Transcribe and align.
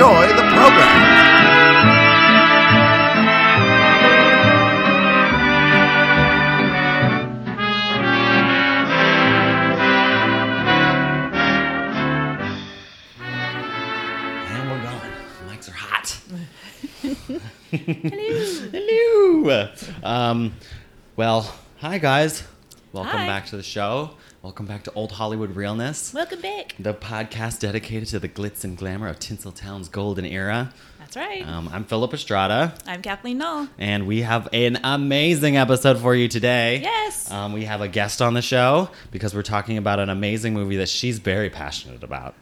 enjoy 0.00 0.28
the 0.28 0.42
program. 0.54 1.20
And 14.48 14.70
we're 14.70 14.82
going. 14.82 15.12
Mics 15.48 15.68
are 15.68 15.72
hot. 15.72 16.18
Hello. 18.72 19.68
Um, 20.02 20.54
well, 21.16 21.54
hi 21.76 21.98
guys. 21.98 22.42
Welcome 22.94 23.18
Hi. 23.18 23.26
back 23.26 23.46
to 23.46 23.56
the 23.58 23.62
show. 23.62 24.12
Welcome 24.42 24.64
back 24.64 24.84
to 24.84 24.92
Old 24.94 25.12
Hollywood 25.12 25.54
Realness, 25.54 26.14
Welcome 26.14 26.40
back. 26.40 26.74
the 26.78 26.94
podcast 26.94 27.60
dedicated 27.60 28.08
to 28.08 28.18
the 28.18 28.28
glitz 28.28 28.64
and 28.64 28.74
glamour 28.76 29.06
of 29.08 29.18
Tinseltown's 29.18 29.90
golden 29.90 30.24
era. 30.24 30.72
That's 30.98 31.14
right. 31.14 31.46
Um, 31.46 31.68
I'm 31.70 31.84
Philip 31.84 32.14
Estrada, 32.14 32.74
I'm 32.86 33.02
Kathleen 33.02 33.36
Null. 33.36 33.68
and 33.78 34.06
we 34.06 34.22
have 34.22 34.48
an 34.54 34.78
amazing 34.82 35.58
episode 35.58 35.98
for 35.98 36.14
you 36.14 36.26
today. 36.26 36.80
Yes. 36.82 37.30
Um, 37.30 37.52
we 37.52 37.64
have 37.66 37.82
a 37.82 37.88
guest 37.88 38.22
on 38.22 38.32
the 38.32 38.40
show 38.40 38.88
because 39.10 39.34
we're 39.34 39.42
talking 39.42 39.76
about 39.76 39.98
an 40.00 40.08
amazing 40.08 40.54
movie 40.54 40.76
that 40.76 40.88
she's 40.88 41.18
very 41.18 41.50
passionate 41.50 42.02
about. 42.02 42.34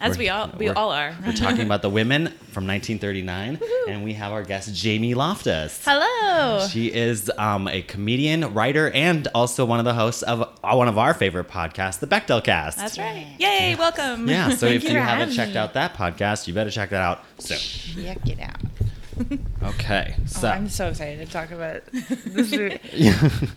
As 0.00 0.16
We're- 0.16 0.30
all 0.30 0.50
we 0.56 0.68
all 0.68 0.90
are. 0.92 1.14
We're 1.26 1.32
talking 1.32 1.60
about 1.66 1.82
The 1.82 1.90
Women 1.90 2.28
from 2.52 2.66
1939, 2.66 3.60
and 3.86 4.02
we 4.02 4.14
have 4.14 4.32
our 4.32 4.42
guest 4.42 4.74
Jamie 4.74 5.12
Loftus. 5.14 5.82
Hello. 5.84 6.66
She 6.68 6.86
is 6.90 7.30
um, 7.36 7.68
a 7.68 7.82
comedian, 7.82 8.54
writer, 8.54 8.90
and 8.90 9.28
also 9.34 9.66
one 9.66 9.78
of 9.78 9.84
the 9.84 9.92
hosts 9.92 10.22
of 10.22 10.40
uh, 10.64 10.74
one 10.74 10.88
of 10.88 10.96
our 10.96 11.12
favorite 11.12 11.48
podcasts, 11.48 11.98
the 11.98 12.06
Bechdel 12.06 12.42
Cast. 12.42 12.78
That's 12.78 12.98
right. 12.98 13.26
Yay! 13.38 13.74
Welcome. 13.74 14.26
Yeah, 14.26 14.48
so 14.50 14.66
if 14.68 14.84
you 14.84 14.90
you 14.90 14.98
haven't 14.98 15.18
having 15.18 15.34
checked 15.34 15.52
me. 15.52 15.58
out 15.58 15.74
that 15.74 15.92
podcast, 15.94 16.46
you 16.48 16.54
better 16.54 16.70
check 16.70 16.90
that 16.90 17.02
out 17.02 17.22
soon. 17.38 17.58
Check 18.02 18.26
it 18.26 18.40
out. 18.40 18.56
Okay, 19.74 20.14
so 20.26 20.48
oh, 20.48 20.50
I'm 20.50 20.68
so 20.70 20.88
excited 20.88 21.26
to 21.26 21.30
talk 21.30 21.50
about 21.50 21.82
this 21.92 22.50
movie. 22.52 22.80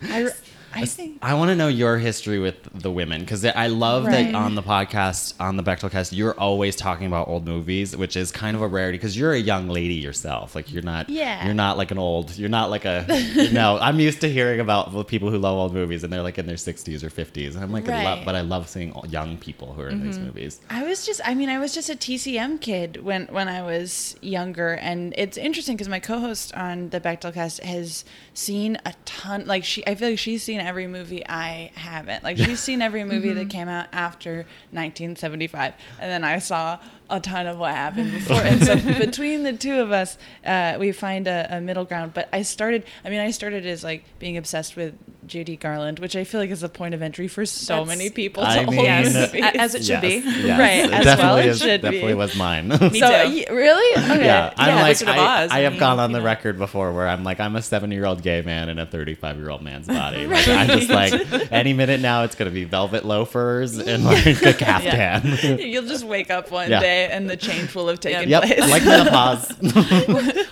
I, 0.02 0.28
I 0.74 0.84
think 0.86 1.18
I 1.22 1.34
want 1.34 1.50
to 1.50 1.56
know 1.56 1.68
your 1.68 1.98
history 1.98 2.38
with 2.38 2.56
the 2.74 2.90
women 2.90 3.20
because 3.20 3.44
I 3.44 3.68
love 3.68 4.04
Right. 4.04 4.32
that 4.32 4.34
on 4.34 4.54
the 4.54 4.62
podcast, 4.62 5.34
on 5.40 5.56
the 5.56 5.62
Bechdel 5.62 5.90
cast, 5.90 6.12
you're 6.12 6.38
always 6.38 6.76
talking 6.76 7.06
about 7.06 7.28
old 7.28 7.46
movies, 7.46 7.96
which 7.96 8.16
is 8.16 8.30
kind 8.32 8.56
of 8.56 8.62
a 8.62 8.68
rarity 8.68 8.98
because 8.98 9.16
you're 9.16 9.32
a 9.32 9.38
young 9.38 9.68
lady 9.68 9.94
yourself. 9.94 10.54
Like 10.54 10.72
you're 10.72 10.82
not, 10.82 11.08
Yeah. 11.08 11.44
you're 11.44 11.54
not 11.54 11.76
like 11.76 11.90
an 11.90 11.98
old, 11.98 12.36
you're 12.36 12.48
not 12.48 12.70
like 12.70 12.84
a, 12.84 13.06
no. 13.52 13.78
I'm 13.80 14.00
used 14.00 14.20
to 14.22 14.30
hearing 14.30 14.60
about 14.60 14.92
the 14.92 15.04
people 15.04 15.30
who 15.30 15.38
love 15.38 15.56
old 15.56 15.74
movies 15.74 16.04
and 16.04 16.12
they're 16.12 16.22
like 16.22 16.38
in 16.38 16.46
their 16.46 16.56
60s 16.56 17.02
or 17.02 17.10
50s. 17.10 17.54
And 17.54 17.62
I'm 17.62 17.72
like, 17.72 17.88
I 17.88 18.04
love, 18.04 18.24
but 18.24 18.34
I 18.34 18.40
love 18.40 18.68
seeing 18.68 18.94
young 19.08 19.36
people 19.38 19.72
who 19.72 19.82
are 19.82 19.88
in 19.88 20.02
these 20.02 20.16
mm-hmm. 20.16 20.26
movies. 20.26 20.60
I 20.70 20.84
was 20.84 21.06
just 21.06 21.20
I 21.24 21.34
mean 21.34 21.48
I 21.48 21.58
was 21.58 21.74
just 21.74 21.90
a 21.90 21.94
TCM 21.94 22.60
kid 22.60 23.02
when 23.02 23.26
when 23.26 23.48
I 23.48 23.62
was 23.62 24.16
younger 24.20 24.74
and 24.74 25.14
it's 25.16 25.36
interesting 25.36 25.76
because 25.76 25.88
my 25.88 26.00
co-host 26.00 26.54
on 26.54 26.90
the 26.90 27.00
Bechdel 27.00 27.32
cast 27.34 27.62
has 27.62 28.04
seen 28.32 28.78
a 28.84 28.94
ton 29.04 29.46
like 29.46 29.64
she 29.64 29.86
I 29.86 29.94
feel 29.94 30.10
like 30.10 30.18
she's 30.18 30.42
seen 30.42 30.60
every 30.64 30.86
movie 30.86 31.26
I 31.26 31.70
haven't 31.74 32.24
like 32.24 32.36
she's 32.38 32.60
seen 32.60 32.82
every 32.82 33.04
movie 33.04 33.32
that 33.32 33.50
came 33.50 33.68
out 33.68 33.86
after 33.92 34.46
1975 34.70 35.74
and 36.00 36.10
then 36.10 36.24
I 36.24 36.38
saw 36.38 36.78
a 37.10 37.20
ton 37.20 37.46
of 37.46 37.58
what 37.58 37.74
happened 37.74 38.12
before. 38.18 38.40
And 38.40 38.64
so 38.64 38.76
between 38.76 39.42
the 39.42 39.52
two 39.52 39.80
of 39.80 39.92
us 39.92 40.16
uh, 40.44 40.76
we 40.80 40.92
find 40.92 41.26
a, 41.26 41.46
a 41.50 41.60
middle 41.60 41.84
ground. 41.84 42.14
But 42.14 42.28
I 42.32 42.42
started 42.42 42.84
I 43.04 43.10
mean 43.10 43.20
I 43.20 43.30
started 43.30 43.66
as 43.66 43.84
like 43.84 44.04
being 44.18 44.36
obsessed 44.36 44.76
with 44.76 44.94
Judy 45.26 45.56
Garland 45.56 45.98
which 45.98 46.16
I 46.16 46.24
feel 46.24 46.40
like 46.40 46.50
is 46.50 46.62
a 46.62 46.68
point 46.68 46.94
of 46.94 47.02
entry 47.02 47.28
for 47.28 47.44
so 47.46 47.74
That's- 47.84 47.88
many 47.88 48.10
people 48.10 48.42
to 48.42 48.48
I 48.48 48.64
mean, 48.66 48.84
Yes. 48.84 49.14
movies. 49.14 49.44
As 49.58 49.74
it 49.74 49.84
should 49.84 50.00
be. 50.00 50.22
yes, 50.24 50.58
Right, 50.58 50.84
it 50.84 50.92
as 50.92 51.04
definitely 51.04 51.24
well 51.26 51.36
it 51.38 51.46
is- 51.46 51.58
should 51.60 51.80
be. 51.82 51.86
definitely 51.90 52.14
was 52.14 52.36
mine. 52.36 52.70
So 52.78 52.88
Me 52.90 53.00
too. 53.00 53.54
really? 53.54 54.02
Okay. 54.04 54.24
Yeah, 54.26 54.52
I'm 54.56 54.68
Yeah, 54.68 54.74
like 54.82 54.88
Wizard 54.88 55.08
of 55.08 55.16
I, 55.16 55.44
Oz, 55.44 55.50
I 55.50 55.58
I 55.58 55.60
have 55.62 55.72
mean, 55.72 55.80
gone 55.80 55.98
on 56.00 56.12
the 56.12 56.18
know. 56.18 56.24
record 56.24 56.58
before 56.58 56.92
where 56.92 57.08
I'm 57.08 57.24
like 57.24 57.40
I'm 57.40 57.56
a 57.56 57.62
seven 57.62 57.90
year 57.90 58.04
old 58.06 58.22
gay 58.22 58.42
man 58.42 58.68
in 58.68 58.78
a 58.78 58.86
35 58.86 59.36
year 59.38 59.50
old 59.50 59.62
man's 59.62 59.86
body. 59.86 60.26
Like, 60.34 60.48
I'm 60.48 60.66
just 60.78 60.90
like 60.90 61.52
any 61.52 61.72
minute 61.72 62.00
now 62.00 62.24
it's 62.24 62.34
gonna 62.34 62.50
be 62.50 62.64
velvet 62.64 63.04
loafers 63.04 63.78
and 63.78 64.04
like 64.04 64.42
a 64.42 64.52
caftan. 64.52 65.58
You'll 65.58 65.86
just 65.86 66.04
wake 66.04 66.30
up 66.30 66.50
one 66.50 66.70
Yeah. 66.70 66.80
day 66.80 67.08
and 67.10 67.28
the 67.30 67.36
change 67.36 67.74
will 67.74 67.88
have 67.88 68.00
taken 68.00 68.28
yep, 68.28 68.42
place. 68.42 68.60
like 68.60 68.84
menopause. 68.84 69.52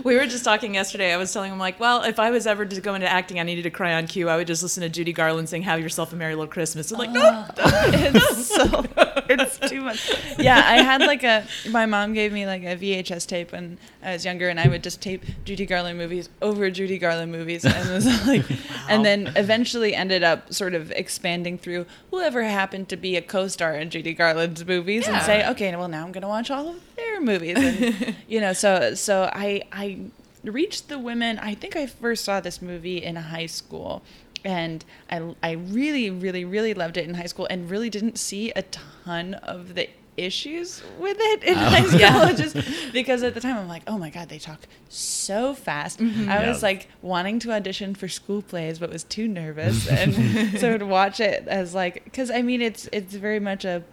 We 0.05 0.17
were 0.17 0.27
just 0.27 0.45
talking 0.45 0.75
yesterday. 0.75 1.13
I 1.13 1.17
was 1.17 1.33
telling 1.33 1.53
him 1.53 1.59
like, 1.59 1.79
well, 1.81 2.03
if 2.03 2.19
I 2.19 2.31
was 2.31 2.47
ever 2.47 2.65
to 2.65 2.81
go 2.81 2.95
into 2.95 3.09
acting, 3.09 3.39
I 3.41 3.43
needed 3.45 3.63
to 3.63 3.71
cry 3.71 3.95
on 3.95 4.07
cue. 4.07 4.29
I 4.29 4.37
would 4.37 4.47
just 4.47 4.62
listen 4.63 4.83
to 4.83 4.89
Judy 4.89 5.13
Garland 5.13 5.49
sing 5.49 5.63
"Have 5.63 5.81
Yourself 5.81 6.13
a 6.13 6.17
Merry 6.17 6.35
Little 6.35 6.51
Christmas." 6.51 6.91
I'm 6.93 6.99
like, 6.99 7.11
oh. 7.11 7.13
no, 7.13 7.47
it's 7.59 8.47
so 8.47 8.85
it's 9.29 9.59
too 9.71 9.81
much. 9.81 10.11
Yeah, 10.39 10.57
I 10.57 10.83
had 10.83 11.01
like 11.01 11.23
a 11.23 11.47
my 11.71 11.87
mom 11.87 12.13
gave 12.13 12.33
me 12.33 12.47
like 12.47 12.63
a 12.63 12.77
VHS 12.77 13.27
tape 13.27 13.53
when 13.53 13.79
I 14.03 14.13
was 14.13 14.25
younger, 14.25 14.49
and 14.49 14.59
I 14.59 14.69
would 14.69 14.83
just 14.83 15.01
tape 15.01 15.25
Judy 15.45 15.67
Garland 15.67 15.99
movies 15.99 16.29
over 16.41 16.71
Judy 16.71 16.99
Garland 16.99 17.33
movies, 17.33 17.65
and 17.65 17.89
it 17.89 17.93
was 17.93 18.07
like, 18.27 18.45
and 18.89 19.05
then 19.05 19.33
eventually 19.37 19.95
ended 19.95 20.23
up 20.23 20.53
sort 20.53 20.75
of 20.75 20.91
expanding 20.93 21.59
through 21.59 21.87
whoever 22.11 22.43
happened 22.43 22.89
to 22.91 22.97
be 22.97 23.17
a 23.17 23.23
co-star 23.23 23.75
in 23.75 23.91
Judy 23.91 24.15
Garland's 24.15 24.65
movies, 24.65 25.09
and 25.09 25.23
say, 25.23 25.49
okay, 25.49 25.75
well 25.77 25.89
now 25.89 26.05
I'm 26.05 26.13
gonna 26.13 26.29
watch 26.29 26.51
all 26.51 26.69
of 26.69 26.97
their 26.97 27.21
movies, 27.21 27.57
and 27.59 28.17
you 28.29 28.41
know, 28.41 28.53
so 28.53 28.95
so 28.95 29.31
I 29.33 29.63
I 29.73 29.99
reached 30.45 30.89
the 30.89 30.99
women. 30.99 31.39
I 31.39 31.55
think 31.55 31.77
I 31.77 31.87
first 31.87 32.25
saw 32.25 32.41
this 32.41 32.61
movie 32.61 33.03
in 33.03 33.17
high 33.17 33.47
school 33.47 34.03
and 34.45 34.85
I, 35.11 35.35
I 35.43 35.51
really 35.53 36.11
really 36.11 36.45
really 36.45 36.75
loved 36.75 36.97
it 36.97 37.09
in 37.09 37.15
high 37.15 37.27
school 37.27 37.47
and 37.51 37.71
really 37.71 37.91
didn't 37.91 38.19
see 38.19 38.51
a 38.57 38.63
ton 38.63 39.35
of 39.35 39.75
the 39.75 39.89
issues 40.17 40.83
with 40.99 41.17
it 41.19 41.43
in 41.43 41.57
oh. 41.57 41.61
high 41.61 41.85
school. 41.85 41.99
Yeah. 42.01 42.33
just 42.33 42.57
because 42.93 43.23
at 43.23 43.33
the 43.35 43.41
time 43.41 43.57
I'm 43.57 43.69
like 43.69 43.83
oh 43.87 43.97
my 43.99 44.11
god 44.11 44.29
they 44.29 44.39
talk 44.39 44.61
so 44.89 45.55
fast. 45.55 45.99
Mm-hmm. 46.01 46.29
I 46.29 46.43
Yeah. 46.43 46.49
was 46.49 46.63
like 46.63 46.89
wanting 47.01 47.39
to 47.41 47.53
audition 47.53 47.95
for 47.95 48.09
school 48.09 48.43
plays 48.43 48.79
but 48.79 48.91
was 48.91 49.05
too 49.05 49.27
nervous. 49.27 49.89
And 49.89 50.15
so 50.61 50.69
I 50.69 50.73
would 50.73 50.83
watch 50.83 51.19
it 51.21 51.49
as 51.49 51.75
like 51.75 52.05
because 52.05 52.31
I 52.31 52.43
mean 52.43 52.61
it's 52.61 52.89
it's 52.93 53.15
very 53.15 53.41
much 53.41 53.65
a 53.65 53.85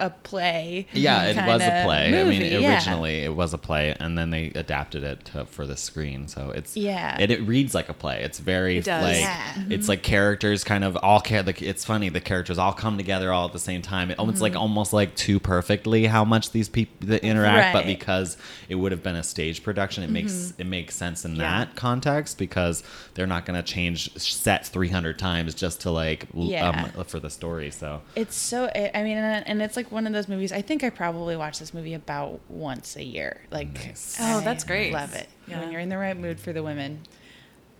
a 0.00 0.10
play 0.10 0.86
yeah, 0.92 1.24
it 1.24 1.36
was 1.36 1.62
a 1.62 1.82
play. 1.84 2.08
I 2.08 2.24
mean, 2.24 2.40
movie, 2.42 2.46
yeah. 2.62 2.74
originally 2.74 3.20
it 3.20 3.34
was 3.34 3.54
a 3.54 3.58
play, 3.58 3.94
and 3.98 4.16
then 4.18 4.30
they 4.30 4.46
adapted 4.54 5.04
it 5.04 5.24
to, 5.26 5.44
for 5.46 5.66
the 5.66 5.76
screen. 5.76 6.28
So 6.28 6.50
it's 6.50 6.76
Yeah. 6.76 7.16
and 7.18 7.30
it 7.30 7.40
reads 7.42 7.74
like 7.74 7.88
a 7.88 7.94
play. 7.94 8.22
It's 8.22 8.38
very 8.38 8.78
It 8.78 8.86
like 8.86 9.16
Yeah. 9.20 9.64
it's 9.70 9.88
like 9.88 10.02
characters 10.02 10.64
kind 10.64 10.84
of 10.84 10.96
all 10.96 11.20
ca- 11.20 11.42
like 11.46 11.62
it's 11.62 11.84
funny. 11.84 12.08
The 12.08 12.20
characters 12.20 12.58
all 12.58 12.72
come 12.72 12.96
together 12.96 13.32
all 13.32 13.46
at 13.46 13.52
the 13.52 13.58
same 13.58 13.82
time. 13.82 14.10
It, 14.10 14.18
It's 14.20 14.40
like 14.40 14.56
almost 14.56 14.92
like 14.92 15.14
too 15.14 15.38
perfectly 15.40 16.06
how 16.06 16.24
much 16.24 16.50
these 16.50 16.68
people 16.68 17.12
interact, 17.12 17.72
but 17.72 17.80
Mm-hmm. 17.84 17.90
Because 17.94 18.36
it 18.68 18.76
would 18.76 18.92
have 18.92 19.02
been 19.02 19.16
a 19.16 19.22
stage 19.22 19.62
production, 19.62 20.02
it 20.04 20.10
makes 20.10 20.52
it 20.58 20.66
makes 20.66 20.96
sense 20.96 21.24
in 21.24 21.36
Yeah. 21.36 21.42
that 21.64 21.76
context 21.76 22.38
because 22.38 22.82
they're 23.14 23.26
not 23.26 23.44
going 23.46 23.62
to 23.62 23.62
change 23.62 24.16
sets 24.16 24.68
three 24.70 24.88
hundred 24.88 25.18
times 25.18 25.54
just 25.54 25.82
to 25.82 25.90
like 25.90 26.26
um, 26.60 26.90
for 27.06 27.20
the 27.20 27.30
story. 27.30 27.70
So 27.70 28.00
It's 28.16 28.34
so. 28.36 28.66
I 28.74 29.02
mean, 29.02 29.18
and 29.18 29.46
and 29.46 29.62
it's 29.64 29.76
like 29.76 29.90
one 29.92 30.06
of 30.06 30.12
those 30.12 30.28
movies. 30.28 30.52
I 30.52 30.62
think 30.62 30.84
I 30.84 30.90
probably 30.90 31.36
watch 31.36 31.58
this 31.58 31.72
movie 31.74 31.94
about 31.94 32.40
once 32.48 32.96
a 32.96 33.02
year. 33.04 33.40
Like, 33.50 33.72
Nice. 33.74 34.16
Oh, 34.20 34.40
that's 34.40 34.64
great. 34.64 34.92
Love 34.92 35.14
it 35.14 35.28
Yeah. 35.46 35.60
when 35.60 35.70
you're 35.72 35.80
in 35.80 35.88
the 35.88 35.98
right 35.98 36.16
mood 36.16 36.38
for 36.40 36.52
the 36.52 36.62
women. 36.62 37.00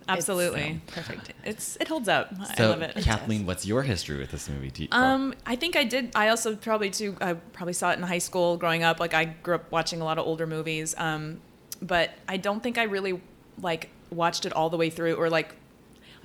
it's, 0.07 0.09
absolutely, 0.09 0.63
um, 0.71 0.81
perfect. 0.87 1.31
it's 1.43 1.77
it 1.81 1.87
holds 1.87 2.07
up. 2.07 2.31
I 2.59 2.63
love 2.65 2.81
it. 2.83 2.95
Kathleen, 2.97 3.45
what's 3.47 3.65
your 3.65 3.81
history 3.81 4.19
with 4.19 4.29
this 4.29 4.47
movie? 4.47 4.69
Do 4.69 4.83
you- 4.83 4.89
Um, 4.91 5.33
I 5.47 5.55
think 5.55 5.75
I 5.75 5.83
did. 5.83 6.11
I 6.13 6.27
also 6.29 6.55
probably 6.55 6.91
too. 6.91 7.17
I 7.19 7.33
probably 7.33 7.73
saw 7.73 7.89
it 7.91 7.97
in 7.97 8.03
high 8.03 8.19
school 8.19 8.55
growing 8.57 8.83
up. 8.83 8.99
Like 8.99 9.13
I 9.15 9.25
grew 9.25 9.55
up 9.55 9.71
watching 9.71 10.01
a 10.01 10.03
lot 10.05 10.19
of 10.19 10.25
older 10.27 10.45
movies. 10.45 10.93
Um, 10.97 11.41
but 11.81 12.11
I 12.27 12.37
don't 12.37 12.61
think 12.61 12.77
I 12.77 12.83
really 12.83 13.19
like 13.61 13.89
watched 14.11 14.45
it 14.45 14.53
all 14.53 14.69
the 14.69 14.77
way 14.77 14.89
through, 14.91 15.15
or 15.15 15.29
like, 15.29 15.55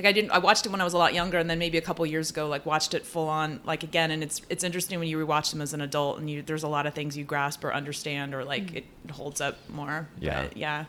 like 0.00 0.08
I 0.08 0.12
didn't. 0.12 0.30
I 0.30 0.38
watched 0.38 0.64
it 0.64 0.72
when 0.72 0.80
I 0.80 0.84
was 0.84 0.94
a 0.94 0.98
lot 0.98 1.12
younger, 1.12 1.36
and 1.36 1.50
then 1.50 1.58
maybe 1.58 1.76
a 1.76 1.82
couple 1.82 2.06
years 2.06 2.30
ago, 2.30 2.48
like 2.48 2.64
watched 2.64 2.94
it 2.94 3.04
full 3.04 3.28
on, 3.28 3.60
like 3.64 3.82
again. 3.82 4.10
And 4.10 4.22
it's 4.22 4.40
it's 4.48 4.64
interesting 4.64 4.98
when 4.98 5.08
you 5.08 5.18
rewatch 5.24 5.50
them 5.50 5.60
as 5.60 5.74
an 5.74 5.82
adult, 5.82 6.18
and 6.18 6.30
you 6.30 6.40
there's 6.40 6.62
a 6.62 6.68
lot 6.68 6.86
of 6.86 6.94
things 6.94 7.18
you 7.18 7.24
grasp 7.24 7.62
or 7.62 7.74
understand, 7.74 8.34
or 8.34 8.42
like 8.42 8.66
mm-hmm. 8.68 8.76
it 8.78 9.10
holds 9.10 9.42
up 9.42 9.58
more. 9.68 10.08
Yeah. 10.18 10.44
But 10.44 10.56
yeah. 10.56 10.86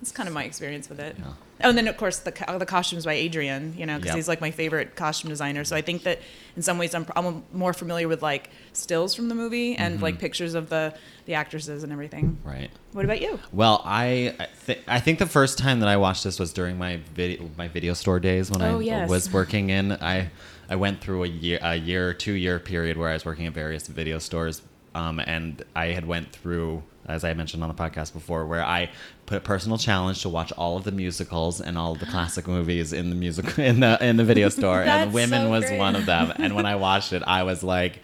That's 0.00 0.12
kind 0.12 0.28
of 0.28 0.34
my 0.34 0.44
experience 0.44 0.88
with 0.88 0.98
it. 0.98 1.14
Yeah. 1.18 1.24
Oh, 1.62 1.68
and 1.68 1.76
then 1.76 1.86
of 1.86 1.96
course 1.98 2.20
the 2.20 2.30
the 2.58 2.64
costumes 2.64 3.04
by 3.04 3.12
Adrian, 3.12 3.74
you 3.76 3.84
know, 3.84 3.96
because 3.96 4.08
Yep. 4.08 4.16
he's 4.16 4.28
like 4.28 4.40
my 4.40 4.50
favorite 4.50 4.96
costume 4.96 5.28
designer. 5.28 5.62
So 5.64 5.76
I 5.76 5.82
think 5.82 6.04
that 6.04 6.20
in 6.56 6.62
some 6.62 6.78
ways 6.78 6.94
I'm, 6.94 7.04
I'm 7.14 7.44
more 7.52 7.74
familiar 7.74 8.08
with 8.08 8.22
like 8.22 8.48
stills 8.72 9.14
from 9.14 9.28
the 9.28 9.34
movie 9.34 9.76
and 9.76 9.96
Mm-hmm. 9.96 10.02
like 10.02 10.18
pictures 10.18 10.54
of 10.54 10.70
the 10.70 10.94
the 11.26 11.34
actresses 11.34 11.82
and 11.84 11.92
everything. 11.92 12.38
Right. 12.44 12.70
What 12.92 13.04
about 13.04 13.20
you? 13.20 13.38
Well, 13.52 13.82
I 13.84 14.34
I, 14.40 14.48
th- 14.66 14.78
I 14.88 15.00
think 15.00 15.18
the 15.18 15.26
first 15.26 15.58
time 15.58 15.80
that 15.80 15.88
I 15.90 15.98
watched 15.98 16.24
this 16.24 16.38
was 16.40 16.50
during 16.54 16.78
my 16.78 16.96
video 17.14 17.50
my 17.58 17.68
video 17.68 17.92
store 17.92 18.20
days 18.20 18.50
when 18.50 18.62
Oh, 18.62 18.78
I 18.78 18.82
yes. 18.82 19.08
was 19.10 19.30
working 19.40 19.68
in. 19.68 19.92
I 19.92 20.30
I 20.70 20.76
went 20.76 21.02
through 21.02 21.24
a 21.24 21.28
year 21.28 21.58
a 21.60 21.76
year 21.76 22.14
two 22.14 22.32
year 22.32 22.58
period 22.58 22.96
where 22.96 23.10
I 23.10 23.12
was 23.12 23.26
working 23.26 23.46
at 23.46 23.52
various 23.52 23.86
video 23.86 24.18
stores, 24.18 24.62
um, 24.94 25.20
and 25.20 25.62
I 25.76 25.88
had 25.88 26.06
went 26.06 26.32
through 26.32 26.84
as 27.06 27.24
I 27.24 27.34
mentioned 27.34 27.62
on 27.62 27.68
the 27.68 27.74
podcast 27.74 28.12
before, 28.12 28.46
where 28.46 28.64
I 28.64 28.90
put 29.26 29.38
a 29.38 29.40
personal 29.40 29.78
challenge 29.78 30.22
to 30.22 30.28
watch 30.28 30.52
all 30.52 30.76
of 30.76 30.84
the 30.84 30.92
musicals 30.92 31.60
and 31.60 31.76
all 31.78 31.92
of 31.92 31.98
the 32.00 32.06
classic 32.06 32.46
movies 32.56 32.92
in 32.92 33.10
the 33.10 33.16
music 33.16 33.58
in 33.58 33.80
the 33.80 33.98
in 34.04 34.16
the 34.16 34.24
video 34.24 34.48
store, 34.48 34.82
and 34.82 35.12
Women 35.12 35.44
so 35.44 35.50
was 35.50 35.64
great. 35.66 35.78
one 35.78 35.96
of 35.96 36.06
them. 36.06 36.32
And 36.36 36.54
when 36.54 36.66
I 36.66 36.76
watched 36.88 37.12
it, 37.12 37.22
I 37.26 37.42
was 37.44 37.62
like. 37.62 38.00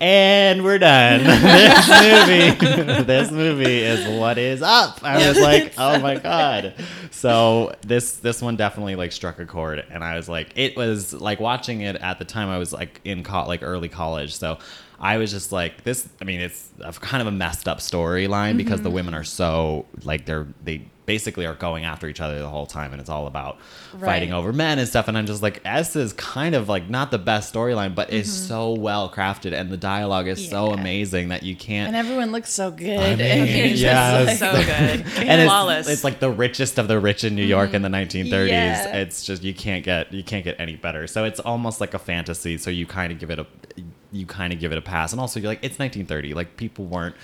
And 0.00 0.62
we're 0.62 0.78
done. 0.78 1.24
this 1.24 1.88
movie, 1.88 3.02
this 3.02 3.30
movie 3.32 3.78
is 3.82 4.06
what 4.20 4.38
is 4.38 4.62
up. 4.62 5.02
I 5.02 5.28
was 5.28 5.36
like, 5.40 5.74
oh 5.76 5.98
my 5.98 6.14
god. 6.14 6.74
So 7.10 7.74
this 7.80 8.12
this 8.18 8.40
one 8.40 8.54
definitely 8.54 8.94
like 8.94 9.10
struck 9.10 9.40
a 9.40 9.44
chord, 9.44 9.84
and 9.90 10.04
I 10.04 10.14
was 10.16 10.28
like, 10.28 10.52
it 10.54 10.76
was 10.76 11.12
like 11.14 11.40
watching 11.40 11.80
it 11.80 11.96
at 11.96 12.20
the 12.20 12.24
time. 12.24 12.48
I 12.48 12.58
was 12.58 12.72
like 12.72 13.00
in 13.04 13.24
co- 13.24 13.48
like 13.48 13.64
early 13.64 13.88
college, 13.88 14.36
so 14.36 14.58
I 15.00 15.18
was 15.18 15.30
just 15.30 15.52
like, 15.52 15.84
this. 15.84 16.08
I 16.20 16.24
mean, 16.24 16.40
it's 16.40 16.70
a, 16.80 16.92
kind 16.92 17.20
of 17.20 17.26
a 17.28 17.32
messed 17.32 17.68
up 17.68 17.78
storyline 17.78 18.56
because 18.56 18.82
the 18.82 18.88
mm-hmm. 18.88 18.96
women 18.96 19.14
are 19.14 19.24
so 19.24 19.86
like 20.04 20.26
they're 20.26 20.46
they 20.64 20.82
basically 21.08 21.46
are 21.46 21.54
going 21.54 21.84
after 21.84 22.06
each 22.06 22.20
other 22.20 22.38
the 22.38 22.50
whole 22.50 22.66
time, 22.66 22.92
and 22.92 23.00
it's 23.00 23.08
all 23.08 23.26
about 23.26 23.58
fighting 23.98 24.30
over 24.30 24.52
men 24.52 24.78
and 24.78 24.86
stuff. 24.86 25.08
And 25.08 25.16
I'm 25.16 25.24
just 25.24 25.42
like, 25.42 25.62
S 25.64 25.96
is 25.96 26.12
kind 26.12 26.54
of 26.54 26.68
like 26.68 26.90
not 26.90 27.10
the 27.10 27.18
best 27.18 27.52
storyline, 27.52 27.94
but 27.94 28.12
is 28.12 28.28
mm-hmm. 28.28 28.46
so 28.46 28.72
well 28.74 29.10
crafted, 29.10 29.54
and 29.54 29.70
the 29.70 29.78
dialogue 29.78 30.28
is 30.28 30.48
so 30.48 30.70
amazing 30.72 31.30
that 31.30 31.42
you 31.42 31.56
can't. 31.56 31.88
And 31.88 31.96
everyone 31.96 32.30
looks 32.30 32.52
so 32.52 32.70
good. 32.70 32.98
I 32.98 33.10
mean, 33.16 33.20
and 33.20 33.48
you're 33.48 33.68
just 33.68 33.82
yes. 33.82 34.38
So 34.38 34.52
good, 34.52 34.68
and 34.68 35.40
it's, 35.40 35.44
flawless. 35.50 35.88
it's 35.88 36.04
like 36.04 36.20
the 36.20 36.30
richest 36.30 36.78
of 36.78 36.88
the 36.88 37.00
rich 37.00 37.24
in 37.24 37.34
New 37.34 37.42
mm-hmm. 37.42 37.48
York 37.48 37.72
in 37.72 37.80
the 37.80 37.88
1930s. 37.88 38.48
Yeah. 38.48 38.96
It's 38.98 39.24
just 39.24 39.42
you 39.42 39.54
can't 39.54 39.82
get 39.82 40.12
you 40.12 40.22
can't 40.22 40.44
get 40.44 40.60
any 40.60 40.76
better. 40.76 41.06
So 41.06 41.24
it's 41.24 41.40
almost 41.40 41.80
like 41.80 41.94
a 41.94 41.98
fantasy. 41.98 42.58
So 42.58 42.68
you 42.68 42.84
kind 42.84 43.12
of 43.12 43.18
give 43.18 43.30
it 43.30 43.38
a 43.38 43.46
you 44.12 44.26
kind 44.26 44.52
of 44.52 44.60
give 44.60 44.72
it 44.72 44.78
a 44.78 44.82
pass. 44.82 45.12
And 45.12 45.20
also 45.20 45.40
you're 45.40 45.48
like 45.48 45.64
it's 45.64 45.78
1930. 45.78 46.34
Like 46.34 46.58
people 46.58 46.84
weren't 46.84 47.16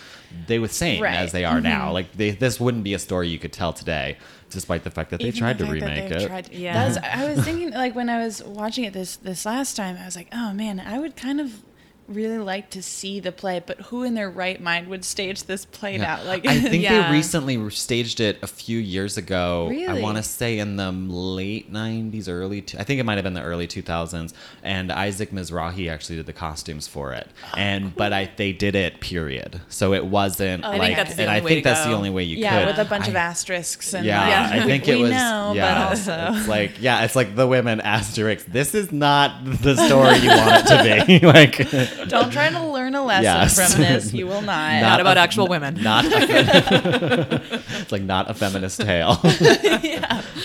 they 0.47 0.59
were 0.59 0.69
same 0.69 1.03
Right. 1.03 1.15
as 1.17 1.33
they 1.33 1.45
are 1.45 1.61
now. 1.61 1.85
Mm-hmm. 1.87 1.93
Like 1.95 2.13
they, 2.13 2.31
this 2.31 2.59
wouldn't 2.61 2.85
be 2.85 2.95
a 2.95 2.99
story 2.99 3.29
you 3.29 3.39
could 3.39 3.53
tell 3.53 3.73
today, 3.73 4.17
despite 4.51 4.85
the 4.85 4.91
fact 4.91 5.11
that 5.11 5.21
they 5.21 5.29
Even 5.29 5.39
tried 5.41 5.59
the 5.59 5.67
to 5.67 5.73
remake 5.73 6.11
it. 6.11 6.27
tried- 6.27 6.53
Yeah. 6.53 6.87
Was, 6.89 6.97
I 6.99 7.29
was 7.35 7.45
thinking, 7.45 7.71
like, 7.73 7.95
when 7.95 8.09
I 8.09 8.19
was 8.25 8.43
watching 8.43 8.85
it 8.85 8.93
this 8.93 9.17
this 9.17 9.45
last 9.47 9.77
time, 9.77 9.97
I 10.01 10.05
was 10.05 10.17
like, 10.17 10.29
oh 10.33 10.53
man, 10.53 10.81
I 10.81 10.99
would 10.99 11.17
kind 11.17 11.41
of 11.41 11.63
really 12.09 12.39
like 12.39 12.71
to 12.71 12.83
see 12.83 13.21
the 13.21 13.33
play, 13.33 13.63
but 13.65 13.81
who 13.83 14.03
in 14.03 14.15
their 14.15 14.29
right 14.31 14.61
mind 14.61 14.89
would 14.89 15.05
stage 15.05 15.45
this 15.45 15.65
play 15.65 15.97
Yeah. 15.99 16.15
out? 16.17 16.27
Like, 16.27 16.47
I 16.47 16.59
think 16.61 16.83
Yeah. 16.83 17.07
they 17.09 17.13
recently 17.17 17.71
staged 17.71 18.21
it 18.21 18.39
a 18.43 18.47
few 18.47 18.79
years 18.79 19.17
ago. 19.17 19.73
I 19.89 20.01
want 20.01 20.17
to 20.19 20.23
say 20.23 20.59
in 20.59 20.77
the 20.77 20.93
late 20.93 21.73
'90s, 21.73 22.29
early. 22.29 22.61
T- 22.63 22.77
I 22.79 22.85
think 22.85 23.01
it 23.01 23.05
might 23.05 23.15
have 23.15 23.25
been 23.25 23.35
the 23.35 23.43
early 23.43 23.67
2000s. 23.67 24.33
And 24.63 24.93
Isaac 24.93 25.31
Mizrahi 25.31 25.91
actually 25.91 26.17
did 26.17 26.27
the 26.27 26.33
costumes 26.33 26.87
for 26.87 27.13
it. 27.13 27.29
Oh, 27.45 27.57
and 27.57 27.95
but 27.95 28.13
I 28.13 28.31
they 28.37 28.53
did 28.53 28.75
it 28.75 29.01
period, 29.01 29.61
so 29.69 29.93
it 29.95 30.05
wasn't 30.05 30.65
Oh, 30.65 30.69
I 30.69 30.77
like. 30.77 30.81
think 30.83 30.97
that's 30.97 31.15
the 31.17 31.23
and 31.23 31.31
I 31.31 31.39
only 31.39 31.45
way 31.45 31.51
think 31.55 31.65
that's 31.65 31.85
the 31.85 31.91
go. 31.91 31.97
only 31.97 32.11
way 32.11 32.23
you 32.25 32.37
yeah, 32.39 32.59
could. 32.61 32.67
with 32.77 32.87
a 32.87 32.89
bunch 32.89 33.09
of 33.09 33.17
asterisks 33.17 33.95
and 33.95 34.05
yeah, 34.05 34.29
Yeah. 34.51 34.63
I 34.63 34.67
think 34.67 34.87
we, 34.89 34.93
it 34.93 34.97
was. 35.01 35.11
know, 35.11 35.53
yeah, 35.55 35.75
but 35.75 35.89
also 35.91 36.39
it's 36.39 36.49
like 36.49 36.73
yeah, 36.81 37.05
it's 37.05 37.17
like 37.17 37.35
the 37.37 37.47
women 37.47 37.81
asterisks. 37.81 38.45
This 38.51 38.75
is 38.75 38.93
not 38.93 39.45
the 39.45 39.75
story 39.77 40.19
you 40.19 40.29
want 40.29 40.65
it 40.65 41.07
to 41.07 41.07
be. 41.21 41.27
like, 41.27 41.59
don't 42.09 42.31
try 42.33 42.49
to 42.51 42.67
learn 42.67 42.95
a 42.95 43.05
lesson 43.05 43.25
Yes. 43.25 43.73
from 43.73 43.81
this. 43.83 44.13
You 44.13 44.27
will 44.27 44.43
not. 44.55 44.81
Not 44.81 45.01
about 45.01 45.17
a- 45.17 45.21
actual 45.21 45.47
women. 45.49 45.75
Not 45.83 46.05
a, 46.07 47.41
it's 47.81 47.93
like 47.93 48.03
not 48.03 48.31
a 48.31 48.35
feminist 48.35 48.81
tale. 48.81 49.19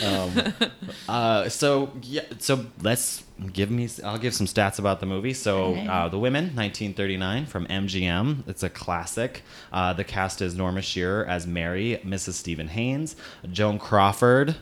um, 0.05 0.53
uh, 1.07 1.49
so 1.49 1.91
yeah, 2.03 2.21
so 2.39 2.65
let's 2.81 3.23
give 3.53 3.71
me. 3.71 3.87
I'll 4.03 4.17
give 4.17 4.33
some 4.33 4.47
stats 4.47 4.79
about 4.79 4.99
the 4.99 5.05
movie. 5.05 5.33
So 5.33 5.65
Okay. 5.65 5.87
uh, 5.87 6.09
the 6.09 6.19
Women, 6.19 6.45
1939, 6.55 7.45
from 7.45 7.65
MGM. 7.67 8.47
It's 8.47 8.63
a 8.63 8.69
classic. 8.69 9.43
Uh, 9.71 9.93
the 9.93 10.03
cast 10.03 10.41
is 10.41 10.55
Norma 10.55 10.81
Shearer 10.81 11.25
as 11.25 11.47
Mary, 11.47 11.99
Mrs. 12.05 12.33
Stephen 12.33 12.67
Haines, 12.67 13.15
Joan 13.51 13.79
Crawford. 13.79 14.55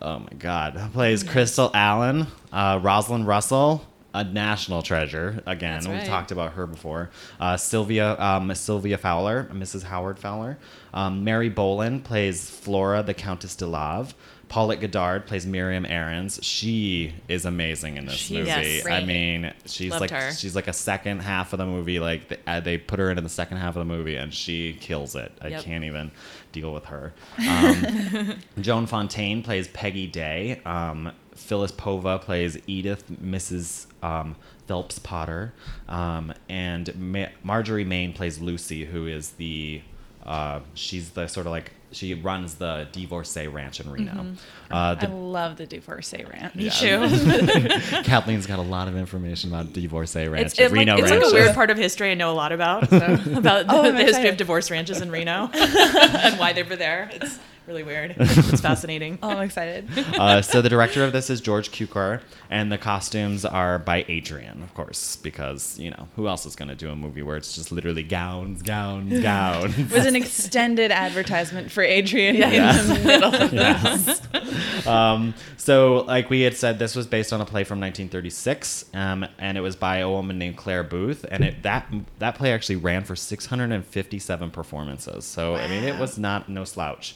Oh 0.00 0.20
my 0.20 0.28
God, 0.38 0.78
plays 0.92 1.22
Crystal 1.24 1.70
Allen, 1.74 2.26
uh, 2.52 2.78
Rosalind 2.82 3.26
Russell. 3.26 3.84
A 4.18 4.24
national 4.24 4.82
treasure. 4.82 5.42
Again, 5.46 5.74
That's 5.74 5.86
we've 5.86 6.04
talked 6.04 6.32
about 6.32 6.54
her 6.54 6.66
before. 6.66 7.10
Uh, 7.38 7.56
Sylvia, 7.56 8.18
um, 8.20 8.52
Sylvia 8.54 8.98
Fowler, 8.98 9.44
Mrs. 9.52 9.84
Howard 9.84 10.18
Fowler. 10.18 10.58
Um, 10.92 11.22
Mary 11.22 11.48
Boland 11.48 12.04
plays 12.04 12.50
Flora, 12.50 13.02
the 13.02 13.14
Countess 13.14 13.54
de 13.54 13.66
Lave. 13.66 14.14
Paulette 14.48 14.80
Goddard 14.80 15.26
plays 15.26 15.46
Miriam 15.46 15.84
Aarons. 15.84 16.40
She 16.42 17.12
is 17.28 17.44
amazing 17.44 17.98
in 17.98 18.06
this 18.06 18.14
She's 18.14 18.30
movie. 18.38 18.48
Yes. 18.48 18.86
I 18.86 19.04
mean, 19.04 19.52
she's 19.66 19.90
Loved 19.90 20.00
like 20.00 20.10
her. 20.10 20.32
she's 20.32 20.56
like 20.56 20.68
a 20.68 20.72
second 20.72 21.20
half 21.20 21.52
of 21.52 21.58
the 21.58 21.66
movie. 21.66 22.00
Like 22.00 22.28
they, 22.28 22.38
uh, 22.46 22.60
they 22.60 22.78
put 22.78 22.98
her 22.98 23.10
into 23.10 23.20
the 23.20 23.28
second 23.28 23.58
half 23.58 23.76
of 23.76 23.80
the 23.86 23.94
movie, 23.94 24.16
and 24.16 24.32
she 24.32 24.72
kills 24.80 25.14
it. 25.14 25.30
I 25.42 25.48
Yep. 25.48 25.62
can't 25.64 25.84
even 25.84 26.10
deal 26.52 26.72
with 26.72 26.86
her. 26.86 27.12
Um, 27.46 28.36
Joan 28.60 28.86
Fontaine 28.86 29.42
plays 29.42 29.68
Peggy 29.68 30.06
Day. 30.06 30.62
Um, 30.64 31.12
Phyllis 31.48 31.72
Pova 31.72 32.20
plays 32.20 32.58
Edith, 32.66 33.04
Mrs. 33.10 33.86
Um, 34.02 34.36
Phelps 34.66 34.98
Potter, 34.98 35.54
um, 35.88 36.32
and 36.48 36.94
Ma- 36.94 37.28
Marjorie 37.42 37.84
Main 37.86 38.12
plays 38.12 38.38
Lucy, 38.38 38.84
who 38.84 39.06
is 39.06 39.30
the 39.32 39.80
uh, 40.26 40.60
she's 40.74 41.10
the 41.10 41.26
sort 41.26 41.46
of 41.46 41.52
like 41.52 41.72
she 41.90 42.12
runs 42.12 42.56
the 42.56 42.86
divorcee 42.92 43.46
ranch 43.48 43.80
in 43.80 43.90
Reno. 43.90 44.34
Uh, 44.70 44.94
I 45.00 45.06
love 45.06 45.56
the 45.56 45.64
divorcee 45.64 46.22
ranch. 46.22 46.54
Me 46.54 46.64
Yeah. 46.64 46.70
too. 47.08 47.68
Kathleen's 48.04 48.46
got 48.46 48.58
a 48.58 48.62
lot 48.62 48.88
of 48.88 48.96
information 48.98 49.48
about 49.50 49.72
divorcee 49.72 50.28
ranch, 50.28 50.48
It's, 50.48 50.58
it, 50.58 50.64
like, 50.64 50.72
Reno 50.80 50.98
it's 50.98 51.10
like 51.10 51.22
a 51.24 51.32
weird 51.32 51.54
part 51.54 51.70
of 51.70 51.78
history 51.78 52.10
I 52.10 52.14
know 52.14 52.30
a 52.30 52.34
lot 52.36 52.52
about. 52.52 52.90
So, 52.90 52.96
about 53.36 53.64
Oh, 53.70 53.82
the, 53.84 53.88
I'm 53.88 53.96
the 53.96 54.04
history 54.04 54.28
of 54.28 54.36
divorce 54.36 54.70
ranches 54.70 55.00
in 55.00 55.10
Reno 55.10 55.48
and 55.54 56.38
why 56.38 56.52
they 56.52 56.62
were 56.62 56.76
there. 56.76 57.08
It's 57.10 57.38
really 57.68 57.82
weird. 57.82 58.16
It's 58.48 58.60
fascinating. 58.62 59.18
Oh, 59.22 59.28
I'm 59.28 59.42
excited. 59.42 59.86
uh, 60.18 60.40
so 60.42 60.62
the 60.62 60.68
director 60.70 61.04
of 61.04 61.12
this 61.12 61.28
is 61.28 61.40
George 61.40 61.70
Cukor, 61.70 62.20
and 62.50 62.72
the 62.72 62.78
costumes 62.78 63.44
are 63.44 63.78
by 63.78 64.04
Adrian, 64.08 64.62
of 64.62 64.72
course, 64.74 65.16
because 65.16 65.78
you 65.78 65.90
know 65.90 66.08
who 66.16 66.28
else 66.28 66.46
is 66.46 66.56
going 66.56 66.68
to 66.68 66.74
do 66.74 66.90
a 66.90 66.96
movie 66.96 67.22
where 67.22 67.36
it's 67.36 67.54
just 67.54 67.70
literally 67.70 68.02
gowns, 68.02 68.62
gowns, 68.62 69.20
gowns. 69.22 69.78
It 69.78 69.90
was 69.92 70.06
an 70.06 70.16
extended 70.16 70.90
advertisement 70.90 71.70
for 71.70 71.82
Adrian 71.82 72.36
Yeah. 72.36 72.80
in 72.80 72.88
the 72.88 72.94
middle. 73.04 73.32
Yes. 73.52 74.86
um, 74.86 75.34
so, 75.56 76.04
like 76.06 76.30
we 76.30 76.40
had 76.42 76.56
said, 76.56 76.78
this 76.78 76.94
was 76.96 77.06
based 77.06 77.32
on 77.32 77.40
a 77.40 77.44
play 77.44 77.64
from 77.64 77.80
1936, 77.80 78.86
um, 78.94 79.26
and 79.38 79.58
it 79.58 79.60
was 79.60 79.76
by 79.76 79.98
a 79.98 80.08
woman 80.08 80.38
named 80.38 80.56
Clare 80.56 80.84
Boothe, 80.84 81.24
and 81.30 81.44
it 81.44 81.62
that 81.64 81.92
that 82.18 82.34
play 82.36 82.52
actually 82.52 82.76
ran 82.76 83.04
for 83.04 83.14
657 83.14 84.50
performances. 84.50 85.24
So, 85.26 85.56
I 85.56 85.68
mean, 85.68 85.84
it 85.84 85.98
was 85.98 86.18
not 86.18 86.48
no 86.48 86.64
slouch. 86.64 87.14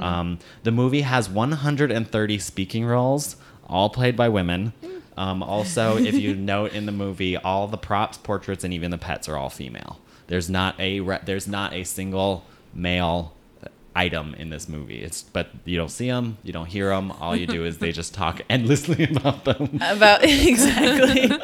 Um, 0.00 0.38
the 0.62 0.70
movie 0.70 1.02
has 1.02 1.28
130 1.28 2.38
speaking 2.38 2.84
roles, 2.84 3.36
all 3.66 3.90
played 3.90 4.16
by 4.16 4.28
women. 4.28 4.72
Um, 5.16 5.42
also, 5.42 5.96
if 5.96 6.14
you 6.14 6.34
note 6.52 6.72
in 6.72 6.86
the 6.86 6.92
movie, 6.92 7.36
all 7.36 7.68
the 7.68 7.76
props, 7.78 8.18
portraits, 8.18 8.64
and 8.64 8.72
even 8.72 8.90
the 8.90 8.98
pets 8.98 9.28
are 9.28 9.36
all 9.36 9.50
female. 9.50 10.00
There's 10.28 10.48
not 10.48 10.78
a 10.80 11.00
re- 11.00 11.20
there's 11.24 11.46
not 11.46 11.72
a 11.74 11.84
single 11.84 12.44
male 12.72 13.34
item 13.94 14.34
in 14.34 14.50
this 14.50 14.68
movie. 14.68 15.02
It's 15.02 15.22
but 15.22 15.48
you 15.64 15.76
don't 15.76 15.90
see 15.90 16.08
them, 16.08 16.38
you 16.42 16.52
don't 16.52 16.66
hear 16.66 16.88
them. 16.88 17.10
All 17.12 17.36
you 17.36 17.46
do 17.46 17.64
is 17.64 17.78
they 17.78 17.92
just 17.92 18.14
talk 18.14 18.40
endlessly 18.50 19.04
about 19.04 19.44
them. 19.44 19.78
About 19.82 20.24
exactly. 20.24 21.30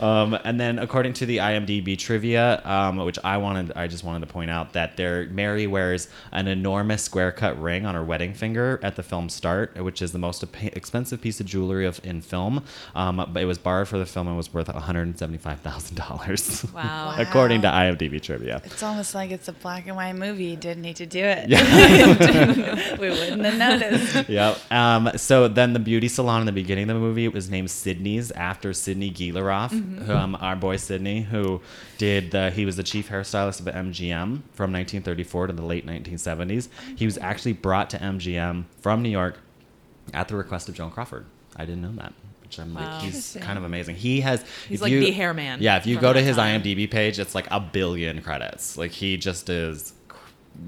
Um, 0.00 0.38
and 0.44 0.58
then 0.58 0.78
according 0.78 1.12
to 1.14 1.26
the 1.26 1.38
IMDb 1.38 1.98
trivia, 1.98 2.62
um, 2.64 2.96
which 2.96 3.18
I 3.22 3.36
wanted, 3.36 3.72
I 3.76 3.86
just 3.86 4.02
wanted 4.02 4.26
to 4.26 4.32
point 4.32 4.50
out 4.50 4.72
that 4.72 4.96
there 4.96 5.26
Mary 5.26 5.66
wears 5.66 6.08
an 6.32 6.48
enormous 6.48 7.02
square 7.02 7.30
cut 7.32 7.60
ring 7.60 7.84
on 7.84 7.94
her 7.94 8.02
wedding 8.02 8.32
finger 8.32 8.80
at 8.82 8.96
the 8.96 9.02
film 9.02 9.28
start, 9.28 9.76
which 9.76 10.00
is 10.00 10.12
the 10.12 10.18
most 10.18 10.42
ep- 10.42 10.74
expensive 10.74 11.20
piece 11.20 11.38
of 11.40 11.44
jewelry 11.46 11.84
of 11.84 12.00
in 12.02 12.22
film. 12.22 12.64
Um, 12.94 13.16
but 13.30 13.42
it 13.42 13.44
was 13.44 13.58
borrowed 13.58 13.88
for 13.88 13.98
the 13.98 14.06
film 14.06 14.26
and 14.26 14.38
was 14.38 14.54
worth 14.54 14.68
one 14.68 14.80
hundred 14.80 15.02
and 15.02 15.18
seventy 15.18 15.38
five 15.38 15.60
thousand 15.60 15.96
dollars. 15.96 16.64
Wow. 16.74 17.14
according 17.18 17.60
to 17.62 17.68
IMDb 17.68 18.22
trivia. 18.22 18.62
It's 18.64 18.82
almost 18.82 19.14
like 19.14 19.30
it's 19.30 19.48
a 19.48 19.52
black 19.52 19.86
and 19.86 19.96
white 19.96 20.14
movie. 20.14 20.44
You 20.44 20.56
didn't 20.56 20.82
need 20.82 20.96
to 20.96 21.06
do 21.06 21.22
it. 21.22 21.48
Yeah. 21.50 21.58
we 23.00 23.08
wouldn't 23.10 23.44
have 23.44 23.58
noticed. 23.58 24.28
yep. 24.28 24.58
Um, 24.70 25.10
so 25.16 25.48
then 25.48 25.72
the 25.72 25.78
beauty 25.78 26.08
salon 26.08 26.40
in 26.40 26.46
the 26.46 26.52
beginning 26.52 26.90
of 26.90 26.94
the 26.96 27.00
movie 27.00 27.28
was 27.28 27.50
named 27.50 27.70
Sydney's 27.70 28.30
after 28.32 28.72
Sydney 28.72 29.10
Guilaroff, 29.10 29.72
um, 30.08 30.36
our 30.40 30.56
boy 30.56 30.76
Sydney, 30.76 31.22
who 31.22 31.60
did 31.98 32.30
the 32.30 32.50
he 32.50 32.64
was 32.64 32.76
the 32.76 32.82
chief 32.82 33.08
hairstylist 33.08 33.60
of 33.60 33.66
MGM 33.66 34.42
from 34.52 34.72
1934 34.72 35.48
to 35.48 35.52
the 35.52 35.62
late 35.62 35.86
1970s. 35.86 36.68
He 36.96 37.04
was 37.04 37.18
actually 37.18 37.52
brought 37.54 37.90
to 37.90 37.98
MGM 37.98 38.64
from 38.80 39.02
New 39.02 39.10
York 39.10 39.38
at 40.12 40.28
the 40.28 40.36
request 40.36 40.68
of 40.68 40.74
Joan 40.74 40.90
Crawford. 40.90 41.26
I 41.56 41.64
didn't 41.64 41.82
know 41.82 41.92
that. 42.02 42.12
Which 42.42 42.58
I'm 42.58 42.74
Wow. 42.74 42.94
like, 42.94 43.02
he's 43.02 43.36
kind 43.40 43.56
of 43.58 43.64
amazing. 43.64 43.94
He 43.94 44.22
has. 44.22 44.44
He's 44.68 44.78
if 44.78 44.82
like 44.82 44.90
you- 44.92 45.00
the 45.00 45.12
hair 45.12 45.32
man 45.32 45.58
Yeah, 45.62 45.76
if 45.76 45.86
you 45.86 45.98
go 46.00 46.12
to 46.12 46.20
his 46.20 46.34
time. 46.36 46.60
IMDb 46.62 46.90
page, 46.90 47.18
it's 47.20 47.32
like 47.34 47.46
a 47.50 47.60
billion 47.60 48.20
credits. 48.22 48.76
Like 48.76 48.90
he 48.90 49.16
just 49.16 49.48
is 49.48 49.92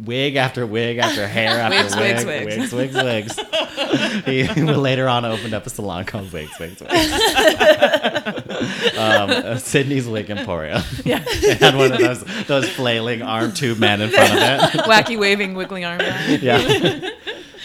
wig 0.04 0.36
after 0.36 0.66
wig 0.66 0.98
after 0.98 1.26
hair 1.26 1.48
after 1.60 2.00
Wigs, 2.00 2.24
wig, 2.24 2.46
wigs, 2.46 2.72
wigs, 2.72 2.94
wigs, 2.94 3.36
wigs. 3.36 4.24
he 4.24 4.44
later 4.62 5.08
on 5.08 5.24
opened 5.24 5.54
up 5.54 5.66
a 5.66 5.70
salon 5.70 6.04
called 6.04 6.32
Wigs, 6.32 6.58
Wigs, 6.58 6.80
Wigs. 6.80 6.92
um, 8.98 9.30
uh, 9.30 9.56
Sydney's 9.58 10.06
Wig 10.08 10.30
Emporium. 10.30 10.82
Yeah. 11.04 11.22
it 11.26 11.58
had 11.58 11.76
one 11.76 11.92
of 11.92 11.98
those 11.98 12.24
those 12.46 12.68
flailing 12.68 13.22
arm 13.22 13.52
tube 13.52 13.78
men 13.78 14.00
in 14.00 14.10
front 14.10 14.32
of 14.32 14.38
it. 14.38 14.60
Wacky 14.86 15.18
waving, 15.18 15.54
wiggling 15.54 15.84
arm. 15.84 15.98
guy. 15.98 16.26
Yeah. 16.40 17.10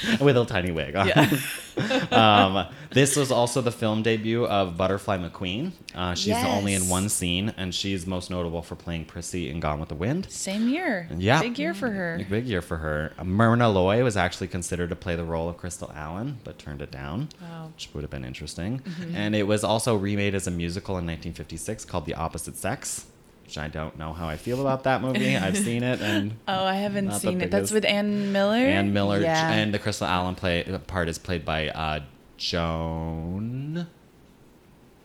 With 0.22 0.38
a 0.38 0.46
tiny 0.46 0.72
wig 0.72 0.96
on. 0.96 1.08
Yeah. 1.08 1.30
um, 2.12 2.68
this 2.92 3.16
was 3.16 3.32
also 3.32 3.62
the 3.62 3.72
film 3.72 4.02
debut 4.04 4.46
of 4.46 4.78
Butterfly 4.78 5.18
McQueen. 5.18 5.72
Uh, 5.94 6.14
she's 6.16 6.36
only 6.36 6.74
in 6.74 6.88
one 6.90 7.10
scene, 7.10 7.54
and 7.58 7.74
she's 7.74 8.06
most 8.08 8.30
notable 8.30 8.62
for 8.62 8.76
playing 8.76 9.06
Prissy 9.06 9.50
in 9.50 9.60
Gone 9.60 9.80
with 9.80 9.90
the 9.90 9.96
Wind. 9.96 10.30
Same 10.32 10.70
year. 10.70 11.10
Yeah. 11.18 11.42
Big 11.42 11.60
year 11.60 11.74
for 11.74 11.90
her. 11.90 12.24
Big 12.30 12.46
year 12.46 12.62
for 12.62 12.78
her. 12.78 13.14
Myrna 13.24 13.70
Loy 13.70 14.04
was 14.04 14.16
actually 14.18 14.48
considered 14.48 14.90
to 14.90 14.96
play 14.96 15.16
the 15.16 15.26
role 15.26 15.50
of 15.50 15.58
Crystal 15.58 15.92
Allen, 15.96 16.38
but 16.44 16.58
turned 16.60 16.82
it 16.82 16.92
down, 16.92 17.30
Wow. 17.42 17.72
which 17.74 17.90
would 17.94 18.04
have 18.04 18.12
been 18.12 18.26
interesting. 18.26 18.80
Mm-hmm. 18.80 19.16
And 19.16 19.36
it 19.36 19.44
was 19.44 19.64
also 19.64 19.96
remade 19.96 20.36
as 20.36 20.48
a 20.48 20.52
musical 20.52 20.94
in 20.94 21.06
1956 21.06 21.86
called 21.86 22.06
The 22.06 22.14
Opposite 22.14 22.56
Sex, 22.56 23.07
which 23.48 23.58
I 23.58 23.70
don't 23.70 23.98
know 23.98 24.12
how 24.12 24.28
I 24.28 24.36
feel 24.36 24.60
about 24.60 24.84
that 24.84 25.02
movie. 25.02 25.38
I've 25.38 25.58
seen 25.70 25.82
it, 25.82 26.02
and 26.02 26.34
Oh, 26.50 26.66
I 26.66 26.76
haven't 26.76 27.06
Not 27.06 27.14
the 27.16 27.20
seen 27.30 27.40
it. 27.42 27.50
That's 27.50 27.72
with 27.72 27.86
Ann 27.86 28.34
Miller. 28.34 28.58
Ann 28.58 28.92
Miller 28.92 29.22
Yeah. 29.22 29.50
and 29.52 29.74
the 29.74 29.80
Crystal 29.80 30.06
Allen 30.06 30.36
play 30.36 30.64
part 30.88 31.08
is 31.08 31.18
played 31.18 31.46
by 31.46 31.70
uh, 31.70 32.02
Joan 32.38 33.88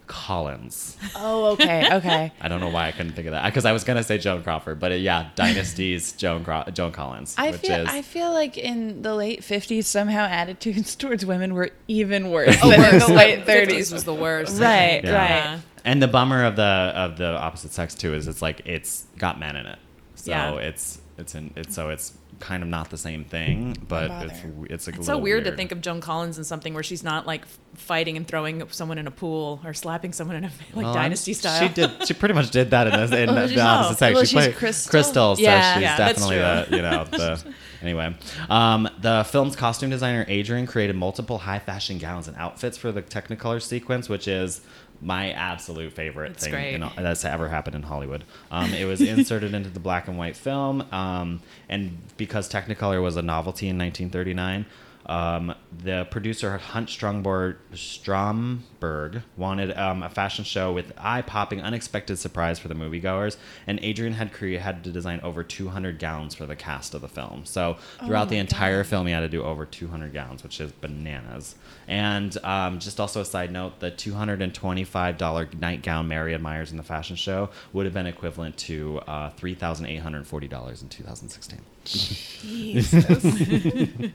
Collins. 0.08 0.96
oh, 1.16 1.52
okay, 1.52 1.88
okay. 1.94 2.32
I 2.40 2.49
don't 2.49 2.61
know 2.61 2.68
why 2.68 2.88
I 2.88 2.92
couldn't 2.92 3.12
think 3.12 3.26
of 3.28 3.32
that 3.32 3.44
because 3.46 3.64
I 3.64 3.70
was 3.72 3.84
gonna 3.84 4.02
say 4.02 4.18
Joan 4.18 4.42
Crawford, 4.42 4.78
but 4.80 4.90
uh, 4.92 4.96
yeah, 4.96 5.30
Dynasty's 5.37 6.12
Joan 6.12 6.44
Craw- 6.44 6.68
Joan 6.70 6.90
Collins, 6.92 7.34
I 7.38 7.52
which 7.52 7.61
feel 7.61 7.80
is 7.82 7.88
I 7.88 8.02
feel 8.02 8.32
like 8.32 8.58
in 8.58 9.02
the 9.02 9.14
late 9.14 9.40
50s 9.42 9.84
somehow 9.84 10.25
attitudes 10.26 10.96
towards 10.96 11.25
women 11.25 11.54
were 11.54 11.70
even 11.88 12.30
worse 12.30 12.56
Oh, 12.62 12.70
than 12.70 12.94
in 12.94 12.99
the 12.99 13.08
late 13.14 13.46
30s. 13.46 13.92
was 13.92 14.02
the 14.04 14.12
worst. 14.14 14.61
Right, 14.61 15.00
Yeah. 15.04 15.52
right. 15.52 15.61
And 15.85 16.03
the 16.03 16.09
bummer 16.09 16.45
of 16.45 16.57
the 16.57 16.62
of 16.62 17.17
the 17.19 17.29
opposite 17.37 17.73
sex 17.73 17.95
too 17.95 18.15
is 18.15 18.29
it's 18.29 18.43
like 18.43 18.62
it's 18.65 19.05
got 19.19 19.39
men 19.41 19.57
in 19.57 19.67
it, 19.67 19.79
so 20.15 20.31
Yeah. 20.31 20.55
it's 20.57 21.01
it's 21.19 21.35
in 21.35 21.53
it's 21.57 21.75
so 21.75 21.91
it's 21.91 22.12
kind 22.41 22.62
of 22.65 22.69
not 22.69 22.91
the 22.91 22.99
same 22.99 23.25
thing, 23.25 23.77
but 23.87 24.11
it's 24.25 24.41
it's 24.69 24.87
like 24.89 24.97
a 24.97 24.99
It's 24.99 25.07
so 25.07 25.12
little 25.12 25.21
weird, 25.21 25.45
to 25.45 25.55
think 25.55 25.71
of 25.71 25.81
Joan 25.81 26.01
Collins 26.01 26.39
in 26.39 26.45
something 26.45 26.75
where 26.75 26.83
she's 26.83 27.05
not 27.05 27.25
like 27.25 27.45
fighting 27.77 28.17
and 28.17 28.27
throwing 28.27 28.67
someone 28.71 28.99
in 28.99 29.07
a 29.07 29.12
pool 29.12 29.61
or 29.65 29.73
slapping 29.75 30.12
someone 30.12 30.37
in 30.37 30.45
a 30.45 30.51
like 30.75 30.85
Well, 30.87 30.95
dynasty 30.95 31.35
style. 31.35 31.61
She 31.61 31.73
did. 31.73 31.91
She 32.07 32.15
pretty 32.15 32.35
much 32.35 32.51
did 32.51 32.71
that 32.71 32.89
in, 32.89 32.93
this, 32.95 33.12
in 33.12 33.29
Oh, 33.31 33.35
the, 33.35 33.47
did 33.49 33.59
opposite 33.59 33.99
sex. 33.99 34.15
Well, 34.15 34.25
she 34.25 34.29
she's 34.29 34.45
played 34.45 34.57
Crystal. 34.57 34.91
Crystal, 34.91 35.37
so 35.37 35.43
Yeah. 35.43 35.75
she's 35.75 35.83
Yeah, 35.83 35.97
that's 35.97 36.19
definitely 36.27 36.39
the 36.71 36.77
you 36.77 36.83
know 36.83 37.05
the. 37.05 37.55
Anyway, 37.83 38.15
um, 38.49 38.89
the 39.01 39.25
film's 39.29 39.57
costume 39.57 39.91
designer 39.91 40.25
Adrian 40.29 40.69
created 40.69 40.95
multiple 40.95 41.39
high 41.39 41.59
fashion 41.59 41.99
gowns 41.99 42.29
and 42.29 42.37
outfits 42.37 42.79
for 42.79 42.93
the 42.93 43.03
Technicolor 43.03 43.61
sequence, 43.61 44.09
which 44.09 44.29
is 44.29 44.61
my 45.02 45.32
absolute 45.32 45.92
favorite 45.92 46.37
thing 46.37 46.52
in, 46.75 46.90
that's 46.97 47.25
ever 47.25 47.49
happened 47.49 47.75
in 47.75 47.82
Hollywood. 47.82 48.25
Um, 48.50 48.73
it 48.73 48.85
was 48.85 49.00
inserted 49.00 49.52
into 49.54 49.68
the 49.68 49.80
black 49.80 50.09
and 50.09 50.16
white 50.16 50.37
film, 50.37 50.82
um, 50.92 51.40
and 51.68 51.99
because 52.16 52.49
Technicolor 52.49 53.02
was 53.02 53.16
a 53.16 53.23
novelty 53.23 53.68
in 53.68 53.76
1939. 53.78 54.66
Um, 55.06 55.54
the 55.76 56.06
producer 56.11 56.56
Hunt 56.56 56.88
Stromberg, 56.88 57.56
Stromberg 57.75 59.23
wanted 59.37 59.76
um, 59.76 60.02
a 60.02 60.09
fashion 60.09 60.44
show 60.44 60.73
with 60.73 60.92
eye-popping, 60.97 61.61
unexpected 61.61 62.18
surprise 62.18 62.59
for 62.61 62.68
the 62.68 62.75
moviegoers, 62.75 63.37
and 63.66 63.80
Adrian 63.82 64.12
had 64.12 64.30
had 64.32 64.85
to 64.85 64.92
design 64.92 65.21
over 65.23 65.42
200 65.42 65.99
gowns 65.99 66.35
for 66.35 66.47
the 66.47 66.54
cast 66.54 66.94
of 66.94 67.00
the 67.00 67.09
film. 67.09 67.44
So 67.44 67.78
throughout 68.04 68.28
the 68.28 68.38
entire 68.38 68.85
film, 68.85 69.06
he 69.06 69.12
had 69.12 69.21
to 69.21 69.28
do 69.28 69.42
over 69.42 69.66
200 69.66 70.12
gowns, 70.12 70.42
which 70.42 70.61
is 70.61 70.71
bananas. 70.71 71.56
And 71.92 72.37
um, 72.42 72.78
just 72.78 72.99
also 72.99 73.20
a 73.20 73.25
side 73.25 73.52
note, 73.52 73.80
the 73.80 73.90
$225 73.90 75.61
nightgown 75.61 76.08
Mary 76.08 76.34
admires 76.34 76.70
in 76.70 76.78
the 76.78 76.82
fashion 76.82 77.16
show 77.16 77.50
would 77.75 77.84
have 77.84 77.92
been 77.92 78.06
equivalent 78.06 78.56
to 78.56 78.99
uh, 79.06 79.28
$3,840 79.32 80.82
in 80.82 80.88
2016. 80.88 81.61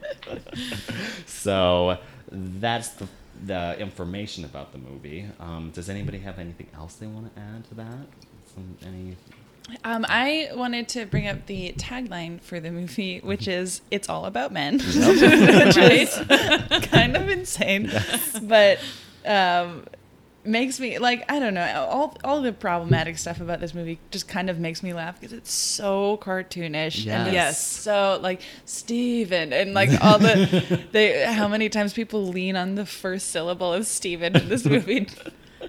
So 1.26 1.98
that's 2.32 2.88
the, 2.88 3.06
the 3.46 3.78
information 3.78 4.44
about 4.44 4.72
the 4.72 4.78
movie. 4.78 5.28
Um, 5.38 5.70
does 5.72 5.88
anybody 5.88 6.18
have 6.18 6.40
anything 6.40 6.66
else 6.74 6.94
they 6.94 7.06
want 7.06 7.32
to 7.32 7.40
add 7.40 7.64
to 7.68 7.74
that? 7.76 8.06
Some, 8.54 8.76
any? 8.84 9.16
Um, 9.84 10.06
I 10.08 10.48
wanted 10.54 10.88
to 10.90 11.04
bring 11.06 11.26
up 11.28 11.46
the 11.46 11.72
tagline 11.76 12.40
for 12.40 12.58
the 12.60 12.70
movie, 12.70 13.18
which 13.20 13.46
is 13.46 13.82
"It's 13.90 14.08
all 14.08 14.24
about 14.24 14.52
men," 14.52 14.78
which 14.78 15.76
is 15.76 16.14
kind 16.88 17.16
of 17.16 17.28
insane, 17.28 17.90
but 18.42 18.78
um, 19.26 19.84
makes 20.44 20.80
me 20.80 20.98
like 20.98 21.30
I 21.30 21.38
don't 21.38 21.52
know. 21.52 21.86
All 21.90 22.16
all 22.24 22.40
the 22.40 22.52
problematic 22.52 23.18
stuff 23.18 23.40
about 23.42 23.60
this 23.60 23.74
movie 23.74 23.98
just 24.10 24.26
kind 24.26 24.48
of 24.48 24.58
makes 24.58 24.82
me 24.82 24.94
laugh 24.94 25.20
because 25.20 25.34
it's 25.34 25.52
so 25.52 26.16
cartoonish 26.22 27.06
and 27.06 27.28
it's 27.28 27.34
Yes. 27.34 27.66
so 27.66 28.18
like 28.22 28.40
Steven 28.64 29.52
and 29.52 29.74
like 29.74 29.90
all 30.02 30.18
the 30.18 30.86
they 30.92 31.24
how 31.26 31.46
many 31.46 31.68
times 31.68 31.92
people 31.92 32.26
lean 32.26 32.56
on 32.56 32.74
the 32.74 32.86
first 32.86 33.28
syllable 33.30 33.72
of 33.74 33.86
Steven 33.86 34.34
in 34.34 34.48
this 34.48 34.64
movie 34.66 35.08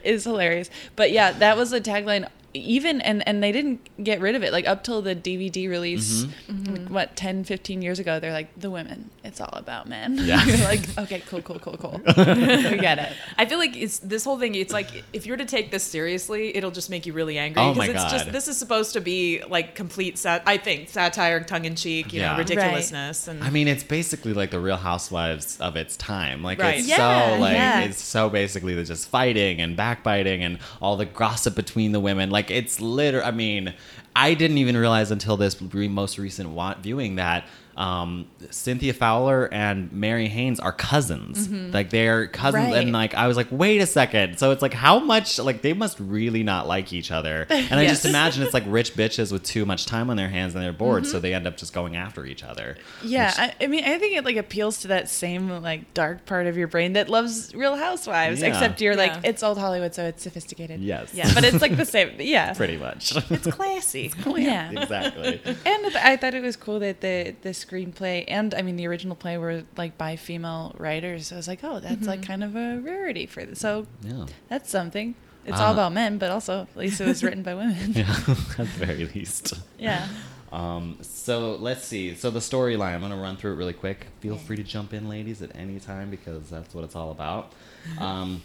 is 0.03 0.24
hilarious. 0.24 0.70
But 0.96 1.12
yeah, 1.12 1.32
that 1.34 1.58
was 1.58 1.72
the 1.72 1.82
tagline. 1.82 2.29
Even 2.59 3.01
and 3.01 3.27
and 3.27 3.41
they 3.43 3.51
didn't 3.51 3.79
get 4.03 4.19
rid 4.21 4.35
of 4.35 4.43
it 4.43 4.51
like 4.53 4.67
up 4.67 4.83
till 4.83 5.01
the 5.01 5.15
DVD 5.15 5.69
release 5.69 6.25
like, 6.47 6.87
what 6.89 7.15
10 7.15 7.43
15 7.43 7.81
years 7.81 7.99
ago 7.99 8.19
they're 8.19 8.31
like 8.33 8.47
the 8.59 8.69
women 8.69 9.09
it's 9.23 9.39
all 9.41 9.53
about 9.53 9.87
men 9.87 10.17
Yeah. 10.17 10.43
you're 10.45 10.57
like 10.59 10.97
okay 10.97 11.21
cool 11.27 11.41
cool 11.41 11.59
cool 11.59 11.77
cool 11.77 12.01
we 12.07 12.77
get 12.77 12.99
it 12.99 13.13
I 13.37 13.45
feel 13.45 13.57
like 13.59 13.75
it's 13.77 13.99
this 13.99 14.23
whole 14.25 14.37
thing. 14.37 14.55
It's 14.55 14.73
like 14.73 15.03
if 15.13 15.25
you're 15.25 15.37
to 15.37 15.45
take 15.45 15.71
this 15.71 15.83
seriously, 15.83 16.55
it'll 16.55 16.71
just 16.71 16.89
make 16.89 17.05
you 17.05 17.13
really 17.13 17.37
angry. 17.37 17.61
Oh 17.61 17.73
my 17.73 17.85
it's 17.87 18.03
just 18.11 18.25
God. 18.25 18.33
this 18.33 18.47
is 18.47 18.57
supposed 18.57 18.93
to 18.93 19.01
be 19.01 19.41
like 19.47 19.75
complete 19.75 20.17
sat. 20.17 20.43
I 20.45 20.57
think 20.57 20.89
satire, 20.89 21.39
tongue 21.41 21.65
in 21.65 21.75
cheek, 21.75 22.11
you 22.13 22.19
Yeah. 22.19 22.27
know, 22.27 22.37
Right. 22.39 22.49
ridiculousness, 22.49 23.27
and 23.27 23.43
I 23.43 23.49
mean, 23.49 23.67
it's 23.67 23.83
basically 23.83 24.33
like 24.33 24.51
the 24.51 24.59
Real 24.59 24.75
Housewives 24.77 25.59
of 25.61 25.75
its 25.75 25.95
time. 25.97 26.43
Like 26.43 26.59
Right. 26.59 26.79
it's 26.79 26.87
Yeah, 26.87 27.35
so 27.35 27.39
like 27.41 27.53
yeah. 27.53 27.81
it's 27.81 28.01
so 28.01 28.29
basically 28.29 28.75
the 28.75 28.83
just 28.83 29.07
fighting 29.09 29.61
and 29.61 29.75
backbiting 29.77 30.43
and 30.43 30.59
all 30.81 30.97
the 30.97 31.05
gossip 31.05 31.55
between 31.55 31.91
the 31.93 31.99
women. 31.99 32.29
Like 32.29 32.49
it's 32.51 32.79
literally. 32.82 33.25
I 33.25 33.32
mean, 33.32 33.74
I 34.15 34.33
didn't 34.33 34.57
even 34.57 34.75
realize 34.77 35.11
until 35.11 35.37
this 35.37 35.61
re- 35.61 35.87
most 35.87 36.17
recent 36.17 36.49
wa- 36.49 36.75
viewing 36.81 37.15
that. 37.15 37.45
Um, 37.77 38.27
Cynthia 38.49 38.91
Fowler 38.93 39.47
and 39.53 39.89
Mary 39.93 40.27
Haines 40.27 40.59
are 40.59 40.73
cousins. 40.73 41.47
Like 41.73 41.91
they're 41.91 42.27
cousins, 42.27 42.65
Right. 42.73 42.75
and 42.83 42.91
like 42.91 43.13
I 43.15 43.25
was 43.29 43.37
like, 43.37 43.47
wait 43.51 43.79
a 43.79 43.85
second. 43.85 44.37
So 44.37 44.51
it's 44.51 44.61
like 44.61 44.73
how 44.73 44.99
much 44.99 45.39
like 45.39 45.61
they 45.61 45.71
must 45.71 45.97
really 45.97 46.43
not 46.43 46.67
like 46.67 46.91
each 46.91 47.09
other. 47.09 47.47
And 47.69 47.79
I 47.79 47.85
just 47.87 48.03
imagine 48.03 48.43
it's 48.43 48.53
like 48.53 48.65
rich 48.67 48.95
bitches 48.95 49.31
with 49.31 49.43
too 49.43 49.65
much 49.65 49.85
time 49.85 50.09
on 50.09 50.17
their 50.17 50.27
hands 50.27 50.55
and 50.55 50.63
they're 50.63 50.73
bored, 50.73 51.05
so 51.07 51.21
they 51.21 51.33
end 51.33 51.47
up 51.47 51.55
just 51.55 51.71
going 51.73 51.95
after 51.95 52.25
each 52.25 52.43
other. 52.43 52.75
yeah 53.01 53.27
which- 53.27 53.39
I, 53.61 53.63
I 53.63 53.67
mean 53.67 53.85
i 53.85 53.97
think 53.97 54.17
it 54.17 54.25
like 54.25 54.35
appeals 54.35 54.79
to 54.81 54.89
that 54.89 55.07
same 55.07 55.49
like 55.61 55.93
dark 55.93 56.25
part 56.25 56.47
of 56.47 56.57
your 56.57 56.67
brain 56.67 56.93
that 56.93 57.07
loves 57.09 57.53
real 57.55 57.75
housewives 57.77 58.41
Yeah. 58.41 58.47
except 58.47 58.81
you're 58.81 58.95
like 58.97 59.13
it's 59.23 59.41
old 59.43 59.57
hollywood 59.57 59.93
so 59.95 60.03
it's 60.05 60.23
sophisticated 60.23 60.81
Yes. 60.81 61.13
Yeah. 61.13 61.31
but 61.33 61.43
it's 61.45 61.61
like 61.61 61.77
the 61.77 61.85
same 61.85 62.11
yeah 62.19 62.53
pretty 62.53 62.77
much. 62.77 63.15
it's 63.31 63.47
classy. 63.47 63.99
Yeah 64.38 64.72
exactly. 64.72 65.41
And 65.65 65.98
I 65.98 66.15
thought 66.18 66.34
it 66.34 66.41
was 66.44 66.56
cool 66.56 66.79
that 66.79 67.01
the 67.01 67.36
the 67.41 67.50
screenplay 67.50 68.24
and 68.27 68.53
I 68.53 68.62
mean 68.62 68.75
the 68.75 68.88
original 68.88 69.15
play 69.15 69.38
were 69.38 69.63
like 69.77 69.98
by 69.98 70.15
female 70.15 70.75
writers. 70.77 71.32
I 71.32 71.36
was 71.36 71.48
like, 71.48 71.60
oh, 71.63 71.79
that's 71.79 72.08
like 72.08 72.22
kind 72.24 72.44
of 72.44 72.56
a 72.56 72.79
rarity 72.79 73.25
for 73.25 73.44
this. 73.46 73.60
So 73.60 73.86
Yeah. 74.03 74.25
that's 74.48 74.70
something. 74.70 75.15
It's 75.46 75.60
Uh, 75.60 75.65
all 75.65 75.74
about 75.74 75.94
men, 75.94 76.18
but 76.18 76.29
also 76.32 76.62
at 76.63 76.77
least 76.77 77.00
it 77.01 77.08
was 77.08 77.24
written 77.24 77.44
by 77.44 77.56
women. 77.56 77.94
Yeah. 77.96 78.10
At 78.29 78.58
the 78.58 78.63
very 78.86 79.06
least. 79.06 79.53
Yeah. 79.77 80.08
Um, 80.51 80.98
so 81.01 81.56
let's 81.56 81.86
see. 81.86 82.15
So 82.15 82.29
the 82.32 82.39
storyline, 82.39 82.94
I'm 82.96 83.00
going 83.01 83.12
to 83.12 83.18
run 83.18 83.38
through 83.38 83.53
it 83.53 83.56
really 83.56 83.74
quick. 83.74 84.08
Feel 84.20 84.36
free 84.38 84.56
to 84.58 84.63
jump 84.63 84.94
in, 84.94 85.08
ladies, 85.08 85.41
at 85.41 85.56
any 85.56 85.79
time 85.79 86.10
because 86.10 86.50
that's 86.50 86.74
what 86.74 86.84
it's 86.84 86.96
all 86.96 87.12
about. 87.12 87.53
Um, 88.00 88.41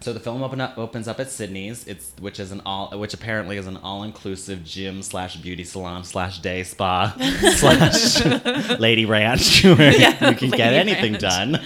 So 0.00 0.12
the 0.12 0.20
film 0.20 0.42
open 0.42 0.60
up, 0.60 0.76
opens 0.78 1.08
up 1.08 1.18
at 1.20 1.30
Sydney's, 1.30 1.86
it's 1.88 2.12
which 2.20 2.38
is 2.38 2.52
an 2.52 2.60
all 2.64 2.96
which 2.98 3.14
apparently 3.14 3.56
is 3.56 3.66
an 3.66 3.78
all 3.78 4.04
inclusive 4.04 4.62
gym 4.62 5.02
slash 5.02 5.36
beauty 5.36 5.64
salon 5.64 6.04
slash 6.04 6.38
day 6.40 6.62
spa 6.62 7.16
slash 7.56 8.78
lady 8.78 9.04
ranch 9.06 9.64
where 9.64 9.92
you 9.92 10.36
can 10.36 10.50
get 10.50 10.74
anything 10.74 11.12
ranch. 11.14 11.22
done. 11.22 11.60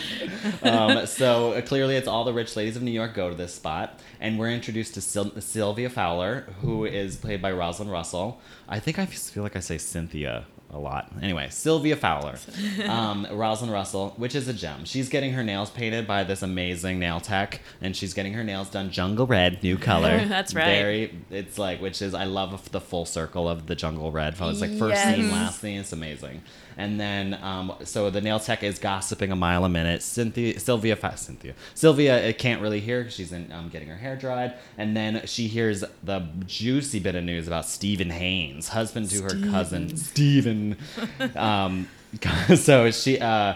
Um, 0.63 1.07
so 1.07 1.53
uh, 1.53 1.61
clearly, 1.61 1.97
it's 1.97 2.09
all 2.09 2.25
the 2.25 2.33
rich 2.33 2.57
ladies 2.57 2.77
of 2.77 2.83
New 2.83 2.93
York 2.93 3.15
go 3.15 3.29
to 3.29 3.35
this 3.35 3.53
spot, 3.55 3.99
and 4.21 4.39
we're 4.39 4.51
introduced 4.51 4.95
to 4.95 5.01
Syl- 5.01 5.39
Sylvia 5.41 5.91
Fowler, 5.91 6.47
who 6.63 6.85
is 6.87 7.17
played 7.17 7.43
by 7.43 7.53
Rosalind 7.53 7.91
Russell. 7.93 8.41
I 8.69 8.79
think 8.79 8.99
I 8.99 9.07
feel 9.07 9.43
like 9.43 9.57
I 9.57 9.61
say 9.61 9.77
Cynthia 9.77 10.47
a 10.73 10.79
lot. 10.79 11.11
Anyway, 11.21 11.49
Sylvia 11.51 11.97
Fowler, 11.97 12.39
um, 12.87 13.27
Rosalind 13.33 13.73
Russell, 13.73 14.15
which 14.17 14.35
is 14.35 14.47
a 14.49 14.53
gem. 14.53 14.85
She's 14.85 15.09
getting 15.09 15.33
her 15.33 15.43
nails 15.43 15.69
painted 15.71 16.07
by 16.07 16.23
this 16.25 16.43
amazing 16.43 16.99
nail 16.99 17.21
tech, 17.21 17.61
and 17.81 17.97
she's 17.97 18.15
getting 18.15 18.35
her 18.35 18.45
nails 18.45 18.71
done 18.71 18.91
jungle 18.91 19.27
red, 19.27 19.63
new 19.63 19.77
color. 19.91 20.25
That's 20.27 20.55
right. 20.55 20.65
Very, 20.65 21.19
it's 21.31 21.59
like, 21.59 21.81
which 21.81 22.01
is 22.01 22.15
I 22.15 22.25
love 22.25 22.71
the 22.71 22.81
full 22.81 23.05
circle 23.05 23.49
of 23.49 23.67
the 23.67 23.75
jungle 23.75 24.13
red. 24.13 24.35
It's 24.41 24.61
like 24.61 24.77
first 24.79 24.95
Yes. 24.95 25.17
scene, 25.17 25.31
last 25.31 25.61
scene. 25.61 25.81
It's 25.81 25.93
amazing. 25.93 26.43
And 26.77 27.01
then, 27.01 27.39
um, 27.43 27.75
so 27.85 28.11
the 28.11 28.21
nail 28.21 28.41
tech 28.41 28.63
is 28.63 28.79
gossiping 28.79 29.33
a 29.33 29.37
mile 29.37 29.65
a 29.65 29.69
minute. 29.69 30.03
Cynthia, 30.03 30.59
Sylvia, 30.59 30.97
Cynthia, 31.17 31.55
Sylvia, 31.75 32.19
it 32.23 32.39
can't 32.39 32.61
really 32.63 32.81
hear 32.81 33.09
she's 33.11 33.33
in, 33.33 33.51
um, 33.53 33.69
getting 33.69 33.89
her 33.89 33.97
hair 33.97 34.17
dried. 34.17 34.55
And 34.79 34.97
then 34.97 35.27
she 35.27 35.47
hears 35.47 35.85
the 36.03 36.29
juicy 36.47 37.01
bit 37.01 37.15
of 37.15 37.25
news 37.25 37.47
about 37.47 37.67
Stephen 37.67 38.11
Haines, 38.11 38.69
husband 38.69 39.11
to 39.11 39.23
her 39.23 39.51
cousin 39.51 39.97
Stephen. 39.97 40.77
um, 41.37 41.89
so 42.57 42.91
she, 42.91 43.19
uh, 43.19 43.55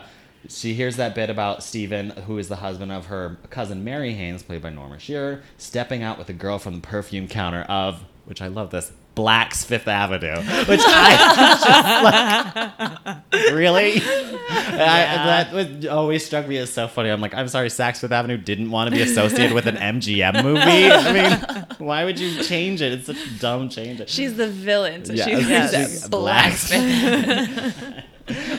she 0.49 0.75
hears 0.75 0.97
that 0.97 1.14
bit 1.14 1.30
about 1.30 1.62
Stephen, 1.62 2.11
who 2.11 2.38
is 2.38 2.49
the 2.49 2.56
husband 2.56 2.92
of 2.92 3.06
her 3.06 3.38
cousin 3.50 3.85
Mary 3.85 4.12
Haines, 4.12 4.42
played 4.42 4.62
by 4.62 4.71
Norma 4.71 4.99
Shearer, 4.99 5.42
stepping 5.56 6.02
out 6.02 6.18
with 6.18 6.28
a 6.28 6.33
girl 6.33 6.59
from 6.59 6.75
the 6.75 6.80
perfume 6.80 7.28
counter 7.28 7.62
of, 7.62 8.04
which 8.26 8.42
I 8.42 8.49
love 8.49 8.71
this, 8.71 8.92
Black's 9.14 9.64
Fifth 9.64 9.87
Avenue, 9.88 10.37
which 10.66 10.80
I 10.83 11.16
just 13.30 13.33
like, 13.33 13.52
really? 13.54 13.94
I, 14.50 14.76
that 15.26 15.52
was, 15.52 15.87
always 15.87 16.26
struck 16.26 16.49
me 16.49 16.56
as 16.59 16.73
so 16.73 16.88
funny. 16.88 17.11
I'm 17.11 17.21
like, 17.21 17.35
I'm 17.35 17.47
sorry, 17.49 17.68
Saks 17.68 17.99
Fifth 18.00 18.12
Avenue 18.12 18.37
didn't 18.37 18.71
want 18.71 18.90
to 18.90 18.97
be 18.97 19.02
associated 19.02 19.52
with 19.52 19.66
an 19.66 19.76
MGM 19.76 20.42
movie. 20.42 20.61
I 20.90 21.12
mean, 21.59 21.66
why 21.78 22.04
would 22.04 22.18
you 22.18 22.42
change 22.42 22.83
it? 22.83 22.92
It's 22.92 23.06
such 23.06 23.25
a 23.25 23.38
dumb 23.38 23.68
change. 23.68 24.09
She's 24.09 24.37
the 24.37 24.49
villain, 24.49 25.04
so 25.04 25.12
Yeah. 25.12 25.25
she's 25.28 25.49
Yes. 25.49 26.00
that 26.02 26.11
black. 26.11 28.04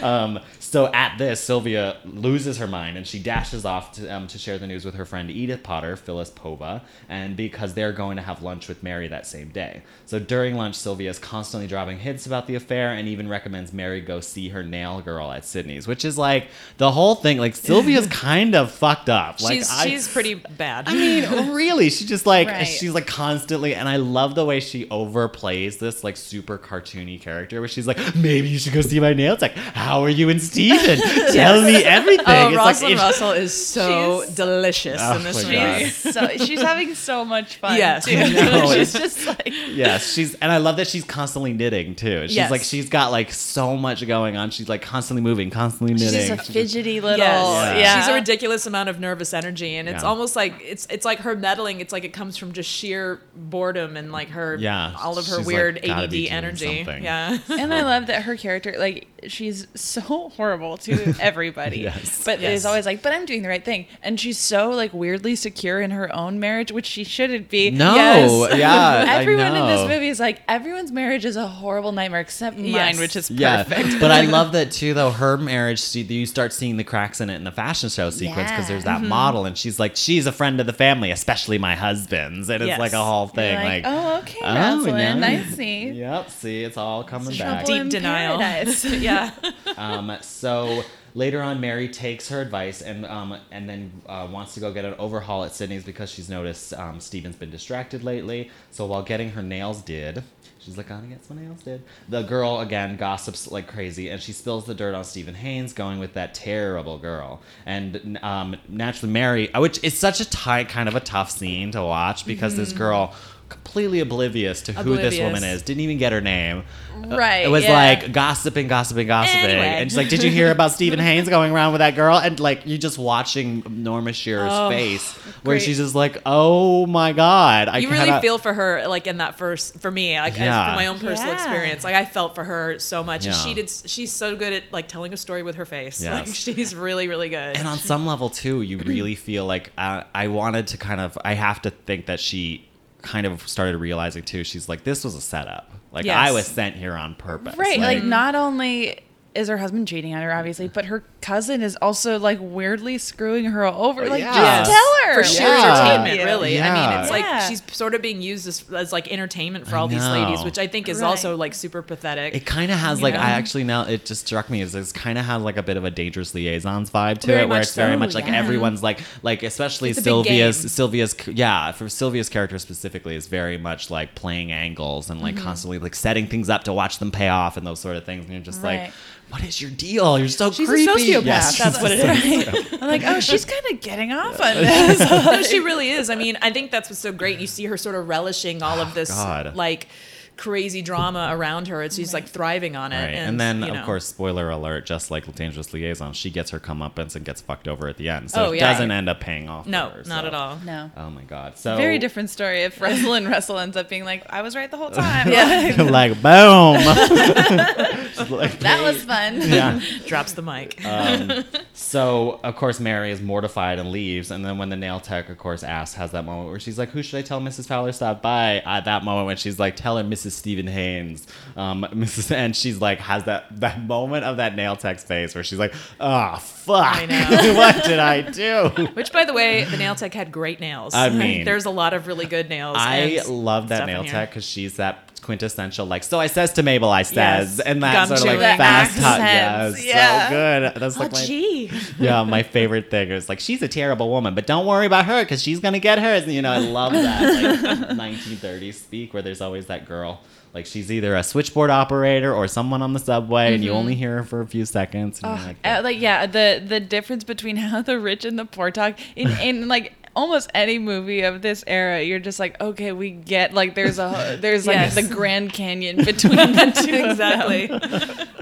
Um, 0.05 0.39
so 0.59 0.87
at 0.93 1.17
this, 1.17 1.39
Sylvia 1.41 1.97
loses 2.05 2.57
her 2.57 2.67
mind 2.67 2.97
and 2.97 3.07
she 3.07 3.17
dashes 3.19 3.65
off 3.65 3.93
to, 3.93 4.07
um, 4.07 4.27
to 4.27 4.37
share 4.37 4.57
the 4.57 4.67
news 4.67 4.85
with 4.85 4.95
her 4.95 5.05
friend 5.05 5.31
Edith 5.31 5.63
Potter, 5.63 5.95
Phyllis 5.95 6.29
Povah, 6.29 6.81
and 7.09 7.35
because 7.35 7.73
they're 7.73 7.91
going 7.93 8.17
to 8.17 8.21
have 8.23 8.41
lunch 8.43 8.67
with 8.67 8.83
Mary 8.83 9.07
that 9.07 9.25
same 9.25 9.49
day. 9.49 9.81
So 10.05 10.19
during 10.19 10.55
lunch, 10.55 10.75
Sylvia 10.75 11.09
is 11.09 11.17
constantly 11.19 11.67
dropping 11.67 11.99
hints 11.99 12.25
about 12.25 12.45
the 12.47 12.55
affair 12.55 12.89
and 12.93 13.07
even 13.07 13.27
recommends 13.27 13.73
Mary 13.73 14.01
go 14.01 14.19
see 14.19 14.49
her 14.49 14.61
nail 14.63 15.01
girl 15.01 15.31
at 15.31 15.43
Sydney's, 15.45 15.87
which 15.87 16.05
is 16.05 16.17
like 16.17 16.47
the 16.77 16.91
whole 16.91 17.15
thing. 17.15 17.37
Like 17.37 17.55
Sylvia's 17.55 18.07
kind 18.11 18.53
of 18.55 18.71
fucked 18.71 19.09
up. 19.09 19.41
Like 19.41 19.53
she's 19.55 19.71
I- 19.71 19.87
she's 19.87 20.07
pretty 20.07 20.35
bad. 20.35 20.87
I 20.87 20.93
mean, 20.93 21.51
really, 21.53 21.89
she 21.89 22.05
just 22.05 22.25
like 22.25 22.47
Right. 22.47 22.63
she's 22.63 22.93
like 22.93 23.07
constantly, 23.07 23.73
and 23.73 23.89
I 23.89 23.95
love 23.97 24.35
the 24.35 24.45
way 24.45 24.59
she 24.59 24.85
overplays 24.87 25.79
this 25.79 26.03
like 26.03 26.17
super 26.17 26.57
cartoony 26.57 27.19
character, 27.19 27.59
where 27.59 27.67
she's 27.67 27.87
like, 27.87 27.97
maybe 28.15 28.49
you 28.49 28.59
should 28.59 28.73
go 28.73 28.81
see 28.81 28.99
my 28.99 29.13
nail 29.13 29.37
tech. 29.37 29.53
How 29.55 29.94
are 30.03 30.09
you 30.09 30.29
and 30.29 30.41
Steven? 30.41 30.97
Tell 31.33 31.61
me 31.61 31.83
everything. 31.83 32.25
oh, 32.27 32.47
It's 32.49 32.57
Rosalind 32.57 32.93
if- 32.93 32.99
Russell 32.99 33.31
is 33.31 33.67
so 33.67 34.21
She's- 34.23 34.35
delicious 34.35 34.99
Oh 35.01 35.17
in 35.17 35.23
this 35.23 35.43
my 35.43 35.77
movie. 35.79 35.89
So 35.89 36.27
she's 36.45 36.61
having 36.61 36.95
so 36.95 37.23
much 37.25 37.57
fun. 37.57 37.77
Yes. 37.77 38.05
too. 38.05 38.17
I 38.17 38.29
know, 38.29 38.73
she's 38.73 38.93
just 38.93 39.25
like 39.25 39.53
Yes, 39.69 40.13
she's 40.13 40.33
and 40.35 40.51
I 40.51 40.57
love 40.57 40.77
that 40.77 40.87
she's 40.87 41.03
constantly 41.03 41.53
knitting 41.53 41.95
too. 41.95 42.23
She's 42.27 42.35
Yes. 42.35 42.51
like 42.51 42.61
she's 42.61 42.89
got 42.89 43.11
like 43.11 43.31
so 43.31 43.75
much 43.77 44.05
going 44.07 44.37
on. 44.37 44.49
She's 44.51 44.69
like 44.69 44.81
constantly 44.81 45.21
moving, 45.21 45.49
constantly 45.49 45.93
knitting. 45.93 46.19
she's 46.19 46.29
a 46.29 46.37
fidgety 46.37 47.01
little. 47.01 47.17
Yes. 47.17 47.77
Yeah. 47.79 47.99
She's 48.01 48.09
a 48.09 48.13
ridiculous 48.13 48.65
amount 48.65 48.89
of 48.89 48.99
nervous 48.99 49.33
energy 49.33 49.75
and 49.75 49.87
it's 49.89 50.03
Yeah. 50.03 50.09
almost 50.09 50.35
like 50.35 50.53
it's 50.61 50.87
it's 50.89 51.05
like 51.05 51.19
her 51.19 51.35
meddling, 51.35 51.79
it's 51.81 51.93
like 51.93 52.03
it 52.03 52.13
comes 52.13 52.37
from 52.37 52.51
just 52.53 52.69
sheer 52.69 53.21
boredom 53.35 53.97
and 53.97 54.11
like 54.11 54.29
her 54.29 54.55
Yeah, 54.59 54.93
all 55.01 55.17
of 55.17 55.27
her 55.27 55.37
she's, 55.37 55.45
weird 55.45 55.75
like, 55.83 55.89
ADD 55.91 56.27
energy. 56.29 56.77
something. 56.83 57.03
Yeah. 57.03 57.37
and 57.49 57.73
I 57.73 57.81
love 57.83 58.07
that 58.07 58.23
her 58.23 58.35
character, 58.35 58.75
like, 58.77 59.07
she's 59.27 59.67
so 59.75 60.29
horrible 60.35 60.77
to 60.77 61.13
everybody. 61.19 61.79
Yes. 61.85 62.23
But 62.25 62.39
Yes. 62.41 62.59
is 62.59 62.65
always 62.65 62.85
like, 62.85 63.01
but 63.03 63.13
I'm 63.13 63.25
doing 63.25 63.41
the 63.43 63.49
right 63.49 63.63
thing. 63.63 63.85
And 64.01 64.19
she's 64.19 64.39
so, 64.39 64.69
like, 64.71 64.93
weirdly 64.93 65.35
secure 65.35 65.79
in 65.81 65.91
her 65.91 66.13
own 66.15 66.39
marriage, 66.39 66.71
which 66.71 66.85
she 66.87 67.03
shouldn't 67.03 67.49
be. 67.49 67.69
no, 67.69 67.93
Yes. 67.95 68.57
yeah, 68.57 69.05
I 69.07 69.21
Everyone 69.21 69.55
in 69.55 69.67
this 69.67 69.87
movie 69.87 70.07
is 70.09 70.19
like, 70.19 70.41
everyone's 70.47 70.91
marriage 70.91 71.25
is 71.25 71.35
a 71.35 71.45
horrible 71.47 71.91
nightmare 71.91 72.21
except 72.21 72.57
mine, 72.57 72.97
which 72.97 73.15
is 73.15 73.29
Yeah, 73.29 73.63
perfect. 73.63 73.99
but 73.99 74.09
I 74.11 74.21
love 74.21 74.51
that 74.53 74.71
too. 74.71 74.93
Though 74.93 75.11
her 75.11 75.37
marriage, 75.37 75.95
you 75.95 76.25
start 76.25 76.53
seeing 76.53 76.77
the 76.77 76.83
cracks 76.83 77.21
in 77.21 77.29
it 77.29 77.35
in 77.35 77.43
the 77.43 77.51
fashion 77.51 77.89
show 77.89 78.09
sequence 78.09 78.49
because 78.51 78.65
Yeah. 78.65 78.67
there's 78.69 78.83
that 78.85 78.99
mm-hmm. 79.01 79.09
model, 79.09 79.45
and 79.45 79.57
she's 79.57 79.79
like, 79.79 79.95
she's 79.95 80.25
a 80.25 80.31
friend 80.31 80.59
of 80.59 80.65
the 80.65 80.73
family, 80.73 81.11
especially 81.11 81.57
my 81.57 81.75
husband's, 81.75 82.49
and 82.49 82.63
it's 82.63 82.67
Yes. 82.69 82.79
like 82.79 82.93
a 82.93 83.03
whole 83.03 83.27
thing. 83.27 83.55
like, 83.55 83.83
Like, 83.83 83.93
oh, 83.93 84.17
okay, 84.19 84.39
oh, 84.43 84.55
Rosalind, 84.77 85.21
no. 85.21 85.27
I 85.27 85.43
see. 85.43 85.89
Yep, 85.89 86.29
see, 86.31 86.63
it's 86.63 86.77
all 86.77 87.03
coming 87.03 87.37
back. 87.37 87.65
Deep 87.65 87.89
denial. 87.89 88.39
yeah. 88.39 89.31
Um, 89.77 90.15
so 90.21 90.83
later 91.13 91.41
on, 91.41 91.59
Mary 91.59 91.87
takes 91.87 92.29
her 92.29 92.41
advice 92.41 92.81
and 92.81 93.05
um, 93.05 93.37
and 93.51 93.67
then 93.67 93.91
uh, 94.07 94.27
wants 94.29 94.53
to 94.55 94.59
go 94.59 94.71
get 94.71 94.85
an 94.85 94.95
overhaul 94.99 95.43
at 95.43 95.53
Sydney's 95.53 95.83
because 95.83 96.09
she's 96.09 96.29
noticed 96.29 96.73
um, 96.73 96.99
Steven's 96.99 97.35
been 97.35 97.51
distracted 97.51 98.03
lately. 98.03 98.51
So 98.71 98.85
while 98.85 99.01
getting 99.01 99.31
her 99.31 99.41
nails 99.41 99.81
did, 99.81 100.23
she's 100.59 100.77
like, 100.77 100.91
"I'm 100.91 101.01
"Gonna 101.01 101.13
get 101.15 101.25
some 101.25 101.41
nails 101.41 101.63
did." 101.63 101.83
The 102.09 102.23
girl 102.23 102.59
again 102.59 102.97
gossips 102.97 103.51
like 103.51 103.67
crazy, 103.67 104.09
and 104.09 104.21
she 104.21 104.33
spills 104.33 104.65
the 104.65 104.75
dirt 104.75 104.93
on 104.93 105.03
Stephen 105.03 105.35
Haines, 105.35 105.73
going 105.73 105.99
with 105.99 106.13
that 106.13 106.33
terrible 106.33 106.97
girl. 106.97 107.41
And 107.65 108.19
um, 108.21 108.57
naturally, 108.67 109.13
Mary, 109.13 109.49
which 109.55 109.83
is 109.83 109.97
such 109.97 110.19
a 110.19 110.29
tight, 110.29 110.69
kind 110.69 110.89
of 110.89 110.95
a 110.95 110.99
tough 110.99 111.31
scene 111.31 111.71
to 111.71 111.81
watch 111.81 112.25
because 112.25 112.55
this 112.55 112.73
girl. 112.73 113.15
Completely 113.47 113.99
oblivious 113.99 114.61
to 114.63 114.73
who 114.73 114.95
this 114.95 115.19
woman 115.19 115.43
is, 115.43 115.61
didn't 115.61 115.81
even 115.81 115.97
get 115.97 116.11
her 116.11 116.21
name. 116.21 116.63
Right, 116.97 117.45
It 117.45 117.49
was 117.49 117.63
yeah. 117.65 117.73
like 117.73 118.11
gossiping, 118.11 118.67
gossiping, 118.67 119.05
gossiping. 119.05 119.43
Anyway. 119.43 119.65
And 119.67 119.91
she's 119.91 119.97
like, 119.97 120.09
Did 120.09 120.23
you 120.23 120.31
hear 120.31 120.49
about 120.49 120.71
Stephen 120.71 120.97
Haines 121.07 121.29
going 121.29 121.51
around 121.51 121.73
with 121.73 121.79
that 121.79 121.93
girl? 121.95 122.17
And 122.17 122.39
like, 122.39 122.65
you 122.65 122.77
just 122.79 122.97
watching 122.97 123.63
Norma 123.69 124.13
Shearer's 124.13 124.49
Oh, 124.51 124.69
face 124.69 125.13
where 125.43 125.55
great. 125.57 125.61
she's 125.61 125.77
just 125.77 125.93
like, 125.93 126.21
Oh 126.25 126.87
my 126.87 127.11
God. 127.13 127.67
I 127.67 127.79
you 127.79 127.89
really 127.91 128.19
feel 128.21 128.37
for 128.39 128.53
her 128.53 128.87
like 128.87 129.05
in 129.07 129.17
that 129.17 129.37
first 129.37 129.79
for 129.79 129.91
me 129.91 130.17
like 130.19 130.33
as- 130.33 130.39
Yeah. 130.39 130.67
from 130.67 130.75
my 130.77 130.87
own 130.87 130.97
personal 130.99 131.33
Yeah. 131.33 131.43
experience 131.43 131.83
like 131.83 131.95
i 131.95 132.05
felt 132.05 132.33
for 132.33 132.43
her 132.43 132.79
so 132.79 133.03
much 133.03 133.25
and 133.25 133.35
Yeah. 133.35 133.41
she 133.43 133.53
did 133.53 133.69
she's 133.69 134.11
so 134.11 134.35
good 134.35 134.53
at 134.53 134.63
like 134.71 134.87
telling 134.87 135.13
a 135.13 135.17
story 135.17 135.43
with 135.43 135.55
her 135.55 135.65
face 135.65 136.01
Yes. 136.01 136.13
like 136.27 136.35
she's 136.35 136.73
really 136.73 137.07
really 137.07 137.29
good 137.29 137.57
And 137.57 137.67
on 137.67 137.77
some 137.77 138.05
level, 138.07 138.29
too, 138.29 138.61
you 138.61 138.77
really 138.79 139.15
feel 139.27 139.45
like 139.45 139.71
uh, 139.77 140.03
I 140.15 140.29
wanted 140.29 140.67
to 140.67 140.77
kind 140.77 141.01
of, 141.01 141.17
I 141.23 141.33
have 141.33 141.61
to 141.63 141.69
think 141.69 142.05
that 142.07 142.19
she 142.19 142.67
kind 143.05 143.25
of 143.25 143.47
started 143.47 143.77
realizing, 143.77 144.23
too, 144.23 144.43
she's 144.43 144.67
like, 144.67 144.83
This 144.83 145.03
was 145.03 145.15
a 145.15 145.21
setup. 145.21 145.71
Like, 145.91 146.05
Yes. 146.05 146.17
I 146.17 146.31
was 146.31 146.45
sent 146.45 146.75
here 146.75 146.93
on 146.93 147.15
purpose. 147.15 147.55
Right. 147.57 147.79
Like, 147.79 148.03
not 148.03 148.35
only 148.35 149.04
is 149.35 149.47
her 149.49 149.57
husband 149.57 149.87
cheating 149.87 150.15
on 150.15 150.21
her, 150.21 150.33
obviously, 150.33 150.67
but 150.67 150.85
her 150.85 151.03
cousin 151.21 151.61
is 151.61 151.75
also 151.81 152.17
like 152.19 152.37
weirdly 152.41 152.97
screwing 152.97 153.45
her 153.45 153.65
over. 153.65 154.07
Like, 154.07 154.21
Yeah. 154.21 154.63
just 154.63 154.71
tell 154.71 154.95
her. 155.05 155.13
for 155.15 155.23
sheer 155.23 155.47
Yeah. 155.47 155.63
entertainment 155.83 156.15
Yeah. 156.17 156.23
really 156.25 156.61
i 156.61 156.73
mean 156.73 156.99
it's 156.99 157.11
Yeah. 157.11 157.15
like 157.17 157.41
she's 157.47 157.61
sort 157.71 157.93
of 157.93 158.01
being 158.01 158.21
used 158.23 158.47
as, 158.47 158.63
as 158.75 158.91
like 158.91 159.07
entertainment 159.11 159.67
for 159.67 159.75
all 159.75 159.87
these 159.87 160.03
ladies 160.03 160.43
which 160.43 160.57
i 160.57 160.65
think 160.65 160.89
is 160.89 160.99
Right. 161.01 161.07
also 161.07 161.35
like 161.37 161.53
super 161.53 161.81
pathetic 161.83 162.33
It 162.33 162.45
kind 162.45 162.71
of 162.71 162.79
has 162.79 163.01
like 163.03 163.13
know? 163.13 163.19
I 163.19 163.31
actually 163.31 163.63
now 163.65 163.83
it 163.83 164.05
just 164.05 164.25
struck 164.25 164.49
me 164.49 164.61
as 164.61 164.71
this 164.71 164.91
kind 164.91 165.17
of 165.19 165.25
has 165.25 165.43
like 165.43 165.57
a 165.57 165.63
bit 165.63 165.77
of 165.77 165.83
a 165.85 165.91
dangerous 165.91 166.33
liaisons 166.33 166.89
vibe 166.89 167.19
to 167.19 167.27
Very 167.27 167.41
it, 167.43 167.49
where 167.49 167.59
much 167.59 167.67
it's 167.67 167.75
very 167.75 167.95
much 167.97 168.15
like 168.15 168.25
Yeah. 168.25 168.35
everyone's 168.37 168.81
like 168.81 169.01
like 169.21 169.43
especially 169.43 169.91
It's 169.91 170.01
Sylvia's. 170.01 170.57
Sylvia's 170.71 171.15
yeah 171.27 171.71
for 171.71 171.87
Sylvia's 171.87 172.29
character 172.29 172.57
specifically 172.57 173.15
is 173.15 173.27
very 173.27 173.57
much 173.59 173.91
like 173.91 174.15
playing 174.15 174.51
angles 174.51 175.09
and 175.11 175.21
like 175.21 175.35
Mm-hmm. 175.35 175.43
constantly 175.43 175.77
like 175.79 175.93
setting 175.95 176.25
things 176.27 176.49
up 176.49 176.63
to 176.63 176.73
watch 176.73 176.97
them 176.99 177.11
pay 177.11 177.29
off 177.29 177.57
and 177.57 177.65
those 177.67 177.79
sort 177.79 177.95
of 177.97 178.05
things, 178.05 178.25
and 178.25 178.33
you're 178.33 178.41
just 178.41 178.63
like, 178.63 178.79
Right. 178.79 178.93
What 179.35 179.43
is 179.43 179.59
your 179.59 179.71
deal? 179.71 180.17
You're 180.17 180.29
so 180.29 180.49
She's 180.49 180.69
a 180.69 180.71
sociopath. 180.71 181.25
Yes, 181.25 181.57
That's 181.57 181.75
she's 181.75 181.83
what 181.83 181.91
a 181.91 181.95
it 181.95 182.47
is. 182.47 182.73
I'm 182.81 182.87
like, 182.87 183.03
oh, 183.03 183.19
she's 183.19 183.43
kind 183.43 183.65
of 183.69 183.81
getting 183.81 184.13
off 184.13 184.39
on 184.39 184.55
this. 184.55 184.99
no, 185.11 185.43
she 185.43 185.59
really 185.59 185.89
is. 185.89 186.09
I 186.09 186.15
mean, 186.15 186.37
I 186.41 186.51
think 186.51 186.71
that's 186.71 186.89
what's 186.89 187.01
so 187.01 187.11
great. 187.11 187.39
You 187.41 187.47
see 187.47 187.65
her 187.65 187.75
sort 187.75 187.95
of 187.95 188.07
relishing 188.07 188.63
all 188.63 188.79
of 188.79 188.91
oh, 188.91 188.95
this 188.95 189.11
Oh, 189.11 189.15
God. 189.15 189.55
like 189.57 189.89
crazy 190.37 190.81
drama 190.81 191.29
around 191.31 191.67
her. 191.69 191.81
It's 191.81 191.95
she's 191.95 192.13
like 192.13 192.27
thriving 192.27 192.75
on 192.75 192.91
it. 192.91 192.97
Right, 192.97 193.13
and, 193.15 193.29
And, 193.29 193.39
then 193.39 193.63
you 193.63 193.73
of 193.79 193.85
course, 193.85 194.05
spoiler 194.05 194.49
alert, 194.49 194.85
just 194.85 195.09
like 195.11 195.33
Dangerous 195.35 195.73
Liaison, 195.73 196.13
she 196.13 196.29
gets 196.29 196.51
her 196.51 196.59
comeuppance 196.59 197.15
and 197.15 197.23
gets 197.23 197.41
fucked 197.41 197.67
over 197.67 197.87
at 197.87 197.97
the 197.97 198.09
end. 198.09 198.31
So 198.31 198.47
Oh, 198.47 198.51
it 198.51 198.57
yeah. 198.57 198.71
doesn't 198.71 198.91
end 198.91 199.07
up 199.09 199.19
paying 199.19 199.47
off. 199.49 199.65
no, 199.67 199.89
her, 199.89 200.03
not 200.05 200.21
so- 200.23 200.27
at 200.27 200.33
all. 200.33 200.59
no. 200.65 200.91
Oh 200.97 201.09
my 201.09 201.23
god! 201.23 201.57
So 201.57 201.77
Very 201.77 201.99
different 201.99 202.29
story 202.29 202.63
if 202.63 202.79
Rosalind 202.85 203.27
Russell 203.29 203.59
ends 203.59 203.77
up 203.77 203.89
being 203.89 204.03
like, 204.05 204.25
I 204.31 204.41
was 204.41 204.55
right 204.55 204.69
the 204.69 204.77
whole 204.77 204.91
time. 204.91 205.31
Yeah. 205.31 205.81
like 205.89 206.21
boom. 206.21 206.75
Like, 208.29 208.59
that 208.61 208.81
was 208.81 209.03
fun. 209.03 209.41
yeah. 209.41 209.79
Drops 210.07 210.33
the 210.33 210.41
mic. 210.41 210.83
Um, 210.85 211.43
So 211.73 212.39
of 212.43 212.55
course 212.55 212.79
Mary 212.79 213.11
is 213.11 213.21
mortified 213.21 213.77
and 213.77 213.91
leaves, 213.91 214.31
and 214.31 214.43
then 214.43 214.57
when 214.57 214.69
the 214.69 214.75
nail 214.77 214.99
tech, 214.99 215.29
of 215.29 215.37
course, 215.37 215.63
asks, 215.63 215.95
has 215.95 216.11
that 216.11 216.23
moment 216.25 216.49
where 216.49 216.59
she's 216.59 216.77
like, 216.79 216.89
"Who 216.89 217.03
should 217.03 217.17
I 217.19 217.21
tell 217.21 217.41
Mrs. 217.41 217.67
Fowler 217.67 217.91
stopped 217.91 218.21
by?" 218.21 218.59
At 218.65 218.85
that 218.85 219.03
moment 219.03 219.27
when 219.27 219.37
she's 219.37 219.59
like, 219.59 219.75
"Tell 219.75 219.97
her 219.97 220.03
Mrs. 220.03 220.24
Stephen 220.31 220.67
Haines," 220.67 221.27
um, 221.55 221.85
Mrs. 221.91 222.31
and 222.31 222.55
she's 222.55 222.79
like, 222.81 222.99
has 222.99 223.23
that 223.25 223.45
that 223.59 223.81
moment 223.81 224.25
of 224.25 224.37
that 224.37 224.55
nail 224.55 224.75
tech 224.75 224.99
face 224.99 225.35
where 225.35 225.43
she's 225.43 225.59
like, 225.59 225.73
"Ah, 225.99 226.37
fuck, 226.37 226.85
I 227.01 227.05
know. 227.07 227.53
what 227.55 227.83
did 227.83 227.99
I 227.99 228.21
do?" 228.21 228.69
Which, 228.93 229.11
by 229.11 229.25
the 229.25 229.33
way, 229.33 229.63
the 229.65 229.77
nail 229.77 229.95
tech 229.95 230.13
had 230.13 230.31
great 230.31 230.59
nails. 230.59 230.93
I 230.93 231.09
mean- 231.09 231.45
there's 231.45 231.65
a 231.65 231.69
lot 231.69 231.93
of 231.93 232.07
really 232.07 232.25
good 232.25 232.49
nails. 232.49 232.77
I 232.79 233.21
love 233.27 233.69
that 233.69 233.85
nail 233.85 234.03
tech 234.03 234.29
because 234.29 234.45
she's 234.45 234.77
that 234.77 235.04
quintessential 235.25 235.85
like. 235.85 236.03
So 236.03 236.19
I 236.19 236.27
says 236.27 236.53
to 236.53 236.63
Mabel, 236.63 236.89
I 236.89 237.01
says, 237.03 237.57
Yes. 237.57 237.59
and 237.59 237.83
that 237.83 237.93
Gum 238.07 238.17
sort 238.17 238.33
of 238.33 238.39
like 238.39 238.57
fast 238.57 238.97
hot. 238.99 239.19
Yes, 239.19 239.85
yeah. 239.85 240.29
so 240.29 240.33
good. 240.73 240.81
That's 240.81 240.97
Oh, 240.97 240.99
like 241.01 241.11
my 241.13 241.25
gee. 241.25 241.71
yeah, 241.99 242.23
my 242.23 242.43
favorite 242.43 242.89
thing 242.91 243.09
is 243.11 243.27
like 243.27 243.39
she's 243.39 243.61
a 243.61 243.67
terrible 243.67 244.09
woman, 244.09 244.35
but 244.35 244.45
don't 244.47 244.65
worry 244.65 244.85
about 244.85 245.05
her 245.05 245.23
because 245.23 245.41
she's 245.43 245.59
gonna 245.59 245.79
get 245.79 245.99
hers. 245.99 246.27
You 246.27 246.41
know, 246.41 246.51
I 246.51 246.59
love 246.59 246.93
that 246.93 247.21
like 247.33 247.89
1930s 247.97 248.75
speak 248.75 249.13
where 249.13 249.23
there's 249.23 249.41
always 249.41 249.65
that 249.67 249.85
girl. 249.87 250.21
Like 250.53 250.65
she's 250.65 250.89
either 250.89 251.15
a 251.15 251.23
switchboard 251.23 251.69
operator 251.69 252.33
or 252.33 252.47
someone 252.47 252.81
on 252.81 252.93
the 252.93 252.99
subway, 252.99 253.53
and 253.53 253.61
you 253.63 253.71
Mm-hmm. 253.71 253.77
only 253.79 253.95
hear 253.95 254.17
her 254.17 254.23
for 254.23 254.39
a 254.39 254.47
few 254.47 254.65
seconds. 254.65 255.21
And 255.21 255.37
you're 255.37 255.47
like, 255.47 255.57
Uh, 255.65 255.81
like 255.83 255.99
yeah, 255.99 256.25
the 256.27 256.63
the 256.65 256.79
difference 256.79 257.23
between 257.25 257.57
how 257.57 257.81
the 257.89 257.99
rich 257.99 258.23
and 258.23 258.39
the 258.39 258.45
poor 258.45 258.71
talk 258.71 258.97
in 259.17 259.29
in 259.39 259.67
like 259.67 259.91
almost 260.15 260.49
any 260.53 260.79
movie 260.79 261.21
of 261.21 261.41
this 261.41 261.63
era, 261.67 262.01
you're 262.01 262.19
just 262.19 262.39
like, 262.39 262.59
okay, 262.61 262.91
we 262.91 263.11
get 263.11 263.53
like 263.53 263.75
there's 263.75 263.99
a 263.99 264.37
there's 264.41 264.65
like 264.65 264.75
Yes. 264.75 264.95
the 264.95 265.03
Grand 265.13 265.51
Canyon 265.53 265.97
between 266.05 266.35
the 266.53 266.71
two. 266.85 266.93
exactly. 267.09 267.67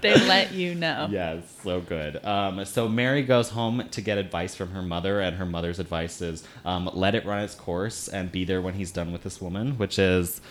They 0.02 0.14
let 0.28 0.52
you 0.54 0.76
know. 0.76 1.08
Yes, 1.12 1.44
so 1.64 1.80
good. 1.82 2.24
Um, 2.26 2.64
so 2.66 2.88
Mary 2.90 3.24
goes 3.24 3.50
home 3.50 3.88
to 3.92 4.02
get 4.02 4.18
advice 4.18 4.54
from 4.56 4.70
her 4.72 4.82
mother, 4.82 5.22
and 5.22 5.38
her 5.38 5.46
mother's 5.46 5.80
advice 5.80 6.22
is 6.22 6.44
um, 6.66 6.90
let 6.94 7.16
it 7.16 7.26
run 7.26 7.42
its 7.44 7.56
course 7.56 8.08
and 8.10 8.32
be 8.32 8.44
there 8.46 8.62
when 8.62 8.74
he's 8.74 8.92
done 8.92 9.12
with 9.14 9.24
this 9.24 9.40
woman, 9.42 9.78
which 9.78 9.98
is, 10.00 10.42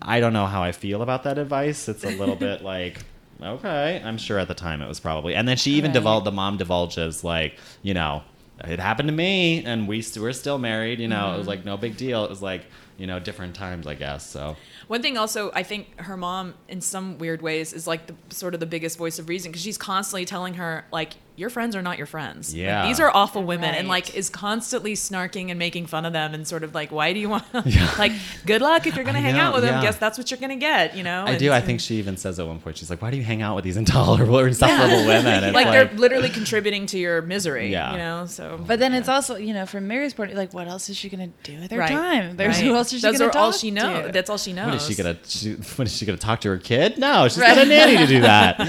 I 0.00 0.20
don't 0.20 0.32
know 0.32 0.46
how 0.46 0.62
I 0.62 0.72
feel 0.72 1.02
about 1.02 1.24
that 1.24 1.36
advice. 1.38 1.88
It's 1.88 2.04
a 2.04 2.10
little 2.16 2.36
bit 2.36 2.62
like, 2.62 2.98
okay, 3.42 4.00
I'm 4.04 4.18
sure 4.18 4.38
at 4.38 4.46
the 4.48 4.54
time 4.54 4.80
it 4.82 4.88
was 4.88 5.00
probably. 5.00 5.34
And 5.34 5.48
then 5.48 5.56
she 5.56 5.72
even 5.72 5.90
Right. 5.90 5.94
divulged, 5.94 6.26
the 6.26 6.32
mom 6.32 6.56
divulges, 6.58 7.24
like, 7.24 7.58
you 7.82 7.94
know, 7.94 8.22
it 8.66 8.78
happened 8.78 9.08
to 9.08 9.14
me, 9.14 9.64
and 9.64 9.88
we 9.88 10.02
st- 10.02 10.22
we're 10.22 10.32
still 10.32 10.58
married. 10.58 11.00
You 11.00 11.08
know, 11.08 11.34
it 11.34 11.38
was 11.38 11.40
mm-hmm. 11.40 11.48
like 11.48 11.64
no 11.64 11.76
big 11.76 11.96
deal. 11.96 12.24
It 12.24 12.30
was 12.30 12.42
like, 12.42 12.64
you 12.96 13.06
know, 13.06 13.18
different 13.18 13.54
times, 13.54 13.86
I 13.86 13.94
guess. 13.94 14.28
So 14.28 14.56
One 14.86 15.02
thing 15.02 15.16
also, 15.16 15.50
I 15.54 15.62
think 15.62 15.98
her 16.00 16.16
mom, 16.16 16.54
in 16.68 16.80
some 16.80 17.18
weird 17.18 17.42
ways, 17.42 17.72
is 17.72 17.86
like 17.86 18.06
the 18.06 18.14
sort 18.34 18.54
of 18.54 18.60
the 18.60 18.66
biggest 18.66 18.98
voice 18.98 19.18
of 19.18 19.28
reason 19.28 19.50
because 19.50 19.62
she's 19.62 19.78
constantly 19.78 20.24
telling 20.24 20.54
her 20.54 20.84
like, 20.92 21.14
"Your 21.36 21.50
friends 21.50 21.74
are 21.76 21.82
not 21.82 21.98
your 21.98 22.06
friends. 22.06 22.52
Like, 22.52 22.62
Yeah. 22.62 22.86
these 22.86 23.00
are 23.00 23.10
awful 23.14 23.42
women," 23.44 23.74
and 23.74 23.88
like 23.88 24.14
is 24.14 24.28
constantly 24.30 24.94
snarking 24.94 25.50
and 25.50 25.58
making 25.58 25.86
fun 25.86 26.04
of 26.04 26.12
them 26.12 26.34
and 26.34 26.46
sort 26.46 26.62
of 26.64 26.74
like, 26.74 26.90
"Why 26.92 27.12
do 27.12 27.20
you 27.20 27.28
want? 27.28 27.44
like, 27.98 28.12
good 28.46 28.62
luck 28.62 28.86
if 28.86 28.96
you're 28.96 29.04
gonna 29.04 29.18
I 29.18 29.22
hang 29.22 29.34
know, 29.34 29.40
out 29.42 29.54
with 29.54 29.62
them. 29.64 29.82
Guess 29.82 29.96
that's 29.98 30.18
what 30.18 30.30
you're 30.30 30.40
gonna 30.40 30.56
get. 30.56 30.96
You 30.96 31.02
know? 31.02 31.24
I 31.26 31.30
And- 31.30 31.38
do. 31.38 31.52
I 31.52 31.60
think 31.60 31.80
she 31.80 31.96
even 31.96 32.16
says 32.16 32.38
at 32.38 32.46
one 32.46 32.58
point, 32.60 32.76
she's 32.78 32.90
like, 32.90 33.00
"Why 33.02 33.10
do 33.10 33.16
you 33.16 33.22
hang 33.24 33.42
out 33.42 33.54
with 33.56 33.64
these 33.64 33.76
intolerable 33.76 34.38
or 34.38 34.46
insufferable 34.48 35.06
women?" 35.06 35.44
It's 35.52 35.54
like, 35.54 35.66
they're 35.70 35.90
literally 35.98 36.28
contributing 36.30 36.86
to 36.86 36.98
your 36.98 37.22
misery. 37.22 37.70
Yeah. 37.72 37.92
You 37.92 37.98
know. 37.98 38.26
So. 38.26 38.60
But 38.66 38.78
then 38.78 38.92
it's 38.94 39.08
also, 39.08 39.36
you 39.36 39.54
know, 39.54 39.66
from 39.66 39.86
Mary's 39.88 40.14
point, 40.14 40.34
like, 40.34 40.52
what 40.54 40.68
else 40.68 40.88
is 40.88 40.96
she 40.96 41.08
gonna 41.08 41.28
do 41.42 41.58
with 41.60 41.70
her 41.70 41.78
Right. 41.78 41.88
time? 41.90 42.36
There's 42.36 42.56
Right. 42.56 42.64
who 42.66 42.74
else 42.76 42.92
is 42.92 43.00
she 43.00 43.06
Those 43.06 43.18
gonna 43.18 43.30
are 43.32 43.36
all 43.36 43.50
talk 43.52 43.60
she 43.60 43.70
knows. 43.70 44.06
to? 44.06 44.12
That's 44.12 44.30
all 44.30 44.38
she 44.38 44.52
knows. 44.52 44.66
What 44.66 44.74
is 44.76 44.86
she 44.86 44.94
gonna? 44.94 45.16
She, 45.26 45.52
what 45.52 45.86
is 45.88 45.96
she 45.96 46.04
gonna 46.06 46.18
talk 46.18 46.40
to 46.42 46.48
her 46.48 46.58
kid? 46.58 46.98
No, 46.98 47.28
she's 47.28 47.38
Right. 47.38 47.54
got 47.54 47.66
a 47.66 47.68
nanny 47.68 47.96
to 47.96 48.06
do 48.06 48.20
that. 48.20 48.60
I 48.60 48.64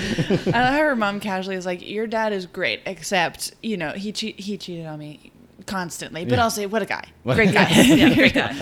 love 0.45 0.54
how 0.73 0.78
her 0.78 0.95
mom 0.95 1.19
casually 1.19 1.56
is 1.56 1.65
like, 1.65 1.88
"Your 1.88 2.08
dad 2.08 2.34
is 2.34 2.45
great, 2.54 2.82
except 2.86 3.54
you 3.62 3.76
know 3.78 3.92
he 3.92 4.12
che- 4.12 4.36
he 4.38 4.58
cheated 4.58 4.86
on 4.86 5.00
me 5.00 5.32
constantly." 5.66 6.24
But 6.26 6.36
Yeah. 6.36 6.44
I'll 6.44 6.50
say, 6.50 6.66
"What 6.66 6.82
a 6.82 6.86
guy, 6.86 7.04
What- 7.24 7.36
great 7.36 7.54
guy." 7.54 7.70
yeah, 7.72 8.13
great 8.13 8.34
guy. 8.34 8.54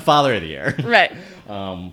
Father 0.00 0.34
of 0.34 0.42
the 0.42 0.48
year. 0.48 0.74
right. 0.84 1.12
Um, 1.48 1.92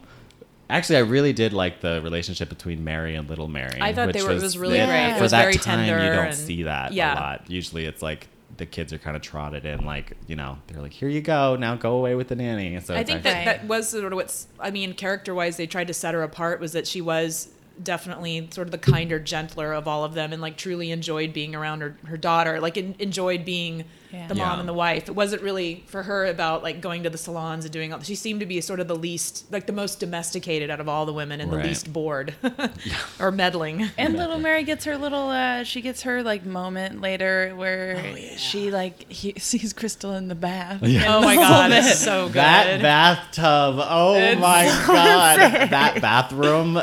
actually, 0.69 0.97
I 0.97 1.01
really 1.01 1.33
did 1.33 1.53
like 1.53 1.81
the 1.81 2.01
relationship 2.03 2.49
between 2.49 2.83
Mary 2.83 3.15
and 3.15 3.29
Little 3.29 3.47
Mary. 3.47 3.79
I 3.81 3.93
thought 3.93 4.13
they 4.13 4.19
which 4.21 4.23
were- 4.29 4.35
it 4.37 4.41
was 4.41 4.57
really 4.57 4.79
it- 4.79 4.87
great. 4.87 5.11
It 5.11 5.15
For 5.17 5.23
was 5.23 5.31
that 5.31 5.41
very 5.43 5.53
time, 5.55 5.85
you 5.85 5.91
don't 5.95 6.25
and- 6.27 6.35
see 6.35 6.63
that 6.63 6.93
yeah. 6.93 7.13
a 7.13 7.15
lot. 7.15 7.49
Usually, 7.49 7.85
it's 7.85 8.01
like 8.01 8.27
the 8.57 8.65
kids 8.65 8.93
are 8.93 8.97
kind 8.99 9.15
of 9.15 9.21
trotted 9.23 9.65
in, 9.65 9.85
like 9.85 10.11
you 10.27 10.35
know, 10.35 10.57
they're 10.67 10.81
like, 10.81 10.91
"Here 10.93 11.09
you 11.09 11.21
go, 11.21 11.55
now 11.55 11.75
go 11.75 11.95
away 11.97 12.15
with 12.15 12.27
the 12.27 12.35
nanny." 12.35 12.79
So 12.81 12.93
I 12.93 13.03
think 13.03 13.19
actually- 13.25 13.31
that 13.45 13.45
that 13.61 13.65
was 13.67 13.89
sort 13.89 14.05
of 14.05 14.13
what's. 14.13 14.47
I 14.59 14.71
mean, 14.71 14.93
character 14.93 15.33
wise, 15.33 15.57
they 15.57 15.67
tried 15.67 15.87
to 15.87 15.93
set 15.93 16.13
her 16.13 16.21
apart. 16.23 16.59
Was 16.59 16.73
that 16.73 16.85
she 16.87 17.01
was 17.01 17.49
definitely 17.81 18.47
sort 18.51 18.67
of 18.67 18.71
the 18.71 18.77
kinder, 18.77 19.19
gentler 19.19 19.73
of 19.73 19.87
all 19.87 20.03
of 20.03 20.13
them, 20.13 20.33
and 20.33 20.41
like 20.41 20.57
truly 20.57 20.91
enjoyed 20.91 21.33
being 21.33 21.55
around 21.55 21.81
her 21.81 21.95
her 22.05 22.17
daughter. 22.17 22.59
Like 22.59 22.77
en- 22.77 22.95
enjoyed 22.99 23.43
being 23.45 23.85
Yeah. 24.11 24.27
the 24.27 24.35
mom 24.35 24.53
Yeah. 24.55 24.59
and 24.59 24.67
the 24.69 24.73
wife. 24.73 25.07
It 25.07 25.15
wasn't 25.15 25.41
really 25.41 25.83
for 25.87 26.03
her 26.03 26.25
about 26.25 26.63
like 26.63 26.81
going 26.81 27.03
to 27.03 27.09
the 27.09 27.17
salons 27.17 27.63
and 27.65 27.71
doing 27.71 27.93
all. 27.93 28.01
She 28.01 28.15
seemed 28.15 28.41
to 28.41 28.45
be 28.45 28.59
sort 28.61 28.79
of 28.81 28.87
the 28.89 28.95
least, 28.95 29.45
like 29.51 29.67
the 29.67 29.73
most 29.73 29.99
domesticated 30.01 30.69
out 30.69 30.79
of 30.81 30.89
all 30.89 31.05
the 31.05 31.13
women, 31.13 31.39
and 31.39 31.49
Right. 31.51 31.63
the 31.63 31.69
least 31.69 31.91
bored 31.93 32.33
or 33.19 33.31
meddling. 33.31 33.89
And 33.97 34.17
little 34.17 34.37
Mary 34.39 34.63
gets 34.63 34.83
her 34.85 34.97
little, 34.97 35.29
uh, 35.29 35.63
she 35.63 35.81
gets 35.81 36.01
her 36.03 36.23
like 36.23 36.45
moment 36.45 36.99
later 37.01 37.53
where 37.55 37.95
Oh, 38.03 38.15
yeah. 38.15 38.35
she 38.37 38.69
like 38.69 39.09
he 39.11 39.33
sees 39.39 39.71
Crystal 39.73 40.11
in 40.13 40.27
the 40.27 40.35
bath. 40.35 40.83
Yeah. 40.83 41.15
Oh 41.15 41.21
my 41.21 41.35
god, 41.35 41.71
it's 41.71 41.97
so 41.99 42.27
good. 42.27 42.35
That 42.35 42.81
bathtub. 42.81 43.75
Oh 43.79 44.15
It's 44.15 44.39
my 44.41 44.65
god. 44.87 45.69
That 45.71 46.01
bathroom 46.01 46.81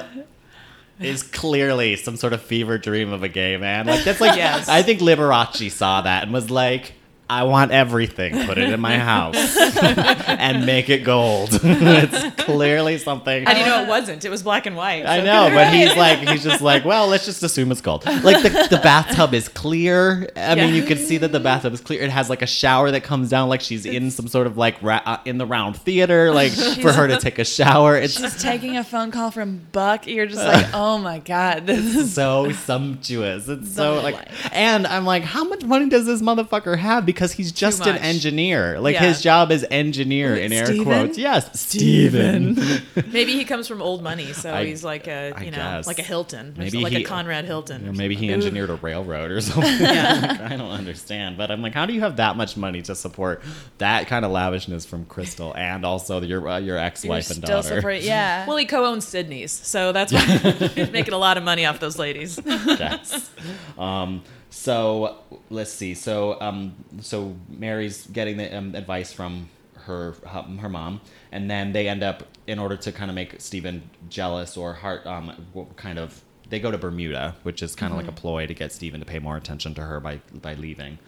is 1.00 1.22
clearly 1.22 1.96
some 1.96 2.16
sort 2.16 2.32
of 2.32 2.42
fever 2.42 2.78
dream 2.78 3.12
of 3.12 3.22
a 3.22 3.28
gay 3.28 3.56
man. 3.56 3.86
Like 3.86 4.04
that's 4.04 4.20
like 4.20 4.36
Yes. 4.36 4.68
I 4.68 4.82
think 4.82 5.00
Liberace 5.00 5.70
saw 5.70 6.02
that 6.02 6.24
and 6.24 6.32
was 6.32 6.50
like 6.50 6.92
I 7.30 7.44
want 7.44 7.72
everything. 7.72 8.46
Put 8.46 8.56
it 8.56 8.70
in 8.70 8.80
my 8.80 8.98
house 8.98 9.36
and 9.76 10.64
make 10.64 10.88
it 10.88 11.04
gold. 11.04 11.50
it's 11.62 12.42
clearly 12.44 12.96
something. 12.98 13.44
How 13.44 13.52
do 13.52 13.60
you 13.60 13.66
know 13.66 13.82
it 13.82 13.88
wasn't? 13.88 14.24
It 14.24 14.30
was 14.30 14.42
black 14.42 14.64
and 14.66 14.76
white. 14.76 15.04
I 15.06 15.20
know, 15.20 15.50
but 15.52 15.72
he's 15.72 15.94
like, 15.94 16.20
he's 16.26 16.42
just 16.42 16.62
like, 16.62 16.84
well, 16.84 17.06
let's 17.06 17.26
just 17.26 17.42
assume 17.42 17.70
it's 17.70 17.80
gold. 17.82 18.06
Like 18.06 18.42
the, 18.42 18.68
the 18.70 18.80
bathtub 18.82 19.34
is 19.34 19.48
clear. 19.48 20.28
I 20.36 20.54
mean, 20.54 20.74
you 20.74 20.84
can 20.84 20.96
see 20.98 21.18
that 21.18 21.32
the 21.32 21.40
bathtub 21.40 21.74
is 21.74 21.80
clear. 21.80 22.02
It 22.02 22.10
has 22.10 22.30
like 22.30 22.42
a 22.42 22.46
shower 22.46 22.90
that 22.90 23.02
comes 23.02 23.28
down, 23.28 23.48
like 23.48 23.60
she's 23.60 23.84
in 23.84 24.10
some 24.10 24.26
sort 24.28 24.46
of 24.46 24.56
like 24.56 24.82
ra- 24.82 25.02
uh, 25.04 25.18
in 25.24 25.36
the 25.38 25.46
round 25.46 25.76
theater, 25.76 26.32
like 26.32 26.52
for 26.52 26.92
her 26.92 27.08
to 27.08 27.18
take 27.18 27.38
a 27.38 27.44
shower. 27.44 27.96
It's 27.96 28.18
She's 28.18 28.40
taking 28.42 28.76
a 28.76 28.84
phone 28.84 29.10
call 29.10 29.30
from 29.30 29.60
Buck. 29.72 30.06
You're 30.06 30.26
just 30.26 30.44
like, 30.44 30.66
oh 30.72 30.96
my 30.98 31.18
god, 31.18 31.66
this 31.66 31.94
is 31.94 32.14
so 32.14 32.52
sumptuous. 32.52 33.48
It's 33.48 33.74
so 33.74 33.96
like, 34.00 34.14
life. 34.14 34.48
and 34.52 34.86
I'm 34.86 35.04
like, 35.04 35.24
how 35.24 35.44
much 35.44 35.64
money 35.64 35.88
does 35.88 36.06
this 36.06 36.22
motherfucker 36.22 36.78
have? 36.78 37.04
Because 37.04 37.17
he's 37.18 37.52
just 37.52 37.84
an 37.86 37.96
engineer. 37.98 38.80
Like 38.80 38.94
Yeah. 38.94 39.04
his 39.06 39.20
job 39.22 39.50
is 39.50 39.66
engineer 39.70 40.36
in 40.36 40.52
air 40.52 40.66
Steven? 40.66 40.84
quotes. 40.84 41.18
Yes, 41.18 41.60
Steven. 41.60 42.54
Maybe 43.12 43.32
he 43.32 43.44
comes 43.44 43.66
from 43.68 43.82
old 43.82 44.02
money, 44.02 44.32
so 44.32 44.52
I- 44.54 44.64
he's 44.64 44.84
like 44.84 45.06
a 45.08 45.34
you 45.40 45.50
know 45.50 45.56
guess. 45.56 45.86
like 45.86 45.98
a 45.98 46.02
Hilton, 46.02 46.54
Maybe 46.56 46.78
like 46.78 46.92
he- 46.92 47.02
a 47.02 47.06
Conrad 47.06 47.44
Hilton. 47.44 47.80
You 47.80 47.86
know, 47.86 47.90
or 47.92 47.94
maybe 47.94 48.14
he 48.14 48.28
something. 48.28 48.34
engineered 48.34 48.70
a 48.70 48.74
railroad 48.82 49.30
or 49.30 49.40
something. 49.40 49.86
I 49.86 50.56
don't 50.56 50.70
understand. 50.70 51.36
But 51.36 51.50
I'm 51.50 51.62
like, 51.62 51.74
how 51.74 51.86
do 51.86 51.92
you 51.92 52.00
have 52.00 52.16
that 52.16 52.36
much 52.36 52.56
money 52.56 52.82
to 52.82 52.94
support 52.94 53.42
that 53.78 54.06
kind 54.06 54.24
of 54.24 54.30
lavishness 54.30 54.86
from 54.86 55.04
Crystal 55.06 55.54
and 55.56 55.84
also 55.84 56.20
your 56.22 56.46
uh, 56.48 56.58
your 56.58 56.78
ex-wife 56.78 57.28
and 57.30 57.36
still 57.44 57.62
daughter? 57.62 57.76
support- 57.76 58.02
Yeah. 58.02 58.46
Well, 58.46 58.56
he 58.56 58.64
co-owns 58.66 59.06
Sydney's, 59.06 59.52
so 59.52 59.92
that's 59.92 60.12
why 60.12 60.20
he's 60.20 60.90
making 60.90 61.14
a 61.14 61.18
lot 61.18 61.36
of 61.36 61.42
money 61.44 61.66
off 61.66 61.80
those 61.80 61.98
ladies. 61.98 62.38
yes. 62.44 63.30
Um, 63.78 64.22
so 64.50 65.18
let's 65.50 65.70
see. 65.70 65.94
So 65.94 66.40
um, 66.40 66.74
so 67.00 67.36
Mary's 67.48 68.06
getting 68.06 68.36
the 68.36 68.56
um, 68.56 68.74
advice 68.74 69.12
from 69.12 69.48
her 69.74 70.14
her 70.22 70.68
mom, 70.68 71.00
and 71.32 71.50
then 71.50 71.72
they 71.72 71.88
end 71.88 72.02
up 72.02 72.24
in 72.46 72.58
order 72.58 72.76
to 72.76 72.92
kind 72.92 73.10
of 73.10 73.14
make 73.14 73.40
Stephen 73.40 73.90
jealous 74.08 74.56
or 74.56 74.74
heart 74.74 75.06
um, 75.06 75.32
kind 75.76 75.98
of. 75.98 76.22
They 76.50 76.60
go 76.60 76.70
to 76.70 76.78
Bermuda, 76.78 77.36
which 77.42 77.62
is 77.62 77.74
kind 77.74 77.92
of 77.92 77.98
like 77.98 78.08
a 78.08 78.12
ploy 78.12 78.46
to 78.46 78.54
get 78.54 78.72
Stephen 78.72 79.00
to 79.00 79.06
pay 79.06 79.18
more 79.18 79.36
attention 79.36 79.74
to 79.74 79.82
her 79.82 80.00
by 80.00 80.20
by 80.32 80.54
leaving, 80.54 80.98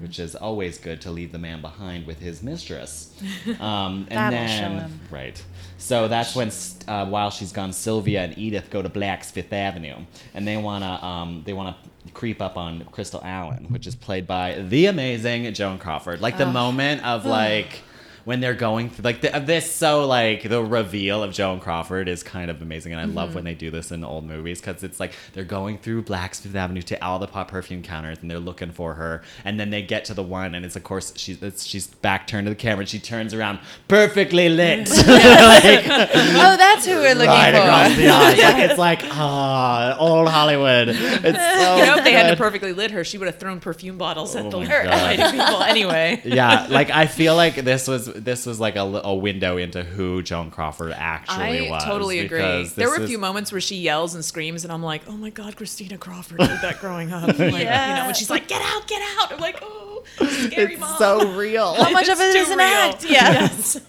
which 0.00 0.18
is 0.18 0.34
always 0.36 0.76
good 0.76 1.00
to 1.00 1.10
leave 1.10 1.32
the 1.32 1.38
man 1.38 1.62
behind 1.62 2.06
with 2.06 2.18
his 2.18 2.42
mistress. 2.42 3.14
Um, 3.60 4.06
and 4.10 4.32
then. 4.32 5.00
Right. 5.10 5.42
So 5.78 6.08
that's 6.08 6.36
when, 6.36 6.50
uh, 6.86 7.06
while 7.06 7.30
she's 7.30 7.52
gone, 7.52 7.72
Sylvia 7.72 8.22
and 8.24 8.36
Edith 8.36 8.68
go 8.70 8.82
to 8.82 8.88
Black's 8.90 9.30
Fifth 9.30 9.52
Avenue, 9.52 9.96
and 10.34 10.46
they 10.46 10.58
wanna 10.58 11.02
um, 11.02 11.42
they 11.46 11.54
wanna 11.54 11.76
creep 12.14 12.40
up 12.40 12.56
on 12.56 12.84
Crystal 12.92 13.20
Allen, 13.24 13.66
which 13.68 13.86
is 13.86 13.94
played 13.94 14.26
by 14.26 14.54
the 14.54 14.86
amazing 14.86 15.52
Joan 15.54 15.78
Crawford. 15.78 16.20
Like 16.20 16.38
the 16.38 16.46
moment 16.46 17.04
of 17.04 17.24
like. 17.26 17.80
When 18.24 18.40
they're 18.40 18.54
going 18.54 18.90
through 18.90 19.04
like 19.04 19.20
the, 19.20 19.28
this 19.40 19.70
so 19.74 20.06
like 20.06 20.48
the 20.48 20.62
reveal 20.62 21.22
of 21.22 21.32
Joan 21.32 21.60
Crawford 21.60 22.08
is 22.08 22.22
kind 22.22 22.50
of 22.50 22.60
amazing 22.62 22.92
and 22.92 23.00
I 23.00 23.04
love 23.04 23.34
when 23.34 23.44
they 23.44 23.54
do 23.54 23.70
this 23.70 23.90
in 23.90 24.04
old 24.04 24.24
movies 24.24 24.60
because 24.60 24.82
it's 24.82 25.00
like 25.00 25.12
they're 25.32 25.44
going 25.44 25.78
through 25.78 26.02
Black's 26.02 26.40
Fifth 26.40 26.54
Avenue 26.54 26.82
to 26.82 27.04
all 27.04 27.18
the 27.18 27.26
pop 27.26 27.48
perfume 27.50 27.82
counters 27.82 28.18
and 28.20 28.30
they're 28.30 28.38
looking 28.38 28.70
for 28.72 28.94
her 28.94 29.22
and 29.44 29.58
then 29.58 29.70
they 29.70 29.82
get 29.82 30.04
to 30.06 30.14
the 30.14 30.22
one 30.22 30.54
and 30.54 30.64
it's 30.64 30.76
of 30.76 30.84
course 30.84 31.12
she's 31.16 31.42
it's, 31.42 31.64
she's 31.64 31.86
back 31.86 32.26
turned 32.26 32.46
to 32.46 32.50
the 32.50 32.56
camera 32.56 32.80
and 32.80 32.88
she 32.88 32.98
turns 32.98 33.32
around 33.34 33.58
perfectly 33.88 34.48
lit. 34.48 34.88
Like 35.00 35.84
oh, 35.88 36.56
that's 36.56 36.86
who 36.86 36.96
we're 36.96 37.14
looking 37.14 37.28
right 37.30 37.54
across 37.54 37.96
the 37.96 38.08
eyes 38.08 38.38
like 38.38 38.70
it's 38.70 38.78
like 38.78 39.00
ah 39.04 39.96
old 39.98 40.28
Hollywood. 40.28 40.88
It's 40.88 40.98
so 41.38 41.76
You 41.76 41.86
know, 41.86 41.96
if 41.96 42.04
they 42.04 42.12
hadn't 42.12 42.36
perfectly 42.38 42.72
lit 42.72 42.90
her, 42.90 43.04
she 43.04 43.18
would 43.18 43.26
have 43.26 43.38
thrown 43.38 43.60
perfume 43.60 43.98
bottles 43.98 44.34
at 44.36 44.46
Oh 44.46 44.50
the 44.50 44.58
lighting 44.58 45.30
people 45.30 45.62
anyway. 45.62 46.20
yeah, 46.24 46.66
like 46.68 46.90
I 46.90 47.06
feel 47.06 47.36
like 47.36 47.56
this 47.56 47.88
was 47.88 48.09
this 48.12 48.46
was 48.46 48.60
like 48.60 48.76
a, 48.76 48.80
a 48.80 49.14
window 49.14 49.56
into 49.56 49.82
who 49.82 50.22
Joan 50.22 50.50
Crawford 50.50 50.92
actually 50.94 51.68
I 51.68 51.70
was. 51.70 51.84
totally 51.84 52.20
agree. 52.20 52.64
There 52.76 52.88
were 52.88 52.96
a 52.96 53.00
is- 53.02 53.08
few 53.08 53.18
moments 53.18 53.52
where 53.52 53.60
she 53.60 53.76
yells 53.76 54.14
and 54.14 54.24
screams, 54.24 54.64
and 54.64 54.72
I'm 54.72 54.82
like, 54.82 55.02
oh 55.08 55.16
my 55.16 55.30
god, 55.30 55.56
Christina 55.56 55.98
Crawford 55.98 56.38
did 56.38 56.48
that 56.62 56.78
growing 56.80 57.12
up. 57.12 57.28
Like, 57.38 57.38
You 57.38 57.50
know, 57.50 57.58
Yeah. 57.58 58.06
when 58.06 58.14
she's 58.14 58.30
like, 58.30 58.48
get 58.48 58.60
out, 58.62 58.86
get 58.86 59.02
out. 59.18 59.32
I'm 59.32 59.40
like, 59.40 59.58
oh, 59.62 60.02
scary 60.16 60.72
It's 60.74 60.80
mom. 60.80 60.98
so 60.98 61.32
real. 61.36 61.74
How 61.74 61.90
much 61.90 62.08
of 62.08 62.18
It's 62.20 62.34
it 62.34 62.36
is 62.40 62.46
too 62.48 62.52
an 62.52 62.58
real. 62.58 62.66
act? 62.66 63.04
Yeah. 63.04 63.32
Yes. 63.32 63.80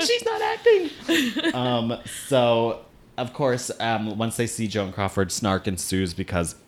she's 0.06 0.24
not 0.24 0.42
acting. 0.42 1.54
um, 1.54 1.98
so 2.28 2.80
of 3.18 3.32
course, 3.34 3.70
um, 3.80 4.16
once 4.16 4.36
they 4.36 4.46
see 4.46 4.66
Joan 4.66 4.92
Crawford, 4.92 5.30
snark 5.30 5.66
ensues 5.68 6.14
because 6.14 6.54
th- 6.54 6.64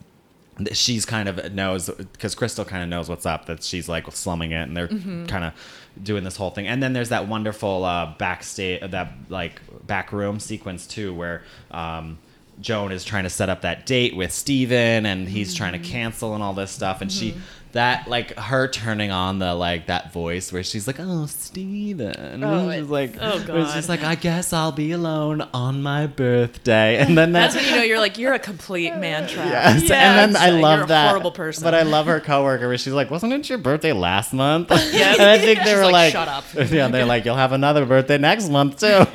she's 0.73 1.05
kind 1.05 1.27
of 1.27 1.53
knows 1.53 1.89
because 1.89 2.35
Crystal 2.35 2.63
kind 2.65 2.83
of 2.83 2.89
knows 2.89 3.09
what's 3.09 3.25
up 3.25 3.47
that 3.47 3.63
she's 3.63 3.89
like 3.89 4.09
slumming 4.11 4.51
it 4.51 4.61
and 4.63 4.77
they're 4.77 4.87
Mm-hmm. 4.87 5.25
kind 5.25 5.43
of 5.45 5.53
doing 6.01 6.23
this 6.23 6.35
whole 6.37 6.49
thing 6.49 6.67
and 6.67 6.81
then 6.81 6.93
there's 6.93 7.09
that 7.09 7.27
wonderful 7.27 7.83
uh, 7.85 8.13
backstage 8.17 8.81
that 8.91 9.11
like 9.29 9.61
back 9.87 10.11
room 10.11 10.39
sequence 10.39 10.85
too 10.87 11.13
where 11.13 11.43
um, 11.71 12.17
Joan 12.61 12.91
is 12.91 13.03
trying 13.03 13.23
to 13.23 13.29
set 13.29 13.49
up 13.49 13.61
that 13.61 13.85
date 13.85 14.15
with 14.15 14.31
Steven 14.31 15.05
and 15.05 15.27
he's 15.29 15.53
trying 15.53 15.73
Mm-hmm. 15.73 15.83
to 15.83 15.89
cancel 15.89 16.33
and 16.35 16.43
all 16.43 16.53
this 16.53 16.71
stuff 16.71 17.01
and 17.01 17.11
she 17.11 17.35
that 17.73 18.07
like 18.07 18.35
her 18.37 18.67
turning 18.67 19.11
on 19.11 19.39
the 19.39 19.53
like 19.53 19.87
that 19.87 20.13
voice 20.13 20.51
where 20.53 20.63
she's 20.63 20.87
like 20.87 20.97
oh 20.99 21.25
Steven 21.25 22.43
Oh, 22.43 22.69
It's 22.69 22.77
it's- 22.77 22.89
like 22.89 23.15
oh, 23.19 23.35
it's 23.37 23.73
just 23.73 23.87
God. 23.87 23.99
like 23.99 24.03
I 24.03 24.15
guess 24.15 24.53
I'll 24.53 24.71
be 24.71 24.91
alone 24.91 25.41
on 25.53 25.81
my 25.83 26.07
birthday 26.07 26.97
and 26.97 27.17
then 27.17 27.31
That's 27.31 27.55
when 27.55 27.65
you 27.65 27.71
know 27.71 27.81
you're 27.83 27.99
like, 27.99 28.17
you're 28.17 28.33
a 28.33 28.39
complete 28.39 28.95
man 28.95 29.27
trap. 29.27 29.47
Yes, 29.49 29.89
Yeah, 29.89 30.23
and 30.23 30.35
then 30.35 30.41
I 30.41 30.49
love 30.51 30.77
you're 30.79 30.85
a 30.85 30.87
that. 30.87 31.09
horrible 31.09 31.31
person. 31.31 31.63
But 31.63 31.73
I 31.75 31.81
love 31.83 32.05
her 32.05 32.19
coworker 32.19 32.67
where 32.67 32.77
she's 32.77 32.93
like, 32.93 33.09
"Wasn't 33.11 33.31
it 33.33 33.49
your 33.49 33.57
birthday 33.57 33.91
last 33.93 34.33
month?" 34.33 34.69
Yeah. 34.93 35.13
and 35.19 35.21
I 35.23 35.37
think 35.37 35.59
they 35.63 35.65
She's 35.65 35.75
were 35.75 35.83
like, 35.83 35.91
like, 35.91 36.11
"Shut 36.13 36.27
up." 36.27 36.43
Yeah, 36.71 36.87
they're 36.87 37.05
like, 37.05 37.25
"You'll 37.25 37.35
have 37.35 37.51
another 37.51 37.85
birthday 37.85 38.17
next 38.17 38.49
month 38.49 38.79
too." 38.79 39.05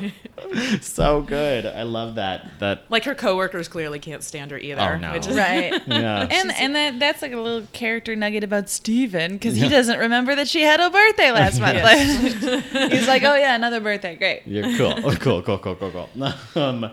so 0.81 1.21
good. 1.21 1.65
I 1.65 1.83
love 1.83 2.15
that. 2.15 2.59
That 2.59 2.85
like 2.89 3.03
her 3.05 3.15
coworkers 3.15 3.67
clearly 3.67 3.99
can't 3.99 4.23
stand 4.23 4.51
her 4.51 4.57
either. 4.57 4.81
Oh, 4.81 4.97
no. 4.97 5.13
Which 5.13 5.27
is, 5.27 5.35
Right. 5.37 5.79
yeah. 5.87 6.27
And 6.29 6.51
and 6.53 6.75
that 6.75 6.99
that's 6.99 7.21
like 7.21 7.31
a 7.33 7.37
little 7.37 7.67
character 7.73 8.15
nugget 8.15 8.43
about 8.49 8.67
Steven 8.69 9.33
because 9.33 9.55
he 9.55 9.69
doesn't 9.69 9.99
remember 9.99 10.35
that 10.35 10.47
she 10.47 10.63
had 10.63 10.79
a 10.79 10.89
birthday 10.89 11.31
last 11.31 11.59
month. 11.61 11.83
Like, 11.83 11.99
he's 12.91 13.07
like, 13.07 13.23
oh 13.23 13.35
yeah, 13.35 13.55
another 13.55 13.79
birthday, 13.79 14.15
great. 14.15 14.41
You're 14.47 14.75
cool. 14.75 14.95
cool, 15.17 15.41
cool, 15.43 15.57
cool, 15.59 15.75
cool, 15.75 15.91
cool. 15.91 16.09
Um, 16.55 16.91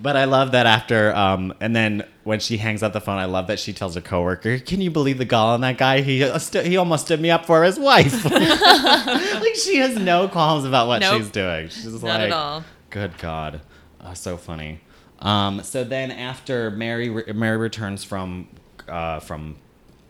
but 0.00 0.16
I 0.16 0.24
love 0.26 0.52
that 0.52 0.66
after, 0.66 1.14
um, 1.14 1.54
and 1.60 1.74
then 1.74 2.04
when 2.24 2.38
she 2.40 2.56
hangs 2.58 2.82
up 2.82 2.92
the 2.92 3.00
phone, 3.00 3.18
I 3.18 3.24
love 3.24 3.46
that 3.48 3.58
she 3.58 3.72
tells 3.72 3.94
her 3.96 4.00
coworker, 4.00 4.58
"Can 4.60 4.80
you 4.80 4.90
believe 4.92 5.18
the 5.18 5.24
gall 5.24 5.48
on 5.54 5.60
that 5.62 5.76
guy? 5.78 6.02
He 6.02 6.22
uh, 6.22 6.38
st- 6.38 6.66
he 6.66 6.76
almost 6.76 7.06
stood 7.06 7.20
me 7.20 7.30
up 7.30 7.46
for 7.46 7.64
his 7.64 7.78
wife." 7.80 8.24
like 8.24 9.54
she 9.56 9.76
has 9.78 9.96
no 9.96 10.28
qualms 10.28 10.64
about 10.64 10.86
what 10.86 11.00
Nope. 11.00 11.16
she's 11.22 11.30
doing. 11.30 11.68
She's 11.68 11.86
Not 11.94 12.02
like, 12.02 12.20
at 12.20 12.32
all. 12.32 12.64
Good 12.90 13.18
God, 13.18 13.60
uh, 14.00 14.14
so 14.14 14.36
funny. 14.36 14.80
Um, 15.18 15.62
so 15.64 15.82
then 15.82 16.12
after 16.12 16.70
Mary 16.70 17.08
re- 17.10 17.32
Mary 17.32 17.56
returns 17.56 18.04
from 18.04 18.46
uh, 18.86 19.18
from 19.20 19.56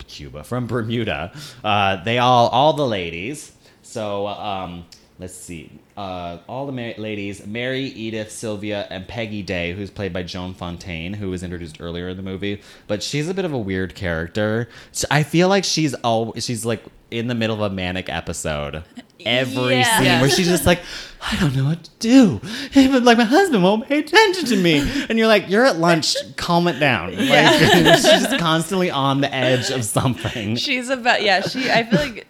Cuba 0.09 0.44
from 0.44 0.66
Bermuda, 0.66 1.33
uh, 1.62 2.03
they 2.03 2.18
all 2.18 2.49
all 2.49 2.73
the 2.73 2.87
ladies. 2.87 3.53
So 3.83 4.27
um, 4.27 4.85
let's 5.18 5.35
see, 5.35 5.71
uh, 5.97 6.38
all 6.49 6.66
the 6.66 6.94
ladies: 6.99 7.47
Mary, 7.47 7.85
Edith, 7.85 8.31
Sylvia, 8.31 8.87
and 8.90 9.07
Peggy 9.07 9.42
Day, 9.42 9.73
who's 9.73 9.90
played 9.90 10.12
by 10.12 10.23
Joan 10.23 10.55
Fontaine, 10.55 11.14
who 11.14 11.31
was 11.31 11.42
introduced 11.42 11.81
earlier 11.81 12.09
in 12.09 12.16
the 12.16 12.23
movie. 12.23 12.62
But 12.87 13.03
she's 13.03 13.29
a 13.29 13.35
bit 13.35 13.44
of 13.44 13.53
a 13.53 13.59
weird 13.59 13.94
character. 13.94 14.68
So 14.92 15.07
I 15.11 15.23
feel 15.23 15.49
like 15.49 15.64
she's 15.64 15.94
all 15.94 16.35
she's 16.35 16.64
like 16.64 16.83
in 17.11 17.29
the 17.29 17.35
middle 17.35 17.57
of 17.57 17.73
a 17.73 17.75
manic 17.75 18.09
episode. 18.09 18.85
Every 19.26 19.76
Yeah. 19.76 19.96
scene 19.98 20.07
Yeah. 20.07 20.20
where 20.20 20.31
she's 20.31 20.48
just 20.48 20.64
like, 20.66 20.81
I 21.20 21.37
don't 21.40 21.54
know 21.57 21.64
what 21.64 21.83
to 21.85 21.90
do. 21.98 22.40
Even 22.74 23.04
like 23.04 23.18
my 23.18 23.24
husband 23.24 23.62
won't 23.64 23.88
pay 23.88 23.98
attention 23.98 24.44
to 24.46 24.57
me, 24.57 24.78
and 25.09 25.18
you're 25.18 25.26
like, 25.26 25.48
you're 25.48 25.64
at 25.66 25.78
lunch, 25.78 26.14
calm 26.37 26.68
it 26.68 26.78
down. 26.78 27.16
Like 27.28 27.59
she's 27.59 28.02
just 28.02 28.38
constantly 28.38 28.90
on 28.90 29.20
the 29.20 29.35
edge 29.35 29.70
of 29.70 29.85
something. 29.85 30.57
She's 30.57 30.88
about 30.88 31.22
yeah. 31.22 31.40
She 31.40 31.70
I 31.70 31.85
feel 31.85 31.98
like 32.00 32.26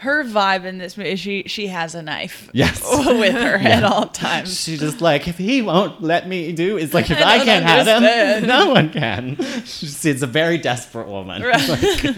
her 0.00 0.24
vibe 0.24 0.64
in 0.64 0.78
this 0.78 0.96
movie. 0.96 1.16
She 1.16 1.44
she 1.46 1.66
has 1.68 1.94
a 1.94 2.02
knife. 2.02 2.48
Yes. 2.54 2.80
with 3.06 3.34
her 3.34 3.54
at 3.56 3.84
all 3.84 4.06
times. 4.06 4.58
She's 4.60 4.80
just 4.80 5.00
like, 5.00 5.28
if 5.28 5.38
he 5.38 5.62
won't 5.62 6.02
let 6.02 6.26
me 6.28 6.52
do, 6.52 6.76
it's 6.76 6.92
like 6.94 7.10
if 7.10 7.18
I 7.24 7.36
I, 7.40 7.44
can't 7.44 7.64
have 7.64 7.86
him, 7.86 8.46
no 8.48 8.70
one 8.70 8.90
can. 8.90 9.36
She's 9.64 10.04
it's 10.04 10.22
a 10.22 10.26
very 10.26 10.58
desperate 10.58 11.06
woman. 11.08 11.42
Right. 11.42 12.16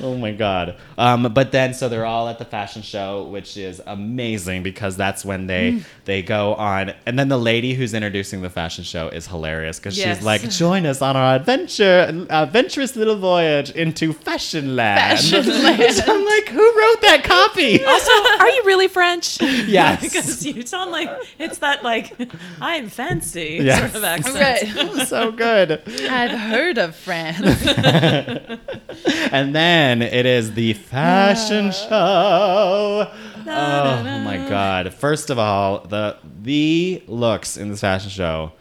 oh 0.00 0.16
my 0.18 0.32
god. 0.32 0.76
Um, 0.98 1.32
but 1.32 1.52
then 1.52 1.74
so 1.74 1.88
they're 1.88 2.06
all 2.06 2.28
at 2.28 2.38
the 2.38 2.44
fashion 2.44 2.82
show, 2.82 3.24
which 3.24 3.56
is 3.56 3.80
amazing 3.86 4.62
because 4.62 4.96
that's 4.96 5.24
when 5.24 5.46
they 5.46 5.62
Mm. 5.72 5.84
they 6.04 6.22
go 6.22 6.54
on, 6.54 6.92
and 7.06 7.16
then 7.18 7.28
the 7.28 7.38
lady 7.38 7.74
who's 7.74 7.94
introducing 7.94 8.42
the 8.42 8.50
fashion 8.50 8.82
show 8.84 9.08
is 9.08 9.26
hilarious 9.28 9.78
because 9.78 9.96
Yes. 9.96 10.16
she's 10.18 10.24
like, 10.26 10.48
join 10.62 10.84
us 10.86 11.00
on 11.02 11.16
our 11.16 11.36
adventure, 11.36 12.26
adventurous 12.30 12.96
little 12.96 13.16
voyage 13.16 13.70
into 13.70 14.12
fashion 14.12 14.74
land. 14.76 15.20
Fashion 15.20 15.46
land. 15.46 16.02
I'm 16.06 16.24
like, 16.24 16.48
who 16.48 16.72
wrote 16.82 17.00
that 17.02 17.24
copy? 17.24 17.80
Also, 17.92 18.10
are 18.40 18.48
you 18.48 18.62
really 18.64 18.88
French? 18.88 19.40
Yes. 19.72 20.00
because 20.02 20.44
you 20.44 20.64
sound 20.66 20.90
like 20.90 21.10
it's 21.38 21.58
that 21.58 21.82
like 21.82 22.12
I'm 22.60 22.88
fancy 22.88 23.58
Yes. 23.62 23.78
sort 23.80 23.94
of 23.96 24.04
accent. 24.04 24.76
Right. 24.76 25.06
so 25.08 25.30
good. 25.32 25.82
I've 26.08 26.38
heard 26.38 26.78
of 26.78 26.96
France. 26.96 27.40
And 29.32 29.54
then 29.54 30.02
it 30.02 30.26
is 30.26 30.52
the 30.54 30.74
fashion 30.74 31.68
ah. 31.68 31.70
show. 31.70 33.10
Oh 33.46 34.18
my 34.24 34.36
god. 34.48 34.92
First 34.94 35.30
of 35.30 35.38
all, 35.38 35.80
the 35.80 36.16
the 36.42 37.02
looks 37.06 37.56
in 37.56 37.70
this 37.70 37.80
fashion 37.80 38.10
show. 38.10 38.52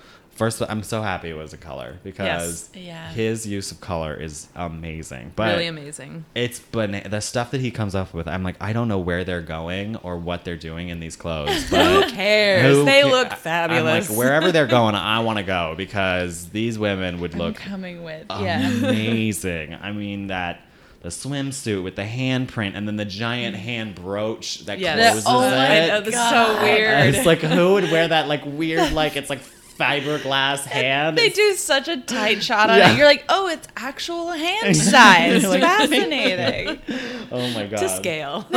First 0.41 0.59
I'm 0.67 0.81
so 0.81 1.03
happy 1.03 1.29
it 1.29 1.35
was 1.37 1.53
a 1.53 1.57
color 1.57 1.99
because 2.03 2.71
Yes. 2.73 2.83
Yeah. 2.87 3.11
his 3.11 3.45
use 3.45 3.71
of 3.71 3.79
color 3.79 4.15
is 4.15 4.47
amazing. 4.55 5.33
But 5.35 5.51
really 5.53 5.67
amazing. 5.67 6.25
it's 6.33 6.59
bana- 6.59 7.07
the 7.07 7.19
stuff 7.21 7.51
that 7.51 7.61
he 7.61 7.69
comes 7.69 7.93
up 7.93 8.11
with. 8.11 8.27
I'm 8.27 8.41
like, 8.41 8.55
I 8.59 8.73
don't 8.73 8.87
know 8.87 8.97
where 8.97 9.23
they're 9.23 9.43
going 9.43 9.97
or 9.97 10.17
what 10.17 10.43
they're 10.43 10.57
doing 10.57 10.89
in 10.89 10.99
these 10.99 11.15
clothes. 11.15 11.69
But 11.69 11.85
Who 11.85 12.11
cares? 12.15 12.75
who 12.75 12.85
they 12.85 13.03
ca- 13.03 13.07
look 13.09 13.31
I'm 13.31 13.37
fabulous. 13.37 14.09
like, 14.09 14.17
wherever 14.17 14.51
they're 14.51 14.65
going, 14.79 14.95
I 14.95 15.19
want 15.19 15.37
to 15.37 15.43
go 15.43 15.75
because 15.77 16.49
these 16.49 16.79
women 16.79 17.19
would 17.19 17.33
I'm 17.33 17.39
look 17.39 17.55
coming 17.57 18.03
with 18.03 18.25
yeah. 18.31 18.67
amazing. 18.67 19.75
I 19.79 19.91
mean 19.91 20.25
that 20.27 20.61
the 21.01 21.09
swimsuit 21.09 21.83
with 21.83 21.95
the 21.95 22.03
handprint 22.03 22.71
and 22.75 22.87
then 22.87 22.95
the 22.95 23.05
giant 23.05 23.55
mm. 23.55 23.59
hand 23.59 23.93
brooch 23.95 24.65
that 24.65 24.79
Yes. 24.79 25.11
closes 25.11 25.25
Oh 25.27 25.41
it. 25.41 25.51
my 25.51 25.67
I 25.83 25.87
know, 25.87 26.01
that's 26.01 26.29
so 26.29 26.63
weird. 26.63 27.13
It's 27.15 27.25
like 27.27 27.39
who 27.41 27.73
would 27.73 27.91
wear 27.91 28.07
that 28.07 28.27
like 28.27 28.43
weird 28.45 28.91
like 28.93 29.15
it's 29.15 29.29
like 29.29 29.41
fiberglass 29.81 30.63
hand. 30.65 31.17
They 31.17 31.29
do 31.29 31.53
such 31.55 31.87
a 31.87 31.97
tight 32.01 32.43
shot 32.43 32.69
on 32.69 32.77
Yeah. 32.77 32.91
it. 32.93 32.97
You're 32.97 33.05
like, 33.07 33.25
oh, 33.29 33.47
it's 33.47 33.67
actual 33.75 34.31
hand 34.31 34.75
size. 34.77 35.43
Like- 35.47 35.61
Fascinating. 35.61 36.79
Oh 37.33 37.49
my 37.51 37.65
god. 37.65 37.79
to 37.79 37.87
scale. 37.89 38.45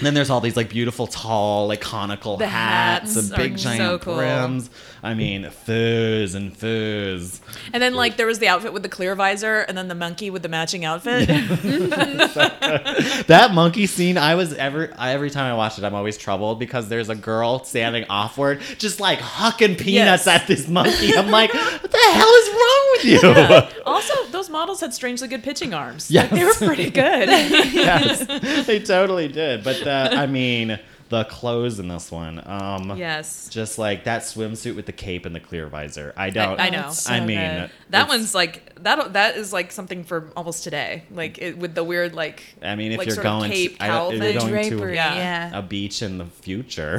And 0.00 0.06
then 0.06 0.14
there's 0.14 0.30
all 0.30 0.40
these 0.40 0.56
like 0.56 0.70
beautiful 0.70 1.06
tall 1.06 1.66
like 1.68 1.82
conical 1.82 2.38
The 2.38 2.46
hats, 2.46 3.14
hats 3.14 3.28
and 3.28 3.36
big 3.36 3.56
giant 3.58 3.80
so 3.82 3.98
cool. 3.98 4.16
brims. 4.16 4.70
I 5.02 5.14
mean 5.14 5.48
furs 5.50 6.34
and 6.34 6.56
furs. 6.56 7.40
And 7.72 7.82
then 7.82 7.94
like 7.94 8.16
there 8.16 8.26
was 8.26 8.38
the 8.38 8.48
outfit 8.48 8.72
with 8.72 8.82
the 8.82 8.88
clear 8.88 9.14
visor, 9.14 9.60
and 9.60 9.76
then 9.76 9.88
the 9.88 9.94
monkey 9.94 10.30
with 10.30 10.42
the 10.42 10.48
matching 10.48 10.84
outfit. 10.84 11.28
That 13.26 13.50
monkey 13.54 13.86
scene, 13.86 14.18
I 14.18 14.34
was 14.34 14.54
every 14.54 14.88
every 14.98 15.30
time 15.30 15.52
I 15.52 15.56
watch 15.56 15.78
it, 15.78 15.84
I'm 15.84 15.94
always 15.94 16.16
troubled 16.16 16.58
because 16.58 16.88
there's 16.88 17.08
a 17.08 17.14
girl 17.14 17.64
standing 17.64 18.04
offward, 18.04 18.60
just 18.78 19.00
like 19.00 19.18
hucking 19.18 19.78
peanuts 19.78 20.26
Yes. 20.26 20.40
at 20.40 20.46
this 20.46 20.66
monkey. 20.68 21.14
I'm 21.16 21.30
like, 21.30 21.52
what 21.52 21.90
the 21.90 21.98
hell 22.12 22.28
is 22.28 22.48
wrong 22.48 22.88
with 22.92 23.04
you? 23.04 23.82
also, 23.86 24.24
those 24.30 24.48
models 24.50 24.80
had 24.80 24.92
strangely 24.94 25.28
good 25.28 25.42
pitching 25.42 25.74
arms. 25.74 26.10
Yes. 26.10 26.30
Like, 26.30 26.40
they 26.40 26.44
were 26.46 26.54
pretty 26.54 26.90
good. 26.90 27.28
yes, 27.72 28.66
they 28.66 28.80
totally 28.80 29.28
did. 29.28 29.62
But 29.64 29.78
the, 29.84 29.89
I 29.90 30.26
mean, 30.26 30.78
the 31.08 31.24
clothes 31.24 31.80
in 31.80 31.88
this 31.88 32.10
one. 32.12 32.40
Um, 32.46 32.96
Yes. 32.96 33.48
Just 33.50 33.78
like 33.78 34.04
that 34.04 34.22
swimsuit 34.22 34.76
with 34.76 34.86
the 34.86 34.92
cape 34.92 35.26
and 35.26 35.34
the 35.34 35.40
clear 35.40 35.66
visor. 35.66 36.14
I 36.16 36.30
don't. 36.30 36.60
I 36.60 36.68
know. 36.70 36.90
So 36.90 37.12
I 37.12 37.18
mean, 37.20 37.38
good. 37.38 37.70
That 37.90 38.06
one's 38.08 38.32
like 38.34 38.76
that. 38.84 39.12
That 39.14 39.36
is 39.36 39.52
like 39.52 39.72
something 39.72 40.04
for 40.04 40.30
almost 40.36 40.62
today. 40.62 41.02
Like 41.10 41.38
it, 41.38 41.58
with 41.58 41.74
the 41.74 41.82
weird 41.82 42.14
like. 42.14 42.44
I 42.62 42.76
mean, 42.76 42.92
if 42.92 42.98
like 42.98 43.08
you're 43.08 43.16
going, 43.16 43.50
cape, 43.50 43.78
to, 43.78 43.84
I 43.84 43.88
don't, 43.88 43.96
cowl 43.96 44.10
if 44.12 44.14
you're 44.22 44.40
thing. 44.40 44.50
going 44.52 44.70
Drapery, 44.70 44.88
to 44.90 44.94
Yeah. 44.94 45.14
yeah. 45.14 45.58
a 45.58 45.62
beach 45.62 46.00
in 46.02 46.18
the 46.18 46.26
future, 46.26 46.98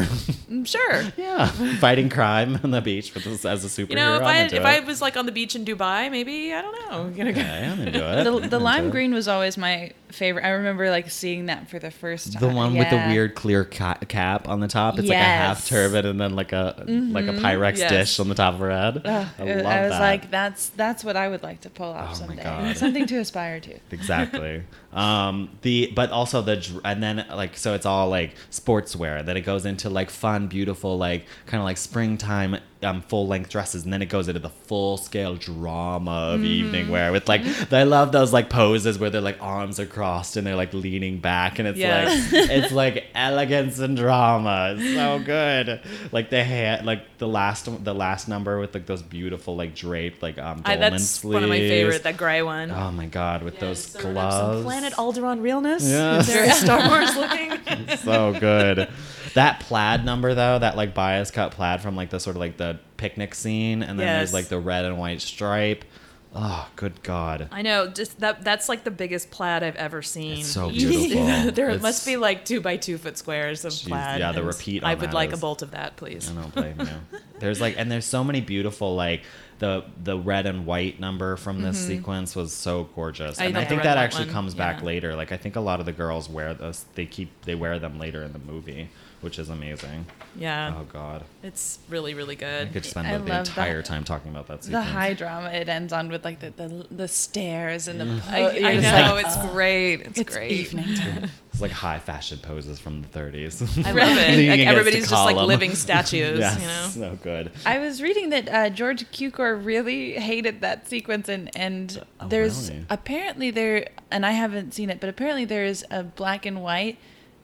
Mm, 0.52 0.68
Sure. 0.68 1.04
yeah, 1.18 1.48
fighting 1.80 2.10
crime 2.10 2.60
on 2.66 2.72
the 2.72 2.82
beach 2.82 3.14
with 3.14 3.24
this, 3.24 3.46
as 3.46 3.64
a 3.64 3.70
superhero. 3.70 3.90
You 3.92 3.96
know, 3.96 4.16
if 4.16 4.22
I'm 4.24 4.28
I 4.28 4.38
into 4.40 4.56
if 4.58 4.62
it. 4.64 4.66
I 4.66 4.80
was 4.82 5.02
like 5.02 5.16
on 5.16 5.26
the 5.26 5.32
beach 5.32 5.56
in 5.56 5.64
Dubai, 5.64 6.12
maybe 6.12 6.54
I 6.54 6.62
don't 6.62 6.74
know. 6.92 7.12
You 7.16 7.24
know, 7.24 7.30
Okay, 7.32 7.42
I'm 7.72 7.80
into 7.80 8.00
it. 8.20 8.24
The, 8.26 8.34
I'm 8.44 8.50
the 8.50 8.60
lime 8.60 8.90
green 8.90 9.14
was 9.14 9.30
always 9.30 9.58
my 9.58 9.92
favorite. 10.12 10.46
I 10.46 10.50
remember 10.50 10.90
like 10.90 11.10
seeing 11.10 11.48
that 11.48 11.70
for 11.70 11.80
the 11.80 11.92
first 11.92 12.34
time. 12.34 12.42
The 12.50 12.56
one 12.56 12.76
with 12.76 12.90
the 12.90 12.98
weird 13.08 13.36
clear 13.36 13.66
ca- 13.66 14.00
cap 14.08 14.48
on 14.48 14.60
the 14.60 14.68
top. 14.68 15.00
It's 15.00 15.08
like 15.08 15.18
a 15.18 15.22
half 15.22 15.68
turban 15.68 16.06
and 16.06 16.20
then 16.20 16.36
like 16.36 16.52
a 16.52 16.76
like 16.78 17.26
a 17.26 17.30
mm-hmm. 17.30 17.46
Pyrex 17.46 17.78
Yes. 17.78 17.90
dish 17.90 18.20
on 18.20 18.30
the 18.30 18.36
top 18.36 18.56
of 18.56 18.60
her 18.60 18.72
head. 18.72 19.02
Ugh, 19.06 19.28
I 19.40 19.44
it- 19.44 19.66
I 19.66 19.82
was 19.82 19.92
that. 19.92 20.00
like, 20.00 20.32
that's 20.32 20.70
that's 20.70 21.04
what 21.04 21.16
I 21.16 21.28
would 21.28 21.44
like 21.44 21.62
to 21.62 21.70
pull 21.70 21.92
off 21.92 22.12
Oh 22.12 22.26
someday. 22.26 22.74
Something 22.76 23.06
to 23.08 23.18
aspire 23.18 23.60
to. 23.60 23.80
exactly. 23.92 24.64
um, 24.94 25.50
the 25.62 25.92
but 25.96 26.12
also 26.12 26.42
the 26.42 26.58
dr- 26.58 26.82
and 26.84 27.02
then 27.02 27.26
like 27.32 27.58
so 27.58 27.74
it's 27.74 27.86
all 27.86 28.10
like 28.10 28.36
sportswear. 28.52 29.26
Then 29.26 29.38
it 29.38 29.42
goes 29.42 29.66
into 29.66 29.90
like 29.90 30.10
fun, 30.10 30.48
beautiful, 30.48 30.98
like 30.98 31.26
kind 31.46 31.62
of 31.62 31.66
like 31.66 31.78
springtime 31.78 32.58
um, 32.84 33.02
full 33.04 33.28
length 33.28 33.50
dresses, 33.52 33.84
and 33.84 33.94
then 33.94 34.02
it 34.02 34.08
goes 34.10 34.28
into 34.28 34.40
the 34.40 34.50
full 34.50 34.98
scale 34.98 35.36
drama 35.36 36.32
of 36.34 36.44
evening 36.44 36.90
wear 36.90 37.12
with 37.12 37.28
like 37.30 37.42
I 37.72 37.84
love 37.84 38.12
those 38.12 38.34
like 38.34 38.50
poses 38.50 38.98
where 38.98 39.10
their 39.12 39.22
like 39.22 39.38
arms 39.42 39.80
are 39.80 39.86
crossed 39.86 40.36
and 40.36 40.46
they're 40.48 40.56
like 40.56 40.74
leaning 40.74 41.20
back, 41.20 41.60
and 41.60 41.68
it's 41.68 41.78
Yes. 41.78 42.32
like 42.34 42.50
it's 42.50 42.72
like 42.74 43.06
elegance 43.16 43.80
and 43.80 43.96
drama. 43.96 44.76
It's 44.78 44.94
so 44.96 45.20
good. 45.20 45.80
Like 46.12 46.30
the 46.32 46.44
hair, 46.44 46.82
like 46.84 47.18
the 47.20 47.28
last 47.28 47.70
the 47.84 47.94
last 47.94 48.28
number 48.28 48.60
with 48.60 48.74
like 48.74 48.88
those 48.88 49.04
beautiful 49.04 49.56
like 49.56 49.76
draped 49.76 50.22
like 50.24 50.38
um 50.40 50.62
I, 50.66 50.74
dolman 50.76 50.92
that's 50.94 51.04
sleeves. 51.06 51.34
one 51.36 51.44
of 51.44 51.50
my 51.50 51.60
favorite. 51.60 52.04
That 52.04 52.18
gray 52.18 52.42
one. 52.42 52.72
Oh 52.72 52.92
my 52.92 53.06
god, 53.06 53.44
with 53.44 53.60
those 53.60 53.96
gloves. 53.96 54.66
Some 54.82 54.92
Planet 54.94 55.16
Alderaan 55.24 55.42
realness. 55.42 55.84
Yes. 55.88 56.28
Very 56.32 56.50
Star 56.52 56.88
Wars 56.90 57.16
looking. 57.16 57.98
so 57.98 58.34
good. 58.40 58.90
That 59.36 59.60
plaid 59.62 60.04
number 60.06 60.34
though, 60.34 60.60
that 60.60 60.76
like 60.76 60.94
bias 60.94 61.32
cut 61.32 61.52
plaid 61.52 61.82
from 61.82 61.96
like 61.96 62.10
the 62.10 62.20
sort 62.20 62.36
of 62.36 62.40
like 62.40 62.58
the 62.58 62.80
picnic 62.98 63.34
scene, 63.36 63.82
and 63.84 64.00
then 64.00 64.06
there's 64.08 64.34
like 64.34 64.48
the 64.48 64.60
red 64.60 64.86
and 64.86 64.98
white 64.98 65.22
stripe. 65.22 65.86
Oh, 66.34 66.70
good 66.78 67.04
god. 67.04 67.50
I 67.52 67.62
know, 67.62 67.88
just 67.90 68.20
that 68.22 68.44
that's 68.44 68.70
like 68.70 68.84
the 68.86 68.92
biggest 68.92 69.32
plaid 69.32 69.64
I've 69.64 69.76
ever 69.76 70.02
seen. 70.02 70.40
It's 70.40 70.48
so 70.48 70.70
beautiful. 70.72 71.52
there 71.52 71.68
It's- 71.70 71.82
must 71.82 72.06
be 72.06 72.16
like 72.18 72.46
two 72.46 72.62
by 72.62 72.78
two 72.78 72.98
foot 72.98 73.18
squares 73.18 73.66
of 73.66 73.74
Jeez, 73.74 73.88
plaid. 73.90 74.20
yeah, 74.22 74.32
the 74.32 74.40
and 74.40 74.48
repeat 74.48 74.84
I 74.84 74.94
would 74.96 75.10
that 75.10 75.14
like 75.14 75.34
is- 75.34 75.40
a 75.40 75.42
bolt 75.42 75.62
of 75.62 75.72
that, 75.72 75.98
please. 75.98 76.30
I 76.32 76.34
don't 76.42 76.54
blame 76.56 76.80
you. 76.80 77.20
There's 77.40 77.60
like, 77.60 77.76
and 77.78 77.92
there's 77.92 78.06
so 78.06 78.24
many 78.24 78.40
beautiful 78.40 78.96
like 78.96 79.24
the 79.62 79.86
the 80.04 80.18
red 80.18 80.48
and 80.48 80.66
white 80.66 81.00
number 81.00 81.36
from 81.38 81.62
this 81.62 81.78
sequence 81.88 82.36
was 82.36 82.52
so 82.52 82.86
gorgeous, 82.96 83.38
Mm-hmm. 83.38 83.44
I 83.44 83.46
and 83.46 83.58
I, 83.60 83.64
think 83.66 83.82
red 83.82 83.86
that 83.86 83.98
actually 83.98 84.26
one, 84.26 84.34
comes 84.34 84.56
back 84.56 84.82
later. 84.82 85.16
Like 85.16 85.32
I 85.32 85.38
think 85.38 85.56
a 85.56 85.60
lot 85.62 85.80
of 85.80 85.86
the 85.86 85.92
girls 85.92 86.28
wear 86.28 86.56
those. 86.56 86.84
They 86.96 87.06
keep 87.06 87.30
they 87.46 87.54
wear 87.54 87.78
them 87.78 88.00
later 88.00 88.24
in 88.24 88.34
the 88.34 88.40
movie, 88.40 88.90
which 89.22 89.40
is 89.40 89.50
amazing. 89.50 90.06
Yeah, 90.36 90.74
Oh 90.78 90.84
god, 90.86 91.24
it's 91.44 91.80
really 91.90 92.14
really 92.14 92.36
good. 92.36 92.68
I 92.70 92.72
could 92.72 92.86
spend 92.86 93.08
I 93.08 93.18
the, 93.18 93.24
the 93.26 93.40
entire 93.40 93.78
that. 93.78 93.86
time 93.86 94.04
talking 94.04 94.32
about 94.32 94.48
that 94.48 94.64
Sequence. 94.64 94.86
The 94.86 94.90
sequence. 94.90 95.06
high 95.08 95.14
drama 95.14 95.50
it 95.52 95.68
ends 95.70 95.92
on 95.94 96.10
with 96.10 96.24
like 96.24 96.40
the 96.40 96.52
the, 96.52 96.88
the 96.90 97.08
stairs 97.08 97.88
and 97.88 98.00
the. 98.00 98.06
Mm. 98.06 98.28
I, 98.30 98.42
po- 98.42 98.48
I 98.48 98.52
you're 98.72 98.82
know 98.82 99.14
like, 99.16 99.26
it's 99.26 99.36
"Oh, 99.38 99.50
great. 99.52 100.02
It's, 100.02 100.20
It's 100.20 100.36
great. 100.36 100.52
evening 100.52 100.96
time. 100.96 101.30
It's 101.52 101.62
like 101.62 101.72
high 101.72 102.00
fashion 102.00 102.40
poses 102.42 102.80
from 102.80 103.02
the 103.02 103.08
30s. 103.10 103.86
I 103.86 103.92
love 103.92 104.18
it. 104.18 104.50
Like 104.50 104.60
everybody's 104.62 105.10
just 105.10 105.26
like 105.26 105.36
living 105.36 105.76
statues. 105.86 106.40
yes, 106.40 106.62
You 106.96 107.02
know. 107.02 107.10
so 107.12 107.20
good. 107.22 107.52
I 107.66 107.80
was 107.80 108.02
reading 108.02 108.30
that 108.30 108.48
uh, 108.50 108.70
George 108.70 109.04
Cukor 109.12 109.64
really 109.64 110.14
hated 110.14 110.62
that 110.62 110.88
sequence, 110.88 111.28
and 111.28 111.50
and 111.58 112.02
Oh, 112.22 112.28
there's 112.30 112.70
really? 112.70 112.86
apparently 112.90 113.52
there, 113.52 113.90
and 114.10 114.26
I 114.26 114.32
haven't 114.32 114.74
seen 114.74 114.90
it, 114.90 115.02
but 115.02 115.10
apparently 115.10 115.44
there 115.44 115.66
is 115.66 115.84
a 115.92 116.04
black 116.04 116.46
and 116.46 116.64
white 116.64 116.98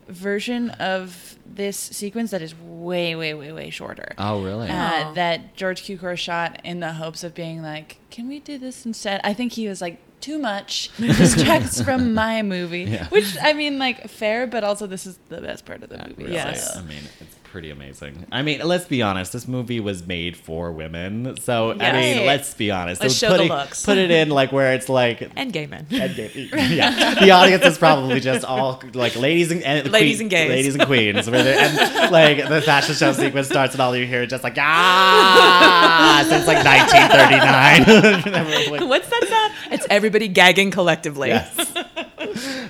version 0.08 0.70
of 0.72 1.36
this 1.46 1.78
sequence 1.78 2.32
that 2.32 2.42
is 2.42 2.54
way, 2.60 3.16
way, 3.16 3.34
way, 3.34 3.52
way 3.52 3.70
shorter. 3.70 4.14
Oh, 4.18 4.44
really? 4.44 4.70
Uh, 4.70 5.10
Oh. 5.10 5.14
that 5.14 5.56
George 5.56 5.84
Cukor 5.84 6.18
shot 6.18 6.62
in 6.64 6.80
the 6.80 6.94
hopes 6.94 7.24
of 7.24 7.34
being 7.34 7.62
like, 7.62 7.98
can 8.10 8.28
we 8.28 8.40
do 8.40 8.58
this 8.58 8.86
instead? 8.86 9.22
I 9.24 9.34
think 9.34 9.54
he 9.54 9.68
was 9.68 9.82
like, 9.82 10.00
too 10.20 10.40
much 10.40 10.90
distracts 10.98 11.80
from 11.82 12.14
my 12.16 12.42
movie, 12.42 12.84
Yeah. 12.86 13.08
which 13.10 13.38
I 13.42 13.54
mean, 13.54 13.78
like 13.78 14.10
fair, 14.10 14.48
but 14.48 14.64
also 14.64 14.88
this 14.88 15.06
is 15.06 15.20
the 15.30 15.42
best 15.42 15.64
part 15.66 15.84
of 15.84 15.90
the 15.90 15.98
movie. 16.00 16.24
Really? 16.24 16.34
Yes. 16.34 16.76
I 16.76 16.82
mean, 16.82 17.04
it's 17.20 17.36
pretty 17.52 17.70
amazing. 17.72 18.26
I 18.32 18.42
mean, 18.42 18.62
let's 18.64 18.86
be 18.86 19.02
honest. 19.02 19.34
This 19.34 19.48
movie 19.48 19.80
was 19.80 20.06
made 20.06 20.36
for 20.38 20.72
women, 20.72 21.38
so 21.40 21.72
I 21.80 21.92
mean, 21.94 22.26
let's 22.26 22.54
be 22.54 22.72
honest. 22.72 23.02
Let's 23.02 23.16
show 23.16 23.36
the 23.38 23.44
looks. 23.46 23.86
Put 23.86 23.98
it 23.98 24.12
in 24.12 24.30
like 24.30 24.52
where 24.52 24.74
it's 24.74 24.90
like. 24.90 25.32
And 25.38 25.54
gay 25.54 25.68
men. 25.68 25.86
and 25.92 26.16
gay- 26.16 26.50
yeah, 26.70 27.16
the 27.20 27.32
audience 27.32 27.64
is 27.66 27.78
probably 27.78 28.20
just 28.20 28.44
all 28.46 28.82
like 28.94 29.16
ladies 29.16 29.52
and, 29.52 29.62
and 29.64 29.90
Ladies 29.92 30.18
queen- 30.18 30.22
and 30.26 30.30
gays. 30.30 30.50
ladies 30.50 30.76
and 30.76 30.86
queens. 30.86 31.28
And 31.28 32.12
like 32.12 32.48
the 32.50 32.62
fashion 32.62 32.96
show 32.96 33.14
sequence 33.14 33.48
starts, 33.48 33.74
and 33.74 33.82
all 33.82 33.96
you 33.96 34.06
hear 34.06 34.24
is 34.24 34.30
just 34.30 34.44
like 34.44 34.58
ah, 34.58 36.26
since 36.28 36.48
like 36.48 36.64
1939. 36.66 38.72
Like, 38.72 38.90
What's 38.90 39.08
that 39.10 39.26
sound? 39.28 39.74
It's 39.74 39.88
everybody 39.90 40.28
gagging 40.28 40.72
collectively. 40.72 41.30
Yes. 41.30 41.74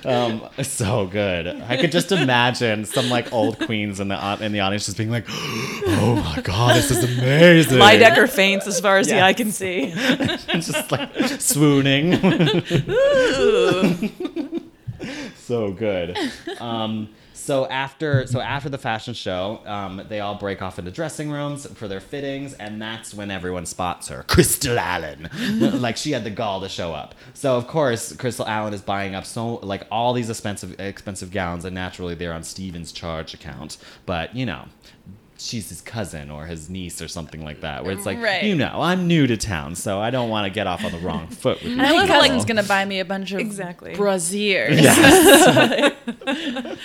Um, 0.04 0.48
so 0.62 1.06
good. 1.06 1.46
I 1.46 1.76
could 1.76 1.92
just 1.92 2.12
imagine 2.12 2.84
some 2.84 3.08
like 3.08 3.32
old 3.32 3.58
queens 3.58 4.00
in 4.00 4.08
the 4.08 4.38
in 4.40 4.52
the 4.52 4.60
audience 4.60 4.86
just 4.86 4.96
being 4.96 5.10
like, 5.10 5.24
"Oh 5.28 6.22
my 6.24 6.42
god, 6.42 6.76
this 6.76 6.90
is 6.90 7.18
amazing!" 7.18 7.78
Lydecker 7.78 8.28
faints 8.28 8.66
as 8.66 8.80
far 8.80 8.98
as 8.98 9.08
the 9.08 9.20
eye 9.20 9.32
can 9.32 9.52
see. 9.52 9.90
Just 10.48 10.90
like 10.90 11.10
swooning. 11.38 12.12
so 15.36 15.72
good. 15.72 16.16
Um, 16.60 17.08
so 17.48 17.66
after 17.66 18.26
so 18.26 18.40
after 18.40 18.68
the 18.68 18.76
fashion 18.76 19.14
show, 19.14 19.62
um, 19.64 20.02
they 20.10 20.20
all 20.20 20.34
break 20.34 20.60
off 20.60 20.78
into 20.78 20.90
dressing 20.90 21.30
rooms 21.30 21.66
for 21.78 21.88
their 21.88 21.98
fittings, 21.98 22.52
and 22.52 22.82
that's 22.82 23.14
when 23.14 23.30
everyone 23.30 23.64
spots 23.64 24.08
her, 24.08 24.22
Crystal 24.24 24.78
Allen. 24.78 25.30
like 25.80 25.96
she 25.96 26.10
had 26.10 26.24
the 26.24 26.30
gall 26.30 26.60
to 26.60 26.68
show 26.68 26.92
up. 26.92 27.14
So 27.32 27.56
of 27.56 27.66
course, 27.66 28.14
Crystal 28.14 28.46
Allen 28.46 28.74
is 28.74 28.82
buying 28.82 29.14
up 29.14 29.24
so 29.24 29.54
like 29.62 29.86
all 29.90 30.12
these 30.12 30.28
expensive 30.28 30.78
expensive 30.78 31.30
gowns, 31.30 31.64
and 31.64 31.74
naturally 31.74 32.14
they're 32.14 32.34
on 32.34 32.42
Steven's 32.42 32.92
charge 32.92 33.32
account. 33.32 33.78
But 34.04 34.36
you 34.36 34.44
know. 34.44 34.66
She's 35.40 35.68
his 35.68 35.80
cousin 35.80 36.30
or 36.32 36.46
his 36.46 36.68
niece 36.68 37.00
or 37.00 37.06
something 37.06 37.44
like 37.44 37.60
that. 37.60 37.84
Where 37.84 37.92
it's 37.92 38.04
like, 38.04 38.20
Right. 38.20 38.42
you 38.42 38.56
know, 38.56 38.80
I'm 38.82 39.06
new 39.06 39.24
to 39.28 39.36
town, 39.36 39.76
so 39.76 40.00
I 40.00 40.10
don't 40.10 40.30
want 40.30 40.46
to 40.46 40.50
get 40.50 40.66
off 40.66 40.84
on 40.84 40.90
the 40.90 40.98
wrong 40.98 41.28
foot 41.42 41.62
with 41.62 41.70
you. 41.70 41.76
My 41.76 41.92
love 41.92 42.08
like- 42.08 42.22
cousin's 42.22 42.44
gonna 42.44 42.64
buy 42.64 42.84
me 42.84 42.98
a 42.98 43.04
bunch 43.04 43.30
of 43.30 43.38
Exactly. 43.38 43.94
braziers. 43.94 44.80
Yes. 44.80 45.94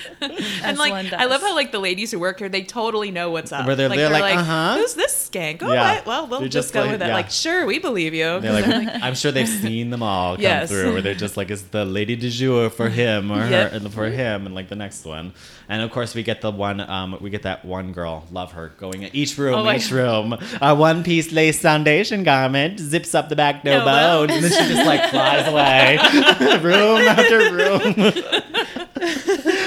and 0.64 0.78
like, 0.78 1.14
I 1.14 1.26
love 1.26 1.42
how 1.42 1.56
like 1.56 1.72
the 1.72 1.80
ladies 1.80 2.12
who 2.12 2.20
work 2.20 2.40
here, 2.40 2.50
they 2.50 2.64
totally 2.64 3.12
know 3.12 3.32
what's 3.32 3.52
up. 3.52 3.66
Where 3.66 3.76
they're- 3.76 3.90
they're 3.90 4.10
like, 4.10 4.36
uh-huh. 4.38 4.78
who's 4.78 4.94
this 4.94 5.30
skank? 5.32 5.64
Oh, 5.64 5.72
Yeah. 5.74 5.96
right, 5.96 6.06
well, 6.06 6.28
we'll 6.28 6.42
just, 6.42 6.52
just 6.54 6.74
go 6.74 6.82
like- 6.82 6.92
with 6.92 7.02
it. 7.02 7.08
yeah. 7.08 7.14
Like, 7.16 7.30
sure, 7.32 7.66
we 7.66 7.80
believe 7.80 8.14
you. 8.14 8.40
They're 8.40 8.54
like, 8.62 9.02
I'm 9.04 9.16
sure 9.16 9.32
they've 9.32 9.48
seen 9.50 9.90
them 9.90 10.04
all 10.04 10.36
come 10.36 10.44
Yes. 10.44 10.70
through, 10.70 10.94
where 10.94 11.02
they're 11.02 11.14
just 11.16 11.38
like, 11.38 11.50
it's 11.52 11.62
the 11.64 11.86
lady 11.86 12.16
du 12.16 12.30
jour 12.30 12.70
for 12.70 12.90
him 12.90 13.32
or 13.32 13.38
Yep. 13.50 13.72
her, 13.72 13.78
and 13.78 13.94
for 13.94 14.06
him, 14.10 14.46
and 14.46 14.54
like 14.56 14.70
the 14.70 14.76
next 14.76 15.06
one. 15.06 15.34
And 15.70 15.82
of 15.82 15.92
course, 15.92 16.14
we 16.14 16.24
get 16.24 16.42
the 16.42 16.52
one, 16.52 16.80
um, 16.82 17.18
we 17.22 17.30
get 17.30 17.44
that 17.44 17.64
one 17.64 17.94
girl, 17.94 18.26
love 18.32 18.52
her, 18.52 18.70
going 18.78 19.04
in 19.04 19.16
each 19.16 19.38
room, 19.38 19.56
Oh 19.56 19.72
each 19.72 19.92
room, 19.92 20.38
a 20.62 20.76
one 20.76 21.04
piece 21.04 21.32
lace 21.32 21.62
foundation 21.62 22.24
garment, 22.24 22.80
zips 22.80 23.16
up 23.16 23.30
the 23.30 23.36
back, 23.36 23.64
no, 23.64 23.80
No 23.80 23.86
bones, 23.86 24.32
bones. 24.32 24.44
and 24.44 24.44
then 24.44 24.68
she 24.68 24.74
just 24.74 24.86
like 24.86 25.10
flies 25.10 25.48
away, 25.48 25.98
room 26.62 27.02
after 27.08 27.54
room. 27.54 28.44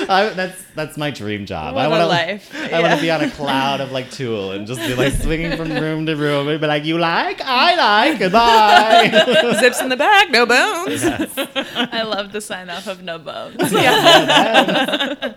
I, 0.09 0.29
that's 0.31 0.63
that's 0.75 0.97
my 0.97 1.11
dream 1.11 1.47
job. 1.47 1.75
What 1.75 1.83
I 1.83 1.87
a 1.87 1.91
wanna, 1.91 2.07
life. 2.07 2.55
I 2.73 2.81
want 2.81 2.95
to 2.95 3.01
be 3.01 3.11
on 3.11 3.23
a 3.23 3.31
cloud 3.31 3.81
of 3.81 3.93
like 3.93 4.11
tulle 4.11 4.53
and 4.53 4.67
just 4.67 4.81
be 4.81 4.95
like 4.95 5.13
swinging 5.23 5.57
from 5.57 5.71
room 5.71 6.07
to 6.07 6.15
room 6.17 6.49
and 6.49 6.61
be 6.61 6.67
like, 6.67 6.85
you 6.85 6.99
like, 6.99 7.41
I 7.43 7.75
like, 8.11 8.19
goodbye. 8.19 9.57
Zips 9.61 9.81
in 9.81 9.89
the 9.89 9.97
back, 9.97 10.31
no 10.31 10.45
bones. 10.47 11.03
I 11.05 12.03
love 12.03 12.33
the 12.33 12.41
sign 12.41 12.69
off 12.71 12.87
of 12.87 13.03
no 13.03 13.19
bones. 13.19 13.57
Yeah. 13.77 15.33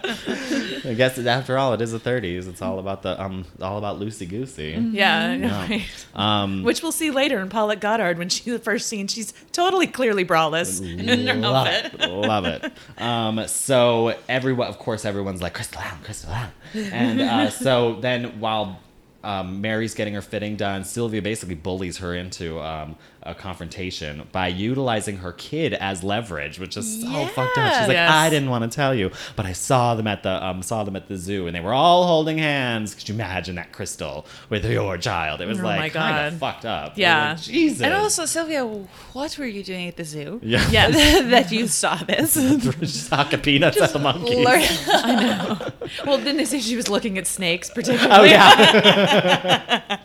I 0.86 0.94
guess 0.96 1.18
after 1.20 1.58
all, 1.58 1.74
it 1.74 1.82
is 1.82 1.92
the 1.92 2.00
30s. 2.00 2.48
It's 2.48 2.62
all 2.62 2.80
about 2.80 3.02
the 3.04 3.22
um, 3.22 3.46
all 3.62 3.78
about 3.78 4.00
loosey 4.00 4.28
goosey. 4.28 4.72
Yeah, 4.92 5.20
I 5.28 5.38
know, 5.38 5.48
Yeah. 5.48 5.68
right? 5.68 6.06
Um, 6.16 6.64
Which 6.64 6.82
we'll 6.82 6.92
see 6.92 7.12
later 7.12 7.40
in 7.40 7.50
Paulette 7.50 7.80
Goddard 7.82 8.18
when 8.18 8.30
she's 8.30 8.46
the 8.46 8.60
first 8.60 8.88
scene. 8.88 9.08
She's 9.08 9.34
totally 9.52 9.88
clearly 9.88 10.26
braless 10.26 10.82
in 10.82 11.28
her 11.28 11.34
love 11.36 11.68
outfit. 11.68 11.94
it, 12.02 12.08
love 12.10 12.46
it. 12.46 12.72
Um, 12.98 13.48
so 13.48 14.16
everyone, 14.28 14.59
of 14.68 14.80
course, 14.80 15.06
everyone's 15.06 15.42
like 15.42 15.54
Crystal 15.54 15.82
Allen, 15.82 16.00
Crystal 16.04 16.32
Allen, 16.32 16.52
and 16.92 17.22
uh, 17.22 17.50
so 17.66 17.96
then 18.02 18.40
while 18.40 18.80
um, 19.24 19.62
Mary's 19.62 19.94
getting 19.94 20.14
her 20.14 20.22
fitting 20.22 20.56
done, 20.56 20.84
Sylvia 20.84 21.22
basically 21.22 21.56
bullies 21.56 21.98
her 21.98 22.16
into 22.16 22.60
um, 22.62 22.96
a 23.30 23.36
confrontation 23.36 24.28
by 24.32 24.48
utilizing 24.48 25.18
her 25.18 25.32
kid 25.34 25.74
as 25.74 26.04
leverage, 26.04 26.60
which 26.60 26.76
is 26.78 27.02
so 27.02 27.26
fucked 27.28 27.58
up. 27.58 27.74
She's 27.74 27.88
like, 27.88 27.96
Yes. 27.96 28.12
I 28.12 28.30
didn't 28.30 28.50
want 28.50 28.70
to 28.70 28.76
tell 28.76 28.94
you, 28.96 29.12
but 29.36 29.46
I 29.46 29.54
saw 29.54 29.96
them 29.96 30.08
at 30.08 30.24
the 30.24 30.44
um, 30.46 30.62
saw 30.64 30.84
them 30.84 30.96
at 30.96 31.08
the 31.08 31.18
zoo, 31.18 31.48
and 31.48 31.56
they 31.56 31.60
were 31.60 31.74
all 31.74 32.06
holding 32.08 32.38
hands. 32.38 32.96
Could 32.96 33.08
you 33.10 33.16
imagine 33.16 33.56
that 33.56 33.72
crystal 33.72 34.26
with 34.50 34.66
your 34.66 34.98
child? 34.98 35.42
It 35.42 35.48
was 35.48 35.60
Oh 35.60 35.64
like 35.64 35.94
kind 35.94 36.28
of 36.34 36.40
fucked 36.40 36.66
up. 36.66 36.94
Yeah. 36.98 37.32
like, 37.32 37.42
Jesus. 37.42 37.82
And 37.82 37.94
also, 37.94 38.26
Sylvia, 38.26 38.66
what 38.66 39.38
were 39.38 39.46
you 39.46 39.64
doing 39.64 39.88
at 39.88 39.98
the 39.98 40.06
zoo? 40.06 40.40
yeah, 40.44 40.68
Yes. 40.72 41.24
that 41.30 41.52
you 41.52 41.68
saw 41.68 41.96
this. 41.96 42.34
Soccer 43.08 43.38
peanuts 43.38 43.80
at 43.82 43.92
the 43.94 44.00
monkeys. 44.00 44.38
know. 44.38 45.58
well, 46.06 46.18
didn't 46.18 46.38
they 46.38 46.46
say 46.46 46.60
she 46.60 46.76
was 46.76 46.90
looking 46.90 47.18
at 47.18 47.28
snakes 47.28 47.70
particularly? 47.70 48.10
Oh 48.12 48.24
yeah. 48.24 50.00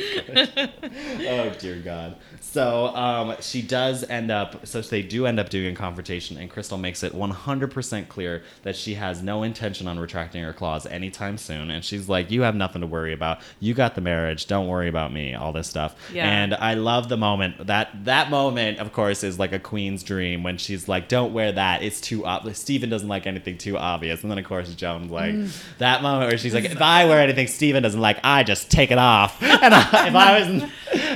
Oh 1.20 1.50
dear 1.58 1.76
God. 1.76 2.16
So 2.40 2.86
um, 2.88 3.36
she 3.40 3.62
does 3.62 4.02
end 4.08 4.30
up. 4.30 4.66
So 4.66 4.80
they 4.80 5.02
do 5.02 5.26
end 5.26 5.38
up 5.38 5.50
doing 5.50 5.72
a 5.72 5.76
confrontation, 5.76 6.36
and 6.36 6.50
Crystal 6.50 6.78
makes 6.78 7.02
it 7.02 7.12
100% 7.12 8.08
clear 8.08 8.42
that 8.62 8.74
she 8.76 8.94
has 8.94 9.22
no 9.22 9.42
intention 9.42 9.86
on 9.86 9.98
retracting 9.98 10.42
her 10.42 10.52
claws 10.52 10.86
anytime 10.86 11.38
soon. 11.38 11.70
And 11.70 11.84
she's 11.84 12.08
like, 12.08 12.30
"You 12.30 12.42
have 12.42 12.54
nothing 12.54 12.80
to 12.80 12.86
worry 12.86 13.12
about. 13.12 13.40
You 13.60 13.74
got 13.74 13.94
the 13.94 14.00
marriage. 14.00 14.46
Don't 14.46 14.66
worry 14.66 14.88
about 14.88 15.12
me. 15.12 15.34
All 15.34 15.52
this 15.52 15.68
stuff." 15.68 15.94
Yeah. 16.12 16.26
And 16.28 16.54
I 16.54 16.74
love 16.74 17.08
the 17.08 17.16
moment 17.16 17.66
that 17.66 17.90
that 18.04 18.30
moment, 18.30 18.78
of 18.78 18.92
course, 18.92 19.22
is 19.22 19.38
like 19.38 19.52
a 19.52 19.58
queen's 19.60 20.02
dream 20.02 20.42
when 20.42 20.56
she's 20.56 20.88
like, 20.88 21.08
"Don't 21.08 21.32
wear 21.32 21.52
that. 21.52 21.82
It's 21.82 22.00
too 22.00 22.24
obvious." 22.24 22.58
Stephen 22.58 22.90
doesn't 22.90 23.08
like 23.08 23.26
anything 23.26 23.58
too 23.58 23.76
obvious, 23.76 24.22
and 24.22 24.30
then 24.30 24.38
of 24.38 24.44
course 24.44 24.72
Joan's 24.74 25.10
like 25.10 25.34
that 25.78 26.02
moment 26.02 26.30
where 26.30 26.38
she's 26.38 26.54
like, 26.54 26.64
"If 26.64 26.80
I 26.82 27.04
wear 27.04 27.20
anything 27.20 27.46
Stephen 27.46 27.82
doesn't 27.82 28.00
like, 28.00 28.18
I 28.24 28.42
just 28.42 28.70
take 28.70 28.90
it 28.90 28.98
off." 28.98 29.40
And 29.60 29.74
I, 29.74 29.89
if 30.08 30.14
I 30.14 30.40
was, 30.40 30.70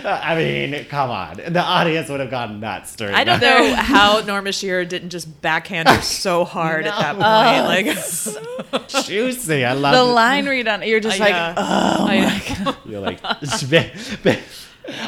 I 0.04 0.34
mean, 0.36 0.84
come 0.86 1.10
on, 1.10 1.36
the 1.36 1.60
audience 1.60 2.08
would 2.08 2.20
have 2.20 2.30
gone 2.30 2.60
nuts 2.60 2.96
during. 2.96 3.14
I 3.14 3.24
don't 3.24 3.40
that. 3.40 3.70
know 3.70 3.74
how 3.82 4.20
Norma 4.20 4.52
Shearer 4.52 4.84
didn't 4.84 5.10
just 5.10 5.40
backhand 5.40 5.88
her 5.88 6.00
so 6.02 6.44
hard 6.56 6.86
at 6.86 6.98
that 6.98 7.14
point. 7.16 8.72
Oh, 8.72 8.80
like, 8.80 9.04
Juicy. 9.04 9.64
I 9.64 9.72
love 9.74 9.94
the 9.94 10.10
it. 10.10 10.14
line 10.14 10.46
read 10.48 10.68
on 10.68 10.82
you're 10.82 11.00
just 11.00 11.18
like, 11.20 11.34
oh 11.34 12.06
I- 12.08 12.20
my 12.20 12.64
god. 12.64 12.76
You're 12.84 13.00
like, 13.00 13.20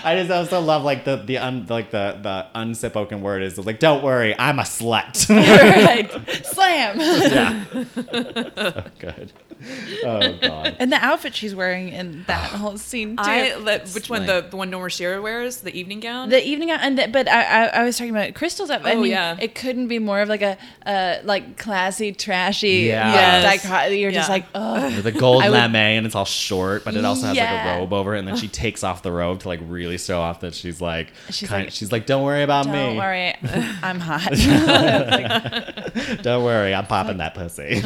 I 0.04 0.16
just 0.16 0.30
also 0.30 0.60
love 0.60 0.84
like 0.84 1.04
the 1.04 1.16
the 1.16 1.36
un, 1.38 1.66
like 1.68 1.90
the 1.90 2.18
the 2.22 2.46
unspoken 2.54 3.20
word 3.20 3.42
is 3.42 3.58
like, 3.58 3.78
don't 3.78 4.02
worry, 4.02 4.34
I'm 4.38 4.58
a 4.58 4.62
slut. 4.62 5.28
right. 5.28 6.10
Slam. 6.46 6.98
yeah, 6.98 7.64
so 7.84 8.50
oh, 8.56 8.84
good. 8.98 9.32
Oh 10.04 10.36
god. 10.40 10.76
And 10.78 10.92
the 10.92 10.96
outfit 10.96 11.34
she's 11.34 11.54
wearing 11.54 11.88
in 11.88 12.24
that 12.26 12.50
whole 12.52 12.76
scene 12.78 13.16
too. 13.16 13.22
I, 13.24 13.57
let- 13.57 13.88
which 13.90 14.09
one? 14.11 14.26
like- 14.26 14.44
The, 14.44 14.50
the 14.50 14.57
one 14.57 14.70
Norma 14.70 14.90
Shearer 14.90 15.20
wears, 15.22 15.59
the 15.59 15.74
evening 15.74 16.00
gown. 16.00 16.28
the 16.28 16.44
evening 16.46 16.68
gown, 16.68 16.80
and 16.82 16.98
the, 16.98 17.09
but 17.09 17.28
I, 17.28 17.42
I 17.42 17.66
I 17.66 17.84
was 17.84 17.96
talking 17.98 18.14
about 18.14 18.34
Crystal's 18.34 18.70
outfit. 18.70 18.88
I 18.88 18.94
Oh, 18.96 19.02
mean, 19.02 19.11
yeah. 19.11 19.36
it 19.40 19.54
couldn't 19.54 19.88
be 19.88 19.98
more 19.98 20.20
of 20.20 20.28
like 20.28 20.42
a 20.42 20.57
uh 20.84 21.16
like 21.24 21.57
classy, 21.57 22.12
trashy. 22.12 22.86
Yeah. 22.88 23.12
Yes. 23.12 23.64
dichot- 23.64 23.98
You're 23.98 24.11
just 24.12 24.28
like, 24.28 24.44
oh. 24.54 24.84
With 24.94 25.07
a 25.07 25.12
gold 25.12 25.42
I 25.44 25.50
would- 25.50 25.57
lame 25.57 25.74
and 25.76 26.07
it's 26.07 26.14
all 26.14 26.24
short, 26.24 26.84
but 26.84 26.94
it 26.94 27.04
also 27.04 27.26
has 27.28 27.36
like 27.36 27.48
a 27.76 27.78
robe 27.80 27.92
over 27.92 28.14
it, 28.14 28.18
and 28.20 28.28
then 28.28 28.36
she 28.36 28.48
takes 28.48 28.84
off 28.84 29.02
the 29.02 29.12
robe 29.12 29.40
to 29.40 29.48
like 29.48 29.61
really 29.66 29.98
show 29.98 30.20
off 30.20 30.40
that 30.40 30.54
she's 30.54 30.80
like, 30.80 31.09
She's 31.30 31.48
kind, 31.48 31.64
like, 31.64 31.72
she's 31.72 31.90
like, 31.92 32.07
don't 32.07 32.22
worry 32.24 32.42
about 32.42 32.66
me. 32.66 32.72
Don't 32.72 32.96
worry, 32.96 33.34
I'm 33.82 34.00
hot. 34.00 34.32
don't 36.22 36.44
worry, 36.44 36.74
I'm 36.74 36.86
popping 36.86 37.18
that 37.18 37.34
pussy. 37.34 37.80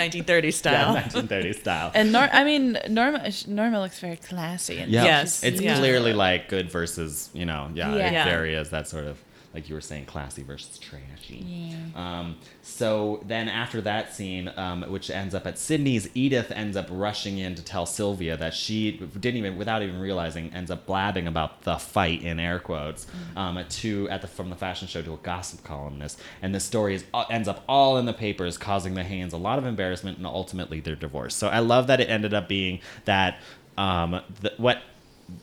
1930 0.00 0.48
yeah, 0.48 0.52
style. 0.52 0.92
1930 0.94 1.52
style. 1.52 1.90
and 1.94 2.12
Nor, 2.12 2.28
I 2.32 2.44
mean, 2.44 2.78
Norma 2.88 3.30
Norma 3.46 3.80
looks 3.80 3.98
very 4.00 4.16
classy. 4.16 4.78
And 4.78 4.90
Yeah, 4.90 5.04
Yes, 5.04 5.42
it's 5.44 5.60
yeah. 5.60 5.78
clearly 5.78 6.12
like 6.12 6.48
good 6.48 6.70
versus 6.70 7.30
you 7.32 7.46
know, 7.46 7.70
yeah, 7.74 7.94
Yeah. 7.96 8.06
it 8.08 8.12
Yeah. 8.12 8.24
very 8.24 8.54
is 8.54 8.70
that 8.70 8.88
sort 8.88 9.04
of 9.04 9.16
like 9.52 9.68
you 9.68 9.74
were 9.74 9.80
saying, 9.80 10.04
classy 10.04 10.44
versus 10.44 10.78
trashy. 10.78 11.74
Um, 11.96 12.36
so 12.62 13.20
then 13.26 13.48
after 13.48 13.80
that 13.80 14.14
scene, 14.14 14.52
um, 14.56 14.82
which 14.82 15.10
ends 15.10 15.34
up 15.34 15.44
at 15.44 15.58
Sydney's, 15.58 16.08
Edith 16.14 16.52
ends 16.52 16.76
up 16.76 16.86
rushing 16.88 17.38
in 17.38 17.56
to 17.56 17.62
tell 17.62 17.84
Sylvia 17.84 18.36
that 18.36 18.54
she 18.54 18.92
didn't 18.92 19.38
even, 19.38 19.56
without 19.56 19.82
even 19.82 19.98
realizing, 19.98 20.52
ends 20.54 20.70
up 20.70 20.86
blabbing 20.86 21.26
about 21.26 21.62
the 21.62 21.76
fight 21.78 22.22
in 22.22 22.38
air 22.38 22.60
quotes 22.60 23.08
um, 23.34 23.64
to 23.68 24.08
at 24.08 24.20
the 24.22 24.28
from 24.28 24.50
the 24.50 24.56
fashion 24.56 24.86
show 24.86 25.02
to 25.02 25.14
a 25.14 25.18
gossip 25.18 25.64
columnist, 25.64 26.20
and 26.42 26.54
the 26.54 26.60
story 26.60 26.94
is 26.94 27.04
uh, 27.12 27.24
ends 27.28 27.48
up 27.48 27.64
all 27.68 27.98
in 27.98 28.06
the 28.06 28.12
papers, 28.12 28.56
causing 28.56 28.94
the 28.94 29.02
Haines 29.02 29.32
a 29.32 29.36
lot 29.36 29.58
of 29.58 29.66
embarrassment 29.66 30.16
and 30.16 30.26
ultimately 30.26 30.78
their 30.78 30.96
divorce. 30.96 31.34
So 31.34 31.48
I 31.48 31.58
love 31.58 31.88
that 31.88 32.00
it 32.00 32.08
ended 32.08 32.34
up 32.34 32.48
being 32.48 32.80
that 33.04 33.40
um, 33.76 34.20
the, 34.40 34.52
what 34.58 34.82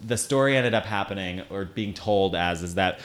the 0.02 0.18
story 0.18 0.56
ended 0.56 0.74
up 0.74 0.86
happening 0.86 1.42
or 1.50 1.66
being 1.66 1.94
told 1.94 2.36
as 2.36 2.64
is 2.64 2.76
that 2.76 3.00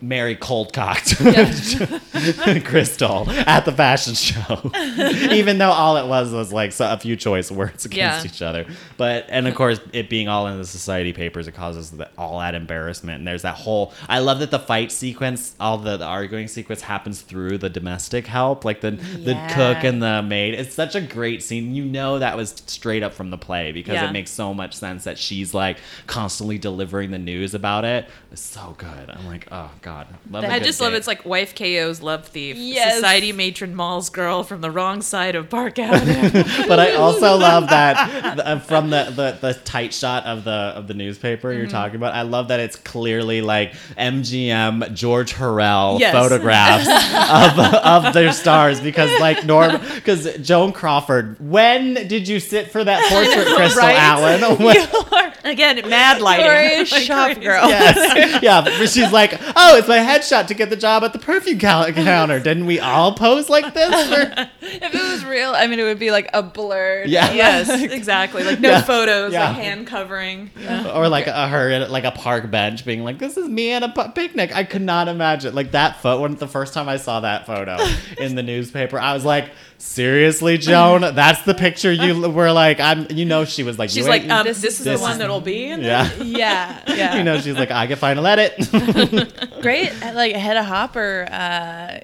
Mary 0.00 0.34
cold 0.36 0.72
cocked 0.72 1.16
Crystal 2.64 3.28
at 3.30 3.64
the 3.64 3.72
fashion 3.72 4.14
show, 4.14 4.70
even 5.32 5.58
though 5.58 5.70
all 5.70 5.96
it 5.96 6.06
was 6.06 6.32
was 6.32 6.52
like 6.52 6.72
so- 6.72 6.90
a 6.92 6.98
few 6.98 7.16
choice 7.16 7.50
words 7.50 7.84
against 7.84 8.24
Yeah. 8.24 8.30
each 8.30 8.42
other. 8.42 8.66
But 8.96 9.26
and 9.28 9.46
of 9.46 9.54
course, 9.54 9.80
it 9.92 10.08
being 10.08 10.28
all 10.28 10.46
in 10.46 10.58
the 10.58 10.64
society 10.66 11.12
papers, 11.12 11.48
it 11.48 11.52
causes 11.52 11.90
the, 11.90 12.08
all 12.18 12.38
that 12.40 12.54
embarrassment. 12.54 13.18
And 13.18 13.26
there's 13.28 13.42
that 13.42 13.56
whole. 13.56 13.92
I 14.08 14.18
love 14.20 14.40
that 14.40 14.50
the 14.50 14.58
fight 14.58 14.92
sequence, 14.92 15.54
all 15.60 15.78
the, 15.78 15.96
the 15.96 16.04
arguing 16.04 16.48
sequence, 16.48 16.82
happens 16.82 17.20
through 17.22 17.58
the 17.58 17.68
domestic 17.70 18.26
help, 18.26 18.64
like 18.64 18.80
the 18.80 18.92
the 18.92 19.34
cook 19.54 19.84
and 19.84 20.02
the 20.02 20.22
maid. 20.22 20.54
It's 20.54 20.74
such 20.74 20.94
a 20.94 21.00
great 21.00 21.42
scene. 21.42 21.74
You 21.74 21.84
know 21.84 22.18
that 22.18 22.36
was 22.36 22.50
straight 22.66 23.02
up 23.02 23.12
from 23.14 23.30
the 23.30 23.38
play 23.38 23.72
because 23.72 23.94
Yeah. 23.94 24.08
it 24.08 24.12
makes 24.12 24.30
so 24.30 24.54
much 24.54 24.74
sense 24.74 25.04
that 25.04 25.18
she's 25.18 25.54
like 25.54 25.78
constantly 26.06 26.58
delivering 26.58 27.10
the 27.10 27.18
news 27.18 27.54
about 27.54 27.84
it. 27.84 28.08
It's 28.32 28.40
so 28.42 28.74
good. 28.78 29.10
I'm 29.10 29.26
like, 29.26 29.46
oh 29.50 29.70
god, 29.82 30.06
love 30.30 30.44
a 30.44 30.50
I 30.50 30.58
good 30.58 30.66
just 30.66 30.80
love 30.80 30.92
date. 30.92 30.98
it's 30.98 31.06
like 31.06 31.24
wife 31.24 31.54
KO's 31.54 32.02
love 32.02 32.26
thief. 32.26 32.56
Yes. 32.56 32.94
Society 32.96 33.32
matron 33.32 33.74
mauls 33.74 34.10
girl 34.10 34.42
from 34.42 34.60
the 34.60 34.70
wrong 34.70 35.02
side 35.02 35.34
of 35.34 35.48
Park 35.50 35.78
Avenue. 35.78 36.30
but 36.68 36.78
I 36.80 36.94
also 36.94 37.36
love 37.36 37.68
that 37.70 38.38
uh, 38.40 38.58
from 38.60 38.90
the, 38.90 39.04
the 39.14 39.38
the 39.40 39.54
tight 39.60 39.92
shot 39.94 40.24
of 40.26 40.44
the 40.44 40.50
of 40.50 40.86
the 40.88 40.94
newspaper 40.94 41.48
Mm-hmm. 41.50 41.58
you're 41.60 41.70
talking 41.70 41.96
about. 41.96 42.14
I 42.14 42.22
love 42.22 42.48
that 42.48 42.60
it's 42.60 42.76
clearly 42.76 43.40
like 43.42 43.74
MGM 43.96 44.92
George 44.94 45.32
Hurrell 45.32 45.98
Yes. 46.00 46.12
photographs 46.12 46.86
of 47.58 48.04
of 48.06 48.14
their 48.14 48.32
stars 48.32 48.80
because 48.80 49.10
like 49.20 49.44
Norm 49.44 49.80
because 49.94 50.36
Joan 50.38 50.72
Crawford. 50.72 51.36
When 51.40 51.94
did 51.94 52.28
you 52.28 52.40
sit 52.40 52.70
for 52.70 52.82
that 52.82 53.08
portrait, 53.10 53.54
Crystal 53.56 53.82
right? 53.82 53.96
Allen? 53.96 54.56
When- 54.66 55.32
Again, 55.44 55.88
mad 55.88 56.20
lighting. 56.20 56.44
You're 56.46 56.54
a 56.54 56.78
Like 56.78 56.86
shop 57.04 57.26
crazy. 57.26 57.40
girl. 57.40 57.68
Yes. 57.68 58.42
yeah, 58.42 58.62
but 58.62 58.88
she's 58.88 59.12
like, 59.12 59.32
oh, 59.54 59.65
it's 59.74 59.88
my 59.88 59.98
headshot 59.98 60.46
to 60.46 60.54
get 60.54 60.70
the 60.70 60.76
job 60.76 61.02
at 61.02 61.12
the 61.12 61.18
perfume 61.18 61.58
cal- 61.58 61.90
counter. 61.92 62.38
Didn't 62.38 62.66
we 62.66 62.78
all 62.78 63.12
pose 63.14 63.48
like 63.50 63.74
this? 63.74 64.08
For- 64.08 64.48
If 64.60 64.94
it 64.94 65.12
was 65.12 65.24
real, 65.24 65.52
I 65.56 65.66
mean, 65.66 65.80
it 65.80 65.82
would 65.84 65.98
be 65.98 66.10
like 66.10 66.28
a 66.32 66.42
blur. 66.42 67.04
Yeah. 67.06 67.32
Yes, 67.32 67.68
exactly. 67.92 68.44
Like 68.44 68.60
no 68.60 68.70
Yeah. 68.70 68.82
photos, 68.82 69.32
Yeah. 69.32 69.48
like 69.48 69.56
hand 69.56 69.86
covering. 69.86 70.50
Yeah. 70.60 70.92
or 70.96 71.08
like 71.08 71.26
a, 71.26 71.48
her 71.48 71.70
at 71.70 71.90
like 71.90 72.04
a 72.04 72.12
park 72.12 72.50
bench 72.50 72.84
being 72.84 73.02
like, 73.02 73.18
"This 73.18 73.36
is 73.36 73.48
me 73.48 73.72
at 73.72 73.82
a 73.82 74.12
picnic." 74.14 74.54
I 74.54 74.64
could 74.64 74.82
not 74.82 75.08
imagine 75.08 75.54
like 75.54 75.72
that 75.72 76.00
photo. 76.02 76.22
When 76.22 76.36
the 76.36 76.48
first 76.48 76.72
time 76.74 76.88
I 76.88 76.96
saw 76.98 77.20
that 77.20 77.46
photo 77.46 77.76
in 78.18 78.34
the 78.36 78.42
newspaper, 78.42 78.98
I 78.98 79.12
was 79.14 79.24
like, 79.24 79.50
"Seriously, 79.78 80.58
Joan, 80.58 81.00
that's 81.14 81.42
the 81.42 81.54
picture 81.54 81.92
you 81.92 82.28
were 82.30 82.52
like." 82.52 82.80
I'm, 82.80 83.06
you 83.10 83.24
know, 83.24 83.44
she 83.44 83.62
was 83.62 83.78
like, 83.78 83.90
She's 83.90 84.06
like, 84.08 84.28
um, 84.28 84.44
this 84.44 84.60
this, 84.60 84.74
is- 84.74 84.78
is 84.80 84.84
this 84.84 85.00
the 85.00 85.02
one 85.02 85.12
is- 85.12 85.18
that'll 85.18 85.40
be. 85.40 85.66
In 85.66 85.82
yeah." 85.82 86.10
Yeah. 86.22 86.82
Yeah. 86.88 87.16
You 87.16 87.24
know, 87.24 87.38
she's 87.40 87.54
like, 87.56 87.70
I 87.70 87.86
can 87.86 87.96
final 87.96 88.26
edit. 88.26 88.54
Great, 89.62 89.92
like 90.00 90.34
Hedda 90.34 90.62
Hopper 90.62 91.26
uh, 91.30 91.98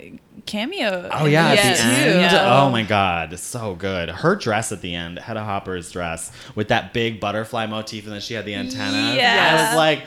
cameo. 0.47 1.09
Oh 1.13 1.27
yeah, 1.27 1.49
at 1.49 1.55
Yes. 1.57 1.79
the 1.81 1.85
end. 1.87 2.21
Yeah. 2.21 2.63
Oh 2.63 2.71
my 2.71 2.83
god, 2.83 3.39
so 3.39 3.75
good. 3.75 4.09
Her 4.11 4.37
dress 4.37 4.73
at 4.73 4.81
the 4.81 4.95
end, 4.95 5.19
Hedda 5.19 5.43
Hopper's 5.45 5.91
dress 5.93 6.33
with 6.55 6.69
that 6.69 6.93
big 6.93 7.21
butterfly 7.21 7.67
motif, 7.67 8.05
and 8.05 8.13
then 8.15 8.21
she 8.21 8.35
had 8.35 8.45
the 8.45 8.55
antenna. 8.55 9.15
Yeah. 9.17 9.57
I 9.59 9.69
was 9.69 9.77
like. 9.77 10.03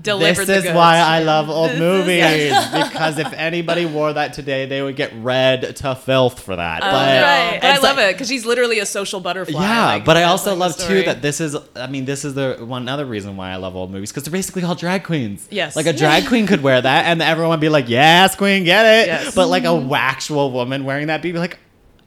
Delivered 0.00 0.36
this 0.42 0.46
the 0.46 0.56
is 0.56 0.62
goods. 0.64 0.74
why 0.74 0.98
I 0.98 1.20
love 1.22 1.48
old 1.48 1.70
This 1.70 1.76
is- 1.76 1.80
movies 1.80 2.52
because 2.90 3.18
if 3.18 3.32
anybody 3.32 3.86
wore 3.86 4.12
that 4.12 4.34
today, 4.34 4.66
they 4.66 4.82
would 4.82 4.94
get 4.96 5.12
red 5.16 5.76
to 5.76 5.94
filth 5.94 6.38
for 6.40 6.54
that. 6.56 6.82
Oh, 6.82 6.86
but 6.86 6.92
right. 6.92 7.58
But 7.60 7.66
I 7.70 7.78
love 7.78 7.96
like- 7.96 8.10
it 8.10 8.12
because 8.14 8.28
she's 8.28 8.44
literally 8.44 8.78
a 8.78 8.86
social 8.86 9.20
butterfly. 9.20 9.60
Yeah, 9.60 9.86
like, 9.86 10.04
but 10.04 10.16
I 10.18 10.24
also 10.24 10.50
like, 10.54 10.58
love 10.76 10.76
too 10.78 11.02
that 11.04 11.22
this 11.22 11.40
is. 11.40 11.56
I 11.74 11.86
mean, 11.86 12.04
this 12.04 12.24
is 12.24 12.34
the 12.34 12.56
one 12.60 12.88
other 12.88 13.06
reason 13.06 13.36
why 13.36 13.50
I 13.52 13.56
love 13.56 13.74
old 13.74 13.90
movies 13.90 14.10
because 14.12 14.24
they're 14.24 14.32
basically 14.32 14.62
all 14.64 14.74
drag 14.74 15.04
queens. 15.04 15.48
Yes. 15.50 15.76
like 15.76 15.86
a 15.86 15.92
drag 15.92 16.26
queen 16.26 16.46
could 16.46 16.62
wear 16.62 16.80
that, 16.80 17.06
and 17.06 17.22
everyone 17.22 17.50
would 17.52 17.60
be 17.60 17.68
like, 17.70 17.88
"Yes, 17.88 18.36
queen, 18.36 18.64
get 18.64 18.84
it." 18.84 19.06
Yes. 19.08 19.34
But 19.34 19.48
like 19.48 19.64
a 19.64 19.88
actual 19.94 20.50
woman 20.52 20.84
wearing 20.84 21.06
that, 21.06 21.22
be 21.22 21.32
like, 21.32 21.58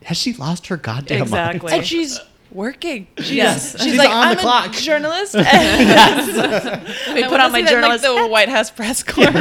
"Has 0.03 0.17
she 0.17 0.33
lost 0.33 0.67
her 0.67 0.77
goddamn 0.77 1.29
mind? 1.29 1.55
Exactly. 1.55 1.73
and 1.73 1.85
she's 1.85 2.19
working. 2.51 3.07
She's, 3.17 3.31
Yes. 3.31 3.71
she's, 3.73 3.81
She's 3.91 3.97
like, 3.97 4.09
on 4.09 4.27
I'm 4.29 4.37
clock." 4.37 4.73
a 4.75 4.79
journalist. 4.79 5.33
Let 5.35 7.15
me 7.15 7.23
put 7.23 7.39
on 7.39 7.51
my 7.51 7.61
journalist. 7.63 8.03
like, 8.03 8.21
the 8.23 8.27
White 8.27 8.49
House 8.49 8.71
press 8.71 9.03
corps. 9.03 9.25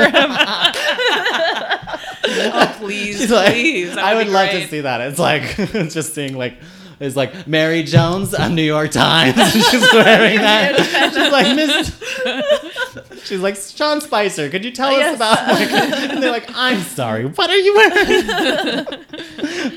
oh, 2.31 2.75
please, 2.79 3.19
She's 3.21 3.31
like- 3.31 3.53
please. 3.53 3.97
I 3.97 4.15
would 4.15 4.29
love 4.29 4.51
to 4.51 4.67
see 4.69 4.81
that. 4.83 5.01
It's 5.03 5.19
like 5.19 5.43
it's 5.59 5.95
just 5.95 6.15
seeing 6.15 6.37
like 6.37 6.55
It's 7.01 7.15
like 7.17 7.47
Mary 7.47 7.83
Jones, 7.85 8.35
a 8.35 8.49
New 8.49 8.63
York 8.63 8.91
Times. 8.91 9.37
she's 9.53 9.73
wearing 9.93 10.37
that. 10.39 10.77
She's 11.15 11.33
like 11.33 11.55
Miss. 11.57 13.25
She's 13.25 13.41
like 13.41 13.57
Sean 13.57 14.01
Spicer. 14.01 14.49
Could 14.51 14.65
you 14.65 14.71
tell 14.73 14.89
us 14.91 14.99
Yes. 14.99 15.17
about? 15.17 15.47
Like, 15.49 15.71
and 16.11 16.23
they're 16.23 16.31
like, 16.33 16.51
I'm 16.55 16.81
sorry. 16.81 17.27
What 17.27 17.51
are 17.51 17.57
you 17.57 17.75
wearing? 17.75 19.05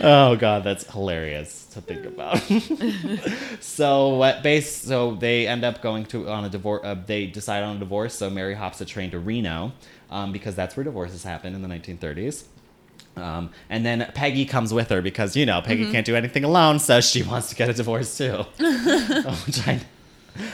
Oh 0.02 0.36
God, 0.36 0.64
that's 0.64 0.90
hilarious 0.92 1.66
to 1.68 1.82
think 1.82 2.06
about. 2.06 2.40
so 3.60 4.16
what 4.16 4.44
base? 4.44 4.76
So 4.76 5.16
they 5.16 5.48
end 5.48 5.64
up 5.64 5.82
going 5.82 6.06
to 6.08 6.30
on 6.30 6.46
a 6.46 6.50
divorce. 6.50 6.82
Uh, 6.84 6.96
they 7.06 7.28
decide 7.28 7.64
on 7.64 7.78
a 7.78 7.80
divorce. 7.80 8.14
So 8.16 8.30
Mary 8.30 8.56
hops 8.56 8.82
a 8.82 8.86
train 8.86 9.12
to 9.12 9.20
Reno 9.20 9.72
um, 10.10 10.32
because 10.32 10.56
that's 10.56 10.76
where 10.76 10.84
divorces 10.84 11.24
happen 11.24 11.56
in 11.56 11.62
the 11.62 11.68
1930s. 11.68 12.46
Um, 13.16 13.50
and 13.70 13.86
then 13.86 14.10
Peggy 14.14 14.46
comes 14.46 14.74
with 14.74 14.90
her 14.90 15.02
because 15.02 15.36
you 15.36 15.46
know 15.46 15.62
Peggy 15.62 15.92
can't 15.92 16.06
do 16.06 16.16
anything 16.16 16.44
alone, 16.44 16.80
so 16.80 17.02
she 17.02 17.24
wants 17.24 17.50
to 17.50 17.56
get 17.56 17.70
a 17.70 17.74
divorce 17.74 18.18
too. 18.18 18.46
Oh, 18.60 19.46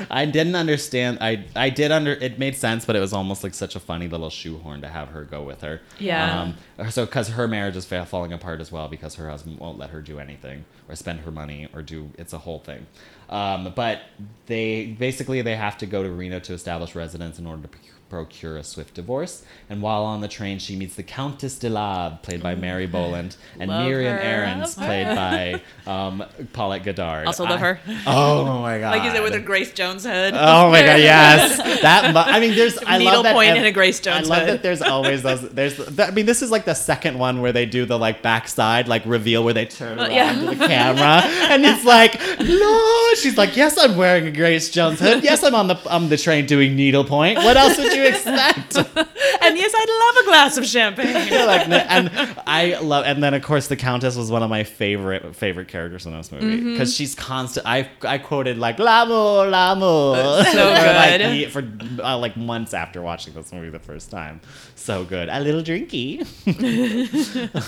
I, 0.10 0.26
didn't 0.26 0.56
understand. 0.56 1.20
I 1.22 1.46
I 1.56 1.70
did 1.70 1.92
under. 1.92 2.12
It 2.12 2.40
made 2.40 2.56
sense, 2.56 2.86
but 2.86 2.96
it 2.96 3.00
was 3.00 3.14
almost 3.14 3.44
like 3.44 3.54
such 3.54 3.76
a 3.76 3.80
funny 3.80 4.08
little 4.08 4.30
shoehorn 4.30 4.82
to 4.82 4.88
have 4.88 5.10
her 5.10 5.24
go 5.24 5.44
with 5.44 5.62
her. 5.62 5.82
Yeah. 6.00 6.42
Um, 6.42 6.90
so 6.90 7.06
because 7.06 7.30
her 7.30 7.48
marriage 7.48 7.76
is 7.76 7.86
fa- 7.86 8.06
falling 8.06 8.34
apart 8.34 8.62
as 8.62 8.72
well 8.72 8.88
because 8.88 9.16
her 9.16 9.30
husband 9.30 9.60
won't 9.60 9.78
let 9.78 9.90
her 9.92 10.02
do 10.02 10.20
anything 10.20 10.66
or 10.88 10.96
spend 10.96 11.22
her 11.22 11.32
money 11.32 11.68
or 11.74 11.82
do. 11.82 12.12
It's 12.18 12.34
a 12.34 12.40
whole 12.40 12.60
thing. 12.60 12.86
Um, 13.30 13.74
but 13.76 14.02
they 14.46 14.96
basically 14.98 15.42
they 15.42 15.56
have 15.56 15.78
to 15.80 15.86
go 15.86 16.04
to 16.04 16.10
Reno 16.10 16.40
to 16.40 16.54
establish 16.54 16.96
residence 16.96 17.40
in 17.40 17.48
order 17.48 17.64
to 17.64 17.68
procure 18.10 18.58
a 18.58 18.64
swift 18.64 18.94
divorce. 18.94 19.44
And 19.70 19.82
while 19.82 20.04
on 20.04 20.22
the 20.22 20.28
train, 20.28 20.60
she 20.60 20.76
meets 20.76 20.96
the 20.96 21.04
Countess 21.04 21.58
de 21.60 21.70
Lave, 21.70 22.22
played 22.22 22.42
by 22.42 22.56
Mary 22.56 22.88
Boland, 22.88 23.36
and 23.60 23.70
Love 23.70 23.86
Miriam 23.88 24.14
her. 24.16 24.22
Aarons, 24.22 24.78
Love 24.78 24.86
played 24.88 25.16
by 25.16 25.62
um, 25.92 26.24
Paulette 26.54 26.84
Goddard. 26.84 27.26
Also 27.28 27.44
love 27.44 27.62
I- 27.62 27.74
her. 27.74 27.80
Oh 28.08 28.62
my 28.62 28.80
god! 28.80 28.92
Like 28.92 29.04
you 29.04 29.12
said 29.12 29.22
with 29.24 29.34
her 29.34 29.40
Grace 29.40 29.74
Jones 29.74 30.04
head. 30.04 30.34
Oh 30.34 30.72
my 30.72 30.82
god, 30.82 31.00
yes. 31.00 31.58
That 31.82 32.14
mu- 32.14 32.20
I 32.20 32.40
mean, 32.40 32.56
there's 32.56 32.78
I 32.80 32.98
love 32.98 33.24
that 33.24 33.34
point 33.34 33.52
ev- 33.52 33.58
and 33.58 33.66
a 33.66 33.72
Grace 33.72 34.00
Jones 34.00 34.30
I 34.30 34.36
love 34.36 34.48
hood. 34.48 34.50
that 34.56 34.64
there's 34.64 34.82
always 34.82 35.24
those. 35.24 35.48
There's. 35.50 35.78
That, 35.78 36.10
I 36.10 36.12
mean, 36.14 36.26
this 36.26 36.42
is 36.42 36.52
like 36.52 36.66
the 36.66 36.74
second 36.74 37.20
one 37.20 37.42
where 37.42 37.52
they 37.52 37.66
do 37.66 37.86
the 37.86 37.98
like 37.98 38.22
backside 38.22 38.88
like 38.88 39.06
reveal 39.06 39.44
where 39.44 39.54
they 39.54 39.66
turn 39.66 40.00
around 40.00 40.12
yeah. 40.12 40.34
to 40.34 40.56
the 40.56 40.68
camera, 40.68 41.22
and 41.52 41.66
it's 41.66 41.84
like, 41.84 42.20
no. 42.40 42.94
She's 43.16 43.38
like, 43.38 43.56
yes, 43.58 43.78
I'm 43.78 43.98
wearing 43.98 44.28
a 44.28 44.32
Grace 44.32 44.70
Jones 44.70 45.00
hood. 45.00 45.24
Yes, 45.24 45.44
I'm 45.44 45.56
on 45.56 45.68
the 45.68 45.78
on 45.90 46.10
the 46.10 46.18
train 46.18 46.46
doing 46.46 46.76
needlepoint. 46.76 47.38
What 47.40 47.58
else 47.58 47.78
would 47.78 47.94
you 47.94 47.97
expect? 48.06 48.76
and 48.78 49.58
yes, 49.58 49.74
I'd 49.76 50.16
love 50.16 50.24
a 50.24 50.28
glass 50.28 50.58
of 50.58 50.66
champagne. 50.66 51.08
Like, 51.48 51.68
and 51.70 52.10
I 52.46 52.78
love, 52.82 53.06
and 53.06 53.24
then 53.24 53.34
of 53.34 53.42
course 53.44 53.68
the 53.68 53.76
Countess 53.76 54.16
was 54.18 54.30
one 54.32 54.44
of 54.44 54.50
my 54.50 54.64
favorite 54.64 55.36
favorite 55.36 55.68
characters 55.70 56.06
in 56.06 56.14
this 56.16 56.32
movie 56.32 56.46
Mm-hmm. 56.58 56.72
because 56.74 56.94
she's 56.96 57.16
constant. 57.16 57.66
I 57.66 57.90
I 58.02 58.18
quoted 58.18 58.58
like 58.58 58.80
l'amour, 58.80 59.48
l'amour, 59.48 60.44
So 60.44 60.52
for, 60.52 60.94
like, 60.94 61.22
good. 61.22 61.52
for 61.52 62.04
uh, 62.04 62.18
like 62.18 62.36
months 62.38 62.74
after 62.74 63.02
watching 63.02 63.34
this 63.34 63.52
movie 63.54 63.70
the 63.70 63.80
first 63.80 64.12
time. 64.12 64.42
So 64.76 65.04
good, 65.06 65.30
a 65.30 65.40
little 65.40 65.62
drinky. 65.62 66.26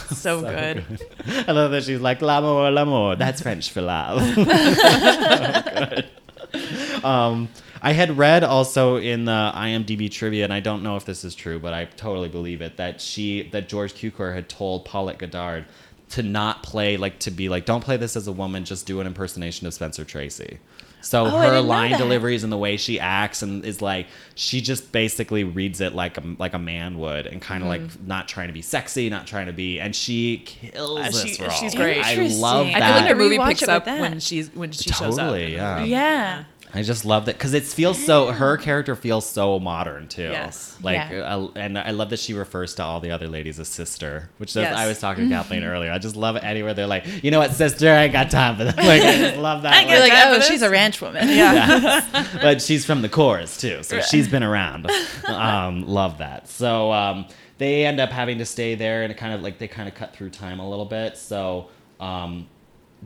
so, 0.09 0.13
So 0.15 0.41
good. 0.41 0.83
I 1.47 1.51
love 1.51 1.71
that 1.71 1.83
she's 1.83 1.99
like 2.01 2.21
l'amour, 2.21 2.69
l'amour. 2.71 3.15
That's 3.15 3.41
French 3.41 3.71
for 3.71 3.81
love. 3.81 4.21
So 4.35 4.43
good. 5.73 6.05
Um, 7.03 7.47
I 7.81 7.93
had 7.93 8.17
read 8.17 8.43
also 8.43 8.97
in 8.97 9.25
the 9.25 9.51
IMDb 9.55 10.11
trivia, 10.11 10.43
and 10.43 10.53
I 10.53 10.59
don't 10.59 10.83
know 10.83 10.95
if 10.97 11.05
this 11.05 11.23
is 11.23 11.35
true, 11.35 11.59
but 11.59 11.73
I 11.73 11.85
totally 11.85 12.29
believe 12.29 12.61
it 12.61 12.77
that 12.77 12.99
she 13.01 13.43
that 13.51 13.69
George 13.69 13.93
Cukor 13.93 14.33
had 14.33 14.49
told 14.49 14.85
Paulette 14.85 15.17
Goddard 15.19 15.65
to 16.09 16.23
not 16.23 16.63
play 16.63 16.97
like 16.97 17.19
to 17.19 17.31
be 17.31 17.49
like 17.49 17.65
don't 17.65 17.83
play 17.83 17.95
this 17.97 18.15
as 18.15 18.27
a 18.27 18.31
woman, 18.31 18.65
just 18.65 18.85
do 18.85 18.99
an 18.99 19.07
impersonation 19.07 19.67
of 19.67 19.73
Spencer 19.73 20.03
Tracy. 20.03 20.57
So 21.01 21.27
Oh, 21.27 21.29
her 21.29 21.61
line 21.61 21.97
deliveries 21.97 22.43
and 22.43 22.51
the 22.51 22.57
way 22.57 22.75
she 22.75 22.99
acts 22.99 23.41
and 23.41 23.63
is 23.63 23.81
like 23.81 24.07
she 24.35 24.59
just 24.59 24.91
basically 24.91 25.45
reads 25.45 25.79
it 25.79 25.93
like 25.93 26.17
a 26.17 26.23
like 26.39 26.53
a 26.53 26.59
man 26.59 26.97
would 26.99 27.25
and 27.25 27.41
kind 27.41 27.63
of 27.63 27.69
like 27.69 28.01
not 28.05 28.27
trying 28.27 28.47
to 28.47 28.53
be 28.53 28.61
sexy, 28.61 29.09
not 29.09 29.25
trying 29.25 29.45
to 29.45 29.53
be, 29.53 29.79
and 29.79 29.95
she 29.95 30.39
kills 30.45 30.99
Uh, 30.99 31.03
this 31.05 31.35
she- 31.37 31.41
role. 31.41 31.51
she's 31.51 31.73
great. 31.73 32.03
I 32.03 32.11
Interesting. 32.13 32.41
love 32.41 32.67
I 32.67 32.79
that. 32.79 32.81
I 32.81 32.85
feel 32.87 32.95
like 32.95 33.03
the 33.03 33.09
to 33.13 33.15
movie 33.15 33.37
picks 33.37 33.67
up 33.69 33.85
when 33.85 34.19
she's 34.19 34.53
when 34.53 34.71
she 34.73 34.89
shows 34.89 35.17
up. 35.17 35.27
Totally, 35.29 35.53
yeah. 35.53 35.83
Yeah. 35.85 36.43
I 36.71 36.83
just 36.83 37.03
love 37.03 37.25
that 37.25 37.35
because 37.35 37.53
it 37.55 37.63
feels 37.63 38.03
so. 38.05 38.31
Her 38.31 38.55
character 38.55 38.95
feels 38.95 39.27
so 39.27 39.57
modern 39.59 40.07
too. 40.07 40.29
Yes. 40.29 40.77
Like, 40.83 40.97
Yeah. 41.09 41.21
uh, 41.35 41.47
and 41.55 41.79
I 41.79 41.89
love 41.91 42.11
that 42.11 42.19
she 42.19 42.33
refers 42.35 42.75
to 42.75 42.83
all 42.83 42.99
the 42.99 43.09
other 43.09 43.27
ladies 43.27 43.59
as 43.59 43.67
sister, 43.67 44.29
which 44.37 44.51
is, 44.51 44.57
Yes. 44.57 44.75
I 44.77 44.87
was 44.87 44.99
talking 44.99 45.27
to 45.29 45.35
Kathleen 45.35 45.63
earlier. 45.63 45.91
I 45.91 45.97
just 45.97 46.15
love 46.15 46.35
it 46.35 46.43
anywhere 46.43 46.75
they're 46.75 46.85
like, 46.85 47.23
you 47.23 47.31
know 47.31 47.39
what, 47.39 47.53
sister, 47.53 47.89
I 47.91 48.03
ain't 48.03 48.13
got 48.13 48.29
time 48.29 48.57
for 48.57 48.65
that. 48.65 48.77
Like, 48.89 49.01
I 49.01 49.17
just 49.17 49.37
love 49.37 49.63
that. 49.63 49.73
I 49.73 49.83
get 49.85 49.99
Like, 49.99 50.11
like, 50.13 50.27
oh, 50.27 50.39
she's 50.41 50.61
a 50.61 50.69
ranch 50.69 51.01
woman. 51.01 51.27
Yeah. 51.29 52.27
but 52.41 52.61
she's 52.61 52.85
from 52.85 53.01
the 53.01 53.09
chorus 53.09 53.57
too, 53.59 53.81
so 53.81 54.01
she's 54.01 54.27
been 54.27 54.43
around. 54.43 54.89
Um, 55.27 55.87
love 55.87 56.19
that. 56.19 56.47
So 56.47 56.91
um, 56.91 57.25
they 57.57 57.85
end 57.85 57.99
up 57.99 58.09
having 58.11 58.37
to 58.39 58.45
stay 58.45 58.75
there, 58.75 59.01
and 59.03 59.11
it 59.11 59.15
kind 59.15 59.33
of 59.33 59.41
like 59.41 59.57
they 59.57 59.67
kind 59.67 59.87
of 59.89 59.95
cut 59.95 60.13
through 60.13 60.29
time 60.31 60.59
a 60.59 60.69
little 60.69 60.85
bit. 60.85 61.17
So. 61.17 61.69
Um, 61.99 62.47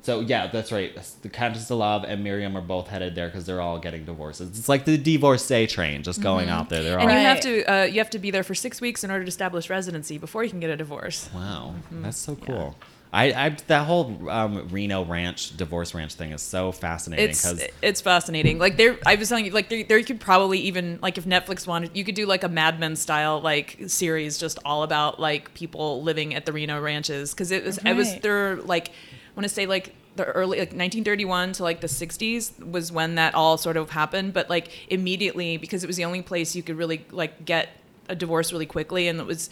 so 0.01 0.19
yeah, 0.21 0.47
that's 0.47 0.71
right. 0.71 0.91
The 1.21 1.29
Countess 1.29 1.69
of 1.69 1.77
Love 1.77 2.03
and 2.03 2.23
Miriam 2.23 2.57
are 2.57 2.61
both 2.61 2.87
headed 2.87 3.15
there 3.15 3.27
because 3.27 3.45
they're 3.45 3.61
all 3.61 3.79
getting 3.79 4.05
divorces. 4.05 4.57
It's 4.57 4.67
like 4.67 4.85
the 4.85 4.97
divorcee 4.97 5.67
train 5.67 6.03
just 6.03 6.21
going 6.21 6.49
out 6.49 6.69
there. 6.69 6.83
They're 6.83 6.99
all 6.99 7.07
And 7.07 7.11
you 7.11 7.17
Right. 7.17 7.25
have 7.27 7.39
to 7.41 7.71
uh, 7.71 7.83
you 7.85 7.99
have 7.99 8.09
to 8.09 8.19
be 8.19 8.31
there 8.31 8.43
for 8.43 8.55
six 8.55 8.81
weeks 8.81 9.03
in 9.03 9.11
order 9.11 9.23
to 9.23 9.29
establish 9.29 9.69
residency 9.69 10.17
before 10.17 10.43
you 10.43 10.49
can 10.49 10.59
get 10.59 10.69
a 10.69 10.77
divorce. 10.77 11.29
wow, 11.33 11.75
that's 11.91 12.17
so 12.17 12.35
cool. 12.35 12.75
I, 13.15 13.25
I 13.31 13.49
that 13.67 13.85
whole 13.85 14.27
um, 14.27 14.67
Reno 14.69 15.05
Ranch 15.05 15.55
divorce 15.55 15.93
ranch 15.93 16.15
thing 16.15 16.31
is 16.31 16.41
so 16.41 16.71
fascinating 16.71 17.29
It's 17.29 17.43
because 17.43 17.63
it's 17.83 18.01
fascinating. 18.01 18.57
Like 18.57 18.75
there, 18.77 18.97
I 19.05 19.13
was 19.13 19.29
telling 19.29 19.45
you, 19.45 19.51
like 19.51 19.69
there, 19.69 19.83
there 19.83 19.99
you 19.99 20.03
could 20.05 20.19
probably 20.19 20.57
even 20.61 20.97
like 20.99 21.19
if 21.19 21.25
Netflix 21.25 21.67
wanted, 21.67 21.95
you 21.95 22.03
could 22.03 22.15
do 22.15 22.25
like 22.25 22.43
a 22.43 22.49
Mad 22.49 22.79
Men 22.79 22.95
style 22.95 23.39
like 23.39 23.77
series 23.85 24.39
just 24.39 24.57
all 24.65 24.81
about 24.81 25.19
like 25.19 25.53
people 25.53 26.01
living 26.01 26.33
at 26.33 26.47
the 26.47 26.51
Reno 26.53 26.81
ranches 26.81 27.35
because 27.35 27.51
it 27.51 27.63
was 27.63 27.77
it 27.77 27.93
was 27.93 28.09
Right. 28.13 28.21
there 28.23 28.55
like 28.55 28.89
I 28.89 28.93
want 29.35 29.43
to 29.43 29.53
say 29.53 29.65
like 29.65 29.95
the 30.15 30.25
early 30.25 30.59
like 30.59 30.69
1931 30.69 31.53
to 31.53 31.63
like 31.63 31.81
the 31.81 31.87
60s 31.87 32.63
was 32.63 32.91
when 32.91 33.15
that 33.15 33.33
all 33.33 33.57
sort 33.57 33.77
of 33.77 33.89
happened 33.89 34.33
but 34.33 34.49
like 34.49 34.69
immediately 34.91 35.57
because 35.57 35.83
it 35.83 35.87
was 35.87 35.97
the 35.97 36.05
only 36.05 36.21
place 36.21 36.55
you 36.55 36.61
could 36.61 36.77
really 36.77 37.05
like 37.11 37.45
get 37.45 37.69
a 38.09 38.15
divorce 38.15 38.51
really 38.51 38.65
quickly 38.65 39.07
and 39.07 39.19
it 39.19 39.25
was 39.25 39.49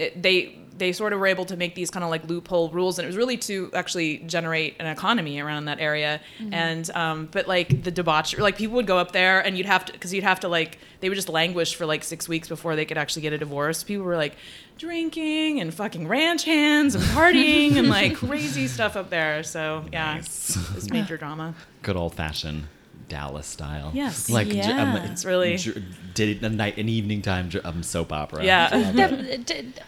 it, 0.00 0.22
they 0.22 0.56
they 0.76 0.92
sort 0.92 1.12
of 1.12 1.20
were 1.20 1.26
able 1.26 1.44
to 1.44 1.58
make 1.58 1.74
these 1.74 1.90
kind 1.90 2.02
of 2.04 2.08
like 2.08 2.26
loophole 2.26 2.70
rules 2.70 2.98
and 2.98 3.04
it 3.04 3.08
was 3.12 3.16
really 3.16 3.36
to 3.36 3.70
actually 3.74 4.16
generate 4.26 4.74
an 4.80 4.86
economy 4.86 5.38
around 5.38 5.66
that 5.66 5.78
area 5.78 6.18
and 6.52 6.88
um, 6.92 7.28
but 7.32 7.46
like 7.46 7.82
the 7.82 7.90
debauchery 7.90 8.40
like 8.42 8.56
people 8.56 8.76
would 8.76 8.86
go 8.86 8.96
up 8.96 9.12
there 9.12 9.40
and 9.44 9.58
you'd 9.58 9.66
have 9.66 9.84
to 9.84 9.92
because 9.92 10.14
you'd 10.14 10.24
have 10.24 10.40
to 10.40 10.48
like 10.48 10.78
they 11.00 11.10
would 11.10 11.16
just 11.16 11.28
languish 11.28 11.74
for 11.74 11.84
like 11.84 12.02
six 12.02 12.28
weeks 12.30 12.48
before 12.48 12.76
they 12.76 12.86
could 12.86 12.96
actually 12.96 13.20
get 13.20 13.32
a 13.34 13.36
divorce 13.38 13.84
people 13.84 14.06
were 14.06 14.16
like 14.16 14.36
drinking 14.78 15.60
and 15.60 15.74
fucking 15.74 16.08
ranch 16.08 16.44
hands 16.44 16.94
and 16.94 17.04
partying 17.04 17.76
and 17.76 17.88
like 17.88 18.14
crazy 18.26 18.66
stuff 18.66 18.96
up 18.96 19.10
there 19.10 19.42
so 19.42 19.84
yeah 19.92 20.14
Nice. 20.14 20.56
it's 20.76 20.90
major 20.90 21.16
drama 21.24 21.54
good 21.82 21.96
old 21.96 22.14
fashioned 22.14 22.64
Dallas 23.08 23.46
style. 23.48 23.90
Yes. 23.92 24.30
like 24.30 24.52
Yeah. 24.52 24.94
um, 24.94 25.10
It's 25.10 25.24
really- 25.24 25.56
j- 25.56 25.82
did 26.14 26.44
a 26.44 26.48
night 26.48 26.76
an 26.78 26.88
evening 26.88 27.22
time 27.22 27.50
um, 27.64 27.82
soap 27.82 28.12
opera. 28.12 28.44
Yeah. 28.44 28.68
Love 28.72 29.12
it. 29.14 29.44
Def- 29.46 29.64
d- 29.74 29.80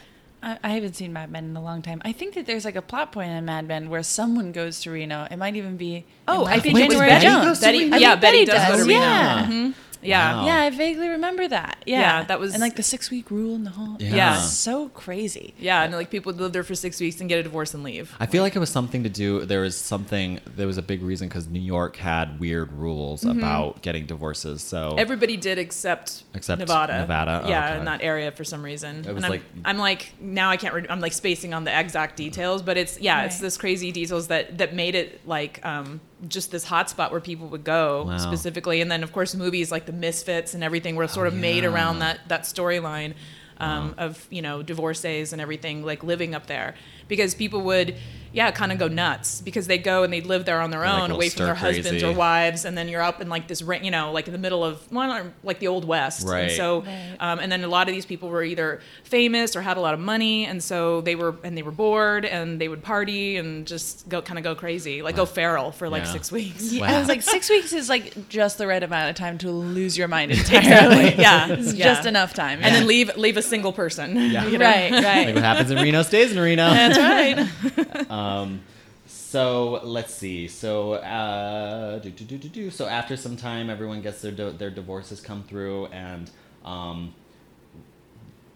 I 0.42 0.58
I 0.62 0.68
haven't 0.70 0.94
seen 0.94 1.12
Mad 1.12 1.30
Men 1.30 1.44
in 1.44 1.56
a 1.56 1.62
long 1.62 1.82
time. 1.82 2.00
I 2.04 2.12
think 2.12 2.34
that 2.34 2.46
there's 2.46 2.64
like 2.64 2.76
a 2.76 2.82
plot 2.82 3.12
point 3.12 3.30
in 3.30 3.44
Mad 3.44 3.66
Men 3.68 3.88
where 3.90 4.02
someone 4.02 4.52
goes 4.52 4.80
to 4.82 4.90
Reno. 4.90 5.26
It 5.30 5.36
might 5.36 5.56
even 5.56 5.76
be. 5.76 6.04
Oh, 6.26 6.44
I 6.44 6.58
think 6.60 6.78
it 6.78 6.88
was 6.88 6.96
January 6.98 7.08
Betty. 7.08 7.26
Jones. 7.26 7.60
Betty, 7.60 7.92
I 7.92 7.96
yeah, 7.98 8.10
think 8.10 8.20
Betty 8.22 8.44
Betty 8.44 8.58
does 8.58 8.68
go 8.68 8.76
to 8.78 8.84
Reno. 8.88 9.00
yeah. 9.00 9.46
Mhm. 9.46 9.74
Yeah. 10.02 10.36
Wow. 10.36 10.46
Yeah, 10.46 10.60
I 10.62 10.70
vaguely 10.70 11.08
remember 11.08 11.46
that. 11.48 11.82
Yeah, 11.86 12.00
Yeah, 12.00 12.24
that 12.24 12.40
was- 12.40 12.52
and 12.54 12.60
like 12.60 12.76
the 12.76 12.82
six 12.82 13.10
week 13.10 13.30
rule 13.30 13.54
in 13.54 13.64
the 13.64 13.70
whole. 13.70 13.96
Yeah. 14.00 14.14
Yeah. 14.14 14.36
so 14.40 14.88
crazy. 14.90 15.54
Yeah, 15.58 15.82
and 15.82 15.92
like 15.94 16.10
people 16.10 16.32
would 16.32 16.40
live 16.40 16.52
there 16.52 16.62
for 16.64 16.74
six 16.74 17.00
weeks 17.00 17.20
and 17.20 17.28
get 17.28 17.38
a 17.38 17.42
divorce 17.42 17.74
and 17.74 17.82
leave. 17.82 18.14
I 18.20 18.26
feel 18.26 18.42
like 18.42 18.56
it 18.56 18.58
was 18.58 18.70
something 18.70 19.02
to 19.04 19.08
do. 19.08 19.44
There 19.44 19.60
was 19.60 19.76
something. 19.76 20.40
There 20.56 20.66
was 20.66 20.78
a 20.78 20.82
big 20.82 21.02
reason 21.02 21.28
because 21.28 21.48
New 21.48 21.60
York 21.60 21.96
had 21.96 22.40
weird 22.40 22.72
rules 22.72 23.24
about 23.24 23.82
getting 23.82 24.06
divorces. 24.06 24.62
So 24.62 24.94
Everybody 24.98 25.36
did 25.36 25.58
except, 25.58 26.24
Except 26.34 26.58
Nevada. 26.58 26.98
Nevada, 27.00 27.44
Yeah, 27.48 27.70
okay. 27.70 27.78
in 27.78 27.84
that 27.86 28.02
area 28.02 28.30
for 28.32 28.44
some 28.44 28.62
reason. 28.62 29.04
It 29.06 29.14
was 29.14 29.16
and 29.16 29.24
I'm, 29.26 29.30
like- 29.30 29.42
I'm 29.64 29.78
like 29.78 30.12
now 30.20 30.50
I 30.50 30.56
can't. 30.56 30.74
Re- 30.74 30.86
I'm 30.88 31.00
like 31.00 31.12
spacing 31.12 31.54
on 31.54 31.64
the 31.64 31.78
exact 31.78 32.16
details, 32.16 32.62
but 32.62 32.76
it's 32.76 32.98
yeah, 33.00 33.24
it's 33.24 33.38
this 33.38 33.56
crazy 33.56 33.92
details 33.92 34.28
that 34.28 34.58
that 34.58 34.74
made 34.74 34.94
it 34.94 35.20
like 35.26 35.64
um, 35.64 36.00
just 36.28 36.50
this 36.50 36.64
hot 36.64 36.88
spot 36.90 37.10
where 37.10 37.20
people 37.20 37.48
would 37.48 37.64
go 37.64 38.04
Wow. 38.04 38.18
specifically, 38.18 38.80
and 38.80 38.90
then 38.90 39.02
of 39.02 39.12
course 39.12 39.34
movies 39.34 39.70
like 39.72 39.86
The 39.86 39.92
Misfits 39.92 40.54
and 40.54 40.62
everything 40.62 40.96
were 40.96 41.08
sort 41.08 41.26
of 41.26 41.34
made 41.34 41.64
yeah. 41.64 41.70
around 41.70 41.98
that 42.00 42.20
that 42.28 42.42
storyline. 42.42 43.14
Um, 43.58 43.94
Of 43.96 44.26
you 44.30 44.42
know 44.42 44.62
divorcees 44.62 45.32
and 45.32 45.40
everything 45.40 45.84
like 45.84 46.02
living 46.02 46.34
up 46.34 46.46
there 46.46 46.74
because 47.12 47.34
people 47.34 47.60
would 47.60 47.94
yeah, 48.34 48.50
kind 48.50 48.72
of 48.72 48.78
go 48.78 48.88
nuts 48.88 49.42
because 49.42 49.66
they 49.66 49.76
go 49.76 50.04
and 50.04 50.10
they 50.10 50.22
live 50.22 50.46
there 50.46 50.58
on 50.62 50.70
their 50.70 50.86
own, 50.86 51.10
go 51.10 51.16
away 51.16 51.28
from 51.28 51.44
their 51.44 51.54
stir 51.54 51.66
husbands 51.66 51.90
crazy. 51.90 52.06
or 52.06 52.14
wives, 52.14 52.64
and 52.64 52.78
then 52.78 52.88
you're 52.88 53.02
up 53.02 53.20
in 53.20 53.28
like 53.28 53.46
this, 53.46 53.60
ra- 53.60 53.76
you 53.82 53.90
know, 53.90 54.10
like 54.10 54.26
in 54.26 54.32
the 54.32 54.38
middle 54.38 54.64
of 54.64 54.90
one, 54.90 55.34
like 55.44 55.58
the 55.58 55.66
old 55.68 55.84
west. 55.84 56.26
Right. 56.26 56.44
And 56.44 56.52
so, 56.52 56.80
Right. 56.80 57.16
um, 57.20 57.40
and 57.40 57.52
then 57.52 57.62
a 57.62 57.68
lot 57.68 57.90
of 57.90 57.94
these 57.94 58.06
people 58.06 58.30
were 58.30 58.42
either 58.42 58.80
famous 59.04 59.54
or 59.54 59.60
had 59.60 59.76
a 59.76 59.80
lot 59.82 59.92
of 59.92 60.00
money, 60.00 60.46
and 60.46 60.62
so 60.64 61.02
they 61.02 61.14
were 61.14 61.36
and 61.44 61.58
they 61.58 61.62
were 61.62 61.70
bored 61.72 62.24
and 62.24 62.58
they 62.58 62.68
would 62.68 62.82
party 62.82 63.36
and 63.36 63.66
just 63.66 64.08
go 64.08 64.22
kind 64.22 64.38
of 64.38 64.44
go 64.44 64.54
crazy, 64.54 65.02
like 65.02 65.14
go 65.14 65.26
feral 65.26 65.70
for 65.70 65.90
like 65.90 66.04
Yeah. 66.04 66.12
six 66.12 66.32
weeks. 66.32 66.72
Wow. 66.80 66.86
I 66.86 66.98
was 67.00 67.08
like, 67.08 67.20
six 67.20 67.50
weeks 67.50 67.74
is 67.74 67.90
like 67.90 68.30
just 68.30 68.56
the 68.56 68.66
right 68.66 68.82
amount 68.82 69.10
of 69.10 69.16
time 69.16 69.36
to 69.44 69.50
lose 69.50 69.98
your 69.98 70.08
mind 70.08 70.30
entirely. 70.38 71.08
Exactly. 71.08 71.20
Yeah. 71.22 71.48
it's 71.58 71.74
Yeah. 71.74 71.84
just 71.84 72.06
enough 72.06 72.32
time. 72.32 72.60
And 72.62 72.74
then 72.74 72.86
leave 72.86 73.14
leave 73.18 73.36
a 73.36 73.42
single 73.42 73.74
person. 73.74 74.16
Yeah. 74.16 74.46
you 74.46 74.56
know? 74.56 74.64
right, 74.64 74.90
like 75.26 75.34
what 75.34 75.44
happens 75.44 75.70
in 75.70 75.76
Reno 75.76 76.02
stays 76.02 76.32
in 76.32 76.38
Reno. 76.38 76.70
That's 76.70 76.96
right. 77.02 78.10
Um, 78.10 78.60
so 79.06 79.80
let's 79.84 80.14
see. 80.14 80.48
So 80.48 80.94
uh, 80.94 81.98
do, 81.98 82.10
do, 82.10 82.24
do, 82.24 82.38
do, 82.38 82.48
do. 82.48 82.70
so 82.70 82.86
after 82.86 83.16
some 83.16 83.36
time, 83.36 83.70
everyone 83.70 84.02
gets 84.02 84.22
their 84.22 84.32
their 84.52 84.70
divorces 84.70 85.20
come 85.20 85.42
through, 85.42 85.86
and 85.86 86.30
um, 86.64 87.14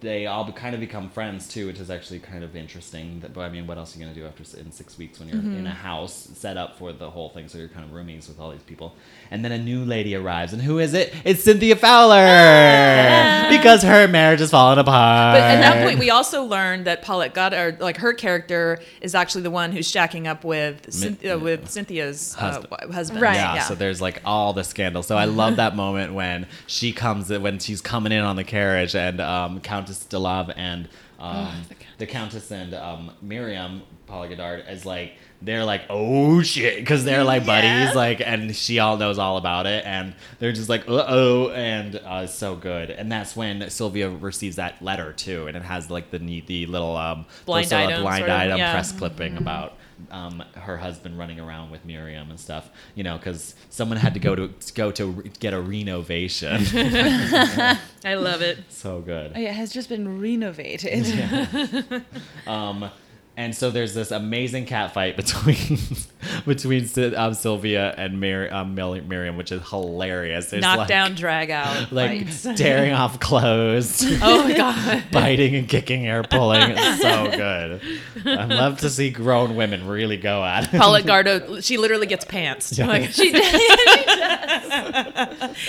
they 0.00 0.26
all 0.26 0.44
be, 0.44 0.52
kind 0.52 0.74
of 0.74 0.80
become 0.80 1.08
friends 1.08 1.48
too, 1.48 1.66
which 1.66 1.78
is 1.78 1.90
actually 1.90 2.18
kind 2.18 2.44
of 2.44 2.54
interesting. 2.54 3.20
That, 3.20 3.32
but 3.32 3.40
I 3.42 3.48
mean, 3.48 3.66
what 3.66 3.78
else 3.78 3.94
are 3.94 3.98
you 3.98 4.04
gonna 4.04 4.14
do 4.14 4.26
after 4.26 4.42
in 4.58 4.70
six 4.70 4.98
weeks 4.98 5.18
when 5.18 5.28
you're 5.28 5.38
in 5.38 5.66
a 5.66 5.70
house 5.70 6.28
set 6.34 6.56
up 6.56 6.76
for 6.78 6.92
the 6.92 7.10
whole 7.10 7.30
thing? 7.30 7.48
So 7.48 7.58
you're 7.58 7.68
kind 7.68 7.84
of 7.84 7.90
roomies 7.92 8.28
with 8.28 8.38
all 8.38 8.50
these 8.50 8.62
people, 8.62 8.94
and 9.30 9.44
then 9.44 9.52
a 9.52 9.58
new 9.58 9.84
lady 9.84 10.14
arrives, 10.14 10.52
and 10.52 10.60
who 10.60 10.78
is 10.78 10.92
it? 10.94 11.14
It's 11.24 11.42
Cynthia 11.42 11.76
Fowler 11.76 13.48
because 13.50 13.82
her 13.82 14.06
marriage 14.08 14.40
is 14.40 14.50
falling 14.50 14.78
apart. 14.78 15.34
But 15.34 15.40
at 15.42 15.60
that 15.60 15.84
point, 15.84 15.98
we 15.98 16.10
also 16.10 16.44
learned 16.44 16.84
that 16.86 17.02
Paulette 17.02 17.34
Goddard, 17.34 17.80
like 17.80 17.96
her 17.98 18.12
character, 18.12 18.78
is 19.00 19.14
actually 19.14 19.42
the 19.42 19.50
one 19.50 19.72
who's 19.72 19.90
shacking 19.90 20.26
up 20.26 20.44
with 20.44 20.92
Cynthia, 20.92 21.38
with 21.38 21.70
Cynthia's 21.70 22.34
Husband. 22.34 22.66
husband. 22.70 22.90
Uh, 22.90 22.94
husband. 22.94 23.20
Right. 23.22 23.34
Yeah, 23.34 23.54
Yeah. 23.56 23.62
so 23.62 23.74
there's 23.74 24.00
like 24.00 24.20
all 24.24 24.52
the 24.52 24.64
scandal. 24.64 25.02
So 25.02 25.16
I 25.16 25.24
love 25.24 25.56
that 25.56 25.74
moment 25.76 26.12
when 26.14 26.46
she 26.66 26.92
comes 26.92 27.30
when 27.30 27.58
she's 27.58 27.80
coming 27.80 28.12
in 28.12 28.22
on 28.22 28.36
the 28.36 28.44
carriage 28.44 28.94
and 28.94 29.20
um, 29.20 29.60
Countess 29.86 30.04
Delave 30.06 30.52
and 30.56 30.88
um, 31.18 31.62
the 31.98 32.06
Countess. 32.06 32.50
and 32.50 32.74
um, 32.74 33.10
Miriam 33.22 33.82
Paulette 34.06 34.30
Goddard 34.30 34.64
is 34.68 34.84
like 34.84 35.14
they're 35.42 35.64
like 35.64 35.82
oh 35.90 36.42
shit 36.42 36.78
because 36.78 37.04
they're 37.04 37.24
like 37.24 37.46
buddies 37.46 37.94
like 37.94 38.20
and 38.20 38.54
she 38.54 38.78
all 38.78 38.96
knows 38.96 39.18
all 39.18 39.36
about 39.36 39.66
it 39.66 39.84
and 39.84 40.14
they're 40.38 40.52
just 40.52 40.68
like 40.68 40.88
uh 40.88 41.04
oh 41.08 41.50
and 41.50 41.96
uh, 41.96 42.26
so 42.26 42.56
good. 42.56 42.90
And 42.90 43.10
that's 43.10 43.36
when 43.36 43.68
Sylvia 43.70 44.10
receives 44.10 44.56
that 44.56 44.82
letter 44.82 45.12
too 45.12 45.46
and 45.46 45.56
it 45.56 45.62
has 45.62 45.90
like 45.90 46.10
the 46.10 46.18
neat 46.18 46.46
the 46.46 46.66
little 46.66 46.96
um 46.96 47.26
Blind 47.44 47.72
item 47.72 48.02
blind 48.02 48.18
sort 48.18 48.30
of, 48.30 48.40
item 48.40 48.58
yeah. 48.58 48.72
press 48.72 48.92
clipping 48.92 49.36
about 49.36 49.74
um, 50.10 50.42
her 50.54 50.76
husband 50.76 51.18
running 51.18 51.40
around 51.40 51.70
with 51.70 51.84
Miriam 51.84 52.30
and 52.30 52.38
stuff, 52.38 52.68
you 52.94 53.02
know, 53.04 53.16
because 53.16 53.54
someone 53.70 53.98
had 53.98 54.14
to 54.14 54.20
go 54.20 54.34
to 54.34 54.50
go 54.74 54.90
to 54.92 55.06
re- 55.06 55.30
get 55.40 55.54
a 55.54 55.60
renovation. 55.60 56.62
I 58.04 58.14
love 58.14 58.42
it. 58.42 58.58
so 58.68 59.00
good. 59.00 59.32
Oh, 59.34 59.38
yeah, 59.38 59.50
it 59.50 59.54
has 59.54 59.72
just 59.72 59.88
been 59.88 60.20
renovated. 60.20 61.06
Um, 62.46 62.90
and 63.36 63.54
so 63.54 63.70
there's 63.70 63.94
this 63.94 64.10
amazing 64.10 64.66
cat 64.66 64.94
fight 64.94 65.16
between 65.16 65.78
between 66.46 66.88
um, 67.14 67.34
Sylvia 67.34 67.94
and 67.96 68.18
Mir- 68.20 68.52
um, 68.52 68.74
Mil- 68.74 69.02
Miriam, 69.02 69.36
which 69.36 69.52
is 69.52 69.62
hilarious. 69.68 70.50
There's 70.50 70.62
Knock 70.62 70.78
like, 70.78 70.88
down, 70.88 71.14
drag 71.14 71.50
out. 71.50 71.92
like 71.92 72.26
fights. 72.28 72.42
tearing 72.60 72.92
off 72.92 73.20
clothes. 73.20 74.02
oh 74.22 74.44
my 74.44 74.56
god. 74.56 75.04
biting 75.12 75.54
and 75.54 75.68
kicking, 75.68 76.02
hair 76.02 76.22
pulling. 76.22 76.72
It's 76.74 77.00
so 77.02 77.30
good. 77.30 77.80
I 78.24 78.44
love 78.46 78.78
to 78.78 78.90
see 78.90 79.10
grown 79.10 79.54
women 79.56 79.86
really 79.86 80.16
go 80.16 80.42
at 80.44 80.72
it. 80.72 80.78
Paulette 80.80 81.06
Goddard, 81.06 81.62
she 81.64 81.76
literally 81.76 82.06
gets 82.06 82.24
pants. 82.24 82.76
Yeah. 82.76 82.86
Like, 82.86 83.10
she 83.10 83.32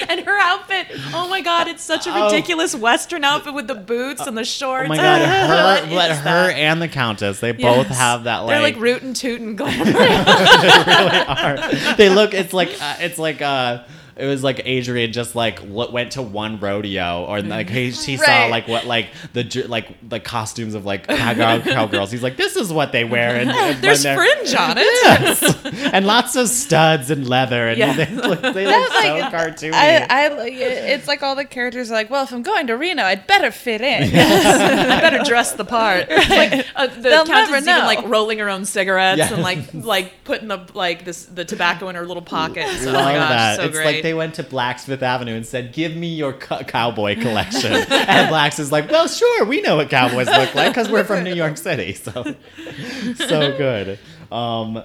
and 0.07 0.21
her 0.25 0.37
outfit, 0.39 0.87
oh 1.13 1.27
my 1.29 1.41
god, 1.41 1.67
it's 1.67 1.83
such 1.83 2.07
a 2.07 2.11
Oh. 2.13 2.25
ridiculous 2.25 2.73
Western 2.75 3.23
outfit 3.23 3.53
with 3.53 3.67
the 3.67 3.75
boots 3.75 4.25
and 4.25 4.37
the 4.37 4.43
shorts. 4.45 4.85
Oh 4.85 4.89
my 4.89 4.95
god, 4.97 5.21
her, 5.21 5.63
What 5.63 5.89
but 5.89 6.11
her 6.17 6.23
that? 6.47 6.55
and 6.55 6.81
the 6.81 6.87
Countess, 6.87 7.39
they 7.39 7.51
both 7.57 7.87
have 7.87 8.23
that 8.25 8.39
like, 8.39 8.53
They're 8.53 8.61
like 8.61 8.77
rootin' 8.77 9.13
tootin' 9.13 9.55
glamour. 9.57 9.85
they 9.85 9.91
really 9.93 11.25
are. 11.27 11.95
They 11.95 12.09
look. 12.09 12.33
It's 12.33 12.53
like 12.53 12.69
uh, 12.81 12.95
it's 12.99 13.17
like 13.17 13.41
uh, 13.41 13.83
it 14.17 14.25
was 14.25 14.43
like 14.43 14.61
Adrian 14.65 15.11
just 15.13 15.35
like 15.35 15.61
w- 15.61 15.91
went 15.91 16.13
to 16.13 16.21
one 16.21 16.59
rodeo 16.59 17.25
or 17.25 17.41
like 17.41 17.69
he, 17.69 17.91
he 17.91 18.17
saw 18.17 18.47
like 18.47 18.67
what 18.67 18.85
like 18.85 19.09
the 19.33 19.65
like 19.67 19.87
the 20.09 20.19
costumes 20.19 20.73
of 20.73 20.85
like 20.85 21.07
cowgirl, 21.07 21.61
cowgirls. 21.73 22.11
He's 22.11 22.23
like, 22.23 22.35
this 22.37 22.55
is 22.55 22.73
what 22.73 22.91
they 22.91 23.03
wear. 23.03 23.35
And, 23.39 23.49
and 23.51 23.81
There's 23.83 24.03
when 24.03 24.17
fringe 24.17 24.55
on 24.55 24.77
it. 24.77 24.83
Yes. 25.03 25.65
and 25.93 26.05
lots 26.07 26.35
of 26.35 26.47
studs 26.49 27.11
and 27.11 27.27
leather 27.29 27.67
and 27.67 27.77
Yeah. 27.77 27.93
they 28.05 28.11
look, 28.15 28.41
they 28.41 28.65
look 28.65 28.89
That's 28.91 29.03
so 29.05 29.17
like- 29.17 29.33
cartoony. 29.33 29.73
I, 29.73 30.05
I, 30.09 30.47
it's 30.49 31.07
like 31.07 31.21
all 31.23 31.35
the 31.35 31.45
characters 31.45 31.91
are 31.91 31.93
like, 31.93 32.09
well, 32.09 32.23
if 32.23 32.31
I'm 32.33 32.41
going 32.43 32.67
to 32.67 32.73
Reno, 32.77 33.03
I'd 33.03 33.27
better 33.27 33.51
fit 33.51 33.81
in. 33.81 34.03
I 34.15 34.99
better 35.01 35.23
dress 35.23 35.53
the 35.53 35.65
part. 35.65 36.09
Like 36.09 36.65
uh, 36.75 36.87
the 36.87 37.01
They'll 37.01 37.25
never 37.25 37.55
is 37.55 37.63
even 37.67 37.79
know. 37.79 37.85
like 37.85 38.05
rolling 38.07 38.39
her 38.39 38.49
own 38.49 38.65
cigarettes 38.65 39.17
Yes. 39.19 39.31
and 39.31 39.41
like 39.43 39.59
like 39.73 40.23
putting 40.23 40.47
the 40.47 40.65
like 40.73 41.05
this 41.05 41.25
the 41.25 41.45
tobacco 41.45 41.89
in 41.89 41.95
her 41.95 42.05
little 42.05 42.23
pockets. 42.23 42.85
Oh 42.85 42.91
Love 42.91 43.05
my 43.05 43.13
gosh, 43.13 43.29
that. 43.29 43.55
so 43.57 43.63
it's 43.65 43.75
great. 43.75 43.85
like 43.85 44.03
they 44.07 44.13
went 44.13 44.35
to 44.35 44.43
Blacksmith 44.43 45.03
Avenue 45.03 45.35
and 45.35 45.45
said, 45.45 45.73
"Give 45.73 45.93
me 45.93 46.07
your 46.07 46.31
co- 46.31 46.63
cowboy 46.63 47.19
collection." 47.19 47.73
and 47.89 48.29
Black's 48.29 48.57
is 48.57 48.71
like, 48.71 48.89
"Well, 48.89 49.09
sure, 49.09 49.43
we 49.43 49.61
know 49.61 49.75
what 49.75 49.89
cowboys 49.89 50.27
look 50.27 50.55
like 50.55 50.69
because 50.69 50.89
we're 50.89 51.03
from 51.03 51.25
New 51.25 51.35
York 51.35 51.57
City." 51.57 51.93
So, 51.93 52.11
so 53.15 53.57
good. 53.57 53.99
Um, 54.31 54.81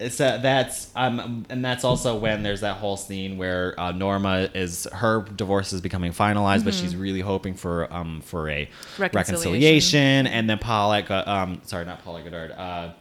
it's 0.00 0.20
uh, 0.20 0.38
that's 0.38 0.90
um, 0.96 1.46
and 1.48 1.64
that's 1.64 1.84
also 1.84 2.16
when 2.18 2.42
there's 2.42 2.62
that 2.62 2.78
whole 2.78 2.96
scene 2.96 3.38
where 3.38 3.78
uh, 3.78 3.92
Norma 3.92 4.48
is 4.54 4.88
her 4.92 5.22
divorce 5.22 5.72
is 5.72 5.80
becoming 5.80 6.10
finalized, 6.10 6.64
but 6.64 6.74
she's 6.74 6.96
really 6.96 7.20
hoping 7.20 7.54
for 7.54 7.92
um 7.92 8.20
for 8.22 8.48
a 8.48 8.68
Reconciliation. 8.98 9.14
reconciliation, 9.14 10.26
and 10.26 10.50
then 10.50 10.58
uh, 10.64 11.22
um, 11.26 11.60
sorry, 11.64 11.84
not 11.84 12.02
Paulette 12.02 12.24
Goddard, 12.24 12.50
uh, 12.52 12.92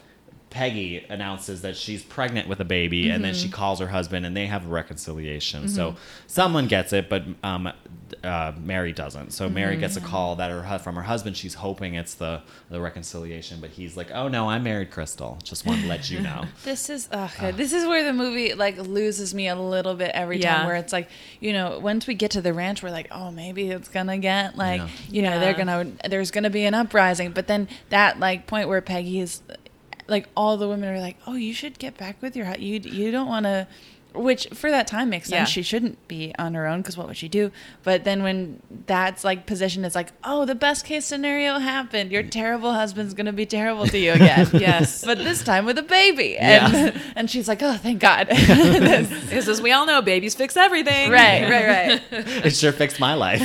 Peggy 0.50 1.06
announces 1.10 1.62
that 1.64 1.76
she's 1.76 2.02
pregnant 2.04 2.48
with 2.48 2.60
a 2.62 2.66
baby, 2.66 3.10
and 3.10 3.24
then 3.24 3.34
Mm-hmm. 3.34 3.43
she 3.43 3.50
calls 3.50 3.80
her 3.80 3.88
husband, 3.88 4.26
and 4.26 4.36
they 4.36 4.45
have 4.48 4.66
a 4.66 4.70
reconciliation. 4.70 5.68
So 5.68 5.95
someone 6.26 6.68
gets 6.68 6.93
it, 6.93 7.10
but 7.10 7.24
um, 7.43 7.70
uh, 8.24 8.54
Mary 8.58 8.93
doesn't. 8.93 9.32
So 9.34 9.50
Mary 9.50 9.76
gets 9.78 9.98
a 9.98 10.00
Mm-hmm. 10.00 10.10
call 10.10 10.36
that 10.38 10.50
her 10.50 10.80
from 10.80 10.95
her 10.95 11.02
husband. 11.04 11.36
She's 11.36 11.54
hoping 11.56 11.95
it's 11.95 12.14
the 12.16 12.41
the 12.70 12.80
reconciliation, 12.80 13.60
but 13.60 13.72
he's 13.72 13.98
like, 13.98 14.10
"Oh 14.12 14.30
no, 14.30 14.50
I 14.50 14.58
married 14.60 14.89
Crystal. 14.91 15.38
Just 15.43 15.66
want 15.66 15.82
to 15.82 15.88
let 15.88 16.10
you 16.10 16.22
know." 16.22 16.45
This 16.64 16.89
is 16.89 17.10
oh 17.12 17.32
God, 17.39 17.58
this 17.58 17.74
is 17.74 17.86
where 17.86 18.04
the 18.04 18.14
movie 18.14 18.54
like 18.54 18.78
loses 18.78 19.34
me 19.34 19.48
a 19.50 19.56
little 19.56 19.95
bit 19.95 20.12
every 20.14 20.39
Yeah. 20.39 20.56
time. 20.58 20.66
Where 20.68 20.76
it's 20.78 20.93
like 20.93 21.10
you 21.41 21.52
know 21.54 21.80
once 21.80 22.08
we 22.08 22.14
get 22.14 22.32
to 22.32 22.41
the 22.41 22.54
ranch, 22.54 22.82
we're 22.82 22.89
like, 22.89 23.08
oh 23.12 23.32
maybe 23.32 23.70
it's 23.70 23.89
gonna 23.89 24.18
get 24.18 24.58
like 24.58 24.80
Yeah. 24.82 24.88
you 25.10 25.22
know 25.24 25.39
they're 25.39 25.54
gonna 25.54 25.91
there's 26.10 26.32
gonna 26.32 26.50
be 26.50 26.64
an 26.66 26.74
uprising. 26.74 27.32
But 27.32 27.48
then 27.48 27.68
that 27.89 28.20
like 28.20 28.48
point 28.48 28.70
where 28.70 28.82
Peggy 28.82 29.20
is 29.20 29.41
like 30.08 30.28
all 30.36 30.58
the 30.58 30.68
women 30.68 30.89
are 30.89 30.99
like, 30.99 31.18
oh 31.28 31.36
you 31.36 31.53
should 31.53 31.78
get 31.80 31.97
back 31.97 32.22
with 32.22 32.36
your 32.36 32.45
hu- 32.45 32.62
you 32.62 32.80
you 32.80 33.12
don't 33.12 33.28
want 33.28 33.45
to. 33.45 33.68
Which 34.14 34.47
for 34.53 34.72
that 34.72 34.88
time 34.88 35.10
makes 35.12 35.28
sense. 35.30 35.41
Yeah. 35.41 35.45
She 35.45 35.62
shouldn't 35.62 36.08
be 36.08 36.34
on 36.39 36.55
her 36.55 36.66
own 36.66 36.82
because 36.82 36.97
what 36.97 37.05
would 37.08 37.18
she 37.18 37.28
do? 37.28 37.51
But 37.84 38.03
then 38.03 38.24
when 38.24 38.62
that's 38.88 39.24
like 39.24 39.45
position, 39.45 39.86
as 39.86 39.93
like, 39.93 40.12
oh, 40.24 40.45
the 40.45 40.55
best 40.55 40.86
case 40.86 41.05
scenario 41.05 41.60
happened. 41.60 42.12
Your 42.12 42.24
terrible 42.24 42.74
husband's 42.74 43.14
gonna 43.14 43.34
be 43.34 43.45
terrible 43.45 43.86
to 43.86 43.97
you 43.99 44.14
again. 44.14 44.47
Yes. 44.53 45.05
but 45.05 45.20
this 45.20 45.43
time 45.43 45.66
with 45.66 45.78
a 45.78 45.84
baby. 45.84 46.36
And 46.36 46.74
Yeah. 46.74 47.01
and 47.16 47.30
she's 47.30 47.47
like, 47.47 47.62
oh, 47.62 47.78
thank 47.78 47.99
God. 47.99 48.28
Because 49.28 49.47
as 49.49 49.62
we 49.62 49.72
all 49.72 49.86
know, 49.86 50.01
babies 50.01 50.34
fix 50.34 50.58
everything. 50.58 51.12
right, 51.12 51.43
right, 51.43 51.68
right. 52.12 52.45
it 52.45 52.55
sure 52.55 52.72
fixed 52.72 52.99
my 52.99 53.14
life. 53.14 53.41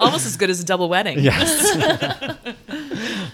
Almost 0.00 0.24
as 0.26 0.36
good 0.38 0.48
as 0.48 0.60
a 0.60 0.64
double 0.64 0.88
wedding. 0.88 1.18
Yes. 1.18 1.74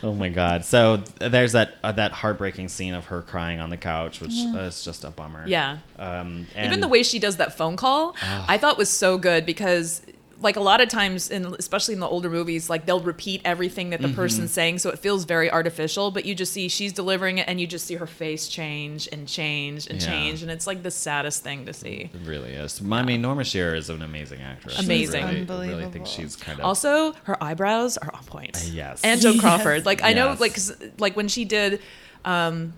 oh 0.08 0.14
my 0.14 0.28
god. 0.28 0.64
So 0.64 0.98
there's 1.18 1.52
that 1.52 1.74
uh, 1.82 1.92
that 1.92 2.12
heartbreaking 2.12 2.68
scene 2.68 2.94
of 2.94 3.06
her 3.06 3.22
crying 3.22 3.60
on 3.60 3.70
the 3.70 3.76
couch, 3.76 4.20
which 4.20 4.34
uh, 4.54 4.58
is 4.60 4.84
just 4.84 5.04
a 5.04 5.10
bummer. 5.10 5.44
Yeah. 5.46 5.78
Um, 5.98 6.46
Even 6.58 6.80
the 6.80 6.88
way 6.88 7.02
she 7.02 7.18
does 7.18 7.36
that 7.36 7.56
phone 7.56 7.76
call, 7.76 8.16
I 8.22 8.58
thought 8.58 8.78
was 8.78 8.90
so 8.90 9.18
good 9.18 9.46
because 9.46 10.02
like 10.42 10.56
a 10.56 10.60
lot 10.60 10.80
of 10.80 10.88
times 10.88 11.30
in 11.30 11.54
especially 11.58 11.94
in 11.94 12.00
the 12.00 12.06
older 12.08 12.28
movies 12.28 12.68
like 12.68 12.84
they'll 12.86 13.00
repeat 13.00 13.40
everything 13.44 13.90
that 13.90 14.00
the 14.00 14.08
Mm-hmm. 14.08 14.16
person's 14.16 14.50
saying 14.50 14.78
so 14.78 14.90
it 14.90 14.98
feels 14.98 15.24
very 15.24 15.50
artificial 15.50 16.10
but 16.10 16.24
you 16.24 16.34
just 16.34 16.52
see 16.52 16.68
she's 16.68 16.92
delivering 16.92 17.38
it 17.38 17.48
and 17.48 17.60
you 17.60 17.66
just 17.66 17.86
see 17.86 17.94
her 17.94 18.06
face 18.06 18.48
change 18.48 19.08
and 19.12 19.28
change 19.28 19.86
and 19.86 20.02
Yeah. 20.02 20.08
change 20.08 20.42
and 20.42 20.50
it's 20.50 20.66
like 20.66 20.82
the 20.82 20.90
saddest 20.90 21.42
thing 21.42 21.66
to 21.66 21.72
see 21.72 22.10
It 22.12 22.20
really 22.26 22.52
is. 22.52 22.80
I 22.90 23.02
mean, 23.02 23.22
Norma 23.22 23.44
Shearer 23.44 23.74
is 23.74 23.88
an 23.90 24.02
amazing 24.02 24.40
actress. 24.42 24.78
I 24.78 24.82
Amazing. 24.82 25.46
really, 25.46 25.68
really 25.68 25.86
think 25.86 26.06
she's 26.06 26.34
kind 26.36 26.58
of 26.58 26.64
also 26.64 27.12
her 27.24 27.42
eyebrows 27.42 27.96
are 27.98 28.10
on 28.12 28.24
point 28.24 28.56
Uh, 28.56 28.60
yes. 28.72 29.00
and 29.04 29.20
joan 29.20 29.34
Yes. 29.34 29.40
crawford 29.40 29.86
like 29.86 30.02
i 30.02 30.12
know 30.12 30.30
Yes. 30.30 30.40
like 30.40 30.54
'cause, 30.54 30.72
like 30.98 31.16
when 31.16 31.28
she 31.28 31.44
did 31.44 31.80
um 32.24 32.72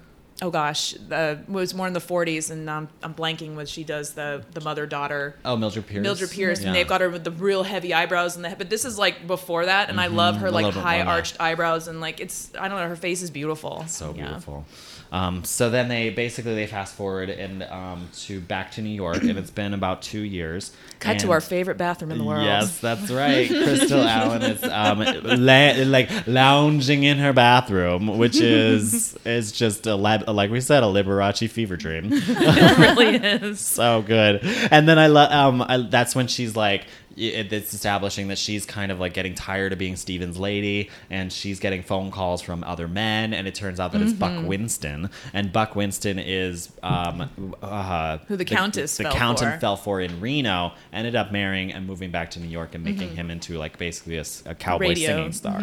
oh 0.45 0.51
gosh, 0.51 0.95
uh, 1.11 1.37
was 1.49 1.73
more 1.75 1.87
in 1.87 1.95
the 1.95 2.01
40s, 2.01 2.51
and 2.51 2.69
um, 2.69 2.89
I'm 3.03 3.15
blanking 3.15 3.55
what 3.57 3.69
she 3.69 3.83
does 3.83 4.13
the 4.13 4.45
the 4.53 4.61
mother 4.61 4.85
daughter. 4.87 5.37
Oh, 5.45 5.57
Mildred 5.57 5.87
Pierce. 5.87 6.03
Mildred 6.03 6.31
Pierce, 6.31 6.61
Yeah. 6.61 6.67
and 6.69 6.77
they've 6.77 6.87
got 6.87 7.01
her 7.01 7.09
with 7.09 7.25
the 7.25 7.31
real 7.31 7.63
heavy 7.63 7.95
eyebrows 7.95 8.37
and 8.37 8.45
the 8.45 8.55
but 8.57 8.69
this 8.71 8.85
is 8.85 8.99
like 8.99 9.27
before 9.27 9.67
that, 9.67 9.89
and 9.91 9.99
I 10.01 10.09
love 10.09 10.37
her 10.37 10.47
Mm-hmm. 10.49 10.55
like 10.55 10.75
high 10.75 11.01
arched 11.03 11.37
eyebrows 11.41 11.89
and 11.89 12.01
like 12.01 12.21
it's 12.21 12.51
I 12.59 12.69
don't 12.69 12.79
know 12.79 12.89
her 12.89 12.97
face 12.97 13.23
is 13.23 13.31
beautiful. 13.31 13.85
so 13.89 14.15
Yeah. 14.17 14.27
beautiful. 14.27 14.67
Um, 15.15 15.45
so 15.45 15.71
then 15.71 15.87
they 15.87 16.11
basically 16.11 16.57
they 16.57 16.67
fast 16.67 16.97
forward 16.97 17.31
and 17.31 17.63
um, 17.63 18.09
to 18.23 18.41
back 18.41 18.73
to 18.73 18.83
New 18.83 18.91
York, 18.91 19.23
and 19.23 19.39
it's 19.39 19.53
been 19.53 19.73
about 19.73 20.03
two 20.03 20.23
years. 20.23 20.73
Cut 20.99 21.21
to 21.21 21.31
our 21.31 21.41
favorite 21.41 21.79
bathroom 21.79 22.11
in 22.11 22.19
the 22.19 22.25
world. 22.25 22.43
Yes, 22.43 22.81
that's 22.81 23.13
right. 23.13 23.47
Crystal 23.47 24.03
Allen 24.09 24.43
is 24.43 24.65
um, 24.65 24.99
la- 24.99 25.85
like 25.87 26.27
lounging 26.27 27.05
in 27.05 27.19
her 27.19 27.33
bathroom, 27.33 28.19
which 28.19 28.41
is 28.41 29.17
is 29.25 29.53
just 29.53 29.87
a 29.87 29.95
lab, 29.95 30.29
like 30.29 30.51
we 30.51 30.61
said, 30.61 30.83
a 30.83 30.87
Liberace 30.87 31.49
fever 31.49 31.77
dream. 31.77 32.09
it 32.13 32.79
really 32.79 33.15
is. 33.51 33.61
so 33.61 34.03
good. 34.03 34.41
And 34.73 34.89
then 34.89 34.99
I 34.99 35.07
love 35.07 35.31
um 35.31 35.63
I, 35.63 35.77
that's 35.77 36.17
when 36.17 36.27
she's 36.27 36.57
like 36.57 36.89
it's 37.17 37.73
establishing 37.73 38.29
that 38.29 38.39
she's 38.39 38.67
kind 38.67 38.91
of 38.93 38.99
like 39.01 39.15
getting 39.15 39.35
tired 39.35 39.73
of 39.73 39.79
being 39.79 39.97
Steven's 39.97 40.39
lady 40.39 40.91
and 41.11 41.33
she's 41.33 41.61
getting 41.61 41.83
phone 41.83 42.11
calls 42.11 42.43
from 42.43 42.65
other 42.65 42.89
men 42.89 43.33
and 43.33 43.47
it 43.47 43.55
turns 43.55 43.79
out 43.81 43.93
that 43.93 44.01
it's 44.03 44.13
Mm-hmm. 44.13 44.41
Buck 44.41 44.49
Winston 44.49 45.11
and 45.33 45.53
Buck 45.53 45.77
Winston 45.77 46.19
is 46.19 46.71
um 46.83 47.31
uh, 47.63 48.19
Who 48.29 48.37
the 48.37 48.45
Countess 48.45 48.97
the 48.97 49.05
fell 49.05 49.13
Countess 49.13 49.55
for. 49.55 49.61
fell 49.61 49.77
for 49.77 50.01
in 50.01 50.21
Reno 50.21 50.73
ended 50.93 51.15
up 51.17 51.31
marrying 51.33 51.73
and 51.73 51.87
moving 51.87 52.11
back 52.11 52.31
to 52.33 52.41
New 52.41 52.49
York 52.49 52.75
and 52.75 52.83
making 52.85 53.09
Mm-hmm. 53.09 53.17
him 53.17 53.31
into 53.31 53.59
like 53.59 53.79
basically 53.79 54.17
a 54.19 54.55
cowboy 54.55 54.89
Radio. 54.91 55.09
singing 55.17 55.33
star. 55.33 55.63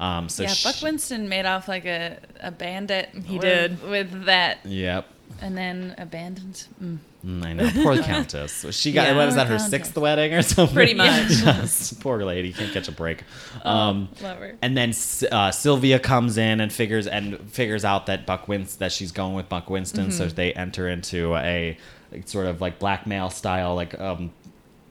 Um 0.00 0.28
so 0.28 0.42
yeah, 0.42 0.50
sh- 0.50 0.64
Buck 0.64 0.82
Winston 0.82 1.28
made 1.28 1.46
off 1.46 1.68
like 1.68 1.84
a, 1.86 2.18
a 2.40 2.50
bandit. 2.50 3.08
He 3.24 3.34
with- 3.34 3.42
did. 3.42 3.82
with 3.88 4.24
that, 4.26 4.58
Yep. 4.64 5.06
and 5.40 5.56
then 5.56 5.94
abandoned. 5.98 6.66
Mm. 6.82 6.98
Mm, 7.24 7.44
I 7.44 7.52
know, 7.52 7.70
poor 7.82 7.98
Countess. 8.02 8.64
She 8.74 8.92
got 8.92 9.08
Yeah. 9.08 9.16
what 9.16 9.26
was 9.26 9.34
that? 9.34 9.46
Her 9.46 9.54
Countess. 9.58 9.70
sixth 9.70 9.96
wedding 9.98 10.32
or 10.32 10.42
something? 10.42 10.74
Pretty 10.74 10.94
much. 11.04 11.08
yes, 11.30 11.92
poor 11.92 12.22
lady 12.24 12.52
can't 12.52 12.72
catch 12.72 12.88
a 12.88 12.92
break. 12.92 13.24
Um, 13.62 14.08
love 14.22 14.38
her. 14.38 14.56
and 14.62 14.76
then 14.76 14.94
uh, 15.30 15.50
Sylvia 15.50 15.98
comes 15.98 16.38
in 16.38 16.60
and 16.60 16.72
figures 16.72 17.06
and 17.06 17.38
figures 17.52 17.84
out 17.84 18.06
that 18.06 18.24
Buck 18.26 18.48
Winston 18.48 18.78
that 18.78 18.92
she's 18.92 19.12
going 19.12 19.34
with 19.34 19.48
Buck 19.48 19.68
Winston, 19.68 20.10
so 20.12 20.26
Mm-hmm. 20.26 20.34
they 20.36 20.52
enter 20.54 20.88
into 20.88 21.36
a 21.36 21.76
sort 22.24 22.46
of 22.46 22.60
like 22.60 22.78
blackmail 22.78 23.30
style 23.30 23.74
like 23.76 23.98
um 24.00 24.32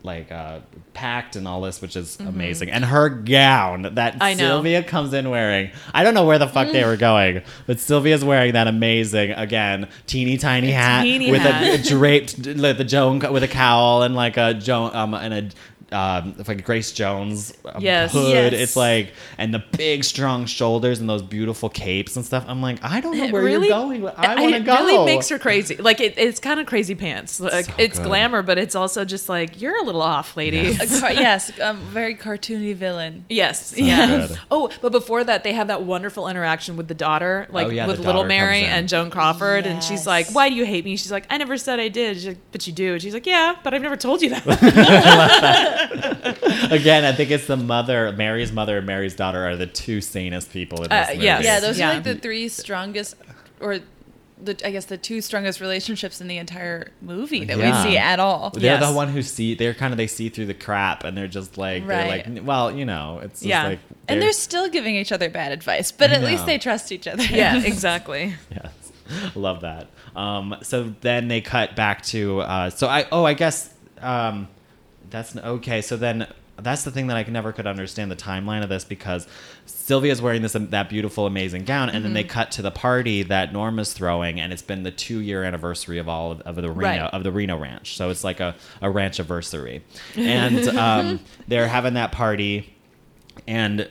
like 0.04 0.32
uh 0.32 0.60
pact 0.94 1.36
and 1.36 1.48
all 1.48 1.62
this 1.62 1.82
which 1.82 1.96
is 1.96 2.20
amazing 2.22 2.70
and 2.70 2.86
her 2.86 3.10
gown 3.10 3.82
that. 3.96 4.16
I 4.22 4.34
know. 4.34 4.46
sylvia 4.48 4.82
comes 4.82 5.14
in 5.14 5.30
wearing 5.30 5.72
i 5.94 6.04
don't 6.04 6.14
know 6.14 6.26
where 6.26 6.40
the 6.40 6.48
fuck 6.48 6.72
they 6.72 6.86
were 6.86 6.98
going 7.10 7.42
but 7.68 7.80
sylvia's 7.80 8.24
wearing 8.24 8.54
that 8.54 8.68
amazing 8.68 9.32
again 9.32 9.90
teeny 10.08 10.38
tiny 10.38 10.72
hat 10.72 11.04
teeny 11.04 11.32
with 11.32 11.46
a 11.46 11.52
hat. 11.52 11.84
draped 11.84 12.46
like 12.46 12.78
the 12.78 12.86
joan 12.86 13.20
with 13.32 13.44
a 13.44 13.48
cowl 13.48 14.04
and 14.04 14.16
like 14.16 14.38
a 14.38 14.54
joan 14.54 14.96
um 14.96 15.14
and 15.14 15.34
a 15.34 15.50
um, 15.92 16.36
like 16.48 16.64
Grace 16.64 16.92
Jones 16.92 17.54
um, 17.66 17.82
Yes. 17.82 18.12
hood. 18.14 18.54
Yes. 18.54 18.62
It's 18.62 18.76
like 18.76 19.14
and 19.38 19.54
the 19.54 19.64
big 19.78 20.04
strong 20.04 20.46
shoulders 20.46 21.00
and 21.00 21.10
those 21.10 21.22
beautiful 21.24 21.70
capes 21.70 22.16
and 22.16 22.26
stuff. 22.26 22.46
I'm 22.48 22.62
like, 22.62 22.84
I 22.84 23.02
don't 23.02 23.18
know 23.18 23.28
where 23.30 23.44
really- 23.44 23.68
you're 23.68 23.78
going. 23.78 24.08
I 24.08 24.36
want 24.42 24.54
to 24.56 24.62
it 24.62 24.68
really 24.68 25.06
makes 25.06 25.30
her 25.30 25.40
crazy. 25.40 25.76
Like 25.78 26.00
it, 26.00 26.16
it's 26.18 26.40
kind 26.40 26.60
of 26.60 26.66
crazy 26.68 26.96
pants. 26.96 27.40
Like 27.40 27.66
So 27.66 27.74
it's 27.78 27.98
good. 27.98 28.06
glamour, 28.08 28.42
but 28.42 28.58
it's 28.58 28.76
also 28.76 29.06
just 29.06 29.30
like 29.30 29.60
you're 29.62 29.78
a 29.80 29.84
little 29.84 30.02
off, 30.02 30.38
lady. 30.38 30.72
A 30.80 30.86
car- 31.00 31.12
yes, 31.14 31.58
um, 31.60 31.78
very 31.92 32.16
cartoony 32.16 32.76
villain. 32.76 33.26
Yes, 33.30 33.74
yes. 33.78 34.30
good. 34.30 34.40
Oh, 34.52 34.70
but 34.82 34.92
before 34.92 35.24
that, 35.24 35.44
they 35.44 35.54
have 35.54 35.68
that 35.68 35.84
wonderful 35.84 36.28
interaction 36.28 36.78
with 36.78 36.88
the 36.88 36.94
daughter, 36.94 37.48
like 37.50 37.68
Oh, 37.68 37.70
yeah, 37.72 37.88
with 37.88 37.98
the 37.98 38.04
little 38.04 38.24
Mary 38.26 38.62
and 38.64 38.88
Joan 38.88 39.10
Crawford, 39.10 39.66
and 39.66 39.84
she's 39.84 40.06
like, 40.06 40.30
"Why 40.32 40.50
do 40.50 40.56
you 40.56 40.66
hate 40.66 40.86
me?" 40.86 40.96
She's 40.98 41.12
like, 41.12 41.26
"I 41.30 41.38
never 41.38 41.58
said 41.58 41.80
I 41.80 41.88
did." 41.88 42.18
She's 42.18 42.28
like, 42.28 42.38
"But 42.52 42.68
you 42.68 42.74
do." 42.74 42.94
And 42.94 43.02
she's 43.02 43.14
like, 43.14 43.26
"Yeah, 43.26 43.56
but 43.64 43.74
I've 43.74 43.82
never 43.82 43.98
told 43.98 44.22
you 44.22 44.30
that." 44.32 44.46
Again, 46.72 47.06
I 47.06 47.12
think 47.14 47.32
it's 47.32 47.48
the 47.48 47.58
mother, 47.58 48.12
Mary's 48.12 48.52
mother 48.52 48.78
and 48.78 48.88
Mary's 48.88 49.16
daughter 49.16 49.48
are 49.48 49.56
the 49.56 49.68
two 49.68 50.02
sanest 50.02 50.52
people 50.52 50.84
in 50.84 50.90
this 50.90 51.08
Uh, 51.10 51.12
movie. 51.14 51.24
yes. 51.26 51.44
Yeah, 51.44 51.60
those 51.60 51.80
Yeah. 51.80 51.90
are 51.92 51.94
like 51.96 52.04
the 52.04 52.16
three 52.16 52.50
strongest, 52.50 53.16
or 53.60 53.80
the 54.42 54.56
I 54.66 54.72
guess 54.72 54.86
the 54.86 54.98
two 54.98 55.20
strongest 55.22 55.60
relationships 55.60 56.22
in 56.22 56.28
the 56.30 56.38
entire 56.38 56.92
movie 57.02 57.44
that 57.46 57.58
Yeah. 57.58 57.84
we 57.84 57.90
see 57.92 57.98
at 57.98 58.20
all. 58.20 58.52
They're 58.52 58.64
Yes. 58.80 58.86
the 58.88 58.94
one 58.94 59.10
who 59.10 59.22
see. 59.22 59.54
They're 59.54 59.74
kind 59.74 59.92
of 59.94 59.98
they 59.98 60.08
see 60.08 60.30
through 60.30 60.46
the 60.46 60.54
crap, 60.54 61.04
and 61.04 61.18
they're 61.18 61.28
just 61.28 61.58
like 61.58 61.86
they're 61.86 62.08
like, 62.08 62.26
well, 62.44 62.72
you 62.72 62.86
know, 62.86 63.20
it's 63.24 63.40
just 63.42 63.46
Yeah. 63.46 63.64
like 63.68 63.80
And 64.08 64.22
they're 64.22 64.32
still 64.34 64.70
giving 64.70 64.96
each 64.96 65.12
other 65.12 65.30
bad 65.30 65.52
advice, 65.52 65.92
but 65.92 66.12
I 66.12 66.16
at 66.16 66.24
least 66.24 66.46
they 66.46 66.58
trust 66.58 66.92
each 66.92 67.06
other. 67.08 67.24
yeah, 67.24 67.58
exactly. 67.64 68.36
Yes, 68.50 68.72
love 69.36 69.62
that. 69.62 69.88
Um, 70.16 70.56
so 70.64 70.94
then 71.02 71.28
they 71.28 71.42
cut 71.42 71.76
back 71.76 72.02
to. 72.08 72.40
Uh, 72.42 72.70
so 72.70 72.88
I 72.88 73.06
oh 73.12 73.26
I 73.26 73.34
guess 73.34 73.72
um, 74.02 74.48
that's 75.10 75.36
n- 75.36 75.44
okay. 75.44 75.82
So 75.82 75.98
then 75.98 76.28
that's 76.58 76.84
the 76.84 76.92
thing 76.92 77.08
that 77.08 77.16
I 77.18 77.24
never 77.24 77.54
could 77.54 77.68
understand 77.68 78.12
the 78.12 78.16
timeline 78.18 78.64
of 78.64 78.70
this 78.70 78.84
because 78.84 79.28
Sylvia's 79.66 80.22
wearing 80.22 80.42
this 80.42 80.56
um, 80.56 80.68
that 80.72 80.90
beautiful 80.90 81.26
amazing 81.26 81.64
gown, 81.64 81.90
and 81.90 82.04
then 82.04 82.14
they 82.14 82.24
cut 82.26 82.52
to 82.52 82.62
the 82.62 82.72
party 82.72 83.24
that 83.24 83.54
Norma's 83.54 83.94
throwing, 83.94 84.40
and 84.42 84.52
it's 84.52 84.62
been 84.62 84.84
the 84.84 84.92
two 84.92 85.20
year 85.20 85.44
anniversary 85.44 85.98
of 86.00 86.10
all 86.10 86.32
of, 86.34 86.42
of 86.42 86.56
the 86.58 86.70
Reno 86.70 87.04
Right. 87.04 87.14
of 87.14 87.24
the 87.24 87.32
Reno 87.32 87.58
Ranch. 87.58 87.96
So 87.96 88.10
it's 88.10 88.24
like 88.24 88.40
a 88.40 88.56
a 88.82 88.90
ranch 88.90 89.20
anniversary, 89.20 89.84
and 90.16 90.68
um, 90.70 91.20
they're 91.48 91.68
having 91.70 91.94
that 91.94 92.12
party 92.12 92.74
and 93.48 93.88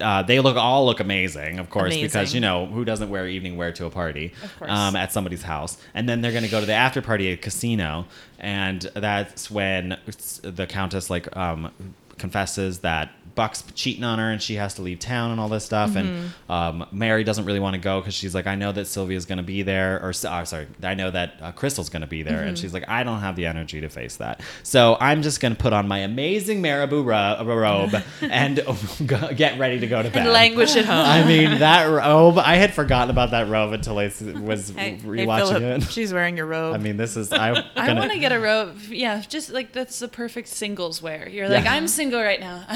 uh, 0.00 0.22
they 0.22 0.40
look 0.40 0.56
all 0.56 0.86
look 0.86 1.00
amazing, 1.00 1.58
of 1.58 1.70
course, 1.70 1.96
because 1.96 2.34
you 2.34 2.40
know 2.40 2.66
who 2.66 2.84
doesn't 2.84 3.10
wear 3.10 3.26
evening 3.26 3.56
wear 3.56 3.72
to 3.72 3.86
a 3.86 3.90
party 3.90 4.32
Of 4.42 4.58
course. 4.58 4.70
um, 4.70 4.96
at 4.96 5.12
somebody's 5.12 5.42
house, 5.42 5.76
and 5.94 6.08
then 6.08 6.20
they're 6.20 6.32
going 6.32 6.44
to 6.44 6.50
go 6.50 6.60
to 6.60 6.66
the 6.66 6.72
after 6.72 7.02
party 7.02 7.30
at 7.32 7.34
a 7.34 7.40
casino, 7.40 8.06
and 8.38 8.82
that's 8.94 9.50
when 9.50 9.98
the 10.42 10.66
countess 10.66 11.10
like 11.10 11.34
um, 11.36 11.72
confesses 12.18 12.80
that 12.80 13.10
Buck's 13.34 13.62
cheating 13.76 14.02
on 14.02 14.18
her 14.18 14.32
and 14.32 14.42
she 14.42 14.56
has 14.56 14.74
to 14.74 14.82
leave 14.82 14.98
town 14.98 15.30
and 15.30 15.38
all 15.38 15.48
this 15.48 15.64
stuff, 15.64 15.94
and 15.94 16.08
Mm-hmm. 16.08 16.52
um, 16.52 16.86
Mary 16.90 17.22
doesn't 17.22 17.44
really 17.44 17.60
want 17.60 17.74
to 17.74 17.80
go 17.80 18.00
because 18.00 18.12
she's 18.14 18.34
like, 18.34 18.48
I 18.48 18.56
know 18.56 18.72
that 18.72 18.86
Sylvia's 18.88 19.26
going 19.26 19.36
to 19.36 19.44
be 19.44 19.62
there, 19.62 20.02
or 20.02 20.08
uh, 20.08 20.44
sorry, 20.44 20.66
I 20.82 20.94
know 20.94 21.12
that 21.12 21.34
uh, 21.40 21.52
Crystal's 21.52 21.88
going 21.88 22.00
to 22.00 22.08
be 22.08 22.24
there, 22.24 22.38
Mm-hmm. 22.38 22.48
and 22.48 22.58
she's 22.58 22.74
like, 22.74 22.88
I 22.88 23.04
don't 23.04 23.20
have 23.20 23.36
the 23.36 23.46
energy 23.46 23.80
to 23.82 23.88
face 23.88 24.16
that, 24.16 24.40
so 24.64 24.96
I'm 24.98 25.22
just 25.22 25.40
going 25.40 25.54
to 25.54 25.60
put 25.60 25.72
on 25.72 25.86
my 25.86 25.98
amazing 25.98 26.60
Marabou 26.62 27.04
ro- 27.04 27.44
robe 27.44 28.02
and 28.22 28.56
get 29.36 29.56
ready 29.56 29.78
to 29.78 29.86
go 29.86 30.02
to 30.02 30.10
bed. 30.10 30.22
And 30.24 30.32
languish 30.32 30.74
at 30.74 30.86
home. 30.86 30.96
I 31.06 31.22
mean 31.24 31.60
that 31.60 31.84
robe. 31.84 32.38
I 32.38 32.56
had 32.56 32.74
forgotten 32.74 33.10
about 33.10 33.30
that 33.30 33.46
robe 33.48 33.72
until 33.72 33.98
I 34.00 34.06
was 34.06 34.70
Hey, 34.76 34.94
hey, 34.94 34.96
rewatching 35.04 35.48
Philip, 35.58 35.82
it. 35.82 35.92
she's 35.92 36.12
wearing 36.12 36.36
your 36.36 36.46
robe. 36.46 36.74
I 36.74 36.78
mean, 36.78 36.96
this 36.96 37.16
is 37.16 37.32
I. 37.32 37.50
I 37.76 37.92
want 37.94 38.10
to 38.10 38.18
get 38.18 38.32
a 38.32 38.40
robe. 38.40 38.76
Yeah, 38.88 39.22
just 39.28 39.50
like 39.50 39.70
that's 39.72 40.00
the 40.00 40.08
perfect 40.08 40.48
singles 40.48 41.00
wear. 41.00 41.28
You're 41.28 41.48
like, 41.48 41.62
Yeah. 41.64 41.74
I'm 41.74 41.86
single 41.86 42.07
right 42.16 42.40
now. 42.40 42.64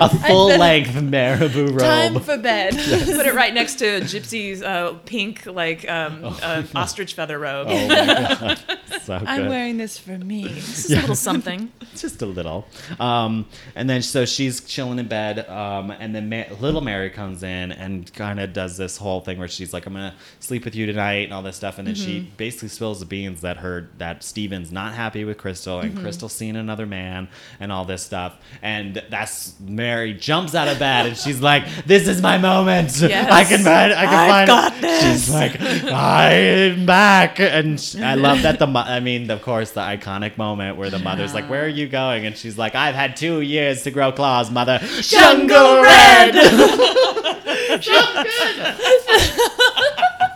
a 0.00 0.08
full 0.08 0.48
length 0.48 1.00
Marabou 1.00 1.68
robe. 1.68 1.80
Time 1.80 2.20
for 2.20 2.36
bed. 2.36 2.74
Put 2.74 3.26
it 3.26 3.34
right 3.34 3.52
next 3.52 3.76
to 3.76 4.00
Gypsy's 4.00 4.62
uh, 4.62 4.94
pink, 5.04 5.46
like 5.46 5.88
um, 5.88 6.20
uh, 6.22 6.62
ostrich 6.74 7.14
feather 7.14 7.38
robe. 7.38 7.68
Oh 7.70 7.88
my 7.88 7.94
god, 7.94 8.58
so 9.02 9.18
good. 9.18 9.28
I'm 9.28 9.48
wearing 9.48 9.76
this 9.78 9.98
for 9.98 10.18
me. 10.18 10.48
Just 10.48 10.90
a 10.90 10.96
little 10.96 11.14
something. 11.14 11.72
just 11.96 12.22
a 12.22 12.26
little. 12.26 12.66
Um, 13.00 13.46
and 13.74 13.88
then 13.88 14.02
so 14.02 14.24
she's 14.24 14.60
chilling 14.60 14.98
in 14.98 15.08
bed, 15.08 15.48
um, 15.48 15.90
and 15.90 16.14
then 16.14 16.28
Ma- 16.28 16.54
little 16.60 16.80
Mary 16.80 17.10
comes 17.10 17.42
in 17.42 17.72
and 17.72 18.12
kind 18.14 18.40
of 18.40 18.52
does 18.52 18.76
this 18.76 18.96
whole 18.96 19.20
thing 19.20 19.38
where 19.38 19.48
she's 19.48 19.72
like, 19.72 19.86
"I'm 19.86 19.94
gonna 19.94 20.14
sleep 20.40 20.64
with 20.64 20.74
you 20.74 20.86
tonight" 20.86 21.24
and 21.24 21.32
all 21.32 21.42
this 21.42 21.56
stuff, 21.56 21.78
and 21.78 21.86
then 21.86 21.94
she 21.94 22.20
basically 22.36 22.68
spills 22.68 23.00
the 23.00 23.06
beans 23.06 23.40
that 23.40 23.58
her 23.58 23.88
that 23.98 24.22
Steven's 24.22 24.70
not 24.72 24.94
happy 24.94 25.24
with 25.24 25.38
Crystal, 25.38 25.80
and 25.80 25.98
Crystal's 25.98 26.32
seeing 26.32 26.56
another 26.56 26.86
man, 26.86 27.28
and 27.60 27.72
all 27.72 27.84
this 27.84 28.02
stuff, 28.02 28.33
and 28.62 29.02
that's 29.10 29.54
Mary 29.60 30.14
jumps 30.14 30.54
out 30.54 30.68
of 30.68 30.78
bed 30.78 31.06
and 31.06 31.16
she's 31.16 31.40
like, 31.40 31.64
"This 31.86 32.08
is 32.08 32.22
my 32.22 32.38
moment. 32.38 32.98
Yes. 33.00 33.30
I 33.30 33.44
can 33.44 33.60
find. 33.64 33.92
I 33.92 34.04
can 34.06 34.14
I've 34.14 34.30
find." 34.30 34.46
got 34.46 34.80
this. 34.80 35.02
She's 35.02 35.30
like, 35.34 35.60
"I'm 35.60 36.86
back," 36.86 37.40
and 37.40 37.80
sh- 37.80 37.96
I 37.96 38.14
love 38.28 38.42
that 38.42 38.58
the. 38.58 38.66
mo- 38.66 38.80
I 38.86 39.00
mean, 39.00 39.30
of 39.30 39.42
course, 39.42 39.72
the 39.72 39.80
iconic 39.80 40.36
moment 40.38 40.76
where 40.76 40.90
the 40.90 40.98
mother's 40.98 41.34
like, 41.34 41.48
"Where 41.50 41.64
are 41.64 41.68
you 41.68 41.88
going?" 41.88 42.26
And 42.26 42.36
she's 42.36 42.56
like, 42.58 42.74
"I've 42.74 42.94
had 42.94 43.16
two 43.16 43.40
years 43.40 43.82
to 43.84 43.90
grow 43.90 44.12
claws, 44.12 44.50
mother." 44.50 44.78
Jungle 45.00 45.82
Red. 45.82 46.34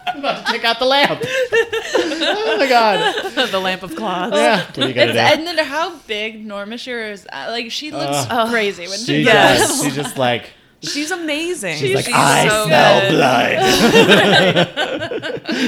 I'm 0.06 0.18
about 0.18 0.46
to 0.46 0.52
take 0.52 0.64
out 0.64 0.78
the 0.78 0.84
lamp. 0.86 1.20
Oh 2.36 2.56
my 2.58 2.68
god. 2.68 3.32
the 3.50 3.58
lamp 3.60 3.82
of 3.82 3.94
claws. 3.96 4.32
Yeah. 4.32 4.66
What 4.66 4.78
are 4.78 4.88
you 4.88 4.94
gonna 4.94 5.12
It's, 5.12 5.14
do? 5.14 5.18
and 5.18 5.46
then 5.46 5.58
how 5.64 5.96
big 6.06 6.44
Norma 6.46 6.76
Shearer 6.78 7.10
is. 7.12 7.26
uh, 7.32 7.46
Like 7.50 7.70
she 7.70 7.90
looks 7.90 8.26
Ugh. 8.30 8.50
crazy 8.50 8.86
when 8.88 8.98
She 8.98 9.04
she 9.04 9.20
Yes. 9.22 9.68
does. 9.68 9.82
She 9.84 9.90
just 9.90 10.16
like 10.18 10.50
She's 10.80 11.10
amazing. 11.10 11.76
she's 11.78 11.92
like 11.94 12.04
She's 12.04 12.14
I 12.14 12.48
so 12.48 12.66
smell 12.66 13.10
blood. 13.10 13.58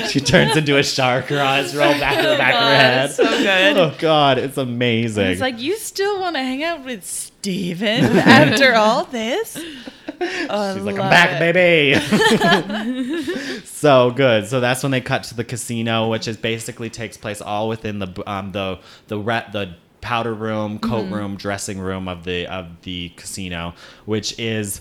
she 0.11 0.21
turns 0.21 0.57
into 0.57 0.79
a 0.79 0.85
shark. 0.85 1.25
Her 1.27 1.41
eyes 1.41 1.75
roll 1.75 1.93
back 1.95 2.19
in 2.19 2.25
the 2.31 2.37
back 2.37 2.55
of 2.55 2.61
her 2.61 2.75
head. 2.77 3.11
so 3.11 3.25
good. 3.25 3.77
Oh 3.77 3.93
god, 3.99 4.39
it's 4.39 4.57
amazing. 4.57 5.27
It's 5.27 5.41
like 5.41 5.59
you 5.61 5.77
still 5.79 6.21
want 6.21 6.37
to 6.37 6.43
hang 6.43 6.63
out 6.63 6.85
with 6.85 7.05
Steven 7.05 8.05
after 8.19 8.75
all 8.75 9.03
this? 9.05 9.59
Oh, 10.53 10.75
She's 10.75 10.83
like, 10.85 10.99
I'm 10.99 11.09
back, 11.11 11.41
it. 11.41 11.55
baby. 11.55 11.95
so 13.65 14.11
good. 14.11 14.47
So 14.47 14.61
that's 14.61 14.83
when 14.83 14.93
they 14.93 15.01
cut 15.01 15.25
to 15.25 15.35
the 15.35 15.45
casino, 15.45 16.09
which 16.09 16.29
is 16.29 16.37
basically 16.37 16.91
takes 16.91 17.17
place 17.17 17.41
all 17.41 17.69
within 17.69 17.99
the 17.99 18.23
um 18.31 18.53
the 18.53 18.79
the 19.09 19.19
re- 19.19 19.47
the 19.53 19.75
powder 20.01 20.35
room, 20.35 20.79
coat 20.79 21.05
Mm-hmm. 21.05 21.15
room, 21.15 21.37
dressing 21.37 21.79
room 21.79 22.09
of 22.09 22.25
the 22.25 22.47
of 22.47 22.83
the 22.83 23.11
casino, 23.17 23.75
which 24.05 24.39
is. 24.39 24.81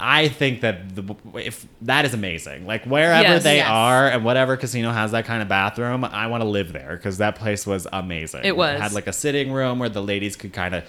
I 0.00 0.28
think 0.28 0.60
that 0.60 0.94
the, 0.94 1.16
if 1.34 1.66
that 1.82 2.04
is 2.04 2.14
amazing, 2.14 2.68
like 2.68 2.84
wherever 2.84 3.20
Yes. 3.30 3.42
they 3.42 3.56
Yes. 3.56 3.66
are 3.68 4.06
and 4.06 4.24
whatever 4.24 4.56
casino 4.56 4.92
has 4.92 5.10
that 5.10 5.24
kind 5.24 5.42
of 5.42 5.48
bathroom, 5.48 6.04
I 6.04 6.28
want 6.28 6.44
to 6.44 6.48
live 6.48 6.72
there 6.72 6.94
because 6.96 7.18
that 7.18 7.34
place 7.34 7.66
was 7.66 7.84
amazing. 7.92 8.42
It 8.44 8.56
was. 8.56 8.80
had 8.80 8.92
like 8.92 9.08
a 9.08 9.12
sitting 9.12 9.50
room 9.50 9.80
where 9.80 9.88
the 9.88 10.00
ladies 10.00 10.36
could 10.36 10.52
kind 10.52 10.76
of 10.76 10.84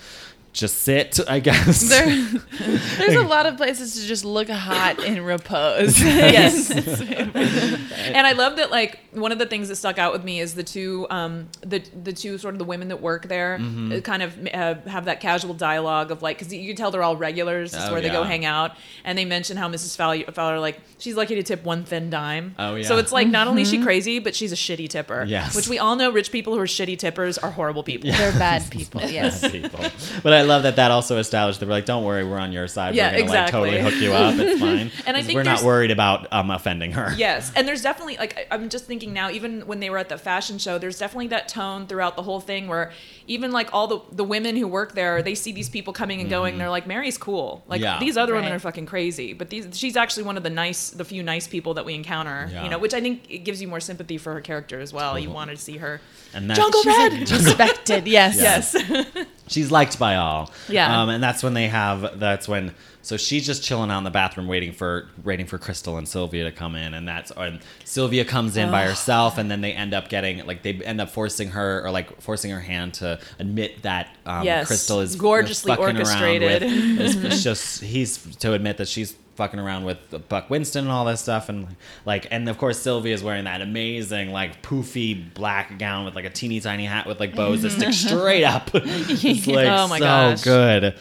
just 0.52 0.80
sit, 0.80 1.20
I 1.28 1.40
guess. 1.40 1.82
There, 1.90 2.06
there's 2.98 3.16
a 3.16 3.22
lot 3.22 3.46
of 3.46 3.56
places 3.58 3.94
to 4.02 4.08
just 4.08 4.26
look 4.26 4.50
hot 4.50 5.04
in 5.04 5.24
repose. 5.24 6.00
yes. 6.02 6.70
and 6.72 8.26
I 8.28 8.32
love 8.34 8.58
that 8.58 8.72
like 8.72 9.00
one 9.12 9.32
of 9.32 9.40
the 9.40 9.46
things 9.46 9.70
that 9.70 9.76
stuck 9.76 9.98
out 9.98 10.12
with 10.12 10.24
me 10.24 10.40
is 10.40 10.56
the 10.56 10.64
two 10.64 11.08
um 11.10 11.48
the 11.62 11.80
the 12.04 12.14
two 12.14 12.38
sort 12.38 12.56
of 12.56 12.60
the 12.60 12.66
women 12.66 12.88
that 12.90 13.02
work 13.02 13.28
there 13.28 13.58
Mm-hmm. 13.60 13.92
uh, 13.94 14.00
kind 14.02 14.24
of 14.24 14.48
uh, 14.54 14.76
have 14.90 15.06
that 15.06 15.20
casual 15.22 15.54
dialogue 15.54 16.12
of 16.12 16.22
like 16.22 16.38
because 16.38 16.54
you 16.54 16.68
can 16.68 16.76
tell 16.76 16.92
they're 16.92 17.04
all 17.04 17.18
regulars. 17.18 17.74
It's 17.74 17.86
Oh, 17.90 17.92
where 17.94 18.02
they 18.02 18.10
go 18.10 18.24
hang 18.24 18.46
out, 18.46 18.72
and 19.04 19.18
they 19.18 19.26
mention 19.26 19.58
how 19.58 19.68
Mrs. 19.70 19.96
Fowler, 19.98 20.24
Fowler 20.32 20.60
like 20.60 20.80
she's 20.98 21.16
lucky 21.16 21.36
to 21.36 21.44
tip 21.44 21.64
one 21.64 21.84
thin 21.84 22.10
dime. 22.10 22.56
Oh, 22.60 22.76
yeah. 22.76 22.84
So 22.88 22.98
it's 22.98 23.12
like 23.12 23.28
not 23.28 23.48
only 23.48 23.64
is 23.64 23.70
she 23.70 23.82
crazy, 23.82 24.20
but 24.20 24.36
she's 24.36 24.52
a 24.52 24.56
shitty 24.56 24.90
tipper. 24.90 25.24
Yes. 25.28 25.56
Which 25.56 25.68
we 25.68 25.80
all 25.80 25.96
know 25.96 26.12
rich 26.12 26.32
people 26.32 26.54
who 26.54 26.60
are 26.60 26.66
shitty 26.66 26.98
tippers 27.00 27.38
are 27.38 27.52
horrible 27.52 27.84
people. 27.84 28.12
They're 28.12 28.32
bad 28.34 28.70
people. 28.70 29.02
Yes. 29.02 29.50
people. 29.50 29.84
But 30.24 30.34
I 30.34 30.42
love 30.50 30.64
that 30.64 30.76
that 30.76 30.92
also 30.92 31.18
established. 31.18 31.60
They 31.60 31.66
were 31.66 31.72
like, 31.72 31.86
"Don't 31.86 32.04
worry, 32.04 32.24
we're 32.26 32.38
on 32.40 32.52
your 32.52 32.68
side. 32.68 32.96
Yeah, 32.96 33.08
we're 33.08 33.12
gonna 33.20 33.24
exactly. 33.24 33.60
like 33.62 33.72
totally 33.80 33.92
hook 33.92 34.02
you 34.04 34.14
up. 34.14 34.36
It's 34.38 34.60
fine." 34.62 34.92
And 35.08 35.16
I 35.16 35.20
'Cause 35.22 35.26
think 35.28 35.38
we're 35.38 35.44
not 35.44 35.64
worried 35.64 35.92
about 35.92 36.28
um 36.34 36.52
offending 36.52 36.92
her. 36.94 37.14
Yes, 37.18 37.52
and 37.56 37.68
there's 37.68 37.82
definitely 37.82 38.18
like 38.18 38.38
I- 38.38 38.56
I'm 38.56 38.70
just 38.70 38.86
thinking 38.86 39.14
now, 39.14 39.30
even 39.32 39.62
when 39.68 39.80
they 39.80 39.90
were 39.90 39.98
at 39.98 40.10
the 40.10 40.18
fashion 40.18 40.58
show, 40.60 40.78
there's 40.78 41.00
definitely 41.00 41.28
that 41.28 41.48
tone 41.48 41.88
throughout 41.88 42.16
the 42.16 42.24
whole 42.24 42.40
thing 42.42 42.68
where 42.68 42.92
even 43.28 43.52
like 43.52 43.70
all 43.74 43.88
the 43.88 44.00
the 44.12 44.24
women 44.24 44.56
who 44.58 44.68
work 44.68 44.94
there, 44.96 45.22
they 45.22 45.36
see 45.36 45.52
these 45.52 45.70
people 45.70 45.94
coming 45.94 46.20
and 46.20 46.30
going, 46.30 46.54
and 46.54 46.62
they're 46.62 46.70
like, 46.70 46.88
Mary's 46.88 47.18
cool. 47.18 47.64
Like 47.68 47.82
Yeah. 47.82 48.00
these 48.00 48.18
other 48.18 48.34
women 48.36 48.52
are 48.52 48.60
fucking 48.60 48.88
crazy, 48.88 49.34
but 49.34 49.50
these 49.50 49.68
she's 49.78 49.96
actually 49.96 50.24
one 50.24 50.36
of 50.38 50.44
the 50.44 50.50
nice, 50.50 50.90
the 50.90 51.06
few 51.06 51.22
nice 51.24 51.48
people 51.48 51.76
that 51.76 51.86
we 51.86 51.94
encounter. 51.94 52.50
Yeah. 52.52 52.64
You 52.64 52.70
know, 52.72 52.80
which 52.80 52.94
I 52.94 53.02
think 53.02 53.30
it 53.30 53.40
gives 53.40 53.62
you 53.62 53.68
more 53.68 53.80
sympathy 53.80 54.18
for 54.18 54.34
her 54.34 54.42
character 54.42 54.80
as 54.80 54.92
well. 54.92 55.18
You 55.20 55.30
wanted 55.30 55.58
to 55.58 55.62
see 55.62 55.78
her. 55.78 56.02
And 56.34 56.50
that, 56.50 56.58
Jungle 56.58 56.82
She's 56.84 56.98
Red. 56.98 57.12
like, 57.20 57.30
respected. 57.30 58.08
Yes. 58.08 58.36
Yes. 58.38 58.76
she's 59.50 59.72
liked 59.72 60.00
by 60.00 60.16
all. 60.16 60.52
Yeah. 60.70 61.02
Um, 61.02 61.10
and 61.10 61.22
that's 61.22 61.44
when 61.44 61.54
they 61.54 61.68
have. 61.68 62.20
That's 62.20 62.48
when. 62.48 62.74
So 63.02 63.16
she's 63.18 63.46
just 63.46 63.64
chilling 63.64 63.90
out 63.90 63.98
in 64.00 64.04
the 64.04 64.12
bathroom, 64.12 64.48
waiting 64.48 64.72
for 64.74 65.08
waiting 65.24 65.46
for 65.48 65.58
Crystal 65.58 65.98
and 65.98 66.08
Sylvia 66.08 66.44
to 66.44 66.52
come 66.52 66.76
in, 66.76 66.94
and 66.94 67.08
that's 67.08 67.34
when 67.36 67.60
Sylvia 67.86 68.24
comes 68.26 68.56
in 68.58 68.70
by 68.72 68.84
herself, 68.86 69.38
and 69.38 69.50
then 69.50 69.62
they 69.62 69.72
end 69.72 69.94
up 69.94 70.10
getting 70.10 70.46
like 70.46 70.64
they 70.64 70.74
end 70.74 71.00
up 71.02 71.10
forcing 71.10 71.50
her 71.52 71.82
or 71.86 71.92
like 71.92 72.22
forcing 72.22 72.52
her 72.52 72.60
hand 72.60 72.94
to 72.96 73.18
admit 73.40 73.82
that 73.84 74.16
um, 74.26 74.44
Yes. 74.44 74.68
Crystal 74.68 75.00
is 75.00 75.16
Gorgeously 75.16 75.76
orchestrated. 75.76 76.62
with- 76.62 77.00
is- 77.02 77.24
It's 77.24 77.44
just 77.50 77.82
he's 77.82 78.18
to 78.38 78.54
admit 78.54 78.78
that 78.78 78.88
she's 78.90 79.16
fucking 79.40 79.60
around 79.60 79.86
with 79.86 79.98
Buck 80.28 80.50
Winston 80.50 80.84
and 80.84 80.92
all 80.92 81.06
this 81.06 81.22
stuff, 81.22 81.48
and 81.48 81.76
like, 82.06 82.28
and 82.30 82.48
of 82.50 82.58
course 82.58 82.78
Sylvia 82.78 83.14
is 83.14 83.24
wearing 83.24 83.46
that 83.46 83.62
amazing 83.62 84.32
like 84.32 84.62
poofy 84.62 85.34
black 85.34 85.80
gown 85.80 86.04
with 86.04 86.14
like 86.14 86.26
a 86.26 86.30
teeny 86.30 86.60
tiny 86.60 86.86
hat 86.86 87.08
with 87.08 87.20
like 87.22 87.34
bows 87.34 87.62
that 87.62 87.72
stick 87.72 87.94
straight 87.94 88.44
up. 88.44 88.70
it's 88.74 89.48
like 89.48 89.68
Oh 89.68 89.88
my 89.88 89.98
so 89.98 90.04
gosh. 90.06 90.42
good. 90.44 91.00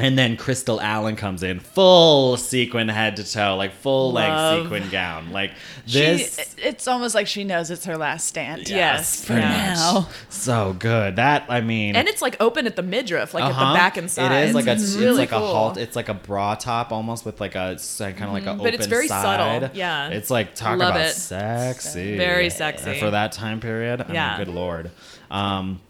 And 0.00 0.16
then 0.16 0.36
Crystal 0.36 0.80
Allen 0.80 1.16
comes 1.16 1.42
in, 1.42 1.58
full 1.60 2.36
sequin 2.36 2.88
head 2.88 3.16
to 3.16 3.24
toe, 3.30 3.56
like 3.56 3.72
full 3.74 4.12
length 4.12 4.30
Love. 4.30 4.62
sequin 4.64 4.88
gown, 4.90 5.32
like 5.32 5.50
She, 5.86 5.98
this. 6.00 6.54
it's 6.58 6.86
almost 6.86 7.14
like 7.16 7.26
she 7.26 7.42
knows 7.42 7.70
it's 7.70 7.84
her 7.84 7.96
last 7.96 8.26
stand. 8.28 8.68
Yes, 8.68 9.24
pretty 9.24 9.40
yeah. 9.42 9.74
Now. 9.74 10.08
So 10.28 10.74
good. 10.78 11.16
That 11.16 11.46
I 11.48 11.60
mean, 11.62 11.96
And 11.96 12.06
it's 12.06 12.22
like 12.22 12.36
open 12.40 12.66
at 12.66 12.76
the 12.76 12.82
midriff, 12.82 13.34
like 13.34 13.42
at 13.44 13.50
uh-huh. 13.50 13.72
the 13.72 13.76
back 13.76 13.96
and 13.96 14.08
side. 14.08 14.30
It 14.44 14.48
is 14.50 14.54
like 14.54 14.66
a 14.68 14.72
It's 14.72 14.82
it's 14.84 14.96
really 14.96 15.18
like 15.18 15.32
a 15.32 15.38
cool. 15.38 15.46
halt. 15.46 15.76
It's 15.78 15.96
like 15.96 16.08
a 16.08 16.14
bra 16.14 16.54
top 16.54 16.92
almost 16.92 17.24
with 17.26 17.40
like 17.40 17.56
a 17.56 17.76
kind 17.98 18.22
of 18.24 18.32
like 18.32 18.46
a 18.46 18.50
Mhm. 18.50 18.58
But 18.62 18.74
it's 18.74 18.82
open 18.86 18.90
very 18.90 19.08
subtle. 19.08 19.70
Yeah. 19.74 20.10
it's 20.10 20.30
like 20.30 20.54
talk 20.54 20.78
Love 20.78 20.90
about 20.94 21.06
it. 21.06 21.14
sexy, 21.14 22.16
Very 22.16 22.50
sexy. 22.50 23.00
for 23.00 23.10
that 23.10 23.32
time 23.32 23.58
period. 23.60 24.04
I 24.08 24.12
Yeah. 24.12 24.36
mean, 24.36 24.46
good 24.46 24.54
lord. 24.54 24.90
Um, 25.30 25.80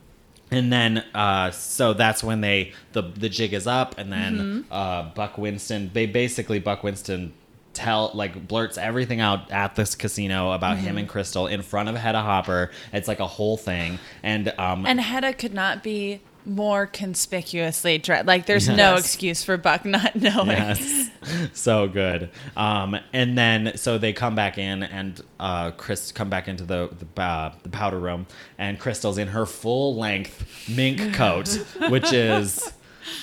and 0.51 0.72
then 0.72 1.05
uh, 1.14 1.51
so 1.51 1.92
that's 1.92 2.22
when 2.24 2.40
they 2.40 2.72
the 2.92 3.03
the 3.03 3.28
jig 3.28 3.53
is 3.53 3.66
up, 3.66 3.99
and 3.99 4.12
then 4.12 4.38
Mm-hmm. 4.38 4.72
uh, 4.72 5.03
Buck 5.14 5.38
Winston. 5.38 5.90
They 5.92 6.07
basically 6.07 6.59
Buck 6.59 6.82
Winston 6.82 7.32
tell 7.74 8.11
like 8.14 8.49
blurts 8.49 8.76
everything 8.76 9.20
out 9.20 9.51
at 9.53 9.76
this 9.76 9.94
casino 9.94 10.51
about 10.53 10.78
him 10.78 10.88
Mm-hmm. 10.90 10.99
and 10.99 11.09
Crystal 11.09 11.46
in 11.46 11.62
front 11.62 11.88
of 11.88 11.94
Hedda 11.96 12.22
Hopper. 12.22 12.70
It's 12.92 13.07
like 13.09 13.20
a 13.20 13.26
whole 13.26 13.57
thing, 13.57 13.99
and 14.22 14.53
um, 14.59 14.84
And 14.86 15.01
Hedda 15.01 15.34
could 15.34 15.55
not 15.55 15.82
be 15.82 16.20
more 16.45 16.86
conspicuously 16.86 17.99
dressed. 17.99 18.26
Like, 18.26 18.47
there's 18.47 18.68
no 18.68 18.97
excuse 18.97 19.43
for 19.45 19.57
Buck 19.57 19.84
not 19.84 20.16
knowing. 20.20 20.49
Yes, 20.49 21.11
so 21.53 21.89
good. 21.89 22.30
Um, 22.57 22.97
and 23.12 23.36
then 23.36 23.76
so 23.76 23.99
they 23.99 24.12
come 24.12 24.34
back 24.34 24.59
in, 24.59 24.82
and 24.82 25.20
uh, 25.39 25.70
Chris 25.72 26.12
come 26.12 26.30
back 26.30 26.49
into 26.49 26.64
the 26.64 26.91
the, 27.14 27.22
uh, 27.22 27.53
the 27.62 27.68
powder 27.68 27.99
room, 27.99 28.26
and 28.59 28.78
Crystal's 28.78 29.18
in 29.18 29.28
her 29.28 29.47
full 29.47 29.97
length 29.97 30.68
mink 30.68 31.14
coat, 31.14 31.49
which 31.89 32.12
is 32.12 32.72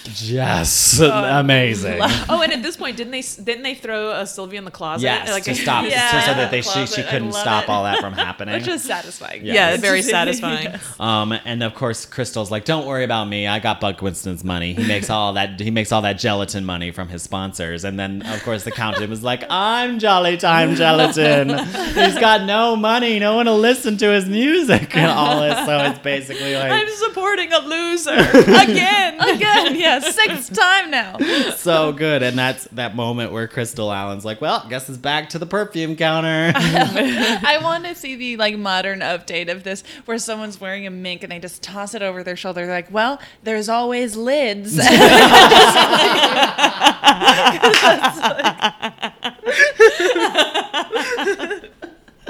just 0.03 0.99
amazing. 1.01 2.01
Oh, 2.27 2.41
and 2.41 2.51
at 2.53 2.63
this 2.63 2.75
point, 2.77 2.97
didn't 2.97 3.11
they 3.11 3.21
didn't 3.21 3.63
they 3.63 3.75
throw 3.75 4.09
uh, 4.09 4.25
Sylvia 4.25 4.57
in 4.59 4.65
the 4.65 4.71
closet? 4.71 5.03
Yes, 5.03 5.29
Like, 5.29 5.43
to 5.43 5.53
stop, 5.55 5.86
Yeah, 5.89 6.11
so, 6.11 6.27
so 6.27 6.33
that 6.33 6.49
they 6.51 6.61
she, 6.61 6.86
she 6.88 7.03
couldn't 7.03 7.33
stop 7.33 7.63
it. 7.65 7.69
all 7.69 7.83
that 7.83 7.99
from 7.99 8.13
happening. 8.13 8.55
Which 8.55 8.67
was 8.67 8.83
satisfying. 8.83 9.45
Yeah. 9.45 9.53
Yeah, 9.71 9.77
very 9.77 10.01
satisfying. 10.15 10.75
Um, 10.99 11.31
and 11.45 11.61
of 11.63 11.75
course, 11.75 12.05
Crystal's 12.05 12.49
like, 12.51 12.65
"Don't 12.65 12.86
worry 12.86 13.03
about 13.03 13.25
me. 13.25 13.47
I 13.47 13.59
got 13.59 13.79
Buck 13.79 14.01
Winston's 14.01 14.43
money. 14.43 14.73
He 14.73 14.88
makes 14.88 15.09
all 15.09 15.33
that. 15.33 15.59
He 15.59 15.71
makes 15.71 15.91
all 15.91 16.01
that 16.01 16.17
gelatin 16.17 16.65
money 16.65 16.91
from 16.91 17.09
his 17.09 17.21
sponsors." 17.21 17.83
And 17.83 17.99
then, 17.99 18.21
of 18.25 18.41
course, 18.43 18.63
the 18.63 18.71
Countess 18.71 19.07
was 19.07 19.23
like, 19.23 19.43
"I'm 19.49 19.99
Jolly 19.99 20.38
Time 20.38 20.75
Gelatin. 20.75 21.49
He's 21.49 22.17
got 22.19 22.43
no 22.45 22.75
money. 22.75 23.19
No 23.19 23.36
one 23.36 23.45
will 23.45 23.59
listen 23.59 23.97
to 23.97 24.09
his 24.11 24.25
music 24.27 24.95
and 24.95 25.11
all 25.11 25.41
this." 25.41 25.65
So 25.65 25.77
it's 25.79 25.99
basically 25.99 26.55
like 26.55 26.71
I'm 26.71 26.89
supporting 26.95 27.51
a 27.53 27.59
loser 27.59 28.11
again. 28.13 29.19
Again, 29.19 29.74
yeah, 29.80 29.99
sixth 29.99 30.53
time 30.53 30.91
now. 30.91 31.17
so 31.55 31.91
good. 31.91 32.23
And 32.23 32.38
that's 32.38 32.65
that 32.69 32.95
moment 32.95 33.32
where 33.32 33.47
Crystal 33.47 33.91
Allen's 33.91 34.26
like, 34.26 34.41
"Well, 34.41 34.65
guess 34.69 34.89
it's 34.89 34.97
back 34.97 35.30
to 35.30 35.39
the 35.39 35.45
perfume 35.45 35.95
counter." 35.95 36.51
I 36.55 37.59
want 37.61 37.86
to 37.86 37.95
see 37.95 38.15
the 38.15 38.38
like 38.38 38.57
modern 38.57 38.99
update 38.99 39.51
of 39.51 39.63
this 39.63 39.84
where 40.05 40.17
someone's 40.17 40.59
wearing 40.59 40.88
a 40.88 40.91
mink 40.91 41.23
and 41.23 41.32
they 41.32 41.39
just 41.39 41.61
toss 41.61 41.93
it 41.93 42.01
over 42.01 42.23
their 42.23 42.36
shoulder. 42.36 42.65
They're 42.65 42.76
like, 42.76 42.91
well, 42.91 43.19
there's 43.43 43.69
always 43.69 44.15
lids. 44.15 44.78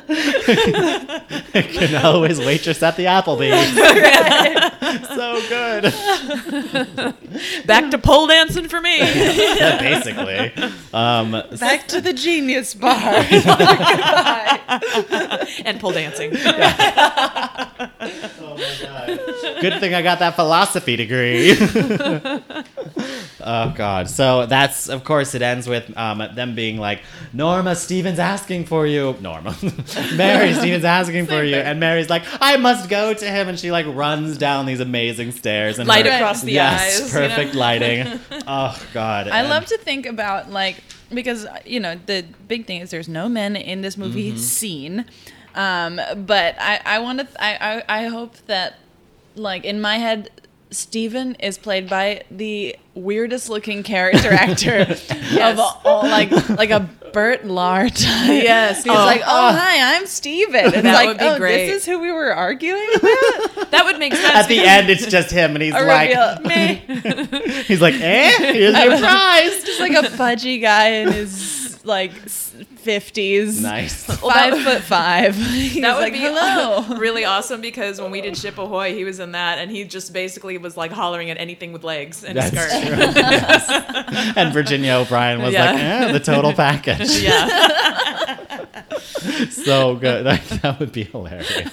I 0.08 1.62
Can 1.72 1.96
always 2.06 2.40
waitress 2.40 2.84
at 2.84 2.96
the 2.96 3.06
Applebee's. 3.06 4.65
Good. 5.48 5.84
Back 7.66 7.92
to 7.92 7.98
pole 7.98 8.28
dancing 8.28 8.68
for 8.68 8.82
me. 8.82 9.00
Basically. 9.00 10.52
Um, 10.94 11.32
Back 11.60 11.88
to 11.90 12.02
the 12.02 12.14
genius 12.14 12.74
bar. 12.74 12.96
and 15.66 15.80
pole 15.80 15.92
dancing. 15.92 16.32
Oh 16.36 17.92
my 18.58 18.76
god. 18.82 19.20
Good 19.62 19.80
thing 19.80 19.94
I 19.94 20.02
got 20.02 20.20
that 20.20 20.36
philosophy 20.36 20.96
degree. 20.96 21.56
Oh 23.46 23.74
god. 23.76 24.10
So 24.10 24.46
that's 24.48 24.90
of 24.90 25.04
course 25.04 25.36
it 25.36 25.42
ends 25.42 25.68
with 25.68 25.96
um, 25.98 26.18
them 26.36 26.56
being 26.56 26.78
like, 26.78 27.02
Norma 27.32 27.76
Stevens 27.76 28.20
asking 28.20 28.66
for 28.66 28.86
you. 28.88 29.16
Norma. 29.22 29.56
Mary 30.16 30.54
Stevens 30.54 30.84
asking 30.84 31.28
for 31.28 31.44
you. 31.44 31.56
And 31.56 31.80
Mary's 31.80 32.10
like, 32.10 32.24
I 32.42 32.58
must 32.58 32.90
go 32.90 33.14
to 33.14 33.26
him 33.26 33.48
and 33.48 33.60
she 33.60 33.72
like 33.72 33.86
runs 33.88 34.38
down 34.38 34.66
these 34.66 34.80
amazing 34.80 35.32
stairs 35.32 35.80
and 35.80 35.88
Light 35.88 36.06
her- 36.06 36.12
across 36.14 36.42
the 36.42 36.52
yes, 36.54 36.82
eyes. 36.82 37.14
you 37.14 37.20
know? 37.22 37.28
Perfect 37.30 37.56
lighting. 37.56 38.20
Oh 38.48 38.78
god. 38.94 39.28
I 39.28 39.40
And- 39.40 39.50
love 39.50 39.66
to 39.68 39.78
think 39.78 40.06
about 40.06 40.50
like 40.52 40.78
because 41.14 41.46
you 41.66 41.80
know 41.80 42.00
the 42.08 42.26
big 42.48 42.66
thing 42.66 42.82
is 42.82 42.90
there's 42.90 43.08
no 43.08 43.30
men 43.30 43.56
in 43.56 43.82
this 43.82 43.96
movie 43.98 44.30
Mm-hmm. 44.32 44.38
scene, 44.40 45.06
um, 45.54 46.00
but 46.26 46.56
I 46.60 46.80
I 46.86 47.00
want 47.00 47.20
to 47.20 47.28
I, 47.44 47.84
I 47.88 48.00
I 48.02 48.06
hope 48.08 48.36
that 48.48 48.80
like 49.36 49.64
in 49.66 49.80
my 49.82 49.98
head 49.98 50.30
Steven 50.76 51.36
is 51.36 51.58
played 51.58 51.90
by 51.90 52.24
the 52.30 52.76
weirdest 52.94 53.50
looking 53.50 53.84
character 53.84 54.32
actor 54.32 54.82
of 55.42 55.60
all, 55.60 56.04
like 56.04 56.32
like 56.50 56.70
a 56.70 56.90
Bert 57.14 57.44
Lahr 57.44 57.88
type. 57.90 58.44
Yes. 58.44 58.84
He's 58.84 58.92
Oh. 58.92 58.96
like, 59.06 59.22
oh, 59.22 59.52
hi, 59.54 59.96
I'm 59.96 60.06
Steven. 60.06 60.66
It's 60.66 60.82
That 60.82 60.94
like, 60.94 61.08
would 61.08 61.18
be 61.18 61.24
oh, 61.26 61.38
great. 61.38 61.68
this 61.68 61.82
is 61.84 61.86
who 61.86 62.00
we 62.00 62.12
were 62.12 62.34
arguing 62.34 62.88
about? 62.96 63.16
That 63.72 63.84
would 63.86 64.00
make 64.00 64.14
sense. 64.14 64.36
At 64.36 64.48
the 64.48 64.60
end, 64.60 64.90
it's 64.90 65.06
just 65.06 65.32
him, 65.32 65.52
and 65.56 65.62
he's 65.62 65.74
like, 65.74 66.10
reveal. 66.10 66.40
meh. 66.44 67.64
he's 67.64 67.82
like, 67.82 67.96
eh, 67.96 68.54
here's 68.54 68.78
your 68.78 68.98
prize. 69.00 69.64
Just 69.64 69.80
like 69.82 69.94
a 69.94 70.16
pudgy 70.16 70.60
guy 70.60 70.88
in 70.90 71.12
his 71.12 71.65
like 71.86 72.12
fifties. 72.30 73.62
Nice. 73.62 74.04
Five 74.20 74.58
foot 74.64 74.82
five. 74.84 75.36
He's 75.36 75.82
that 75.82 75.96
would 75.96 76.02
like, 76.02 76.14
be 76.14 76.20
hello. 76.20 76.98
really 76.98 77.26
awesome 77.26 77.62
because 77.62 78.02
when 78.02 78.12
we 78.12 78.22
did 78.22 78.38
Ship 78.38 78.58
Ahoy, 78.58 78.94
he 78.94 79.04
was 79.04 79.20
in 79.20 79.32
that, 79.34 79.58
and 79.60 79.70
he 79.72 79.84
just 79.86 80.12
basically 80.14 80.58
was 80.58 80.76
like 80.76 80.92
hollering 80.92 81.30
at 81.30 81.38
anything 81.38 81.72
with 81.74 81.84
legs 81.84 82.24
and 82.24 82.38
a 82.38 82.50
That's 82.50 82.74
skirt. 82.74 84.34
true. 84.34 84.34
And 84.42 84.54
Virginia 84.54 84.94
O'Brien 84.96 85.42
was 85.42 85.54
Yeah. 85.54 85.72
like, 85.72 85.82
eh, 85.82 86.12
the 86.12 86.20
total 86.20 86.54
package. 86.54 87.22
Yeah, 87.22 88.36
so 89.50 89.96
good. 89.96 90.26
That, 90.26 90.44
that 90.62 90.80
would 90.80 90.92
be 90.92 91.04
hilarious. 91.04 91.72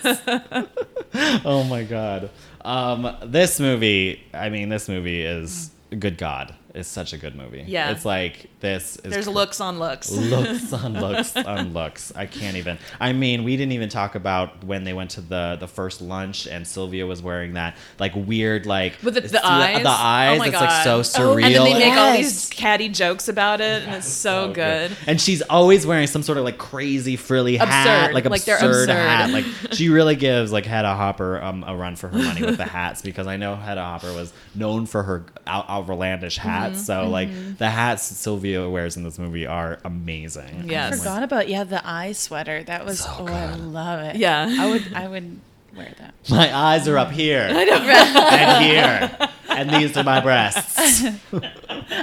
oh 1.44 1.64
my 1.68 1.84
god. 1.84 2.30
Um, 2.64 3.16
this 3.24 3.58
movie, 3.60 4.22
I 4.32 4.48
mean, 4.48 4.68
this 4.68 4.88
movie 4.88 5.22
is 5.22 5.70
good 5.98 6.16
God. 6.18 6.54
It's 6.74 6.88
such 6.88 7.12
a 7.12 7.18
good 7.18 7.34
movie. 7.36 7.64
Yeah. 7.66 7.90
It's 7.90 8.04
like 8.06 8.48
this 8.60 8.96
is 9.04 9.12
there's 9.12 9.26
cr- 9.26 9.32
looks 9.32 9.60
on 9.60 9.78
looks. 9.78 10.10
looks 10.10 10.72
on 10.84 10.94
looks 10.98 11.36
on 11.36 11.74
looks. 11.74 12.12
I 12.16 12.24
can't 12.24 12.56
even. 12.56 12.78
I 12.98 13.12
mean, 13.12 13.44
we 13.44 13.58
didn't 13.58 13.72
even 13.72 13.90
talk 13.90 14.14
about 14.14 14.64
when 14.64 14.84
they 14.84 14.94
went 14.94 15.10
to 15.12 15.20
the 15.20 15.58
the 15.60 15.68
first 15.68 16.00
lunch 16.00 16.46
and 16.46 16.66
Sylvia 16.66 17.06
was 17.06 17.20
wearing 17.22 17.52
that 17.54 17.76
like 17.98 18.12
weird 18.16 18.64
like 18.64 18.94
With 19.02 19.14
the, 19.14 19.22
it's 19.24 19.32
the 19.32 19.46
eyes, 19.46 19.82
The 19.82 19.88
eyes. 19.90 20.36
Oh 20.36 20.38
my 20.38 20.46
it's 20.48 20.52
God. 20.58 20.62
like 20.62 20.84
so 20.84 21.00
surreal. 21.00 21.44
And 21.44 21.54
then 21.54 21.64
they 21.64 21.74
make 21.78 21.92
all 21.98 22.12
these 22.16 22.48
catty 22.48 22.88
jokes 22.88 23.28
about 23.28 23.60
it, 23.60 23.82
and 23.82 23.96
it's 23.96 24.08
so, 24.08 24.52
good. 24.52 24.96
And 25.06 25.20
she's 25.20 25.42
always 25.42 25.86
wearing 25.86 26.06
some 26.06 26.22
sort 26.22 26.38
of 26.38 26.44
like 26.44 26.56
crazy 26.56 27.16
frilly 27.16 27.56
hat, 27.58 28.06
Absurd. 28.08 28.14
like 28.14 28.24
Like, 28.24 28.44
they're 28.44 28.56
absurd, 28.56 28.88
absurd. 28.88 28.96
hat. 28.96 29.30
Like 29.30 29.44
she 29.72 29.90
really 29.90 30.16
gives 30.16 30.52
like 30.52 30.64
Hedda 30.64 30.94
Hopper 30.94 31.42
um, 31.42 31.64
a 31.66 31.76
run 31.76 31.96
for 31.96 32.08
her 32.08 32.16
money 32.18 32.42
with 32.42 32.56
the 32.56 32.64
hats 32.64 33.02
because 33.02 33.26
I 33.26 33.36
know 33.36 33.56
Hedda 33.56 33.82
Hopper 33.82 34.14
was 34.14 34.32
known 34.54 34.86
for 34.86 35.02
her 35.02 35.26
out- 35.46 35.68
outlandish 35.68 36.38
hats. 36.38 36.61
Mm-hmm. 36.70 36.78
So 36.78 37.08
like 37.08 37.58
the 37.58 37.68
hats 37.68 38.04
Sylvia 38.04 38.68
wears 38.68 38.96
in 38.96 39.02
this 39.04 39.18
movie 39.18 39.46
are 39.46 39.78
amazing. 39.84 40.64
Yes. 40.70 40.92
I'm 40.92 40.98
Forgot 40.98 41.22
about 41.24 41.48
yeah 41.48 41.64
the 41.64 41.86
eye 41.86 42.12
sweater. 42.12 42.62
That 42.62 42.84
was 42.86 43.00
So 43.00 43.10
oh 43.18 43.26
I 43.26 43.54
love 43.56 44.00
it. 44.00 44.16
Yeah. 44.16 44.46
I 44.58 44.70
would 44.70 44.92
I 44.94 45.08
would 45.08 45.40
wear 45.76 45.92
that. 45.98 46.14
My 46.30 46.54
eyes 46.56 46.86
are 46.88 46.98
up 46.98 47.10
here 47.10 47.40
and 47.50 48.64
here, 48.64 49.28
and 49.48 49.70
these 49.70 49.96
are 49.96 50.04
my 50.04 50.20
breasts. 50.20 51.02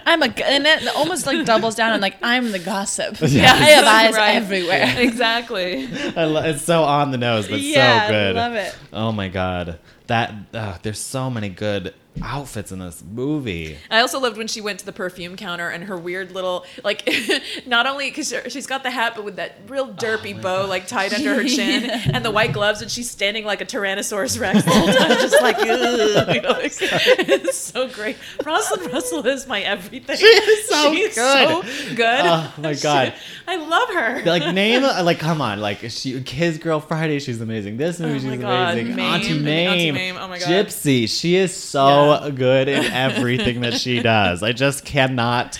I'm 0.05 0.21
a 0.23 0.27
g- 0.29 0.43
and 0.43 0.65
it 0.67 0.87
almost 0.95 1.25
like 1.25 1.45
doubles 1.45 1.75
down 1.75 1.91
on 1.93 2.01
like 2.01 2.17
I'm 2.21 2.51
the 2.51 2.59
gossip. 2.59 3.17
Yeah. 3.21 3.43
I 3.53 3.55
have 3.69 3.85
eyes 3.85 4.15
Right. 4.15 4.35
everywhere. 4.35 4.93
Exactly. 4.97 5.87
I 6.17 6.25
lo- 6.25 6.43
it's 6.43 6.63
so 6.63 6.83
on 6.83 7.11
the 7.11 7.17
nose, 7.17 7.47
but 7.47 7.59
yeah, 7.61 8.07
so 8.07 8.11
good. 8.13 8.37
I 8.37 8.47
love 8.47 8.53
it. 8.55 8.75
Oh 8.91 9.11
my 9.11 9.27
god, 9.29 9.79
that 10.09 10.33
uh, 10.53 10.77
there's 10.83 10.99
so 10.99 11.29
many 11.29 11.49
good 11.49 11.93
outfits 12.21 12.71
in 12.71 12.79
this 12.79 13.01
movie. 13.09 13.77
I 13.89 14.01
also 14.01 14.19
loved 14.19 14.35
when 14.37 14.47
she 14.47 14.59
went 14.59 14.79
to 14.79 14.85
the 14.85 14.91
perfume 14.91 15.37
counter 15.37 15.69
and 15.69 15.85
her 15.85 15.95
weird 15.95 16.31
little 16.31 16.65
like, 16.83 17.07
not 17.65 17.85
only 17.87 18.09
because 18.09 18.33
she's 18.49 18.67
got 18.67 18.83
the 18.83 18.89
hat, 18.89 19.13
but 19.15 19.23
with 19.23 19.37
that 19.37 19.55
real 19.67 19.87
derpy 19.93 20.39
bow 20.39 20.65
like 20.65 20.87
tied 20.87 21.13
under 21.13 21.35
her 21.35 21.43
chin 21.47 21.89
and 21.89 22.25
the 22.25 22.31
white 22.31 22.51
gloves, 22.51 22.81
and 22.81 22.91
she's 22.91 23.09
standing 23.09 23.45
like 23.45 23.61
a 23.61 23.65
Tyrannosaurus 23.65 24.39
Rex 24.39 24.63
the 24.65 24.71
whole 24.71 24.87
time, 24.87 25.09
just 25.19 25.41
like, 25.41 25.57
"Ugh," 25.59 25.65
you 26.35 26.41
know, 26.41 26.49
like, 26.49 26.73
it's 26.81 27.57
so 27.57 27.87
great. 27.87 28.17
Rosalind 28.43 28.91
Russell 28.91 29.25
is 29.25 29.47
my 29.47 29.61
everything. 29.61 30.17
She 30.17 30.25
is 30.25 30.67
so 30.67 30.93
She's 30.93 31.15
good. 31.15 31.47
so 31.47 31.61
good. 31.95 32.21
Oh 32.25 32.53
my 32.57 32.73
God. 32.73 33.13
I 33.47 33.55
love 33.55 33.89
her. 33.89 34.23
Like 34.25 34.53
name 34.53 34.83
like 34.83 35.19
come 35.19 35.41
on 35.41 35.59
like 35.59 35.79
she 35.89 36.19
His 36.19 36.57
Girl 36.59 36.79
Friday 36.79 37.19
she's 37.19 37.41
amazing 37.41 37.77
this 37.77 37.99
movie 37.99 38.15
Oh 38.15 38.19
she's 38.19 38.25
my 38.25 38.37
God, 38.37 38.73
amazing 38.77 38.95
Mame. 38.95 38.99
Auntie 39.13 39.29
Auntie 39.29 39.39
Mame 39.39 39.95
Mame, 39.99 40.17
oh 40.17 40.27
my 40.27 40.39
God. 40.39 40.47
Gypsy. 40.47 41.09
She 41.09 41.35
is 41.35 41.53
so 41.55 42.31
good 42.33 42.67
in 42.67 42.85
everything 42.85 43.61
that 43.61 43.73
she 43.73 43.99
does. 44.01 44.41
I 44.43 44.53
just 44.53 44.85
cannot 44.85 45.59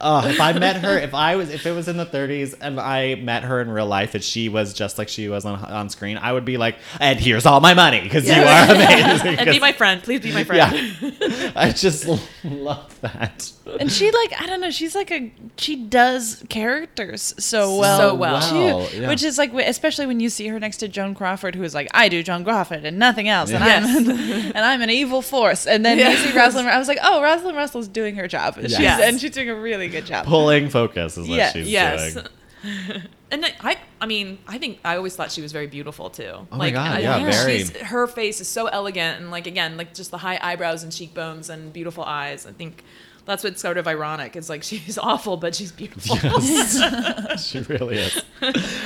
uh, 0.00 0.26
if 0.30 0.40
I 0.40 0.52
met 0.52 0.76
her, 0.78 0.98
if 0.98 1.14
I 1.14 1.36
was, 1.36 1.50
if 1.50 1.64
it 1.66 1.72
was 1.72 1.88
in 1.88 1.96
the 1.96 2.06
30s 2.06 2.54
and 2.60 2.78
I 2.80 3.14
met 3.16 3.44
her 3.44 3.60
in 3.60 3.70
real 3.70 3.86
life 3.86 4.14
and 4.14 4.22
she 4.22 4.48
was 4.48 4.74
just 4.74 4.98
like 4.98 5.08
she 5.08 5.28
was 5.28 5.44
on 5.44 5.56
on 5.64 5.88
screen, 5.90 6.16
I 6.18 6.32
would 6.32 6.44
be 6.44 6.56
like, 6.56 6.76
and 7.00 7.18
here's 7.18 7.46
all 7.46 7.60
my 7.60 7.74
money 7.74 8.00
because 8.00 8.26
you 8.26 8.34
are 8.34 8.70
amazing. 8.74 9.38
and 9.38 9.50
be 9.50 9.58
my 9.60 9.72
friend. 9.72 10.02
Please 10.02 10.20
be 10.20 10.32
my 10.32 10.44
friend. 10.44 10.96
yeah, 11.00 11.52
I 11.56 11.70
just 11.72 12.06
love 12.44 12.98
that. 13.00 13.52
And 13.80 13.90
she 13.90 14.10
like 14.10 14.40
I 14.40 14.46
don't 14.46 14.60
know, 14.60 14.70
she's 14.70 14.94
like 14.94 15.10
a 15.10 15.32
she 15.56 15.76
does 15.76 16.44
characters 16.48 17.34
so 17.38 17.78
well. 17.78 17.98
So 17.98 18.14
well. 18.14 18.34
Wow, 18.34 18.86
too, 18.88 18.98
yeah. 19.00 19.08
Which 19.08 19.22
is 19.22 19.38
like 19.38 19.52
especially 19.54 20.06
when 20.06 20.20
you 20.20 20.28
see 20.30 20.46
her 20.48 20.60
next 20.60 20.78
to 20.78 20.88
Joan 20.88 21.14
Crawford 21.14 21.54
who 21.54 21.62
is 21.62 21.74
like 21.74 21.88
I 21.92 22.08
do 22.08 22.22
Joan 22.22 22.44
Crawford 22.44 22.84
and 22.84 22.98
nothing 22.98 23.28
else 23.28 23.50
and 23.50 23.64
Yes. 23.64 23.96
I'm 23.96 24.10
and 24.56 24.58
I'm 24.58 24.82
an 24.82 24.90
evil 24.90 25.22
force. 25.22 25.66
And 25.66 25.84
then 25.84 25.98
Yes. 25.98 26.24
you 26.24 26.30
see 26.30 26.38
Rosalind 26.38 26.68
I 26.68 26.78
was 26.78 26.88
like, 26.88 26.98
"Oh, 27.02 27.22
Rosalind 27.22 27.56
Russell's 27.56 27.88
doing 27.88 28.16
her 28.16 28.28
job." 28.28 28.54
She's, 28.60 28.78
Yes. 28.78 29.00
and 29.02 29.20
she's 29.20 29.30
doing 29.32 29.48
a 29.50 29.54
really 29.56 29.85
good 29.88 30.06
job. 30.06 30.26
Pulling 30.26 30.68
focus 30.70 31.16
is 31.18 31.28
what 31.28 31.36
Yes. 31.36 31.52
she's 31.52 31.68
Yes. 31.68 32.14
doing. 32.14 32.26
And 33.30 33.44
I- 33.44 33.54
I, 33.60 33.76
I 34.00 34.06
mean, 34.06 34.38
I 34.46 34.58
think 34.58 34.78
I 34.84 34.96
always 34.96 35.16
thought 35.16 35.32
she 35.32 35.42
was 35.42 35.50
very 35.50 35.66
beautiful 35.66 36.10
too. 36.10 36.46
Oh 36.50 36.56
my 36.56 36.70
God, 36.70 36.92
I- 36.96 37.00
yeah, 37.00 37.28
very. 37.30 37.58
She's, 37.58 37.70
her 37.76 38.06
face 38.06 38.40
is 38.40 38.46
so 38.48 38.66
elegant, 38.66 39.20
and 39.20 39.30
like 39.32 39.46
again, 39.48 39.76
like 39.76 39.94
just 39.94 40.12
the 40.12 40.18
high 40.18 40.38
eyebrows 40.40 40.84
and 40.84 40.92
cheekbones 40.92 41.50
and 41.50 41.72
beautiful 41.72 42.04
eyes. 42.04 42.46
I 42.46 42.52
think 42.52 42.84
that's 43.24 43.42
what's 43.42 43.60
sort 43.60 43.78
of 43.78 43.88
ironic. 43.88 44.36
Is 44.36 44.48
like 44.48 44.62
she's 44.70 44.96
awful, 44.96 45.36
but 45.36 45.56
she's 45.56 45.72
beautiful. 45.72 46.16
Yes. 46.22 47.44
she 47.48 47.58
really 47.60 47.98
is. 47.98 48.22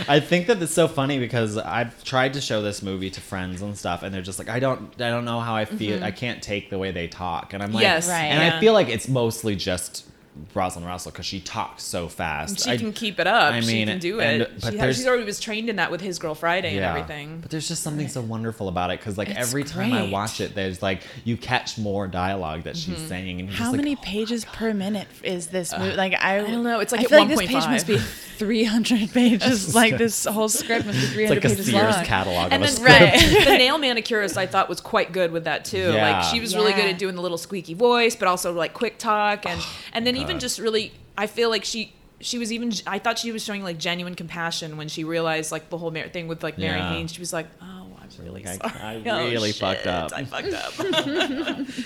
I 0.09 0.21
think 0.21 0.47
that 0.47 0.61
it's 0.63 0.73
so 0.73 0.89
funny 0.89 1.19
because 1.19 1.59
I've 1.59 2.03
tried 2.03 2.33
to 2.35 2.41
show 2.41 2.63
this 2.63 2.83
movie 2.83 3.11
to 3.11 3.21
friends 3.21 3.61
and 3.61 3.77
stuff, 3.77 4.03
and 4.03 4.13
they're 4.15 4.23
just 4.23 4.39
like, 4.39 4.49
I 4.49 4.59
don't, 4.59 4.95
I 5.01 5.11
don't 5.11 5.27
know 5.27 5.41
how 5.41 5.55
I 5.55 5.67
feel. 5.67 6.03
I 6.03 6.13
can't 6.13 6.43
take 6.43 6.71
the 6.71 6.79
way 6.79 6.93
they 6.93 7.09
talk, 7.09 7.53
and 7.53 7.63
I'm 7.63 7.73
like, 7.73 7.85
Mm-hmm. 7.85 7.95
Yes, 7.95 8.09
Right. 8.09 8.25
And 8.25 8.43
yeah. 8.43 8.57
I 8.57 8.61
feel 8.61 8.73
like 8.73 8.89
it's 8.89 9.07
mostly 9.09 9.55
just 9.55 10.07
Rosalind 10.55 10.87
Russell 10.89 11.13
because 11.13 11.27
she 11.27 11.41
talks 11.41 11.83
so 11.83 12.09
fast. 12.09 12.65
She 12.65 12.71
I- 12.71 12.77
can 12.77 12.93
keep 12.93 13.19
it 13.21 13.27
up. 13.27 13.53
I 13.55 13.61
she 13.61 13.67
mean, 13.73 13.87
can 13.89 13.99
do 13.99 14.21
and- 14.21 14.43
it. 14.43 14.61
but 14.61 14.73
she 14.73 14.79
there's- 14.79 14.97
she's 14.97 15.07
already 15.07 15.25
was 15.25 15.41
trained 15.41 15.69
in 15.69 15.77
that 15.77 15.91
with 15.91 16.01
His 16.01 16.19
Girl 16.19 16.35
Friday 16.35 16.77
and 16.77 16.85
everything. 16.85 17.39
But 17.41 17.51
there's 17.51 17.69
just 17.69 17.83
something 17.83 18.09
so 18.09 18.21
wonderful 18.21 18.69
about 18.69 18.91
it 18.91 18.99
because 19.01 19.17
like 19.19 19.29
It's 19.31 19.39
every 19.39 19.65
time 19.65 19.93
I 19.93 20.09
watch 20.11 20.41
it, 20.41 20.55
there's 20.55 20.83
like 20.83 21.03
you 21.25 21.37
catch 21.37 21.79
more 21.79 22.07
dialogue 22.07 22.65
that 22.65 22.75
Mm-hmm. 22.77 22.95
she's 22.95 23.09
saying, 23.09 23.41
and 23.41 23.49
you're 23.49 23.57
How 23.59 23.65
just 23.65 23.73
like, 23.73 23.77
many 23.85 23.97
"Oh 23.97 24.03
pages 24.05 24.45
per 24.47 24.73
minute 24.75 25.07
is 25.23 25.49
this 25.49 25.77
movie? 25.77 25.97
Like 25.97 26.15
I, 26.21 26.39
I 26.39 26.51
don't 26.51 26.63
know. 26.65 26.81
It's 26.81 26.93
like 26.93 27.01
I 27.01 27.05
at 27.05 27.11
feel 27.11 27.19
like 27.21 27.29
this 27.29 27.39
page 27.41 27.67
must 27.67 27.87
be 27.87 27.99
300 28.41 29.13
pages. 29.13 29.75
like 29.75 29.99
this 29.99 30.25
whole 30.25 30.49
script 30.49 30.87
must 30.87 30.99
be 30.99 31.05
It's 31.05 31.13
300 31.13 31.35
like 31.37 31.45
a 31.45 31.49
pages 31.49 31.67
Sears 31.67 31.95
long. 31.97 32.05
catalog 32.05 32.53
and 32.53 32.63
of 32.65 32.69
then 32.69 32.77
script. 32.77 33.01
right, 33.01 33.45
the 33.45 33.59
nail 33.59 33.79
manicurist 33.79 34.37
I 34.39 34.47
thought 34.47 34.69
was 34.69 34.81
quite 34.81 35.13
good 35.13 35.31
with 35.31 35.45
that 35.45 35.65
too. 35.65 35.93
Yeah. 35.93 36.13
Like 36.19 36.25
she 36.25 36.41
was 36.41 36.55
really 36.57 36.73
good 36.73 36.87
at 36.87 36.99
doing 36.99 37.15
the 37.17 37.23
little 37.23 37.37
squeaky 37.39 37.75
voice, 37.75 38.17
but 38.17 38.29
also 38.29 38.53
like 38.53 38.73
quick 38.73 38.99
talk 38.99 39.45
and 39.47 39.61
and 39.93 40.07
then 40.07 40.17
even 40.17 40.30
God. 40.35 40.41
just 40.41 40.59
really, 40.59 40.93
I 41.17 41.27
feel 41.27 41.51
like 41.51 41.65
she 41.65 41.93
she 42.21 42.39
was 42.39 42.53
even 42.53 42.73
I 42.87 42.99
thought 42.99 43.19
she 43.19 43.33
was 43.33 43.43
showing 43.43 43.63
like 43.63 43.79
genuine 43.79 44.15
compassion 44.15 44.77
when 44.77 44.89
she 44.89 45.05
realized 45.05 45.51
like 45.53 45.71
the 45.71 45.79
whole 45.79 45.91
Mar- 45.91 46.09
thing 46.09 46.29
with 46.29 46.43
like 46.43 46.59
Mary 46.59 46.79
Yeah. 46.79 46.93
Haines. 46.93 47.13
She 47.13 47.21
was 47.21 47.33
like, 47.33 47.47
oh, 47.63 47.87
I'm 48.01 48.09
really 48.25 48.45
like, 48.45 48.63
sorry. 48.63 48.81
I 48.81 48.95
Oh, 49.11 49.25
really 49.31 49.53
fucked 49.53 49.87
up." 49.87 50.13
I 50.15 50.25
fucked 50.25 50.53
up. 50.53 50.73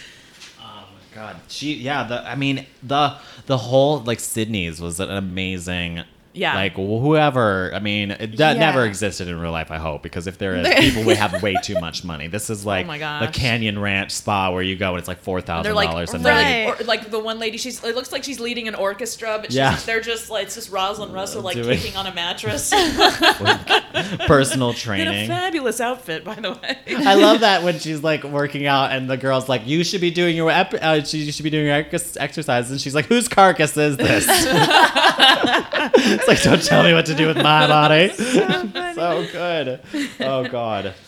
Oh 0.60 0.86
my 0.90 1.14
god, 1.14 1.36
she 1.48 1.74
yeah. 1.74 2.04
The 2.04 2.28
I 2.28 2.34
mean 2.34 2.66
the 2.82 3.16
the 3.46 3.56
whole 3.58 4.00
like 4.00 4.18
Sydney's 4.20 4.80
was 4.80 4.98
an 5.00 5.10
amazing. 5.10 6.02
Yeah. 6.36 6.54
Like 6.56 6.74
whoever, 6.74 7.72
I 7.72 7.78
mean, 7.78 8.08
that 8.08 8.28
Yeah. 8.38 8.52
never 8.54 8.84
existed 8.84 9.28
in 9.28 9.38
real 9.38 9.52
life. 9.52 9.70
I 9.70 9.78
hope 9.78 10.02
because 10.02 10.26
if 10.26 10.36
there 10.36 10.56
is, 10.56 10.68
people 10.80 11.04
would 11.04 11.16
have 11.16 11.40
way 11.42 11.54
too 11.62 11.78
much 11.80 12.02
money. 12.04 12.26
This 12.26 12.50
is 12.50 12.66
like 12.74 12.86
Oh 12.88 13.26
the. 13.26 13.30
Canyon 13.32 13.78
Ranch 13.78 14.10
Spa 14.10 14.50
where 14.50 14.62
you 14.62 14.74
go 14.74 14.90
and 14.90 14.98
it's 14.98 15.06
like 15.06 15.20
four 15.20 15.40
They're 15.40 15.46
thousand 15.62 15.74
like, 15.76 15.90
dollars, 15.90 16.12
and 16.12 16.24
they're 16.24 16.66
like, 16.66 16.80
or, 16.80 16.84
like 16.84 17.10
the 17.10 17.20
one 17.20 17.38
lady. 17.38 17.56
She's. 17.56 17.82
It 17.84 17.94
looks 17.94 18.10
like 18.10 18.24
she's 18.24 18.40
leading 18.40 18.66
an 18.68 18.74
orchestra, 18.74 19.38
but 19.40 19.46
she's, 19.52 19.56
Yeah. 19.56 19.76
they're 19.86 20.00
just 20.00 20.28
like 20.28 20.46
it's 20.46 20.56
just 20.56 20.70
Rosalind 20.72 21.14
Russell 21.14 21.42
like 21.42 21.54
Doing- 21.54 21.78
kicking 21.78 21.96
on 21.96 22.06
a 22.08 22.14
mattress. 22.14 22.70
personal 24.26 24.72
training. 24.74 25.28
fabulous 25.28 25.80
outfit, 25.80 26.24
by 26.24 26.34
the 26.34 26.52
way. 26.52 26.78
I 26.96 27.14
love 27.14 27.40
that 27.40 27.62
when 27.62 27.78
she's 27.78 28.02
like 28.02 28.24
working 28.24 28.66
out 28.66 28.90
and 28.92 29.08
the 29.08 29.16
girl's 29.16 29.48
like, 29.48 29.66
"You 29.66 29.84
should 29.84 30.00
be 30.00 30.10
doing 30.10 30.34
your 30.36 30.50
ep- 30.50 30.74
uh, 30.82 31.00
you 31.06 31.30
should 31.30 31.44
be 31.44 31.50
doing 31.50 31.66
your 31.66 31.74
ex- 31.76 32.16
exercises," 32.16 32.70
and 32.72 32.80
she's 32.80 32.94
like, 32.94 33.06
"Whose 33.06 33.28
carcass 33.28 33.76
is 33.76 33.96
this?" 33.96 34.26
it's 36.28 36.28
like, 36.28 36.42
don't 36.42 36.62
tell 36.62 36.82
me 36.82 36.92
what 36.92 37.06
to 37.06 37.14
do 37.14 37.26
with 37.26 37.36
my 37.36 37.66
body. 37.66 38.08
so 38.94 39.26
good. 39.32 39.80
Oh 40.20 40.46
God. 40.48 40.94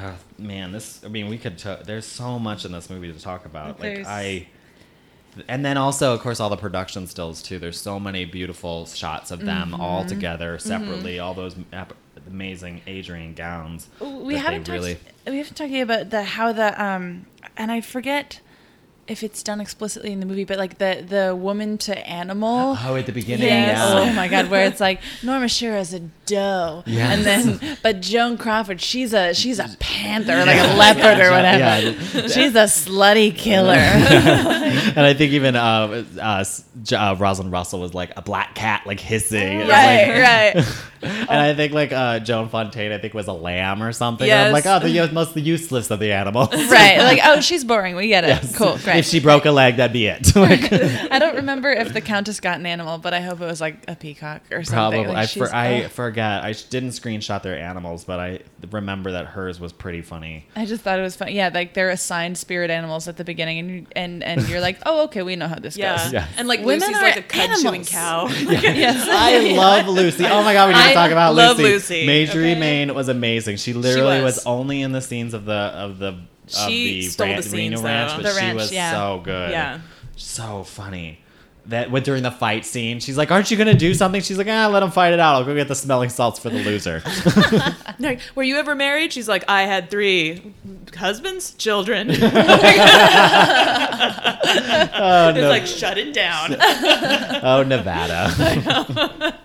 Ah, 0.00 0.14
man, 0.38 0.70
this. 0.70 1.04
I 1.04 1.08
mean, 1.08 1.28
we 1.28 1.38
could. 1.38 1.58
T- 1.58 1.74
there's 1.84 2.06
so 2.06 2.38
much 2.38 2.64
in 2.64 2.70
this 2.70 2.88
movie 2.88 3.12
to 3.12 3.18
talk 3.18 3.44
about. 3.46 3.80
Like 3.80 4.06
I. 4.06 4.46
And 5.48 5.64
then 5.64 5.76
also, 5.76 6.14
of 6.14 6.20
course, 6.20 6.38
all 6.38 6.50
the 6.50 6.56
production 6.56 7.08
stills 7.08 7.42
too. 7.42 7.58
There's 7.58 7.80
so 7.80 7.98
many 7.98 8.24
beautiful 8.24 8.86
shots 8.86 9.32
of 9.32 9.40
them 9.40 9.74
all 9.74 10.00
Mm-hmm. 10.02 10.08
together, 10.08 10.58
separately. 10.60 11.18
All 11.18 11.34
those 11.34 11.56
ap- 11.72 11.94
amazing 12.28 12.82
Adrian 12.86 13.34
gowns. 13.34 13.88
we 14.00 14.36
haven't 14.36 14.68
really- 14.68 14.98
We 15.26 15.38
haven't 15.38 15.56
talked 15.56 15.72
about 15.74 16.10
the 16.10 16.22
how 16.22 16.52
the 16.52 16.80
um 16.80 17.26
and 17.56 17.72
I 17.72 17.80
forget 17.80 18.40
if 19.08 19.22
it's 19.22 19.42
done 19.42 19.60
explicitly 19.60 20.12
in 20.12 20.20
the 20.20 20.26
movie, 20.26 20.44
but 20.44 20.58
like 20.58 20.78
the 20.78 21.04
the 21.08 21.34
woman 21.34 21.78
to 21.78 21.98
animal. 22.08 22.76
Oh, 22.80 22.94
at 22.96 23.06
the 23.06 23.12
beginning, 23.12 23.46
Yes. 23.46 23.78
yeah. 23.78 23.98
Oh 24.00 24.12
my 24.12 24.28
God! 24.28 24.50
Where 24.50 24.66
it's 24.66 24.80
like 24.80 25.00
Norma 25.22 25.48
Shearer's 25.48 25.94
a 25.94 26.00
doe, 26.26 26.82
Yes. 26.86 27.16
and 27.16 27.24
then 27.60 27.78
but 27.82 28.00
Joan 28.00 28.36
Crawford, 28.38 28.80
she's 28.80 29.12
a 29.12 29.32
she's 29.34 29.58
a 29.58 29.68
panther, 29.80 30.36
like 30.44 30.58
a 30.60 30.74
leopard 30.76 31.18
or 31.24 31.30
whatever. 31.30 31.58
Yeah. 31.58 32.26
She's 32.28 32.54
a 32.54 32.64
slutty 32.68 33.34
killer. 33.36 33.72
and 33.74 35.00
I 35.00 35.14
think 35.14 35.32
even 35.32 35.56
uh, 35.56 36.04
uh, 36.20 36.44
uh, 36.94 37.16
Rosalind 37.18 37.52
Russell 37.52 37.80
was 37.80 37.94
like 37.94 38.12
a 38.16 38.22
black 38.22 38.54
cat, 38.54 38.86
like 38.86 39.00
hissing. 39.00 39.60
Right, 39.60 39.68
like- 40.08 40.56
right. 40.56 40.74
And 41.02 41.30
I 41.30 41.54
think 41.54 41.72
like 41.72 41.92
uh, 41.92 42.20
Joan 42.20 42.48
Fontaine, 42.48 42.92
I 42.92 42.98
think 42.98 43.14
was 43.14 43.26
a 43.28 43.32
lamb 43.32 43.82
or 43.82 43.92
something. 43.92 44.28
And 44.28 44.38
I'm 44.40 44.54
Yes. 44.54 44.64
like, 44.64 44.82
oh, 44.82 45.06
the 45.06 45.12
most 45.12 45.36
useless 45.36 45.90
of 45.90 45.98
the 46.00 46.12
animals. 46.12 46.48
Right. 46.70 46.98
Like, 47.08 47.20
oh, 47.24 47.40
she's 47.40 47.64
boring. 47.64 47.96
We 47.96 48.08
get 48.08 48.24
it. 48.24 48.28
Yes. 48.28 48.56
Cool. 48.56 48.76
Great. 48.84 48.98
If 48.98 49.06
she 49.06 49.20
broke 49.20 49.44
a 49.46 49.50
leg, 49.50 49.76
that'd 49.76 49.92
be 49.92 50.06
it. 50.06 50.34
Like, 50.36 50.72
I 50.72 51.18
don't 51.18 51.36
remember 51.36 51.70
if 51.70 51.92
the 51.92 52.00
Countess 52.00 52.40
got 52.40 52.58
an 52.60 52.66
animal, 52.66 52.98
but 52.98 53.14
I 53.14 53.20
hope 53.20 53.40
it 53.40 53.46
was 53.46 53.60
like 53.60 53.84
a 53.88 53.94
peacock 53.96 54.42
or 54.50 54.62
something. 54.62 54.74
probably. 55.04 55.06
Like 55.06 55.16
I, 55.16 55.26
she's- 55.26 55.48
for, 55.50 55.54
I 55.54 55.84
oh, 55.84 55.88
forget. 55.88 56.42
I 56.44 56.52
didn't 56.52 56.90
screenshot 56.90 57.42
their 57.42 57.58
animals, 57.58 58.04
but 58.04 58.20
I 58.20 58.40
remember 58.70 59.12
that 59.12 59.26
hers 59.26 59.58
was 59.60 59.72
pretty 59.72 60.02
funny. 60.02 60.46
I 60.56 60.64
just 60.66 60.82
thought 60.82 60.98
it 60.98 61.02
was 61.02 61.16
fun. 61.16 61.32
Yeah, 61.32 61.50
like 61.52 61.74
they're 61.74 61.90
assigned 61.90 62.36
spirit 62.38 62.70
animals 62.70 63.08
at 63.08 63.16
the 63.16 63.24
beginning, 63.24 63.58
and 63.58 63.70
you, 63.70 63.86
and 63.96 64.22
and 64.22 64.48
you're 64.48 64.60
like, 64.60 64.78
oh, 64.86 65.04
okay, 65.04 65.22
we 65.22 65.36
know 65.36 65.48
how 65.48 65.56
this 65.56 65.76
Yeah. 65.76 65.96
goes. 66.02 66.12
Yeah. 66.12 66.26
And 66.36 66.46
like 66.48 66.60
Women 66.60 66.80
Lucy's 66.80 66.96
are 66.96 67.02
like 67.02 67.16
a 67.16 67.22
cud 67.22 67.50
chewing 67.62 67.66
animals. 67.66 67.88
cow. 67.88 68.26
yes. 68.28 69.06
I 69.10 69.54
love 69.56 69.88
Lucy. 69.88 70.24
Oh 70.26 70.42
my 70.42 70.52
god, 70.52 70.68
we 70.68 70.74
need 70.74 70.87
to 70.87 70.87
I 70.90 70.94
talk 70.94 71.10
about 71.10 71.34
love 71.34 71.58
Lucy. 71.58 71.72
Lucy, 71.72 72.06
Marjorie 72.06 72.50
okay? 72.52 72.60
Main 72.60 72.94
was 72.94 73.08
amazing. 73.08 73.56
She 73.56 73.72
literally 73.72 74.22
was. 74.22 74.36
was. 74.36 74.46
only 74.46 74.82
in 74.82 74.92
the 74.92 75.00
scenes 75.00 75.34
of 75.34 75.44
the 75.44 75.52
of 75.52 75.98
the 75.98 76.08
of 76.08 76.24
She 76.46 77.00
the, 77.02 77.08
stole 77.08 77.26
the 77.42 77.48
Reno 77.50 77.82
ranch, 77.82 78.12
but 78.16 78.22
The 78.22 78.30
she 78.30 78.36
ranch, 78.38 78.56
was 78.56 78.72
yeah. 78.72 78.90
so 78.92 79.20
good. 79.22 79.50
Yeah. 79.50 79.80
so 80.16 80.62
funny. 80.64 81.20
That 81.66 81.90
when 81.90 82.02
during 82.02 82.22
the 82.22 82.30
fight 82.30 82.64
scene, 82.64 82.98
she's 82.98 83.18
like, 83.18 83.30
"Aren't 83.30 83.50
you 83.50 83.58
gonna 83.58 83.74
do 83.74 83.92
something?" 83.92 84.22
She's 84.22 84.38
like, 84.38 84.46
"Ah, 84.48 84.68
let 84.68 84.82
him 84.82 84.90
fight 84.90 85.12
it 85.12 85.20
out. 85.20 85.34
I'll 85.34 85.44
go 85.44 85.54
get 85.54 85.68
the 85.68 85.74
smelling 85.74 86.08
salts 86.08 86.38
for 86.38 86.48
the 86.48 86.60
loser." 86.64 87.02
No, 88.00 88.16
Were 88.36 88.44
you 88.44 88.56
ever 88.56 88.74
married? 88.76 89.12
She's 89.12 89.28
like, 89.28 89.44
I 89.48 89.62
had 89.64 89.90
three 89.90 90.54
husbands, 90.96 91.52
children. 91.54 92.08
it's 92.10 92.22
oh 94.94 95.32
no! 95.34 95.48
like 95.48 95.66
shut 95.66 95.98
it 95.98 96.14
down. 96.14 96.56
oh 97.42 97.64
Nevada. 97.66 99.38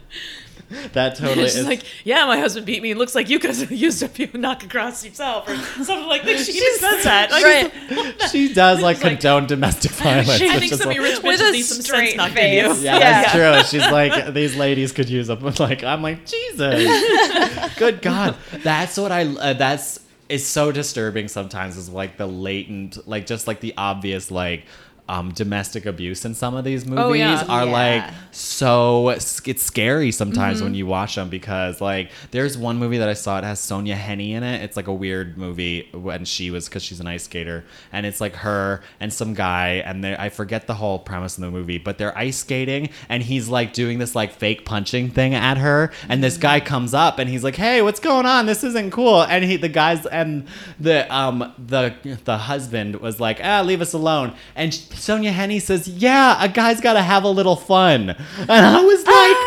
that 0.94 1.16
totally 1.16 1.46
She's 1.46 1.58
is. 1.58 1.66
like, 1.66 1.84
yeah, 2.06 2.26
my 2.26 2.38
husband 2.40 2.66
beat 2.66 2.82
me. 2.82 2.92
It 2.92 2.98
looks 2.98 3.16
like 3.16 3.30
you 3.30 3.40
could 3.40 3.50
have 3.56 3.72
used 3.72 4.02
a 4.04 4.08
few 4.08 4.30
knock 4.34 4.64
across 4.64 5.04
yourself 5.06 5.48
or 5.48 5.56
something 5.84 6.08
like 6.08 6.24
that. 6.24 6.40
She 6.40 6.52
even 6.54 6.76
says 6.80 7.04
that. 7.04 7.32
Like, 7.32 7.44
Right. 7.44 8.22
she 8.32 8.54
does 8.54 8.82
like 8.82 8.98
like- 9.04 9.12
condone 9.20 9.46
domestic 9.48 9.92
violence. 9.92 10.30
I 10.30 10.34
which 10.56 10.60
think 10.60 10.74
some 10.74 10.88
like- 10.90 11.00
rich 11.00 11.22
With 11.24 11.40
bitches 11.40 11.52
need 11.52 11.62
some 11.64 11.76
sense 11.78 11.86
straight 11.88 12.18
knocked 12.18 12.38
in 12.38 12.54
you. 12.54 12.74
Yeah, 12.82 12.98
Yeah. 12.98 13.00
that's 13.34 13.70
true. 13.72 13.80
She's 13.80 13.92
like, 13.92 14.34
these 14.34 14.56
ladies 14.56 14.92
could 14.92 15.10
use 15.10 15.28
them. 15.28 15.40
Like, 15.60 15.84
I'm 15.84 16.02
like, 16.02 16.26
Jesus, 16.26 17.76
good 17.78 18.02
God. 18.02 18.36
That's 18.64 18.98
what 18.98 19.12
I. 19.12 19.24
Uh, 19.26 19.54
that's 19.54 20.00
is 20.30 20.46
so 20.48 20.72
disturbing 20.72 21.28
sometimes. 21.28 21.78
Is 21.78 21.90
like 21.90 22.18
the 22.18 22.26
latent, 22.28 23.08
like 23.08 23.26
just 23.26 23.48
like 23.48 23.60
the 23.60 23.74
obvious, 23.78 24.32
like. 24.32 24.66
Um, 25.10 25.32
domestic 25.34 25.86
abuse 25.86 26.24
in 26.24 26.34
some 26.34 26.56
of 26.56 26.64
these 26.64 26.86
movies 26.86 27.04
Oh, 27.04 27.12
yeah. 27.12 27.44
are 27.50 27.66
Yeah. 27.66 27.72
like 27.72 28.14
so 28.32 29.10
it's 29.10 29.42
scary 29.62 30.12
sometimes 30.12 30.58
Mm-hmm. 30.58 30.64
when 30.66 30.76
you 30.76 30.86
watch 30.88 31.16
them 31.16 31.28
because 31.30 31.82
like 31.82 32.10
there's 32.32 32.58
one 32.58 32.78
movie 32.78 32.98
that 33.00 33.10
I 33.10 33.14
saw 33.14 33.38
it 33.38 33.44
has 33.44 33.60
Sonja 33.60 33.96
Henie 33.98 34.30
in 34.32 34.44
it. 34.44 34.62
It's 34.64 34.78
like 34.78 34.88
a 34.88 34.94
weird 34.94 35.38
movie 35.38 35.90
when 35.92 36.24
she 36.26 36.52
was 36.52 36.70
because 36.70 36.84
she's 36.84 37.02
an 37.02 37.08
ice 37.08 37.24
skater. 37.26 37.66
And 37.92 38.06
it's 38.06 38.22
like 38.22 38.36
her 38.38 38.82
and 39.02 39.12
some 39.12 39.34
guy 39.34 39.84
and 39.86 40.04
they 40.04 40.16
I 40.16 40.30
forget 40.30 40.68
the 40.68 40.74
whole 40.76 41.00
premise 41.00 41.38
of 41.38 41.42
the 41.44 41.52
movie 41.52 41.78
but 41.80 41.98
they're 41.98 42.18
ice 42.18 42.38
skating 42.38 42.90
and 43.10 43.22
he's 43.24 43.50
like 43.50 43.74
doing 43.74 44.00
this 44.00 44.16
like 44.16 44.32
fake 44.32 44.64
punching 44.66 45.10
thing 45.10 45.34
at 45.36 45.58
her. 45.58 45.92
And 46.08 46.24
this 46.24 46.38
guy 46.38 46.62
comes 46.62 46.94
up 46.94 47.20
and 47.20 47.30
he's 47.30 47.44
like 47.44 47.56
hey 47.58 47.82
what's 47.82 48.00
going 48.00 48.26
on? 48.26 48.46
This 48.46 48.64
isn't 48.64 48.92
cool. 48.92 49.24
And 49.24 49.44
he 49.44 49.58
the 49.58 49.70
guys 49.70 50.06
and 50.06 50.48
the 50.80 51.14
um 51.14 51.54
the 51.58 51.94
the 52.24 52.38
husband 52.38 52.96
was 52.98 53.20
like 53.20 53.40
ah 53.44 53.62
leave 53.62 53.82
us 53.82 53.92
alone. 53.94 54.34
And 54.56 54.72
Sonja 54.94 55.32
Henie 55.34 55.62
says 55.62 55.88
yeah 55.88 56.44
a 56.44 56.48
guy's 56.48 56.80
got 56.82 56.94
to 56.94 57.02
have 57.02 57.24
a 57.24 57.30
little 57.30 57.56
fun. 57.56 58.10
And 58.10 58.52
I 58.52 58.82
was 58.82 59.00
like 59.06 59.38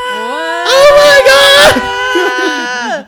oh 0.69 0.93
my 0.97 1.23
god! 1.27 3.07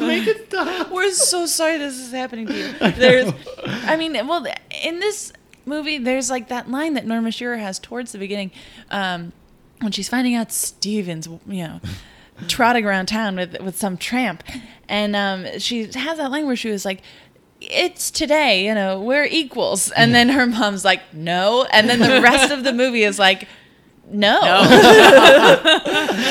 Make 0.00 0.26
it 0.26 0.46
stop. 0.48 0.90
We're 0.90 1.10
so 1.12 1.46
sorry 1.46 1.78
this 1.78 1.98
is 1.98 2.12
happening 2.12 2.46
to 2.46 2.54
you. 2.56 2.72
There's, 2.92 3.32
I 3.66 3.96
mean, 3.96 4.12
well, 4.26 4.46
in 4.82 5.00
this 5.00 5.32
movie, 5.66 5.98
there's 5.98 6.30
like 6.30 6.48
that 6.48 6.70
line 6.70 6.94
that 6.94 7.06
Norma 7.06 7.30
Shearer 7.30 7.56
has 7.56 7.78
towards 7.78 8.12
the 8.12 8.18
beginning, 8.18 8.50
um, 8.90 9.32
when 9.80 9.92
she's 9.92 10.08
finding 10.08 10.34
out 10.34 10.52
Steven's, 10.52 11.26
you 11.46 11.64
know, 11.64 11.80
trotting 12.48 12.84
around 12.84 13.06
town 13.06 13.36
with 13.36 13.60
with 13.60 13.76
some 13.76 13.96
tramp, 13.96 14.42
and 14.88 15.14
um, 15.16 15.58
she 15.58 15.84
has 15.84 16.18
that 16.18 16.30
line 16.30 16.46
where 16.46 16.56
she 16.56 16.70
was 16.70 16.84
like. 16.84 17.02
It's 17.70 18.10
today, 18.10 18.64
you 18.66 18.74
know, 18.74 19.00
we're 19.00 19.24
equals. 19.24 19.90
And 19.90 20.14
then 20.14 20.28
her 20.30 20.46
mom's 20.46 20.84
like, 20.84 21.00
no. 21.12 21.64
And 21.70 21.88
then 21.88 21.98
the 21.98 22.20
rest 22.22 22.52
of 22.52 22.64
the 22.64 22.72
movie 22.72 23.04
is 23.04 23.18
like, 23.18 23.48
no. 24.10 24.40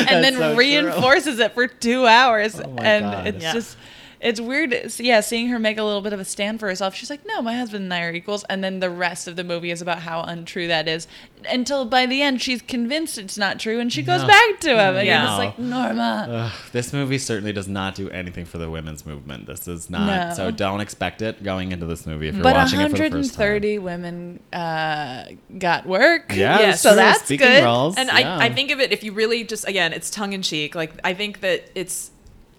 and 0.09 0.23
then 0.23 0.33
so 0.33 0.49
true. 0.49 0.57
reinforces 0.57 1.39
it 1.39 1.53
for 1.53 1.67
two 1.67 2.05
hours. 2.05 2.59
Oh 2.59 2.75
and 2.77 3.05
God. 3.05 3.27
it's 3.27 3.43
Yeah. 3.43 3.53
just 3.53 3.77
it's 4.23 4.39
weird 4.41 4.73
yeah 4.99 5.19
seeing 5.19 5.47
her 5.49 5.59
make 5.59 5.77
a 5.77 5.83
little 5.83 6.01
bit 6.01 6.13
of 6.13 6.19
a 6.19 6.25
stand 6.25 6.59
for 6.59 6.67
herself 6.67 6.95
she's 6.95 7.09
like 7.09 7.25
no 7.27 7.41
my 7.41 7.55
husband 7.55 7.83
and 7.83 7.93
i 7.93 8.01
are 8.01 8.13
equals 8.13 8.43
and 8.45 8.63
then 8.63 8.79
the 8.79 8.89
rest 8.89 9.27
of 9.27 9.35
the 9.35 9.43
movie 9.43 9.69
is 9.69 9.81
about 9.81 9.99
how 9.99 10.21
untrue 10.21 10.67
that 10.67 10.87
is 10.87 11.07
until 11.49 11.83
by 11.85 12.05
the 12.05 12.21
end 12.21 12.41
she's 12.41 12.61
convinced 12.61 13.17
it's 13.17 13.37
not 13.37 13.59
true 13.59 13.79
and 13.79 13.91
she 13.91 14.01
goes 14.01 14.21
No. 14.21 14.27
back 14.27 14.59
to 14.61 14.69
him 14.71 14.95
and 14.95 15.05
Yeah. 15.05 15.29
it's 15.29 15.37
like 15.37 15.59
norma 15.59 16.25
Ugh, 16.29 16.51
this 16.71 16.93
movie 16.93 17.17
certainly 17.17 17.51
does 17.53 17.67
not 17.67 17.95
do 17.95 18.09
anything 18.09 18.45
for 18.45 18.57
the 18.57 18.69
women's 18.69 19.05
movement. 19.05 19.45
This 19.45 19.67
is 19.67 19.89
not. 19.89 20.29
No. 20.29 20.35
So 20.35 20.51
don't 20.51 20.79
expect 20.79 21.21
it 21.21 21.43
going 21.43 21.71
into 21.73 21.85
this 21.85 22.05
movie 22.05 22.29
if 22.29 22.35
you're 22.35 22.43
but 22.43 22.55
watching 22.55 22.79
it 22.79 22.89
for 22.91 22.97
the 22.97 23.09
first 23.09 23.33
time. 23.33 23.39
130 23.51 23.79
women 23.79 24.39
uh, 24.53 25.25
got 25.57 25.85
work 25.85 26.31
Yeah, 26.33 26.59
Yes. 26.59 26.61
that's 26.61 26.81
so 26.81 26.89
true. 26.91 26.95
that's 26.95 27.25
Speaking 27.25 27.47
good 27.47 27.63
roles, 27.63 27.97
And 27.97 28.07
yeah. 28.07 28.37
I, 28.37 28.45
I 28.45 28.53
think 28.53 28.71
of 28.71 28.79
it 28.79 28.91
if 28.93 29.03
you 29.03 29.11
really 29.11 29.43
just 29.43 29.67
again, 29.67 29.91
it's 29.93 30.09
tongue 30.09 30.31
in 30.33 30.41
cheek. 30.41 30.75
Like 30.75 30.93
I 31.03 31.13
think 31.13 31.41
that 31.41 31.69
it's. 31.75 32.11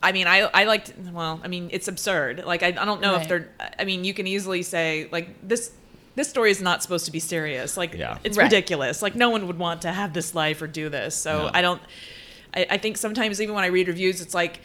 I 0.04 0.12
mean, 0.12 0.26
I 0.26 0.40
I 0.52 0.64
liked. 0.64 0.92
Well, 1.12 1.40
I 1.42 1.48
mean, 1.48 1.68
it's 1.72 1.88
absurd. 1.88 2.44
Like 2.44 2.62
I, 2.62 2.68
I 2.68 2.84
don't 2.84 3.00
know 3.00 3.14
Right. 3.14 3.22
if 3.22 3.28
they're. 3.28 3.48
I 3.78 3.84
mean, 3.84 4.04
you 4.04 4.14
can 4.14 4.26
easily 4.26 4.62
say 4.62 5.08
like 5.10 5.28
this. 5.42 5.72
This 6.16 6.28
story 6.28 6.50
is 6.52 6.60
not 6.62 6.80
supposed 6.82 7.06
to 7.06 7.12
be 7.12 7.18
serious. 7.18 7.76
Like 7.76 7.94
Yeah. 7.94 8.18
it's 8.22 8.36
Right. 8.36 8.44
ridiculous. 8.44 9.02
Like 9.02 9.16
no 9.16 9.30
one 9.30 9.46
would 9.48 9.58
want 9.58 9.82
to 9.82 9.90
have 9.92 10.12
this 10.12 10.34
life 10.34 10.62
or 10.62 10.68
do 10.68 10.88
this. 10.88 11.16
So 11.16 11.32
No. 11.46 11.50
I 11.52 11.60
don't. 11.62 11.82
I, 12.54 12.66
I 12.70 12.78
think 12.78 12.96
sometimes 12.98 13.40
even 13.40 13.54
when 13.54 13.64
I 13.64 13.68
read 13.68 13.88
reviews, 13.88 14.20
it's 14.20 14.34
like. 14.34 14.60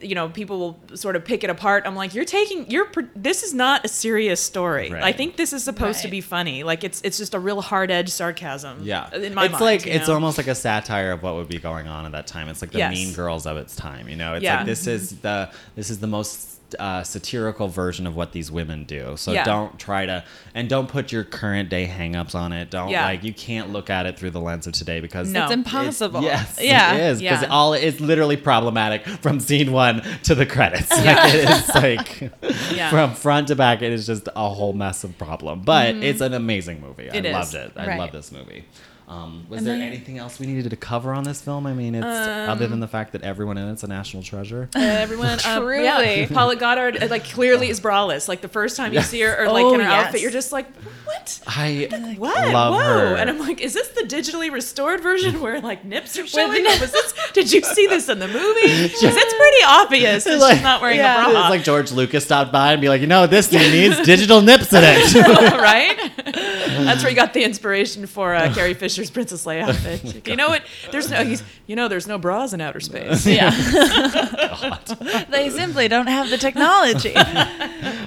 You 0.00 0.14
know, 0.14 0.28
people 0.28 0.58
will 0.58 0.96
sort 0.96 1.14
of 1.16 1.24
pick 1.24 1.44
it 1.44 1.50
apart. 1.50 1.84
I'm 1.86 1.94
like, 1.94 2.14
you're 2.14 2.24
taking, 2.24 2.70
you're. 2.70 2.88
This 3.14 3.42
is 3.42 3.54
not 3.54 3.84
a 3.84 3.88
serious 3.88 4.40
story. 4.40 4.90
Right. 4.90 5.02
I 5.02 5.12
think 5.12 5.36
this 5.36 5.52
is 5.52 5.62
supposed 5.62 6.02
to 6.02 6.08
be 6.08 6.20
funny. 6.20 6.62
Like 6.64 6.82
it's, 6.82 7.00
it's 7.02 7.18
just 7.18 7.34
a 7.34 7.38
real 7.38 7.60
hard 7.60 7.90
edge 7.90 8.08
sarcasm. 8.08 8.80
Yeah, 8.82 9.14
in 9.14 9.34
my 9.34 9.44
it's 9.44 9.52
mind, 9.52 9.64
like 9.64 9.86
it's 9.86 10.08
know? 10.08 10.14
almost 10.14 10.38
like 10.38 10.48
a 10.48 10.54
satire 10.54 11.12
of 11.12 11.22
what 11.22 11.34
would 11.36 11.48
be 11.48 11.58
going 11.58 11.86
on 11.88 12.04
at 12.04 12.12
that 12.12 12.26
time. 12.26 12.48
It's 12.48 12.62
like 12.62 12.72
the 12.72 12.78
Yes. 12.78 12.92
Mean 12.92 13.14
Girls 13.14 13.46
of 13.46 13.56
its 13.56 13.76
time. 13.76 14.08
You 14.08 14.16
know, 14.16 14.34
it's 14.34 14.42
Yeah. 14.44 14.58
like 14.58 14.66
this 14.66 14.86
is 14.86 15.20
the 15.20 15.50
this 15.76 15.90
is 15.90 16.00
the 16.00 16.06
most 16.08 16.65
uh, 16.78 17.02
satirical 17.02 17.68
version 17.68 18.06
of 18.06 18.16
what 18.16 18.32
these 18.32 18.50
women 18.50 18.84
do. 18.84 19.16
So 19.16 19.32
Yeah. 19.32 19.44
don't 19.44 19.78
try 19.78 20.06
to 20.06 20.24
and 20.54 20.68
don't 20.68 20.88
put 20.88 21.12
your 21.12 21.22
current 21.24 21.68
day 21.68 21.86
hangups 21.86 22.34
on 22.34 22.52
it. 22.52 22.70
Don't 22.70 22.88
Yeah. 22.88 23.04
like 23.04 23.22
you 23.24 23.32
can't 23.32 23.72
look 23.72 23.88
at 23.90 24.06
it 24.06 24.18
through 24.18 24.30
the 24.30 24.40
lens 24.40 24.66
of 24.66 24.72
today 24.72 25.00
because 25.00 25.30
No. 25.30 25.44
it's 25.44 25.52
impossible 25.52 26.22
Yes, 26.22 26.58
yeah 26.60 26.94
it 26.94 27.00
is 27.12 27.20
because 27.20 27.42
Yeah. 27.42 27.48
all 27.48 27.72
it's 27.74 28.00
literally 28.00 28.36
problematic 28.36 29.06
from 29.06 29.38
scene 29.40 29.72
one 29.72 30.02
to 30.24 30.34
the 30.34 30.46
credits. 30.46 30.90
Like, 30.90 31.34
it 31.34 31.48
is 31.48 31.74
like 31.74 32.32
Yeah. 32.74 32.90
from 32.90 33.14
front 33.14 33.48
to 33.48 33.56
back, 33.56 33.82
it 33.82 33.92
is 33.92 34.06
just 34.06 34.28
a 34.34 34.48
whole 34.48 34.72
mess 34.72 35.04
of 35.04 35.16
problem. 35.18 35.62
But 35.62 35.96
it's 35.96 36.20
an 36.20 36.34
amazing 36.34 36.80
movie. 36.80 37.04
Mm-hmm. 37.04 37.16
It 37.16 37.26
I 37.26 37.28
is. 37.28 37.34
loved 37.34 37.54
it. 37.54 37.72
I 37.76 37.86
Right. 37.86 37.98
love 37.98 38.12
this 38.12 38.32
movie. 38.32 38.64
Um, 39.08 39.46
was 39.48 39.58
And 39.58 39.66
there 39.68 39.78
then- 39.78 39.86
anything 39.86 40.18
else 40.18 40.40
we 40.40 40.46
needed 40.48 40.68
to 40.70 40.76
cover 40.76 41.12
on 41.12 41.22
this 41.22 41.40
film? 41.40 41.64
I 41.64 41.72
mean, 41.74 41.94
it's 41.94 42.04
other 42.04 42.64
Um, 42.64 42.70
than 42.72 42.80
the 42.80 42.88
fact 42.88 43.12
that 43.12 43.22
everyone 43.22 43.56
in 43.56 43.68
it's 43.68 43.84
a 43.84 43.86
national 43.86 44.24
treasure. 44.24 44.68
Uh, 44.74 44.80
everyone, 44.80 45.38
um, 45.46 45.62
Truly. 45.62 45.84
yeah, 45.84 46.26
Paula 46.26 46.56
Goddard, 46.56 47.00
uh, 47.00 47.06
like 47.08 47.24
clearly 47.30 47.68
is 47.68 47.80
braless. 47.80 48.26
Like 48.26 48.40
the 48.40 48.48
first 48.48 48.76
time 48.76 48.92
you 48.92 49.02
see 49.02 49.20
her, 49.20 49.44
or 49.44 49.46
like 49.52 49.64
Oh, 49.64 49.74
in 49.74 49.80
her 49.80 49.86
yes. 49.88 50.06
outfit, 50.06 50.22
you're 50.22 50.32
just 50.32 50.50
like, 50.50 50.66
what? 51.04 51.40
I 51.46 51.86
What? 52.18 52.48
love 52.52 52.74
Whoa! 52.74 52.80
her. 52.82 53.14
And 53.16 53.30
I'm 53.30 53.38
like, 53.38 53.60
is 53.60 53.74
this 53.74 53.86
the 53.88 54.02
digitally 54.02 54.50
restored 54.50 55.00
version 55.02 55.40
where 55.44 55.60
like 55.60 55.84
nips 55.84 56.18
are 56.18 56.26
showing? 56.26 56.64
Was 56.64 56.90
this? 56.90 57.14
Did 57.32 57.52
you 57.52 57.62
see 57.62 57.86
this 57.86 58.08
in 58.08 58.18
the 58.18 58.26
movie? 58.28 58.88
Because 58.96 59.14
it's 59.16 59.34
pretty 59.34 59.64
obvious 59.66 60.24
that 60.24 60.38
Like- 60.40 60.54
she's 60.54 60.62
not 60.64 60.80
wearing 60.82 60.96
yeah. 60.96 61.28
a 61.28 61.30
bra, 61.30 61.40
it's 61.42 61.50
like 61.50 61.62
George 61.62 61.92
Lucas 61.92 62.24
stopped 62.24 62.50
by 62.50 62.72
and 62.72 62.80
be 62.80 62.88
like, 62.88 63.00
you 63.02 63.06
know, 63.06 63.28
this 63.28 63.46
thing 63.46 63.70
needs 63.70 64.00
digital 64.04 64.40
nips 64.42 64.72
in 64.72 64.82
it. 64.84 65.14
right? 65.60 65.96
That's 66.24 67.02
where 67.02 67.10
you 67.10 67.16
got 67.16 67.34
the 67.34 67.44
inspiration 67.44 68.06
for 68.06 68.34
uh, 68.34 68.52
Carrie 68.54 68.74
Fisher's 68.96 69.10
Princess 69.10 69.44
Leia 69.44 69.68
outfit. 69.68 70.26
You 70.26 70.36
know 70.36 70.48
what? 70.48 70.62
There's 70.90 71.10
no, 71.10 71.22
he's, 71.22 71.42
you 71.66 71.76
know, 71.76 71.86
there's 71.88 72.06
no 72.06 72.16
bras 72.18 72.52
in 72.54 72.60
outer 72.62 72.80
space. 72.80 73.26
yeah 73.26 73.50
they 75.30 75.50
simply 75.50 75.88
don't 75.88 76.06
have 76.06 76.30
the 76.30 76.38
technology 76.38 77.14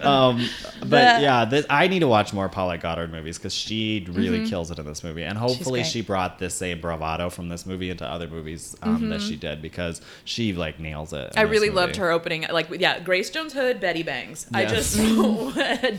um, 0.01 0.47
but 0.79 0.89
The- 0.89 1.21
yeah, 1.21 1.45
this, 1.45 1.65
I 1.69 1.87
need 1.87 1.99
to 1.99 2.07
watch 2.07 2.33
more 2.33 2.49
Paulette 2.49 2.81
Goddard 2.81 3.11
movies 3.11 3.37
because 3.37 3.53
she 3.53 4.05
really 4.09 4.47
kills 4.47 4.71
it 4.71 4.79
in 4.79 4.85
this 4.85 5.03
movie, 5.03 5.23
and 5.23 5.37
hopefully 5.37 5.83
she 5.83 6.01
brought 6.01 6.39
this 6.39 6.55
same 6.55 6.81
bravado 6.81 7.29
from 7.29 7.49
this 7.49 7.65
movie 7.65 7.89
into 7.89 8.05
other 8.05 8.27
movies 8.27 8.75
um, 8.81 9.09
that 9.09 9.21
she 9.21 9.35
did 9.35 9.61
because 9.61 10.01
she 10.23 10.53
like 10.53 10.79
nails 10.79 11.13
it. 11.13 11.33
I 11.35 11.41
really 11.41 11.67
movie. 11.69 11.75
loved 11.81 11.95
her 11.97 12.11
opening. 12.11 12.45
Like, 12.49 12.69
yeah, 12.79 12.99
Grace 12.99 13.29
Jones 13.29 13.53
Hood, 13.53 13.79
Betty 13.79 14.03
Bangs. 14.03 14.47
I 14.53 14.65
just, 14.65 14.95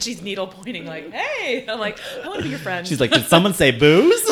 she's 0.03 0.23
needle 0.23 0.47
pointing, 0.49 0.87
like, 0.87 1.11
hey. 1.13 1.67
I'm 1.69 1.79
like, 1.79 1.99
I 2.23 2.27
want 2.29 2.39
to 2.39 2.45
be 2.45 2.51
your 2.51 2.59
friend. 2.59 2.87
She's 2.87 3.01
like, 3.01 3.11
did 3.11 3.27
someone 3.27 3.55
say 3.55 3.71
booze? 3.71 4.23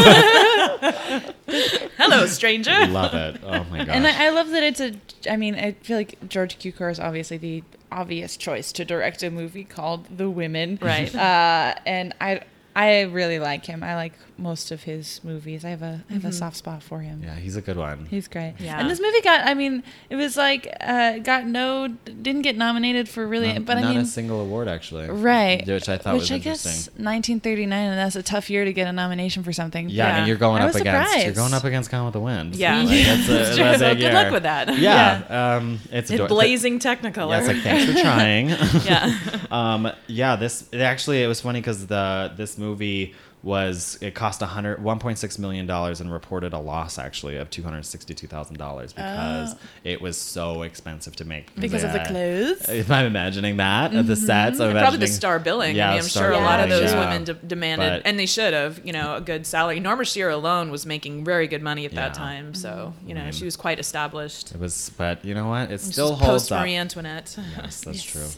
hello, 1.98 2.26
stranger. 2.26 2.86
Love 2.86 3.14
it. 3.14 3.40
Oh 3.44 3.64
my 3.64 3.84
gosh. 3.84 3.88
And 3.96 4.06
I, 4.06 4.26
I 4.26 4.30
love 4.30 4.50
that 4.50 4.62
it's 4.62 4.80
a. 4.80 4.94
I 5.30 5.36
mean, 5.36 5.54
I 5.54 5.72
feel 5.72 5.96
like 5.96 6.28
George 6.28 6.58
Cukor 6.58 6.90
is 6.90 6.98
obviously 7.00 7.36
the 7.36 7.62
obvious 7.92 8.36
choice 8.36 8.72
to 8.72 8.84
direct 8.84 9.22
a 9.22 9.30
movie 9.30 9.64
called 9.64 10.06
The 10.16 10.30
Women, 10.30 10.78
Right. 10.80 11.14
Uh, 11.14 11.74
and 11.84 12.14
I 12.20 12.42
I 12.74 13.02
really 13.02 13.38
like 13.38 13.66
him. 13.66 13.82
I 13.82 13.96
like 13.96 14.12
most 14.38 14.70
of 14.70 14.84
his 14.84 15.20
movies. 15.24 15.64
I 15.64 15.70
have 15.70 15.82
a 15.82 16.02
I 16.08 16.12
have 16.14 16.24
a 16.24 16.32
soft 16.32 16.56
spot 16.56 16.82
for 16.82 17.00
him. 17.00 17.20
yeah, 17.22 17.34
he's 17.34 17.56
a 17.56 17.60
good 17.60 17.76
one. 17.76 18.06
He's 18.06 18.28
great. 18.28 18.54
Yeah. 18.58 18.78
And 18.78 18.88
this 18.88 19.00
movie 19.00 19.20
got. 19.22 19.46
I 19.46 19.54
mean, 19.54 19.82
it 20.08 20.16
was 20.16 20.36
like 20.36 20.72
uh, 20.80 21.18
got 21.18 21.46
no, 21.46 21.88
didn't 21.88 22.42
get 22.42 22.56
nominated 22.56 23.08
for 23.08 23.26
really, 23.26 23.52
Not, 23.52 23.64
but 23.66 23.76
I 23.76 23.80
not 23.80 23.90
mean. 23.90 23.98
a 23.98 24.06
single 24.06 24.40
award 24.40 24.68
actually. 24.68 25.08
Right, 25.10 25.66
Which 25.66 25.88
I 25.88 25.98
thought 25.98 26.14
Which 26.14 26.22
was 26.22 26.30
I 26.30 26.36
interesting. 26.36 26.70
guess 26.72 26.86
1939, 26.96 27.72
and 27.90 27.98
that's 27.98 28.16
a 28.16 28.22
tough 28.22 28.48
year 28.48 28.64
to 28.64 28.72
get 28.72 28.86
a 28.86 28.92
nomination 28.92 29.42
for 29.42 29.52
something. 29.52 29.88
Yeah, 29.90 30.06
Yeah. 30.06 30.16
and 30.18 30.28
you're 30.28 30.36
going 30.36 30.62
I 30.62 30.66
up 30.66 30.72
was 30.74 30.80
against 30.80 31.24
you're 31.24 31.32
going 31.34 31.52
up 31.54 31.64
against 31.64 31.90
Gone 31.90 32.04
with 32.04 32.14
the 32.14 32.20
Wind. 32.20 32.54
Yeah. 32.56 32.78
like, 32.82 32.88
that's 33.04 33.28
a, 33.28 33.40
It's 33.40 33.56
true. 33.56 33.64
that's 33.64 33.76
a 33.76 33.78
So 33.80 33.88
big 33.94 33.98
good 33.98 34.14
luck 34.14 34.32
with 34.32 34.42
that. 34.44 34.78
Yeah, 34.78 35.56
Um, 35.58 35.80
it's 35.90 36.10
In 36.10 36.14
ador- 36.16 36.28
blazing 36.28 36.78
Technicolor. 36.78 37.30
Yeah, 37.30 37.38
it's 37.40 37.48
like 37.48 37.56
thanks 37.58 37.92
for 37.92 38.00
trying. 38.00 38.48
yeah. 38.84 39.18
um, 39.50 39.90
yeah, 40.06 40.36
this 40.36 40.68
it 40.72 40.80
actually 40.80 41.22
it 41.22 41.26
was 41.26 41.40
funny 41.40 41.60
because 41.60 41.86
the 41.88 42.32
this 42.36 42.56
movie 42.60 43.14
was 43.42 43.98
it 44.02 44.14
cost 44.14 44.42
a 44.42 44.46
hundred 44.46 44.82
one 44.82 44.98
point 44.98 45.18
six 45.18 45.38
million 45.38 45.66
dollars 45.66 46.00
and 46.00 46.12
reported 46.12 46.52
a 46.52 46.58
loss 46.58 46.98
actually 46.98 47.36
of 47.36 47.48
two 47.48 47.62
hundred 47.62 47.82
sixty 47.86 48.14
two 48.14 48.26
thousand 48.26 48.58
dollars 48.58 48.92
because 48.92 49.54
oh. 49.54 49.58
it 49.82 50.00
was 50.02 50.16
so 50.16 50.62
expensive 50.62 51.16
to 51.16 51.24
make 51.24 51.50
Oh. 51.56 51.60
Because 51.60 51.84
of 51.84 51.92
the 51.92 52.00
clothes? 52.00 52.68
If 52.68 52.90
I'm 52.90 53.06
imagining 53.06 53.56
that 53.56 53.94
of 53.94 54.06
the 54.06 54.14
mm-hmm. 54.14 54.26
sets, 54.26 54.60
I'm 54.60 54.72
Probably 54.72 54.98
the 54.98 55.06
star 55.06 55.38
billing. 55.38 55.74
Yeah, 55.74 55.88
I 55.88 55.92
mean, 55.92 56.02
I'm 56.02 56.08
star 56.08 56.32
sure 56.32 56.32
a 56.32 56.44
lot 56.44 56.60
of 56.60 56.68
those 56.68 56.92
yeah. 56.92 57.00
women 57.00 57.24
de- 57.24 57.34
demanded, 57.34 58.02
But- 58.02 58.08
and 58.08 58.18
they 58.18 58.26
should 58.26 58.52
have, 58.52 58.84
you 58.84 58.92
know, 58.92 59.16
a 59.16 59.20
good 59.20 59.46
salary. 59.46 59.80
Norma 59.80 60.04
Shearer 60.04 60.30
alone 60.30 60.70
was 60.70 60.84
making 60.86 61.24
very 61.24 61.46
good 61.48 61.62
money 61.62 61.86
at 61.86 61.92
that 61.92 62.10
Yeah. 62.10 62.24
time, 62.24 62.54
so 62.54 62.68
mm-hmm. 62.94 63.08
you 63.08 63.14
know 63.14 63.22
I 63.22 63.24
mean, 63.24 63.32
she 63.32 63.44
was 63.44 63.56
quite 63.56 63.78
established. 63.78 64.52
It 64.52 64.60
was, 64.60 64.92
but 64.96 65.24
you 65.24 65.34
know 65.34 65.48
what? 65.48 65.70
It 65.70 65.80
still 65.80 66.12
is 66.12 66.18
holds 66.18 66.48
post. 66.48 66.50
Marie 66.50 66.76
Antoinette. 66.76 67.36
Yes, 67.56 67.80
that's 67.80 68.02
true. 68.12 68.28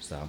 So, 0.00 0.28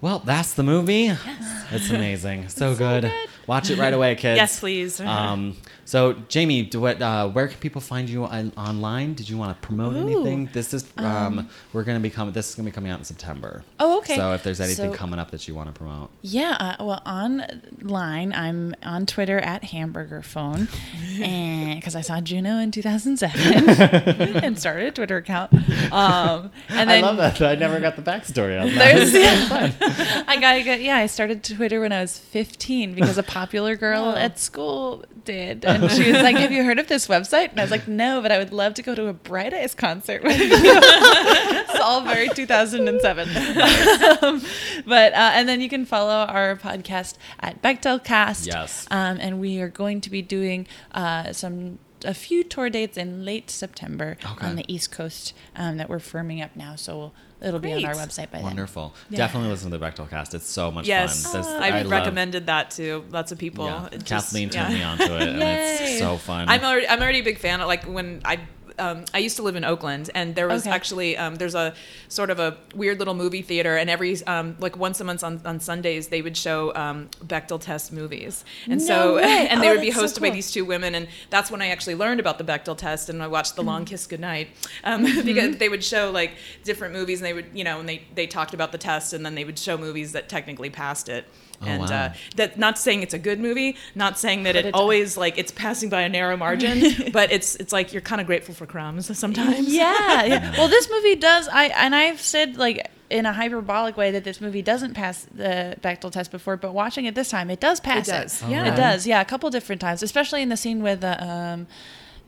well, 0.00 0.20
that's 0.20 0.54
the 0.54 0.62
movie. 0.62 1.04
Yes. 1.04 1.64
It's 1.72 1.90
amazing. 1.90 2.48
So 2.48 2.74
good. 2.74 3.10
Watch 3.46 3.70
it 3.70 3.78
right 3.78 3.92
away, 3.94 4.14
kids. 4.16 4.36
yes, 4.36 4.60
please. 4.60 5.00
Um, 5.00 5.56
so, 5.86 6.12
Jamie, 6.28 6.62
do 6.62 6.80
what? 6.80 7.00
Uh, 7.00 7.28
where 7.28 7.48
can 7.48 7.58
people 7.58 7.80
find 7.80 8.08
you 8.10 8.24
on, 8.26 8.52
online? 8.56 9.14
Did 9.14 9.28
you 9.30 9.38
want 9.38 9.56
to 9.60 9.66
promote 9.66 9.94
Ooh. 9.94 9.98
anything? 10.00 10.50
This 10.52 10.74
is 10.74 10.84
um, 10.98 11.48
we're 11.72 11.84
gonna 11.84 12.00
be 12.00 12.10
coming. 12.10 12.34
This 12.34 12.50
is 12.50 12.54
gonna 12.56 12.68
be 12.68 12.72
coming 12.72 12.90
out 12.90 12.98
in 12.98 13.04
September. 13.04 13.62
Oh, 13.80 13.98
okay. 13.98 14.16
So, 14.16 14.32
if 14.34 14.42
there's 14.42 14.60
anything 14.60 14.92
So- 14.92 14.96
coming 14.98 15.18
up 15.18 15.30
that 15.30 15.48
you 15.48 15.54
want 15.54 15.72
to 15.72 15.78
promote, 15.78 16.10
Yeah, 16.20 16.56
uh, 16.78 16.84
well, 16.84 17.02
online, 17.06 18.32
I'm 18.34 18.74
on 18.82 19.06
Twitter 19.06 19.38
at 19.38 19.64
Hamburger 19.64 20.22
Phone, 20.22 20.68
and 21.22 21.80
because 21.80 21.94
I 21.96 22.00
saw 22.02 22.20
Juno 22.20 22.58
in 22.58 22.70
2007 22.72 23.68
and 24.44 24.58
started 24.58 24.88
a 24.88 24.90
Twitter 24.92 25.16
account. 25.16 25.52
Um, 25.92 26.50
and 26.68 26.90
then 26.90 27.04
I 27.04 27.06
love 27.06 27.16
that. 27.18 27.40
I 27.40 27.54
never 27.54 27.78
got 27.78 27.94
the 27.96 28.02
backstory 28.02 28.60
on 28.60 28.74
that. 28.74 28.96
There's, 28.96 29.14
I 29.14 30.36
got, 30.36 30.44
I 30.44 30.62
got, 30.62 30.80
yeah, 30.80 30.96
I 30.96 31.06
started 31.06 31.44
Twitter 31.44 31.80
when 31.80 31.92
I 31.92 32.00
was 32.00 32.18
15 32.18 32.94
because 32.94 33.18
a 33.18 33.22
popular 33.22 33.76
girl 33.76 34.10
at 34.10 34.38
school 34.38 35.04
did, 35.24 35.64
and 35.82 35.90
she 35.90 36.10
was 36.10 36.22
like, 36.22 36.36
"Have 36.36 36.52
you 36.52 36.64
heard 36.64 36.78
of 36.78 36.88
this 36.88 37.06
website?" 37.06 37.50
And 37.50 37.60
I 37.60 37.64
was 37.64 37.70
like, 37.70 37.88
"No, 37.88 38.20
but 38.22 38.32
I 38.32 38.38
would 38.38 38.52
love 38.52 38.74
to 38.74 38.82
go 38.82 38.94
to 38.94 39.06
a 39.08 39.12
Bright 39.12 39.54
Eyes 39.54 39.74
concert 39.74 40.22
with 40.22 40.38
you." 40.38 40.48
it's 40.52 41.80
all 41.80 42.02
very 42.02 42.28
2007. 42.28 43.28
um, 44.22 44.42
but 44.86 45.12
uh, 45.12 45.30
and 45.34 45.48
then 45.48 45.60
you 45.60 45.68
can 45.68 45.84
follow 45.84 46.26
our 46.26 46.56
podcast 46.56 47.14
at 47.40 47.62
Bechdelcast. 47.62 48.46
Yes. 48.46 48.86
Um, 48.90 49.18
and 49.20 49.40
we 49.40 49.60
are 49.60 49.68
going 49.68 50.00
to 50.02 50.10
be 50.10 50.22
doing 50.22 50.66
uh, 50.92 51.32
some 51.32 51.78
a 52.06 52.14
few 52.14 52.42
tour 52.44 52.70
dates 52.70 52.96
in 52.96 53.24
late 53.24 53.50
September 53.50 54.16
Okay. 54.32 54.46
on 54.46 54.56
the 54.56 54.64
East 54.72 54.90
Coast 54.90 55.34
um, 55.56 55.76
that 55.78 55.88
we're 55.88 55.98
firming 55.98 56.42
up 56.42 56.54
now. 56.56 56.76
So 56.76 57.12
it'll 57.42 57.60
be 57.60 57.72
on 57.74 57.84
our 57.84 57.94
website 57.94 58.30
by 58.30 58.38
then. 58.38 58.44
Wonderful. 58.44 58.94
Yeah. 59.10 59.18
Definitely 59.18 59.50
listen 59.50 59.70
to 59.70 59.78
the 59.78 59.84
Bechdel 59.84 60.08
cast. 60.08 60.34
It's 60.34 60.48
so 60.48 60.70
much 60.70 60.86
yes, 60.86 61.24
fun. 61.24 61.32
There's- 61.42 61.46
I've 61.60 61.74
I 61.74 61.82
love- 61.82 61.90
recommended 61.90 62.46
that 62.46 62.70
to 62.72 63.04
lots 63.10 63.32
of 63.32 63.38
people. 63.38 63.66
Yeah. 63.66 63.86
It 63.86 64.04
just- 64.04 64.08
Kathleen 64.08 64.50
yeah. 64.52 64.62
turned 64.62 64.74
me 64.74 64.82
onto 64.82 65.04
it, 65.16 65.28
and 65.28 65.42
it's 65.42 65.98
so 66.06 66.16
fun. 66.16 66.48
I'm 66.48 66.62
already 66.64 66.88
I'm 66.88 67.00
already 67.02 67.18
a 67.20 67.24
big 67.24 67.38
fan. 67.38 67.60
Of, 67.60 67.66
like 67.66 67.84
when 67.84 68.20
I 68.24 68.40
um, 68.78 69.04
I 69.14 69.18
used 69.18 69.36
to 69.36 69.42
live 69.42 69.56
in 69.56 69.64
Oakland, 69.64 70.10
and 70.14 70.34
there 70.34 70.48
was 70.48 70.62
Okay. 70.66 70.70
actually 70.74 71.16
um, 71.16 71.36
there's 71.36 71.54
a 71.54 71.74
sort 72.08 72.30
of 72.30 72.38
a 72.38 72.56
weird 72.74 72.98
little 72.98 73.14
movie 73.14 73.42
theater, 73.42 73.76
and 73.76 73.88
every 73.90 74.22
um, 74.26 74.56
like 74.58 74.76
once 74.76 75.00
a 75.00 75.04
month 75.04 75.24
on, 75.24 75.40
on 75.44 75.60
Sundays 75.60 76.08
they 76.08 76.22
would 76.22 76.36
show 76.36 76.74
um, 76.74 77.08
Bechdel 77.24 77.60
test 77.60 77.92
movies, 77.92 78.44
and 78.70 78.80
No 78.80 78.86
so 78.86 79.14
way. 79.16 79.22
and 79.50 79.62
they 79.62 79.68
Oh, 79.68 79.72
would 79.72 79.80
be 79.80 79.90
that's 79.90 80.00
so 80.00 80.06
hosted 80.06 80.20
by 80.22 80.30
these 80.30 80.50
two 80.50 80.64
women, 80.64 80.94
and 80.94 81.08
that's 81.30 81.50
when 81.50 81.62
I 81.62 81.68
actually 81.68 81.94
learned 81.94 82.20
about 82.20 82.38
the 82.38 82.44
Bechdel 82.44 82.76
test, 82.76 83.08
and 83.08 83.22
I 83.22 83.26
watched 83.28 83.56
The 83.56 83.62
Mm-hmm. 83.62 83.68
Long 83.68 83.84
Kiss 83.84 84.06
Goodnight 84.06 84.48
um, 84.84 85.02
because 85.24 85.56
they 85.56 85.68
would 85.68 85.82
show 85.84 86.10
like 86.10 86.32
different 86.64 86.94
movies, 86.94 87.20
and 87.20 87.26
they 87.26 87.32
would 87.32 87.46
you 87.54 87.64
know 87.64 87.80
and 87.80 87.88
they 87.88 88.02
they 88.14 88.26
talked 88.26 88.54
about 88.54 88.72
the 88.72 88.78
test, 88.78 89.12
and 89.12 89.24
then 89.24 89.34
they 89.34 89.44
would 89.44 89.58
show 89.58 89.76
movies 89.76 90.12
that 90.12 90.28
technically 90.28 90.70
passed 90.70 91.08
it. 91.08 91.24
Oh, 91.62 91.66
and 91.66 91.80
wow. 91.82 91.86
uh, 92.06 92.12
that 92.36 92.58
not 92.58 92.78
saying 92.78 93.02
it's 93.02 93.14
a 93.14 93.18
good 93.18 93.40
movie, 93.40 93.76
not 93.94 94.18
saying 94.18 94.42
that 94.44 94.56
it 94.56 94.66
it- 94.66 94.74
always 94.74 95.16
like 95.16 95.38
it's 95.38 95.52
passing 95.52 95.88
by 95.88 96.02
a 96.02 96.08
narrow 96.08 96.36
margin, 96.46 97.10
but 97.12 97.32
it's 97.32 97.54
it's 97.56 97.72
like 97.72 97.92
you're 97.92 98.02
kind 98.02 98.20
of 98.20 98.26
grateful 98.26 98.54
for 98.54 98.66
crumbs 98.66 99.16
sometimes. 99.18 99.72
yeah, 99.72 100.24
yeah. 100.24 100.52
Well, 100.58 100.68
this 100.68 100.90
movie 100.90 101.16
does. 101.16 101.48
I 101.48 101.64
and 101.66 101.94
I've 101.94 102.20
said 102.20 102.56
like 102.56 102.90
in 103.08 103.24
a 103.24 103.32
hyperbolic 103.32 103.96
way 103.96 104.10
that 104.10 104.24
this 104.24 104.40
movie 104.40 104.62
doesn't 104.62 104.94
pass 104.94 105.26
the 105.32 105.76
Bechdel 105.80 106.10
test 106.10 106.30
before, 106.32 106.56
but 106.56 106.72
watching 106.74 107.04
it 107.04 107.14
this 107.14 107.30
time, 107.30 107.50
it 107.50 107.60
does 107.60 107.78
pass. 107.78 108.06
does, 108.08 108.42
Oh, 108.42 108.48
yeah. 108.48 108.62
really? 108.62 108.70
it 108.72 108.76
does. 108.76 109.06
Yeah, 109.06 109.20
a 109.20 109.24
couple 109.24 109.48
different 109.50 109.80
times, 109.80 110.02
especially 110.02 110.42
in 110.42 110.48
the 110.48 110.56
scene 110.56 110.82
with 110.82 111.04
uh, 111.04 111.16
um, 111.20 111.66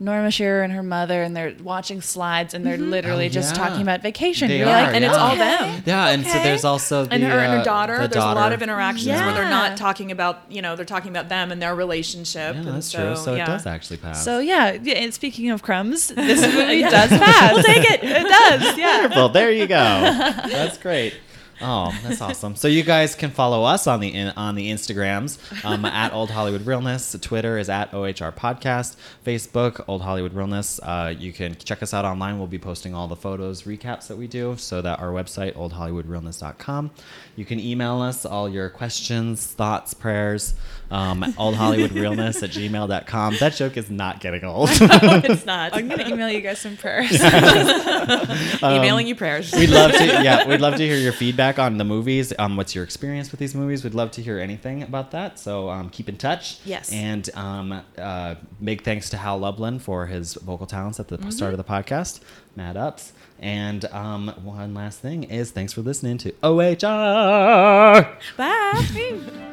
Norma 0.01 0.31
Shearer 0.31 0.63
and 0.63 0.71
her 0.71 0.83
mother, 0.83 1.23
and 1.23 1.35
they're 1.35 1.53
watching 1.61 2.01
slides, 2.01 2.53
and 2.53 2.65
they're 2.65 2.77
literally 2.77 3.25
Oh, 3.25 3.29
just 3.29 3.55
yeah. 3.55 3.67
talking 3.67 3.81
about 3.81 4.01
vacation. 4.01 4.47
They 4.47 4.59
You're 4.59 4.67
are, 4.69 4.83
like, 4.83 4.95
and 4.95 5.03
it's 5.03 5.15
all 5.15 5.35
them. 5.35 5.83
Yeah, 5.85 6.07
and 6.07 6.25
so 6.25 6.33
there's 6.41 6.63
also 6.63 7.05
the 7.05 7.13
And 7.13 7.23
her 7.23 7.37
and 7.39 7.53
uh, 7.53 7.57
her 7.57 7.63
daughter, 7.63 8.01
the 8.03 8.07
there's 8.07 8.23
a 8.23 8.33
lot 8.33 8.53
of 8.53 8.61
interactions 8.61 9.07
where 9.07 9.33
they're 9.33 9.49
not 9.49 9.75
talking 9.77 10.11
about, 10.11 10.43
you 10.49 10.61
know, 10.61 10.75
they're 10.77 10.85
talking 10.85 11.09
about 11.11 11.27
them 11.27 11.51
and 11.51 11.61
their 11.61 11.75
relationship. 11.75 12.55
Yeah, 12.55 12.61
and 12.61 12.67
that's 12.67 12.87
so, 12.87 13.13
true. 13.13 13.15
So 13.23 13.35
yeah. 13.35 13.43
it 13.43 13.47
does 13.47 13.65
actually 13.65 13.97
pass. 13.97 14.23
So 14.23 14.39
yeah, 14.39 14.71
yeah. 14.81 14.95
And 14.95 15.13
speaking 15.13 15.49
of 15.49 15.63
crumbs, 15.63 16.07
this 16.07 16.41
movie 16.53 16.81
does 16.81 17.09
pass. 17.09 17.53
We'll 17.53 17.63
take 17.63 17.89
it. 17.89 18.03
It 18.03 18.27
does. 18.27 18.77
Yeah. 18.77 19.01
Wonderful. 19.01 19.29
There 19.29 19.51
you 19.51 19.67
go. 19.67 19.75
That's 19.75 20.77
great. 20.77 21.13
Oh, 21.61 21.93
that's 22.03 22.21
awesome. 22.21 22.55
So 22.55 22.67
you 22.67 22.83
guys 22.83 23.15
can 23.15 23.31
follow 23.31 23.63
us 23.63 23.85
on 23.85 23.99
the 23.99 24.07
in, 24.07 24.29
on 24.29 24.55
the 24.55 24.71
Instagrams 24.71 25.37
um, 25.65 25.83
at 26.03 26.13
Old 26.13 26.31
Hollywood 26.31 26.65
Realness. 26.65 27.15
Twitter 27.19 27.57
is 27.57 27.69
at 27.69 27.91
OHR 27.91 28.33
Podcast. 28.33 28.95
Facebook 29.25 29.83
Old 29.87 30.01
Hollywood 30.01 30.33
Realness. 30.33 30.79
Uh, 30.81 31.13
you 31.17 31.33
can 31.33 31.55
check 31.55 31.83
us 31.83 31.93
out 31.93 32.05
online. 32.05 32.37
We'll 32.37 32.47
be 32.47 32.59
posting 32.59 32.95
all 32.95 33.07
the 33.07 33.15
photos, 33.15 33.63
recaps 33.63 34.07
that 34.07 34.17
we 34.17 34.27
do. 34.27 34.55
So 34.57 34.81
that 34.81 34.99
our 34.99 35.09
website 35.09 35.53
oldhollywoodrealness.com. 35.55 36.91
You 37.35 37.45
can 37.45 37.59
email 37.59 38.01
us 38.01 38.25
all 38.25 38.47
your 38.47 38.69
questions, 38.69 39.45
thoughts, 39.45 39.93
prayers. 39.93 40.53
Um, 40.91 41.21
oldhollywoodrealness 41.21 42.41
at 42.41 42.49
gmail.com. 42.49 43.37
That 43.39 43.53
joke 43.53 43.77
is 43.77 43.89
not 43.89 44.19
getting 44.19 44.43
old. 44.43 44.69
it's 44.71 45.45
not. 45.45 45.75
I'm 45.75 45.87
gonna 45.87 46.07
email 46.07 46.29
you 46.29 46.41
guys 46.41 46.59
some 46.59 46.77
prayers. 46.77 47.11
Emailing 48.63 49.07
you 49.07 49.15
prayers. 49.15 49.51
We'd 49.53 49.69
love 49.69 49.91
to, 49.91 50.05
yeah, 50.05 50.47
we'd 50.47 50.61
love 50.61 50.75
to 50.75 50.85
hear 50.85 50.97
your 50.97 51.13
feedback 51.13 51.59
on 51.59 51.77
the 51.77 51.83
movies. 51.83 52.33
Um, 52.39 52.57
what's 52.57 52.73
your 52.73 52.83
experience 52.83 53.31
with 53.31 53.39
these 53.39 53.53
movies? 53.53 53.83
We'd 53.83 53.93
love 53.93 54.11
to 54.11 54.21
hear 54.21 54.39
anything 54.39 54.83
about 54.83 55.11
that. 55.11 55.37
So 55.39 55.69
um, 55.69 55.89
keep 55.89 56.09
in 56.09 56.17
touch. 56.17 56.59
Yes. 56.65 56.91
And 56.91 57.29
um, 57.35 57.81
uh, 57.97 58.35
big 58.63 58.83
thanks 58.83 59.09
to 59.11 59.17
Hal 59.17 59.37
Lublin 59.39 59.79
for 59.79 60.07
his 60.07 60.33
vocal 60.35 60.65
talents 60.65 60.99
at 60.99 61.07
the 61.07 61.31
start 61.31 61.53
of 61.53 61.57
the 61.57 61.63
podcast. 61.63 62.19
Mad 62.55 62.77
ups. 62.77 63.13
And 63.39 63.85
um, 63.85 64.33
one 64.43 64.73
last 64.73 64.99
thing 64.99 65.23
is 65.23 65.51
thanks 65.51 65.73
for 65.73 65.81
listening 65.81 66.17
to 66.19 66.31
OHR. 66.43 68.17
Bye. 68.35 69.48